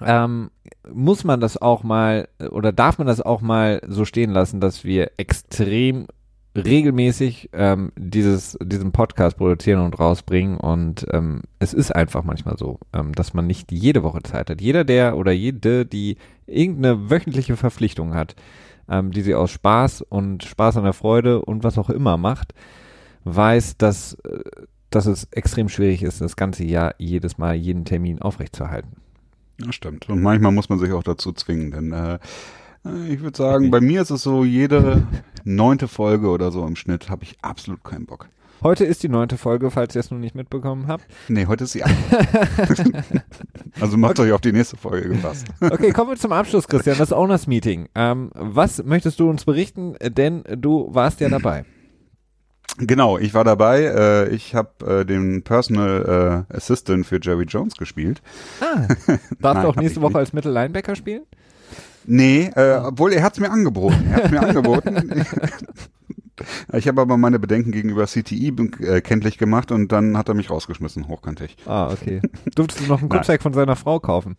ähm, 0.02 0.52
muss 0.92 1.24
man 1.24 1.40
das 1.40 1.62
auch 1.62 1.84
mal 1.84 2.28
oder 2.52 2.72
darf 2.72 2.98
man 2.98 3.08
das 3.08 3.22
auch 3.22 3.42
mal 3.42 3.82
so 3.88 4.06
stehen 4.06 4.32
lassen, 4.32 4.60
dass 4.60 4.84
wir 4.84 5.12
extrem 5.18 6.08
regelmäßig 6.56 7.50
ähm, 7.54 7.92
dieses, 7.98 8.58
diesen 8.62 8.92
Podcast 8.92 9.38
produzieren 9.38 9.82
und 9.82 10.00
rausbringen. 10.00 10.58
Und 10.58 11.06
ähm, 11.12 11.42
es 11.60 11.74
ist 11.74 11.94
einfach 11.94 12.24
manchmal 12.24 12.58
so, 12.58 12.80
ähm, 12.94 13.14
dass 13.14 13.34
man 13.34 13.46
nicht 13.46 13.72
jede 13.72 14.04
Woche 14.04 14.24
Zeit 14.24 14.50
hat. 14.50 14.62
Jeder, 14.62 14.86
der 14.86 15.18
oder 15.18 15.32
jede, 15.32 15.86
die 15.86 16.18
irgendeine 16.48 17.10
wöchentliche 17.10 17.58
Verpflichtung 17.58 18.14
hat, 18.14 18.36
ähm, 18.90 19.12
die 19.12 19.22
sie 19.22 19.36
aus 19.36 19.52
Spaß 19.52 20.02
und 20.02 20.44
Spaß 20.44 20.78
an 20.78 20.86
der 20.86 20.94
Freude 20.94 21.42
und 21.44 21.64
was 21.64 21.78
auch 21.78 21.90
immer 21.90 22.18
macht, 22.18 22.54
weiß, 23.26 23.78
dass, 23.78 24.14
äh, 24.24 24.40
dass 24.90 25.08
es 25.08 25.26
extrem 25.32 25.68
schwierig 25.68 26.04
ist, 26.04 26.22
das 26.22 26.38
ganze 26.38 26.64
Jahr 26.64 26.96
jedes 27.00 27.38
Mal 27.38 27.56
jeden 27.56 27.84
Termin 27.84 28.22
aufrechtzuerhalten. 28.22 28.96
Ja, 29.64 29.72
stimmt. 29.72 30.10
Und 30.10 30.22
manchmal 30.22 30.52
muss 30.52 30.70
man 30.70 30.80
sich 30.80 30.92
auch 30.92 31.04
dazu 31.04 31.32
zwingen, 31.32 31.72
denn 31.72 31.92
äh, 31.92 32.20
ich 33.10 33.22
würde 33.22 33.38
sagen, 33.38 33.72
bei 33.72 33.82
mir 33.82 34.02
ist 34.02 34.12
es 34.12 34.24
so, 34.24 34.44
jede 34.44 35.08
neunte 35.44 35.88
Folge 35.88 36.30
oder 36.30 36.52
so 36.52 36.66
im 36.66 36.76
Schnitt 36.76 37.10
habe 37.10 37.24
ich 37.24 37.38
absolut 37.42 37.84
keinen 37.84 38.06
Bock. 38.06 38.30
Heute 38.64 38.86
ist 38.86 39.04
die 39.04 39.10
neunte 39.10 39.38
Folge, 39.38 39.70
falls 39.70 39.96
ihr 39.96 40.00
es 40.00 40.12
noch 40.12 40.18
nicht 40.18 40.34
mitbekommen 40.34 40.88
habt. 40.88 41.06
Nee, 41.28 41.46
heute 41.46 41.66
ist 41.66 41.74
sie 41.74 41.84
Also 43.80 43.98
macht 43.98 44.18
okay. 44.18 44.30
euch 44.30 44.34
auf 44.34 44.42
die 44.42 44.54
nächste 44.54 44.78
Folge 44.78 45.10
gefasst. 45.10 45.46
Okay, 45.60 45.92
kommen 45.92 46.12
wir 46.12 46.18
zum 46.18 46.32
Abschluss, 46.32 46.68
Christian, 46.68 46.98
das 46.98 47.12
Owners 47.14 47.48
Meeting. 47.48 47.90
Ähm, 47.96 48.32
was 48.34 48.84
möchtest 48.84 49.20
du 49.20 49.30
uns 49.30 49.46
berichten? 49.46 49.96
Denn 50.02 50.44
du 50.58 50.88
warst 50.92 51.20
ja 51.20 51.30
dabei. 51.30 51.66
Genau, 52.78 53.18
ich 53.18 53.34
war 53.34 53.44
dabei. 53.44 53.84
Äh, 53.84 54.30
ich 54.30 54.54
habe 54.54 55.02
äh, 55.02 55.06
den 55.06 55.44
Personal 55.44 56.46
äh, 56.50 56.56
Assistant 56.56 57.06
für 57.06 57.20
Jerry 57.22 57.46
Jones 57.46 57.76
gespielt. 57.76 58.22
Ah, 58.60 58.88
darfst 59.40 59.64
du 59.64 59.68
auch 59.68 59.76
nächste 59.76 60.02
Woche 60.02 60.18
als 60.18 60.34
Mittellinebacker 60.34 60.96
spielen? 60.96 61.24
Nee, 62.06 62.52
äh, 62.56 62.78
obwohl 62.84 63.14
er 63.14 63.24
hat 63.24 63.34
es 63.34 63.40
mir 63.40 63.50
angeboten. 63.50 64.06
Er 64.12 64.24
hat 64.24 64.32
mir 64.32 64.42
angeboten. 64.42 65.26
Ich 66.74 66.88
habe 66.88 67.02
aber 67.02 67.16
meine 67.16 67.40
Bedenken 67.40 67.72
gegenüber 67.72 68.06
CTI 68.08 68.54
äh, 68.82 69.00
kenntlich 69.00 69.38
gemacht 69.38 69.72
und 69.72 69.92
dann 69.92 70.18
hat 70.18 70.28
er 70.28 70.34
mich 70.34 70.50
rausgeschmissen, 70.50 71.08
hochkantig. 71.08 71.56
Ah, 71.66 71.90
okay. 71.92 72.22
Durftest 72.56 72.86
du 72.86 72.88
noch 72.90 73.00
einen 73.00 73.10
Kurzzeig 73.10 73.42
von 73.42 73.54
seiner 73.54 73.78
Frau 73.78 74.00
kaufen? 74.00 74.36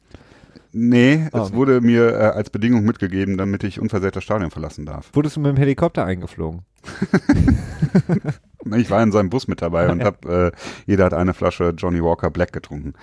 Nee, 0.79 1.27
oh, 1.33 1.39
es 1.39 1.43
okay. 1.45 1.57
wurde 1.57 1.81
mir 1.81 2.11
äh, 2.11 2.17
als 2.17 2.51
Bedingung 2.51 2.85
mitgegeben, 2.85 3.39
damit 3.39 3.65
ich 3.65 3.81
unversehrt 3.81 4.15
das 4.15 4.25
Stadion 4.25 4.51
verlassen 4.51 4.85
darf. 4.85 5.09
Wurdest 5.15 5.37
du 5.37 5.41
mit 5.41 5.53
dem 5.53 5.57
Helikopter 5.57 6.05
eingeflogen? 6.05 6.67
ich 8.77 8.91
war 8.91 9.03
in 9.03 9.11
seinem 9.11 9.31
Bus 9.31 9.49
mit 9.49 9.63
dabei 9.63 9.89
und 9.89 10.05
hab, 10.05 10.27
äh, 10.27 10.53
jeder 10.85 11.07
hat 11.07 11.15
eine 11.15 11.33
Flasche 11.33 11.73
Johnny 11.75 12.03
Walker 12.03 12.31
Black 12.31 12.53
getrunken. 12.53 12.93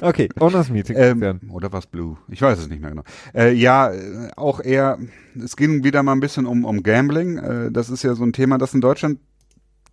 Okay, 0.00 0.28
Honors 0.40 0.70
Meeting. 0.70 0.96
Ähm, 0.98 1.40
oder 1.50 1.72
was 1.72 1.86
Blue? 1.86 2.18
Ich 2.28 2.42
weiß 2.42 2.58
es 2.58 2.68
nicht 2.68 2.80
mehr 2.80 2.90
genau. 2.90 3.04
Äh, 3.32 3.52
ja, 3.52 3.92
äh, 3.92 4.28
auch 4.36 4.60
eher, 4.60 4.98
es 5.42 5.56
ging 5.56 5.84
wieder 5.84 6.02
mal 6.02 6.12
ein 6.12 6.20
bisschen 6.20 6.46
um, 6.46 6.64
um 6.64 6.82
Gambling. 6.82 7.38
Äh, 7.38 7.70
das 7.70 7.90
ist 7.90 8.02
ja 8.02 8.14
so 8.14 8.24
ein 8.24 8.32
Thema, 8.32 8.58
das 8.58 8.74
in 8.74 8.80
Deutschland 8.80 9.20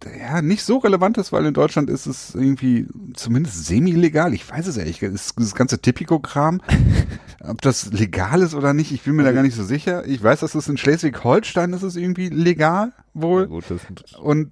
ja 0.05 0.41
nicht 0.41 0.63
so 0.63 0.77
relevant 0.77 1.17
ist, 1.17 1.31
weil 1.31 1.45
in 1.45 1.53
Deutschland 1.53 1.89
ist 1.89 2.05
es 2.05 2.35
irgendwie 2.35 2.87
zumindest 3.13 3.65
semi-legal. 3.65 4.33
Ich 4.33 4.49
weiß 4.49 4.67
es 4.67 4.77
ehrlich, 4.77 5.01
ist 5.01 5.33
das 5.37 5.55
ganze 5.55 5.79
Tipico-Kram, 5.79 6.61
ob 7.43 7.61
das 7.61 7.91
legal 7.91 8.41
ist 8.41 8.53
oder 8.53 8.73
nicht, 8.73 8.91
ich 8.91 9.03
bin 9.03 9.15
mir 9.15 9.23
da 9.23 9.31
gar 9.31 9.43
nicht 9.43 9.55
so 9.55 9.63
sicher. 9.63 10.05
Ich 10.07 10.21
weiß, 10.21 10.41
dass 10.41 10.55
es 10.55 10.67
in 10.67 10.77
Schleswig-Holstein 10.77 11.73
ist 11.73 11.83
es 11.83 11.95
irgendwie 11.95 12.29
legal 12.29 12.93
wohl. 13.13 13.41
Ja, 13.41 13.47
gut, 13.47 13.65
das 13.69 14.15
und 14.19 14.51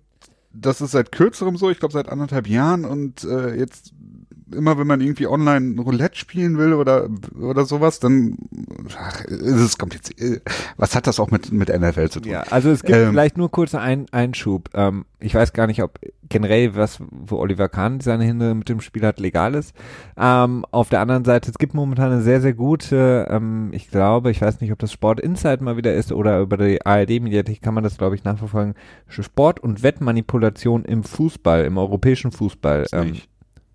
das 0.52 0.82
ist 0.82 0.92
seit 0.92 1.12
kürzerem 1.12 1.58
so, 1.58 1.70
ich 1.70 1.80
glaube 1.80 1.94
seit 1.94 2.10
anderthalb 2.10 2.48
Jahren 2.48 2.86
und 2.86 3.24
äh, 3.24 3.56
jetzt 3.56 3.94
immer 4.54 4.78
wenn 4.78 4.88
man 4.88 5.02
irgendwie 5.02 5.28
online 5.28 5.82
Roulette 5.82 6.18
spielen 6.18 6.58
will 6.58 6.74
oder 6.74 7.10
oder 7.40 7.66
sowas, 7.66 8.00
dann 8.00 8.38
ach, 8.98 9.24
ist 9.26 9.62
es 9.62 9.78
kompliziert. 9.78 10.42
Was 10.78 10.96
hat 10.96 11.08
das 11.08 11.20
auch 11.20 11.32
mit 11.32 11.52
mit 11.52 11.70
NFL 11.70 12.10
zu 12.10 12.20
tun? 12.20 12.32
Ja, 12.32 12.42
also 12.50 12.70
es 12.70 12.84
gibt 12.84 12.98
ähm, 12.98 13.10
vielleicht 13.10 13.38
nur 13.38 13.52
kurz 13.52 13.76
einen 13.76 14.08
Einschub. 14.12 14.70
Ähm, 14.74 15.06
ich 15.20 15.36
weiß 15.36 15.54
gar 15.54 15.68
nicht, 15.68 15.84
ob 15.84 16.00
generell 16.30 16.76
was, 16.76 17.00
wo 17.10 17.38
Oliver 17.38 17.68
Kahn 17.68 18.00
seine 18.00 18.24
Hände 18.24 18.56
mit 18.56 18.70
dem 18.70 18.80
Spiel 18.82 19.06
hat, 19.06 19.20
legal 19.20 19.56
ist. 19.56 19.76
Ähm, 20.18 20.66
auf 20.72 20.90
der 20.90 21.02
anderen 21.02 21.26
Seite, 21.26 21.52
es 21.52 21.58
gibt 21.58 21.74
momentan 21.74 22.12
eine 22.12 22.22
sehr, 22.22 22.40
sehr 22.40 22.54
gute, 22.54 23.28
ähm, 23.30 23.70
ich 23.74 23.90
glaube, 23.90 24.32
ich 24.32 24.42
weiß 24.42 24.62
nicht, 24.62 24.72
ob 24.72 24.80
das 24.80 24.94
Sport 24.94 25.20
Insight 25.20 25.62
mal 25.62 25.76
wieder 25.76 25.94
ist 25.94 26.12
oder 26.12 26.40
über 26.40 26.58
die 26.58 26.86
ARD-Mediathek 26.86 27.62
kann 27.62 27.74
man 27.74 27.84
das, 27.84 27.98
glaube 27.98 28.16
ich, 28.16 28.24
nachverfolgen. 28.24 28.76
Sport- 29.08 29.60
und 29.60 29.84
Wettmanipulation 29.84 30.86
im 30.86 31.04
Fußball, 31.04 31.66
im 31.66 31.78
europäischen 31.78 32.32
Fußball. 32.32 32.86
Ähm, 32.94 33.14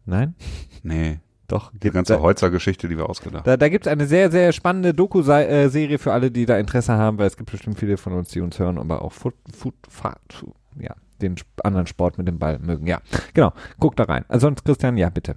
nein? 0.07 0.35
Nee. 0.83 1.21
Doch. 1.47 1.73
Die 1.75 1.91
ganze 1.91 2.21
Holzer-Geschichte, 2.21 2.89
die 2.89 2.97
wir 2.97 3.09
ausgedacht 3.09 3.47
Da, 3.47 3.57
da 3.57 3.69
gibt 3.69 3.87
es 3.87 3.93
eine 3.93 4.07
sehr, 4.07 4.31
sehr 4.31 4.53
spannende 4.53 4.95
Doku-Serie 4.95 5.99
für 5.99 6.13
alle, 6.13 6.31
die 6.31 6.47
da 6.47 6.59
Interesse 6.59 6.95
haben, 6.95 7.19
weil 7.19 7.27
es 7.27 7.37
gibt 7.37 7.51
bestimmt 7.51 7.79
viele 7.79 7.97
von 7.97 8.15
uns, 8.15 8.31
die 8.31 8.41
uns 8.41 8.59
hören, 8.59 8.79
aber 8.79 9.03
auch 9.03 9.13
Foot, 9.13 9.35
Foot, 9.55 9.75
Fahrt, 9.89 10.45
ja, 10.81 10.95
den 11.21 11.37
anderen 11.63 11.87
Sport 11.87 12.17
mit 12.19 12.29
dem 12.29 12.39
Ball 12.39 12.59
mögen. 12.59 12.87
Ja, 12.87 13.01
genau. 13.35 13.53
Guck 13.79 13.97
da 13.97 14.05
rein. 14.05 14.25
Also 14.29 14.47
sonst, 14.47 14.65
Christian, 14.65 14.97
ja, 14.97 15.11
bitte. 15.11 15.37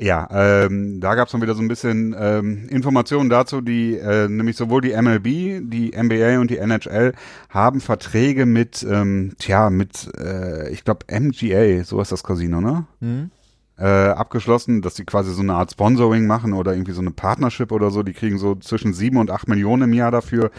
Ja, 0.00 0.28
ähm, 0.30 1.00
da 1.00 1.16
gab 1.16 1.26
es 1.26 1.32
dann 1.32 1.42
wieder 1.42 1.56
so 1.56 1.62
ein 1.62 1.66
bisschen 1.66 2.14
ähm, 2.16 2.68
Informationen 2.68 3.28
dazu, 3.28 3.60
die 3.60 3.96
äh, 3.96 4.28
nämlich 4.28 4.56
sowohl 4.56 4.80
die 4.80 4.94
MLB, 4.94 5.68
die 5.68 5.92
NBA 5.96 6.38
und 6.38 6.50
die 6.50 6.58
NHL 6.58 7.14
haben 7.48 7.80
Verträge 7.80 8.46
mit, 8.46 8.86
ähm, 8.88 9.32
tja, 9.38 9.70
mit, 9.70 10.08
äh, 10.16 10.70
ich 10.70 10.84
glaube 10.84 11.06
MGA, 11.10 11.82
so 11.82 12.00
ist 12.00 12.12
das 12.12 12.22
Casino, 12.22 12.60
ne? 12.60 12.86
Mhm. 13.00 13.32
Äh, 13.78 14.08
abgeschlossen, 14.08 14.82
dass 14.82 14.96
sie 14.96 15.04
quasi 15.04 15.32
so 15.32 15.40
eine 15.40 15.54
Art 15.54 15.70
Sponsoring 15.70 16.26
machen 16.26 16.52
oder 16.52 16.72
irgendwie 16.72 16.92
so 16.92 17.00
eine 17.00 17.12
Partnership 17.12 17.70
oder 17.70 17.92
so. 17.92 18.02
Die 18.02 18.12
kriegen 18.12 18.36
so 18.36 18.56
zwischen 18.56 18.92
sieben 18.92 19.18
und 19.18 19.30
acht 19.30 19.46
Millionen 19.46 19.84
im 19.84 19.92
Jahr 19.92 20.10
dafür 20.10 20.50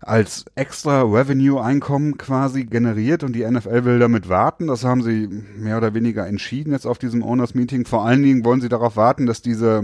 als 0.00 0.44
extra 0.54 1.02
Revenue-Einkommen 1.02 2.16
quasi 2.16 2.64
generiert 2.64 3.24
und 3.24 3.32
die 3.34 3.44
NFL 3.44 3.84
will 3.84 3.98
damit 3.98 4.28
warten. 4.28 4.68
Das 4.68 4.84
haben 4.84 5.02
sie 5.02 5.26
mehr 5.56 5.78
oder 5.78 5.94
weniger 5.94 6.28
entschieden 6.28 6.70
jetzt 6.70 6.86
auf 6.86 6.98
diesem 6.98 7.24
Owners 7.24 7.54
Meeting. 7.54 7.84
Vor 7.84 8.04
allen 8.04 8.22
Dingen 8.22 8.44
wollen 8.44 8.60
sie 8.60 8.68
darauf 8.68 8.94
warten, 8.94 9.26
dass 9.26 9.42
diese, 9.42 9.82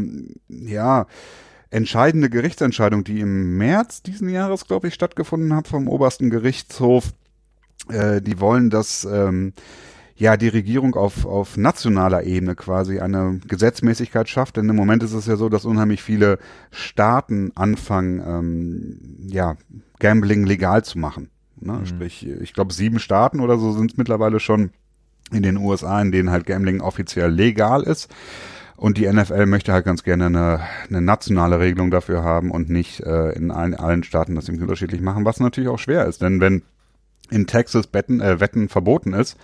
ja, 0.48 1.07
entscheidende 1.70 2.30
Gerichtsentscheidung, 2.30 3.02
die 3.02 3.18
im 3.18 3.57
März 3.57 4.02
diesen 4.02 4.28
Jahres, 4.28 4.66
glaube 4.66 4.86
ich, 4.86 4.94
stattgefunden 4.94 5.57
hat 5.57 5.66
vom 5.66 5.88
obersten 5.88 6.30
Gerichtshof, 6.30 7.12
äh, 7.88 8.20
die 8.22 8.38
wollen, 8.38 8.70
dass 8.70 9.05
ähm, 9.05 9.55
ja 10.16 10.36
die 10.36 10.48
Regierung 10.48 10.94
auf, 10.94 11.26
auf 11.26 11.56
nationaler 11.56 12.22
Ebene 12.24 12.54
quasi 12.54 13.00
eine 13.00 13.40
Gesetzmäßigkeit 13.46 14.28
schafft. 14.28 14.56
Denn 14.56 14.68
im 14.68 14.76
Moment 14.76 15.02
ist 15.02 15.12
es 15.12 15.26
ja 15.26 15.36
so, 15.36 15.48
dass 15.48 15.64
unheimlich 15.64 16.02
viele 16.02 16.38
Staaten 16.70 17.52
anfangen, 17.54 18.22
ähm, 18.26 19.28
ja, 19.28 19.56
Gambling 19.98 20.44
legal 20.44 20.84
zu 20.84 20.98
machen. 20.98 21.30
Ne? 21.60 21.72
Mhm. 21.72 21.86
Sprich, 21.86 22.28
ich 22.28 22.52
glaube, 22.52 22.72
sieben 22.72 22.98
Staaten 22.98 23.40
oder 23.40 23.58
so 23.58 23.72
sind 23.72 23.92
es 23.92 23.96
mittlerweile 23.96 24.40
schon 24.40 24.70
in 25.32 25.42
den 25.42 25.56
USA, 25.56 26.00
in 26.00 26.12
denen 26.12 26.30
halt 26.30 26.46
Gambling 26.46 26.80
offiziell 26.80 27.30
legal 27.30 27.82
ist. 27.82 28.12
Und 28.76 28.98
die 28.98 29.10
NFL 29.10 29.46
möchte 29.46 29.72
halt 29.72 29.84
ganz 29.84 30.02
gerne 30.02 30.26
eine, 30.26 30.60
eine 30.88 31.00
nationale 31.00 31.60
Regelung 31.60 31.90
dafür 31.90 32.22
haben 32.22 32.50
und 32.50 32.70
nicht 32.70 33.00
äh, 33.00 33.30
in 33.30 33.50
allen, 33.50 33.74
allen 33.74 34.02
Staaten 34.02 34.34
das 34.34 34.48
irgendwie 34.48 34.64
unterschiedlich 34.64 35.00
machen, 35.00 35.24
was 35.24 35.40
natürlich 35.40 35.70
auch 35.70 35.78
schwer 35.78 36.06
ist. 36.06 36.22
Denn 36.22 36.40
wenn 36.40 36.62
in 37.30 37.46
Texas 37.46 37.86
Betten, 37.86 38.20
äh, 38.20 38.40
Wetten 38.40 38.68
verboten 38.68 39.12
ist, 39.12 39.38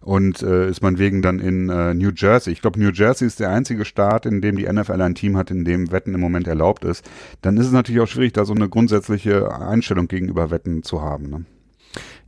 und 0.00 0.42
äh, 0.42 0.68
ist 0.68 0.82
man 0.82 0.98
wegen 0.98 1.22
dann 1.22 1.38
in 1.38 1.68
äh, 1.68 1.94
New 1.94 2.10
Jersey. 2.14 2.52
Ich 2.52 2.62
glaube, 2.62 2.80
New 2.80 2.90
Jersey 2.90 3.26
ist 3.26 3.40
der 3.40 3.50
einzige 3.50 3.84
Staat, 3.84 4.26
in 4.26 4.40
dem 4.40 4.56
die 4.56 4.70
NFL 4.70 5.00
ein 5.00 5.14
Team 5.14 5.36
hat, 5.36 5.50
in 5.50 5.64
dem 5.64 5.92
Wetten 5.92 6.14
im 6.14 6.20
Moment 6.20 6.46
erlaubt 6.46 6.84
ist. 6.84 7.08
Dann 7.42 7.56
ist 7.56 7.66
es 7.66 7.72
natürlich 7.72 8.00
auch 8.00 8.08
schwierig, 8.08 8.32
da 8.32 8.44
so 8.44 8.54
eine 8.54 8.68
grundsätzliche 8.68 9.54
Einstellung 9.54 10.08
gegenüber 10.08 10.50
Wetten 10.50 10.82
zu 10.82 11.02
haben. 11.02 11.28
Ne? 11.28 11.44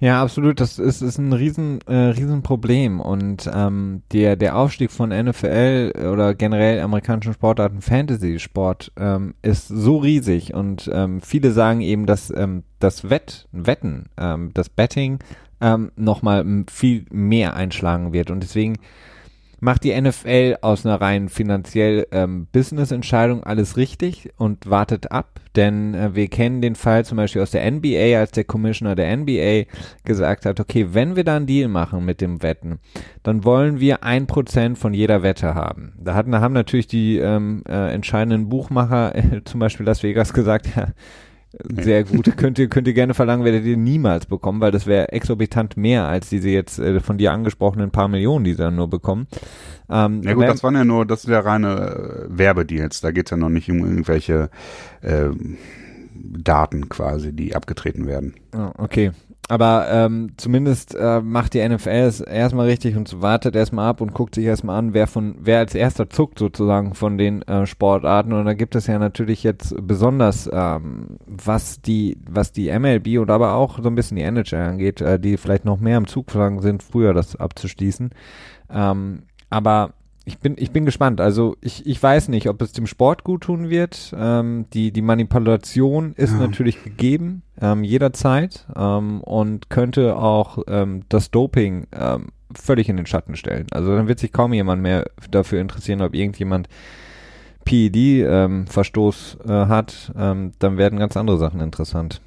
Ja, 0.00 0.20
absolut. 0.20 0.58
Das 0.58 0.80
ist, 0.80 1.00
ist 1.00 1.18
ein 1.18 1.32
riesen, 1.32 1.80
äh, 1.86 1.94
riesen 1.94 2.42
Problem. 2.42 2.98
Und 2.98 3.48
ähm, 3.52 4.02
der, 4.12 4.34
der 4.34 4.56
Aufstieg 4.56 4.90
von 4.90 5.10
NFL 5.10 5.92
oder 6.12 6.34
generell 6.34 6.80
amerikanischen 6.80 7.34
Sportarten, 7.34 7.80
Fantasy-Sport, 7.80 8.92
ähm, 8.96 9.34
ist 9.42 9.68
so 9.68 9.98
riesig. 9.98 10.54
Und 10.54 10.90
ähm, 10.92 11.20
viele 11.20 11.52
sagen 11.52 11.82
eben, 11.82 12.06
dass 12.06 12.32
ähm, 12.36 12.64
das 12.80 13.10
Wett, 13.10 13.46
Wetten, 13.52 14.06
ähm, 14.18 14.50
das 14.54 14.68
Betting 14.68 15.20
ähm, 15.62 15.92
nochmal 15.96 16.44
viel 16.70 17.06
mehr 17.10 17.54
einschlagen 17.54 18.12
wird. 18.12 18.30
Und 18.30 18.42
deswegen 18.42 18.76
macht 19.62 19.84
die 19.84 19.98
NFL 19.98 20.56
aus 20.60 20.84
einer 20.84 21.00
rein 21.00 21.28
finanziell 21.28 22.08
ähm, 22.10 22.48
Business-Entscheidung 22.50 23.44
alles 23.44 23.76
richtig 23.76 24.30
und 24.36 24.68
wartet 24.68 25.12
ab, 25.12 25.40
denn 25.54 25.94
äh, 25.94 26.16
wir 26.16 26.26
kennen 26.26 26.62
den 26.62 26.74
Fall 26.74 27.04
zum 27.04 27.16
Beispiel 27.16 27.42
aus 27.42 27.52
der 27.52 27.70
NBA, 27.70 28.18
als 28.18 28.32
der 28.32 28.42
Commissioner 28.42 28.96
der 28.96 29.16
NBA 29.16 29.70
gesagt 30.04 30.46
hat, 30.46 30.58
okay, 30.58 30.88
wenn 30.90 31.14
wir 31.14 31.22
da 31.22 31.36
einen 31.36 31.46
Deal 31.46 31.68
machen 31.68 32.04
mit 32.04 32.20
dem 32.20 32.42
Wetten, 32.42 32.80
dann 33.22 33.44
wollen 33.44 33.78
wir 33.78 34.02
ein 34.02 34.26
Prozent 34.26 34.78
von 34.78 34.94
jeder 34.94 35.22
Wette 35.22 35.54
haben. 35.54 35.92
Da 35.96 36.14
hatten, 36.14 36.34
haben 36.34 36.54
natürlich 36.54 36.88
die 36.88 37.18
ähm, 37.18 37.62
äh, 37.68 37.94
entscheidenden 37.94 38.48
Buchmacher, 38.48 39.14
äh, 39.14 39.42
zum 39.44 39.60
Beispiel 39.60 39.86
Las 39.86 40.02
Vegas, 40.02 40.32
gesagt, 40.32 40.74
ja, 40.74 40.88
sehr 41.82 42.04
gut. 42.04 42.36
könnt 42.36 42.58
ihr, 42.58 42.68
könnt 42.68 42.86
ihr 42.86 42.94
gerne 42.94 43.14
verlangen, 43.14 43.44
werdet 43.44 43.64
ihr 43.64 43.76
niemals 43.76 44.26
bekommen, 44.26 44.60
weil 44.60 44.72
das 44.72 44.86
wäre 44.86 45.12
exorbitant 45.12 45.76
mehr 45.76 46.06
als 46.06 46.28
diese 46.28 46.48
jetzt 46.48 46.78
äh, 46.78 47.00
von 47.00 47.18
dir 47.18 47.32
angesprochenen 47.32 47.90
paar 47.90 48.08
Millionen, 48.08 48.44
die 48.44 48.52
sie 48.52 48.58
dann 48.58 48.76
nur 48.76 48.88
bekommen. 48.88 49.26
Ähm, 49.90 50.22
ja 50.22 50.34
gut, 50.34 50.44
das 50.44 50.62
waren 50.62 50.74
ja 50.74 50.84
nur, 50.84 51.04
das 51.06 51.22
sind 51.22 51.32
ja 51.32 51.40
reine 51.40 52.28
äh, 52.28 52.38
Werbedeals. 52.38 53.00
Da 53.00 53.10
geht's 53.10 53.30
ja 53.30 53.36
noch 53.36 53.50
nicht 53.50 53.70
um 53.70 53.78
irgendwelche 53.78 54.50
äh, 55.02 55.30
Daten 56.14 56.88
quasi, 56.88 57.32
die 57.32 57.54
abgetreten 57.54 58.06
werden. 58.06 58.34
Oh, 58.54 58.70
okay. 58.78 59.12
Aber 59.48 59.88
ähm, 59.90 60.32
zumindest 60.36 60.94
äh, 60.94 61.20
macht 61.20 61.54
die 61.54 61.68
NFL 61.68 61.88
es 61.88 62.20
erstmal 62.20 62.68
richtig 62.68 62.96
und 62.96 63.20
wartet 63.20 63.56
erstmal 63.56 63.88
ab 63.88 64.00
und 64.00 64.14
guckt 64.14 64.36
sich 64.36 64.44
erstmal 64.44 64.78
an, 64.78 64.94
wer 64.94 65.06
von 65.06 65.34
wer 65.40 65.58
als 65.58 65.74
erster 65.74 66.08
zuckt 66.08 66.38
sozusagen 66.38 66.94
von 66.94 67.18
den 67.18 67.42
äh, 67.42 67.66
Sportarten. 67.66 68.32
Und 68.32 68.44
da 68.44 68.54
gibt 68.54 68.76
es 68.76 68.86
ja 68.86 68.98
natürlich 68.98 69.42
jetzt 69.42 69.74
besonders, 69.80 70.48
ähm, 70.52 71.18
was 71.26 71.82
die 71.82 72.18
was 72.24 72.52
die 72.52 72.70
MLB 72.70 73.18
und 73.18 73.30
aber 73.30 73.54
auch 73.54 73.82
so 73.82 73.88
ein 73.88 73.96
bisschen 73.96 74.16
die 74.16 74.22
NHL 74.22 74.62
angeht, 74.62 75.00
äh, 75.00 75.18
die 75.18 75.36
vielleicht 75.36 75.64
noch 75.64 75.80
mehr 75.80 75.98
im 75.98 76.06
Zug 76.06 76.30
sind, 76.30 76.82
früher 76.82 77.12
das 77.12 77.36
abzuschließen. 77.36 78.10
Ähm, 78.70 79.24
aber 79.50 79.92
ich 80.24 80.38
bin, 80.38 80.54
ich 80.58 80.70
bin 80.70 80.84
gespannt. 80.84 81.20
Also 81.20 81.56
ich, 81.60 81.84
ich 81.86 82.00
weiß 82.00 82.28
nicht, 82.28 82.48
ob 82.48 82.62
es 82.62 82.72
dem 82.72 82.86
Sport 82.86 83.24
gut 83.24 83.42
tun 83.42 83.70
wird. 83.70 84.14
Ähm, 84.16 84.66
die, 84.72 84.92
die 84.92 85.02
Manipulation 85.02 86.14
ist 86.16 86.32
ja. 86.32 86.38
natürlich 86.38 86.84
gegeben, 86.84 87.42
ähm, 87.60 87.82
jederzeit 87.82 88.66
ähm, 88.76 89.20
und 89.20 89.68
könnte 89.68 90.16
auch 90.16 90.58
ähm, 90.68 91.02
das 91.08 91.30
Doping 91.30 91.86
ähm, 91.92 92.28
völlig 92.54 92.88
in 92.88 92.96
den 92.96 93.06
Schatten 93.06 93.34
stellen. 93.34 93.66
Also 93.72 93.96
dann 93.96 94.08
wird 94.08 94.20
sich 94.20 94.32
kaum 94.32 94.52
jemand 94.52 94.82
mehr 94.82 95.06
dafür 95.30 95.60
interessieren, 95.60 96.02
ob 96.02 96.14
irgendjemand 96.14 96.68
PED-Verstoß 97.64 99.38
ähm, 99.44 99.50
äh, 99.50 99.66
hat. 99.66 100.12
Dann 100.14 100.52
werden 100.76 100.98
ganz 100.98 101.16
andere 101.16 101.38
Sachen 101.38 101.60
interessant. 101.60 102.20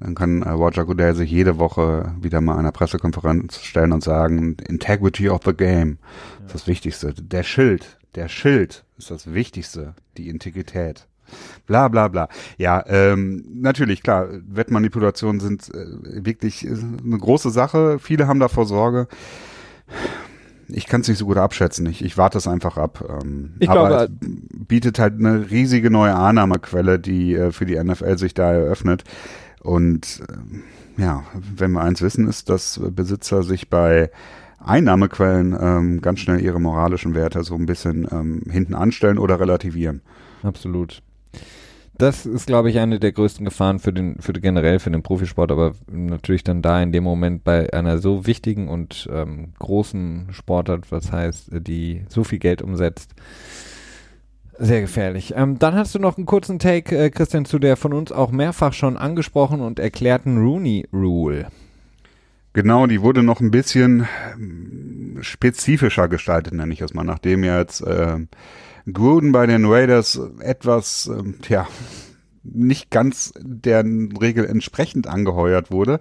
Dann 0.00 0.14
kann 0.14 0.42
äh, 0.42 0.50
Roger 0.50 0.84
Goodell 0.84 1.14
sich 1.14 1.30
jede 1.30 1.58
Woche 1.58 2.14
wieder 2.20 2.40
mal 2.40 2.58
einer 2.58 2.72
Pressekonferenz 2.72 3.60
stellen 3.60 3.92
und 3.92 4.02
sagen, 4.02 4.56
Integrity 4.68 5.28
of 5.28 5.42
the 5.44 5.54
Game 5.54 5.98
ja. 6.40 6.46
ist 6.46 6.54
das 6.54 6.66
Wichtigste. 6.66 7.14
Der 7.14 7.42
Schild, 7.42 7.98
der 8.14 8.28
Schild 8.28 8.84
ist 8.98 9.10
das 9.10 9.32
Wichtigste, 9.32 9.94
die 10.16 10.28
Integrität. 10.28 11.06
Bla 11.66 11.88
bla 11.88 12.08
bla. 12.08 12.28
Ja, 12.58 12.84
ähm, 12.86 13.44
natürlich, 13.54 14.02
klar, 14.02 14.28
Wettmanipulationen 14.46 15.40
sind 15.40 15.74
äh, 15.74 16.24
wirklich 16.24 16.66
äh, 16.66 16.70
eine 16.70 17.18
große 17.18 17.50
Sache. 17.50 17.98
Viele 17.98 18.26
haben 18.26 18.40
davor 18.40 18.66
Sorge. 18.66 19.08
Ich 20.68 20.86
kann 20.86 21.02
es 21.02 21.08
nicht 21.08 21.18
so 21.18 21.26
gut 21.26 21.36
abschätzen. 21.36 21.86
Ich, 21.86 22.04
ich 22.04 22.16
warte 22.16 22.38
es 22.38 22.46
einfach 22.46 22.76
ab. 22.76 23.04
Ähm, 23.08 23.54
ich 23.58 23.70
aber 23.70 23.88
glaube, 23.88 24.04
es 24.04 24.66
bietet 24.66 24.98
halt 24.98 25.14
eine 25.18 25.50
riesige 25.50 25.90
neue 25.90 26.14
Annahmequelle, 26.14 26.98
die 26.98 27.34
äh, 27.34 27.52
für 27.52 27.66
die 27.66 27.82
NFL 27.82 28.18
sich 28.18 28.34
da 28.34 28.52
eröffnet. 28.52 29.04
Und 29.64 30.22
äh, 30.28 31.02
ja, 31.02 31.24
wenn 31.56 31.72
wir 31.72 31.80
eins 31.80 32.02
wissen, 32.02 32.28
ist, 32.28 32.48
dass 32.50 32.80
Besitzer 32.90 33.42
sich 33.42 33.68
bei 33.68 34.10
Einnahmequellen 34.64 35.56
ähm, 35.58 36.00
ganz 36.00 36.20
schnell 36.20 36.40
ihre 36.40 36.60
moralischen 36.60 37.14
Werte 37.14 37.42
so 37.42 37.54
ein 37.54 37.66
bisschen 37.66 38.06
ähm, 38.12 38.42
hinten 38.48 38.74
anstellen 38.74 39.18
oder 39.18 39.40
relativieren. 39.40 40.02
Absolut. 40.42 41.02
Das 41.96 42.26
ist, 42.26 42.46
glaube 42.46 42.70
ich, 42.70 42.78
eine 42.78 42.98
der 42.98 43.12
größten 43.12 43.44
Gefahren 43.44 43.78
für 43.78 43.92
den, 43.92 44.20
für 44.20 44.32
generell 44.32 44.80
für 44.80 44.90
den 44.90 45.02
Profisport, 45.02 45.52
aber 45.52 45.74
natürlich 45.90 46.42
dann 46.42 46.60
da 46.60 46.82
in 46.82 46.92
dem 46.92 47.04
Moment 47.04 47.44
bei 47.44 47.72
einer 47.72 47.98
so 47.98 48.26
wichtigen 48.26 48.68
und 48.68 49.08
ähm, 49.12 49.52
großen 49.58 50.28
Sportart, 50.30 50.90
was 50.90 51.12
heißt, 51.12 51.50
die 51.52 52.04
so 52.08 52.24
viel 52.24 52.40
Geld 52.40 52.62
umsetzt, 52.62 53.14
sehr 54.58 54.80
gefährlich. 54.80 55.34
Ähm, 55.36 55.58
dann 55.58 55.74
hast 55.74 55.94
du 55.94 55.98
noch 55.98 56.16
einen 56.16 56.26
kurzen 56.26 56.58
Take, 56.58 56.96
äh, 56.96 57.10
Christian, 57.10 57.44
zu 57.44 57.58
der 57.58 57.76
von 57.76 57.92
uns 57.92 58.12
auch 58.12 58.30
mehrfach 58.30 58.72
schon 58.72 58.96
angesprochen 58.96 59.60
und 59.60 59.78
erklärten 59.78 60.38
Rooney 60.38 60.86
Rule. 60.92 61.48
Genau, 62.52 62.86
die 62.86 63.02
wurde 63.02 63.24
noch 63.24 63.40
ein 63.40 63.50
bisschen 63.50 64.06
spezifischer 65.20 66.06
gestaltet, 66.08 66.54
nenne 66.54 66.72
ich 66.72 66.80
es 66.80 66.94
mal, 66.94 67.02
nachdem 67.02 67.42
jetzt 67.42 67.80
äh, 67.80 68.18
Gruden 68.92 69.32
bei 69.32 69.46
den 69.46 69.64
Raiders 69.64 70.20
etwas, 70.38 71.08
äh, 71.08 71.32
tja, 71.42 71.66
nicht 72.44 72.90
ganz 72.90 73.32
deren 73.40 74.16
Regel 74.16 74.44
entsprechend 74.44 75.08
angeheuert 75.08 75.70
wurde, 75.70 75.98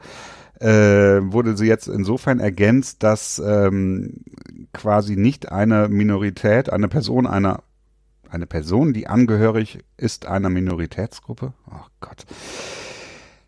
äh, 0.60 0.68
wurde 1.24 1.58
sie 1.58 1.66
jetzt 1.66 1.88
insofern 1.88 2.40
ergänzt, 2.40 3.02
dass 3.02 3.42
ähm, 3.44 4.18
quasi 4.74 5.16
nicht 5.16 5.52
eine 5.52 5.90
Minorität, 5.90 6.72
eine 6.72 6.88
Person 6.88 7.26
einer 7.26 7.64
eine 8.34 8.48
Person, 8.48 8.94
die 8.94 9.08
angehörig 9.08 9.80
ist 9.96 10.26
einer 10.26 10.50
Minoritätsgruppe. 10.50 11.54
Oh 11.70 11.86
Gott. 12.00 12.26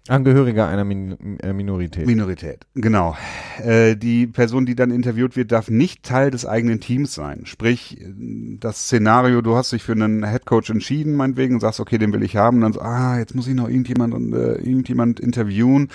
Angehöriger 0.08 0.68
einer 0.68 0.84
Min 0.84 1.40
äh, 1.42 1.52
Minorität. 1.52 2.06
Minorität, 2.06 2.68
genau. 2.76 3.18
Äh, 3.64 3.96
die 3.96 4.28
Person, 4.28 4.68
die 4.68 4.76
dann 4.76 4.92
interviewt 4.92 5.36
wird, 5.36 5.52
darf 5.52 5.72
nicht 5.72 6.04
Teil 6.04 6.30
des 6.30 6.46
eigenen 6.46 6.80
Teams 6.80 7.16
sein. 7.16 7.42
Sprich, 7.46 7.98
das 8.60 8.84
Szenario, 8.84 9.42
du 9.42 9.56
hast 9.56 9.72
dich 9.72 9.82
für 9.82 9.94
einen 9.94 10.24
Headcoach 10.24 10.70
entschieden, 10.70 11.16
meinetwegen, 11.16 11.60
sagst, 11.60 11.80
okay, 11.80 11.98
den 11.98 12.14
will 12.14 12.22
ich 12.22 12.36
haben, 12.36 12.58
und 12.58 12.62
dann 12.62 12.74
so, 12.74 12.82
ah, 12.82 13.18
jetzt 13.18 13.34
muss 13.34 13.48
ich 13.48 13.56
noch 13.56 13.68
irgendjemand 13.68 14.14
äh, 14.34 14.56
irgendjemand 14.58 15.20
interviewen. 15.20 15.90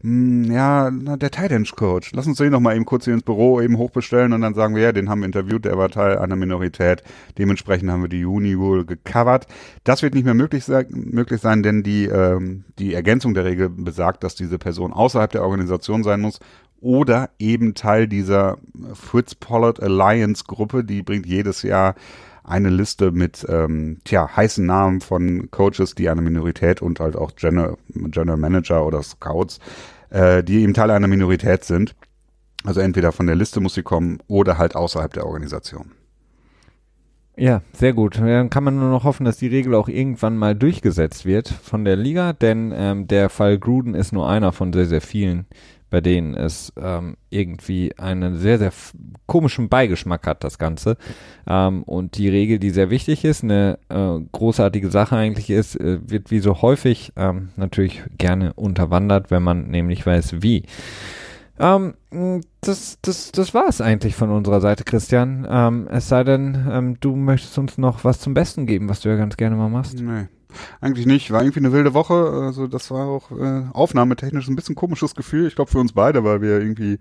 Hm, 0.00 0.50
ja, 0.50 0.90
na, 0.90 1.16
der 1.16 1.30
Tight 1.30 1.52
Coach. 1.76 2.10
Lass 2.14 2.26
uns 2.26 2.38
den 2.38 2.50
noch 2.50 2.60
mal 2.60 2.74
eben 2.74 2.84
kurz 2.84 3.04
hier 3.04 3.14
ins 3.14 3.22
Büro 3.22 3.60
eben 3.60 3.78
hochbestellen 3.78 4.32
und 4.32 4.40
dann 4.40 4.54
sagen 4.54 4.74
wir, 4.74 4.82
ja, 4.82 4.92
den 4.92 5.08
haben 5.08 5.20
wir 5.20 5.26
interviewt, 5.26 5.64
der 5.64 5.78
war 5.78 5.88
Teil 5.88 6.18
einer 6.18 6.34
Minorität. 6.34 7.04
Dementsprechend 7.38 7.90
haben 7.90 8.02
wir 8.02 8.08
die 8.08 8.20
Juni 8.20 8.58
wohl 8.58 8.84
gecovert. 8.84 9.46
Das 9.84 10.02
wird 10.02 10.14
nicht 10.14 10.24
mehr 10.24 10.34
möglich 10.34 10.64
sein, 10.64 10.86
möglich 10.90 11.40
sein, 11.40 11.62
denn 11.62 11.84
die 11.84 12.06
ähm, 12.06 12.64
die 12.78 12.94
Ergänzung 12.94 13.34
der 13.34 13.44
Regel 13.44 13.51
besagt, 13.56 14.24
dass 14.24 14.34
diese 14.34 14.58
Person 14.58 14.92
außerhalb 14.92 15.30
der 15.30 15.42
Organisation 15.42 16.02
sein 16.02 16.20
muss 16.20 16.40
oder 16.80 17.30
eben 17.38 17.74
Teil 17.74 18.08
dieser 18.08 18.58
Fritz 18.94 19.34
Pollard 19.34 19.80
Alliance 19.80 20.44
Gruppe, 20.46 20.84
die 20.84 21.02
bringt 21.02 21.26
jedes 21.26 21.62
Jahr 21.62 21.94
eine 22.44 22.70
Liste 22.70 23.12
mit 23.12 23.46
ähm, 23.48 23.98
tja, 24.04 24.28
heißen 24.34 24.66
Namen 24.66 25.00
von 25.00 25.50
Coaches, 25.50 25.94
die 25.94 26.08
eine 26.08 26.22
Minorität 26.22 26.82
und 26.82 26.98
halt 26.98 27.14
auch 27.16 27.36
General, 27.36 27.76
General 27.88 28.36
Manager 28.36 28.84
oder 28.84 29.02
Scouts, 29.02 29.60
äh, 30.10 30.42
die 30.42 30.62
eben 30.62 30.74
Teil 30.74 30.90
einer 30.90 31.06
Minorität 31.06 31.64
sind. 31.64 31.94
Also 32.64 32.80
entweder 32.80 33.12
von 33.12 33.26
der 33.26 33.36
Liste 33.36 33.60
muss 33.60 33.74
sie 33.74 33.82
kommen 33.82 34.18
oder 34.26 34.58
halt 34.58 34.74
außerhalb 34.74 35.12
der 35.12 35.26
Organisation. 35.26 35.92
Ja, 37.36 37.62
sehr 37.72 37.94
gut. 37.94 38.18
Dann 38.18 38.50
kann 38.50 38.64
man 38.64 38.78
nur 38.78 38.90
noch 38.90 39.04
hoffen, 39.04 39.24
dass 39.24 39.38
die 39.38 39.46
Regel 39.46 39.74
auch 39.74 39.88
irgendwann 39.88 40.36
mal 40.36 40.54
durchgesetzt 40.54 41.24
wird 41.24 41.48
von 41.48 41.84
der 41.84 41.96
Liga, 41.96 42.34
denn 42.34 42.72
ähm, 42.76 43.08
der 43.08 43.30
Fall 43.30 43.58
Gruden 43.58 43.94
ist 43.94 44.12
nur 44.12 44.28
einer 44.28 44.52
von 44.52 44.72
sehr, 44.72 44.84
sehr 44.84 45.00
vielen, 45.00 45.46
bei 45.88 46.02
denen 46.02 46.34
es 46.34 46.74
ähm, 46.76 47.16
irgendwie 47.30 47.96
einen 47.96 48.36
sehr, 48.36 48.58
sehr 48.58 48.72
komischen 49.24 49.70
Beigeschmack 49.70 50.26
hat, 50.26 50.44
das 50.44 50.58
Ganze. 50.58 50.98
Ähm, 51.46 51.84
und 51.84 52.18
die 52.18 52.28
Regel, 52.28 52.58
die 52.58 52.70
sehr 52.70 52.90
wichtig 52.90 53.24
ist, 53.24 53.42
eine 53.42 53.78
äh, 53.88 54.18
großartige 54.30 54.90
Sache 54.90 55.16
eigentlich 55.16 55.48
ist, 55.48 55.76
äh, 55.76 56.00
wird 56.06 56.30
wie 56.30 56.40
so 56.40 56.60
häufig 56.60 57.14
ähm, 57.16 57.48
natürlich 57.56 58.02
gerne 58.18 58.52
unterwandert, 58.52 59.30
wenn 59.30 59.42
man 59.42 59.68
nämlich 59.68 60.04
weiß, 60.04 60.42
wie. 60.42 60.64
Ähm, 61.58 61.94
das, 62.60 62.98
das, 63.02 63.32
das 63.32 63.54
war 63.54 63.68
es 63.68 63.80
eigentlich 63.80 64.14
von 64.14 64.30
unserer 64.30 64.60
Seite, 64.60 64.84
Christian. 64.84 65.46
Ähm, 65.48 65.88
es 65.90 66.08
sei 66.08 66.24
denn, 66.24 66.66
ähm, 66.70 66.96
du 67.00 67.14
möchtest 67.14 67.58
uns 67.58 67.78
noch 67.78 68.04
was 68.04 68.20
zum 68.20 68.34
Besten 68.34 68.66
geben, 68.66 68.88
was 68.88 69.00
du 69.00 69.08
ja 69.08 69.16
ganz 69.16 69.36
gerne 69.36 69.56
mal 69.56 69.68
machst. 69.68 70.00
Nee. 70.00 70.26
Eigentlich 70.80 71.06
nicht. 71.06 71.30
War 71.30 71.42
irgendwie 71.42 71.60
eine 71.60 71.72
wilde 71.72 71.94
Woche. 71.94 72.14
Also 72.14 72.66
das 72.66 72.90
war 72.90 73.06
auch 73.06 73.30
äh, 73.30 73.62
aufnahmetechnisch 73.72 74.48
ein 74.48 74.56
bisschen 74.56 74.74
komisches 74.74 75.14
Gefühl. 75.14 75.46
Ich 75.46 75.54
glaube 75.54 75.70
für 75.70 75.78
uns 75.78 75.92
beide, 75.92 76.24
weil 76.24 76.42
wir 76.42 76.60
irgendwie 76.60 76.98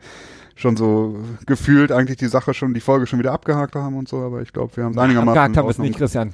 schon 0.56 0.78
so 0.78 1.18
gefühlt 1.46 1.92
eigentlich 1.92 2.18
die 2.18 2.28
Sache 2.28 2.54
schon, 2.54 2.74
die 2.74 2.80
Folge 2.80 3.08
schon 3.08 3.20
wieder 3.20 3.34
abgehakt 3.34 3.76
haben 3.76 3.98
und 3.98 4.08
so. 4.08 4.18
Aber 4.18 4.42
ich 4.42 4.54
glaube, 4.54 4.76
wir 4.78 4.86
haben 4.86 4.94
es 4.94 4.98
einigermaßen. 4.98 5.30
Abgehakt 5.38 5.58
haben 5.58 5.66
wir 5.66 5.72
es 5.72 5.78
nicht, 5.80 5.98
Christian. 5.98 6.32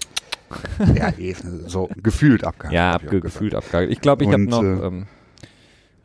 ja, 0.96 1.10
eh, 1.18 1.36
so 1.66 1.90
gefühlt 1.98 2.44
abgehakt. 2.44 2.74
Ja, 2.74 2.92
abge 2.94 3.20
gefühlt 3.20 3.56
abgehakt. 3.56 3.92
Ich 3.92 4.02
glaube, 4.02 4.24
ich 4.24 4.32
habe 4.32 4.44
noch 4.44 4.64
äh, 4.64 4.88
ähm, 4.88 5.08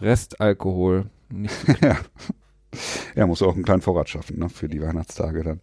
Restalkohol 0.01 1.06
nicht 1.33 1.55
ja. 1.81 1.97
Er 3.15 3.27
muss 3.27 3.43
auch 3.43 3.55
einen 3.55 3.65
kleinen 3.65 3.83
Vorrat 3.83 4.09
schaffen, 4.09 4.39
ne, 4.39 4.49
für 4.49 4.67
die 4.67 4.81
Weihnachtstage 4.81 5.43
dann. 5.43 5.61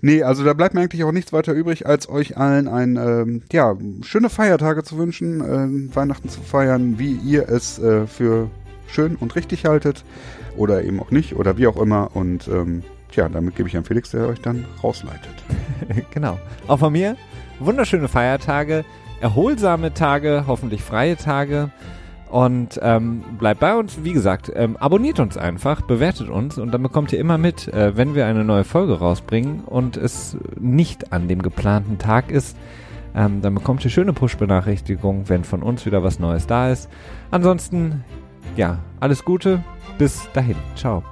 Nee, 0.00 0.22
also 0.22 0.44
da 0.44 0.52
bleibt 0.52 0.74
mir 0.74 0.82
eigentlich 0.82 1.02
auch 1.02 1.10
nichts 1.10 1.32
weiter 1.32 1.52
übrig, 1.52 1.86
als 1.86 2.08
euch 2.08 2.36
allen 2.36 2.68
ein, 2.68 2.96
ähm, 2.96 3.42
ja, 3.50 3.76
schöne 4.02 4.30
Feiertage 4.30 4.84
zu 4.84 4.96
wünschen, 4.96 5.40
äh, 5.40 5.94
Weihnachten 5.96 6.28
zu 6.28 6.40
feiern, 6.40 7.00
wie 7.00 7.14
ihr 7.14 7.48
es 7.48 7.80
äh, 7.80 8.06
für 8.06 8.48
schön 8.86 9.16
und 9.16 9.34
richtig 9.34 9.64
haltet. 9.64 10.04
Oder 10.56 10.84
eben 10.84 11.00
auch 11.00 11.10
nicht, 11.10 11.34
oder 11.34 11.58
wie 11.58 11.66
auch 11.66 11.80
immer. 11.80 12.14
Und 12.14 12.46
ähm, 12.46 12.84
tja, 13.10 13.28
damit 13.28 13.56
gebe 13.56 13.68
ich 13.68 13.76
an 13.76 13.84
Felix, 13.84 14.10
der 14.10 14.28
euch 14.28 14.40
dann 14.40 14.64
rausleitet. 14.84 15.34
genau. 16.12 16.38
Auch 16.68 16.78
von 16.78 16.92
mir 16.92 17.16
wunderschöne 17.66 18.08
Feiertage, 18.08 18.84
erholsame 19.20 19.94
Tage, 19.94 20.44
hoffentlich 20.46 20.82
freie 20.82 21.16
Tage. 21.16 21.70
Und 22.32 22.80
ähm, 22.82 23.22
bleibt 23.38 23.60
bei 23.60 23.76
uns. 23.76 24.04
Wie 24.04 24.14
gesagt, 24.14 24.50
ähm, 24.54 24.78
abonniert 24.78 25.20
uns 25.20 25.36
einfach, 25.36 25.82
bewertet 25.82 26.30
uns 26.30 26.56
und 26.56 26.72
dann 26.72 26.82
bekommt 26.82 27.12
ihr 27.12 27.18
immer 27.18 27.36
mit, 27.36 27.68
äh, 27.68 27.94
wenn 27.94 28.14
wir 28.14 28.24
eine 28.24 28.42
neue 28.42 28.64
Folge 28.64 28.98
rausbringen 28.98 29.60
und 29.66 29.98
es 29.98 30.38
nicht 30.58 31.12
an 31.12 31.28
dem 31.28 31.42
geplanten 31.42 31.98
Tag 31.98 32.30
ist. 32.30 32.56
Ähm, 33.14 33.42
dann 33.42 33.54
bekommt 33.54 33.84
ihr 33.84 33.90
schöne 33.90 34.14
Push-Benachrichtigungen, 34.14 35.28
wenn 35.28 35.44
von 35.44 35.62
uns 35.62 35.84
wieder 35.84 36.02
was 36.02 36.18
Neues 36.20 36.46
da 36.46 36.70
ist. 36.72 36.88
Ansonsten, 37.30 38.02
ja, 38.56 38.78
alles 38.98 39.26
Gute. 39.26 39.62
Bis 39.98 40.26
dahin. 40.32 40.56
Ciao. 40.74 41.11